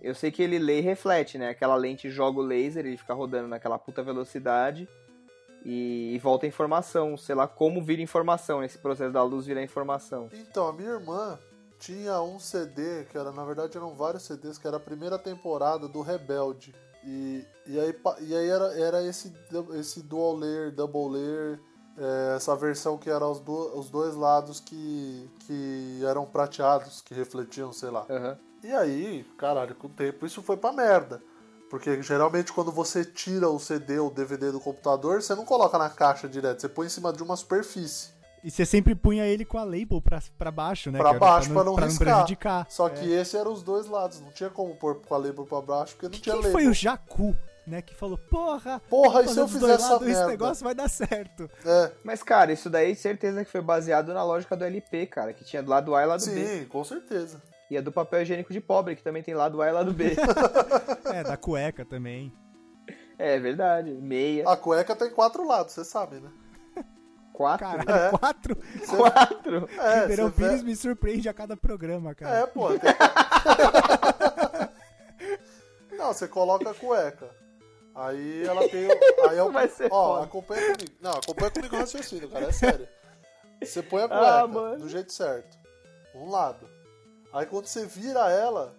eu 0.00 0.14
sei 0.14 0.30
que 0.30 0.42
ele 0.42 0.58
lê 0.58 0.78
e 0.78 0.82
reflete, 0.82 1.38
né? 1.38 1.48
Aquela 1.48 1.74
lente 1.76 2.08
joga 2.10 2.38
o 2.38 2.42
laser, 2.42 2.86
ele 2.86 2.96
fica 2.96 3.14
rodando 3.14 3.48
naquela 3.48 3.78
puta 3.78 4.02
velocidade 4.02 4.88
e, 5.64 6.12
e 6.14 6.18
volta 6.18 6.46
a 6.46 6.48
informação. 6.48 7.16
Sei 7.16 7.34
lá 7.34 7.46
como 7.48 7.82
vira 7.82 8.02
informação, 8.02 8.62
esse 8.62 8.78
processo 8.78 9.12
da 9.12 9.22
luz 9.24 9.46
virar 9.46 9.62
informação. 9.62 10.28
Então, 10.32 10.68
a 10.68 10.72
minha 10.72 10.90
irmã 10.90 11.38
tinha 11.82 12.22
um 12.22 12.38
CD, 12.38 13.04
que 13.10 13.18
era, 13.18 13.32
na 13.32 13.44
verdade 13.44 13.76
eram 13.76 13.94
vários 13.96 14.22
CDs, 14.22 14.56
que 14.56 14.66
era 14.68 14.76
a 14.76 14.80
primeira 14.80 15.18
temporada 15.18 15.88
do 15.88 16.00
Rebelde. 16.00 16.72
E, 17.04 17.44
e 17.66 17.80
aí, 17.80 17.94
e 18.20 18.36
aí 18.36 18.48
era, 18.48 18.80
era 18.80 19.02
esse, 19.02 19.34
esse 19.74 20.00
dual 20.02 20.36
layer, 20.36 20.72
double 20.72 21.08
layer, 21.10 21.60
é, 21.98 22.36
essa 22.36 22.54
versão 22.54 22.96
que 22.96 23.10
era 23.10 23.26
os, 23.26 23.40
do- 23.40 23.76
os 23.76 23.90
dois 23.90 24.14
lados 24.14 24.60
que, 24.60 25.28
que 25.40 26.00
eram 26.08 26.24
prateados, 26.24 27.00
que 27.00 27.12
refletiam, 27.14 27.72
sei 27.72 27.90
lá. 27.90 28.06
Aham. 28.08 28.38
E 28.62 28.70
aí, 28.70 29.24
caralho, 29.36 29.74
com 29.74 29.88
o 29.88 29.90
tempo 29.90 30.24
isso 30.24 30.40
foi 30.40 30.56
pra 30.56 30.72
merda. 30.72 31.20
Porque 31.68 32.00
geralmente 32.02 32.52
quando 32.52 32.70
você 32.70 33.04
tira 33.04 33.48
o 33.48 33.58
CD 33.58 33.98
ou 33.98 34.08
DVD 34.10 34.52
do 34.52 34.60
computador, 34.60 35.20
você 35.20 35.34
não 35.34 35.44
coloca 35.44 35.76
na 35.78 35.90
caixa 35.90 36.28
direto, 36.28 36.60
você 36.60 36.68
põe 36.68 36.86
em 36.86 36.90
cima 36.90 37.12
de 37.12 37.22
uma 37.24 37.34
superfície. 37.34 38.11
E 38.44 38.50
você 38.50 38.66
sempre 38.66 38.94
punha 38.94 39.24
ele 39.24 39.44
com 39.44 39.56
a 39.56 39.62
label 39.64 40.00
pra, 40.02 40.20
pra 40.36 40.50
baixo, 40.50 40.90
né? 40.90 40.98
Pra 40.98 41.08
cara? 41.10 41.18
baixo, 41.20 41.52
pra 41.52 41.62
não 41.64 41.74
riscar. 41.76 41.98
prejudicar. 42.08 42.66
Só 42.68 42.88
que 42.88 43.08
esse 43.12 43.36
era 43.36 43.48
os 43.48 43.62
dois 43.62 43.86
lados, 43.86 44.20
não 44.20 44.30
tinha 44.32 44.50
como 44.50 44.74
pôr 44.74 44.96
com 45.00 45.14
a 45.14 45.18
label 45.18 45.44
pra 45.46 45.60
baixo, 45.60 45.94
porque 45.94 46.06
não 46.06 46.12
tinha 46.20 46.34
Quem 46.34 46.42
label. 46.42 46.50
foi 46.52 46.66
o 46.66 46.74
Jacu, 46.74 47.36
né? 47.64 47.80
Que 47.82 47.94
falou, 47.94 48.18
porra, 48.18 48.82
Porra, 48.90 49.22
e 49.22 49.28
se 49.28 49.38
eu 49.38 49.46
fizer 49.46 49.70
essa 49.74 49.90
lados, 49.92 50.08
esse 50.08 50.16
merda? 50.16 50.26
negócio 50.32 50.64
vai 50.64 50.74
dar 50.74 50.88
certo. 50.88 51.48
É, 51.64 51.92
Mas, 52.02 52.20
cara, 52.24 52.52
isso 52.52 52.68
daí 52.68 52.96
certeza 52.96 53.44
que 53.44 53.50
foi 53.50 53.60
baseado 53.62 54.12
na 54.12 54.24
lógica 54.24 54.56
do 54.56 54.64
LP, 54.64 55.06
cara, 55.06 55.32
que 55.32 55.44
tinha 55.44 55.62
do 55.62 55.70
lado 55.70 55.94
A 55.94 56.02
e 56.02 56.06
lado 56.06 56.24
B. 56.26 56.44
sim, 56.44 56.64
com 56.64 56.82
certeza. 56.82 57.40
E 57.70 57.78
a 57.78 57.80
do 57.80 57.92
papel 57.92 58.22
higiênico 58.22 58.52
de 58.52 58.60
pobre, 58.60 58.96
que 58.96 59.04
também 59.04 59.22
tem 59.22 59.34
lado 59.34 59.62
A 59.62 59.68
e 59.68 59.72
lado 59.72 59.92
B. 59.94 60.16
É, 61.14 61.22
da 61.22 61.36
cueca 61.36 61.84
também. 61.84 62.32
é 63.18 63.38
verdade. 63.38 63.92
Meia. 63.92 64.48
A 64.48 64.56
cueca 64.56 64.96
tem 64.96 65.10
quatro 65.10 65.46
lados, 65.46 65.72
você 65.74 65.84
sabe, 65.84 66.16
né? 66.16 66.28
Quatro. 67.32 67.66
Caralho, 67.66 67.90
É. 67.90 68.10
quatro. 68.18 68.56
Quatro. 68.96 69.68
É, 69.80 70.00
Ribeirão 70.00 70.28
vê- 70.30 70.44
Pires 70.48 70.62
me 70.62 70.76
surpreende 70.76 71.28
a 71.28 71.34
cada 71.34 71.56
programa, 71.56 72.14
cara. 72.14 72.36
É, 72.40 72.46
pô. 72.46 72.68
Tem... 72.78 72.92
não, 75.96 76.12
você 76.12 76.26
coloca 76.28 76.70
a 76.70 76.74
cueca. 76.74 77.28
Aí 77.94 78.44
ela 78.46 78.68
tem. 78.68 78.86
o- 78.86 79.00
Aí 79.28 79.38
é 79.38 79.42
o... 79.42 79.50
Vai 79.50 79.68
ser 79.68 79.88
Ó, 79.92 80.14
foda. 80.14 80.24
acompanha 80.24 80.72
comigo. 80.74 80.92
Não, 81.00 81.10
acompanha 81.12 81.50
comigo 81.50 81.76
o 81.76 81.78
raciocínio, 81.78 82.28
cara. 82.30 82.46
É 82.46 82.52
sério. 82.52 82.88
Você 83.62 83.82
põe 83.82 84.02
a 84.02 84.06
Ah, 84.06 84.08
cueca 84.08 84.46
mano. 84.48 84.78
do 84.78 84.88
jeito 84.88 85.12
certo. 85.12 85.56
Um 86.14 86.30
lado. 86.30 86.68
Aí 87.32 87.46
quando 87.46 87.66
você 87.66 87.86
vira 87.86 88.30
ela, 88.30 88.74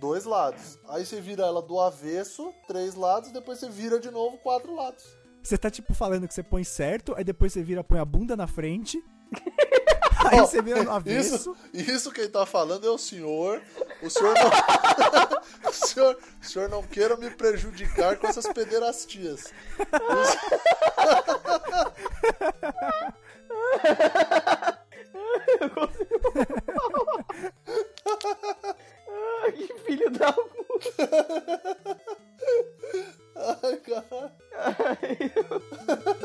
dois 0.00 0.24
lados. 0.24 0.78
Aí 0.88 1.04
você 1.06 1.20
vira 1.20 1.44
ela 1.44 1.62
do 1.62 1.78
avesso, 1.80 2.52
três 2.66 2.94
lados, 2.94 3.30
depois 3.30 3.58
você 3.58 3.68
vira 3.68 4.00
de 4.00 4.10
novo, 4.10 4.38
quatro 4.38 4.74
lados. 4.74 5.04
Você 5.48 5.56
tá, 5.56 5.70
tipo, 5.70 5.94
falando 5.94 6.28
que 6.28 6.34
você 6.34 6.42
põe 6.42 6.62
certo, 6.62 7.14
aí 7.16 7.24
depois 7.24 7.50
você 7.50 7.62
vira, 7.62 7.82
põe 7.82 7.98
a 7.98 8.04
bunda 8.04 8.36
na 8.36 8.46
frente. 8.46 9.02
Aí 10.30 10.40
você 10.40 10.60
vira 10.60 10.82
no 10.82 10.90
avesso. 10.90 11.56
Isso, 11.72 11.90
isso 11.92 12.10
quem 12.10 12.28
tá 12.28 12.44
falando 12.44 12.84
é 12.84 12.90
o 12.90 12.98
senhor. 12.98 13.62
O 14.02 14.10
senhor 14.10 14.34
não. 14.34 14.50
o, 15.70 15.72
senhor, 15.72 16.18
o 16.42 16.44
senhor 16.44 16.68
não 16.68 16.82
queira 16.82 17.16
me 17.16 17.30
prejudicar 17.30 18.18
com 18.18 18.26
essas 18.26 18.48
pederastias. 18.48 19.54
Eu 25.60 25.70
consigo 25.70 26.20
Ai, 29.40 29.52
que 29.52 29.72
filho 29.86 30.10
da 30.10 30.32
puta. 30.32 31.08
Ai, 33.62 33.76
cara. 33.76 34.34
caralho. 34.58 36.14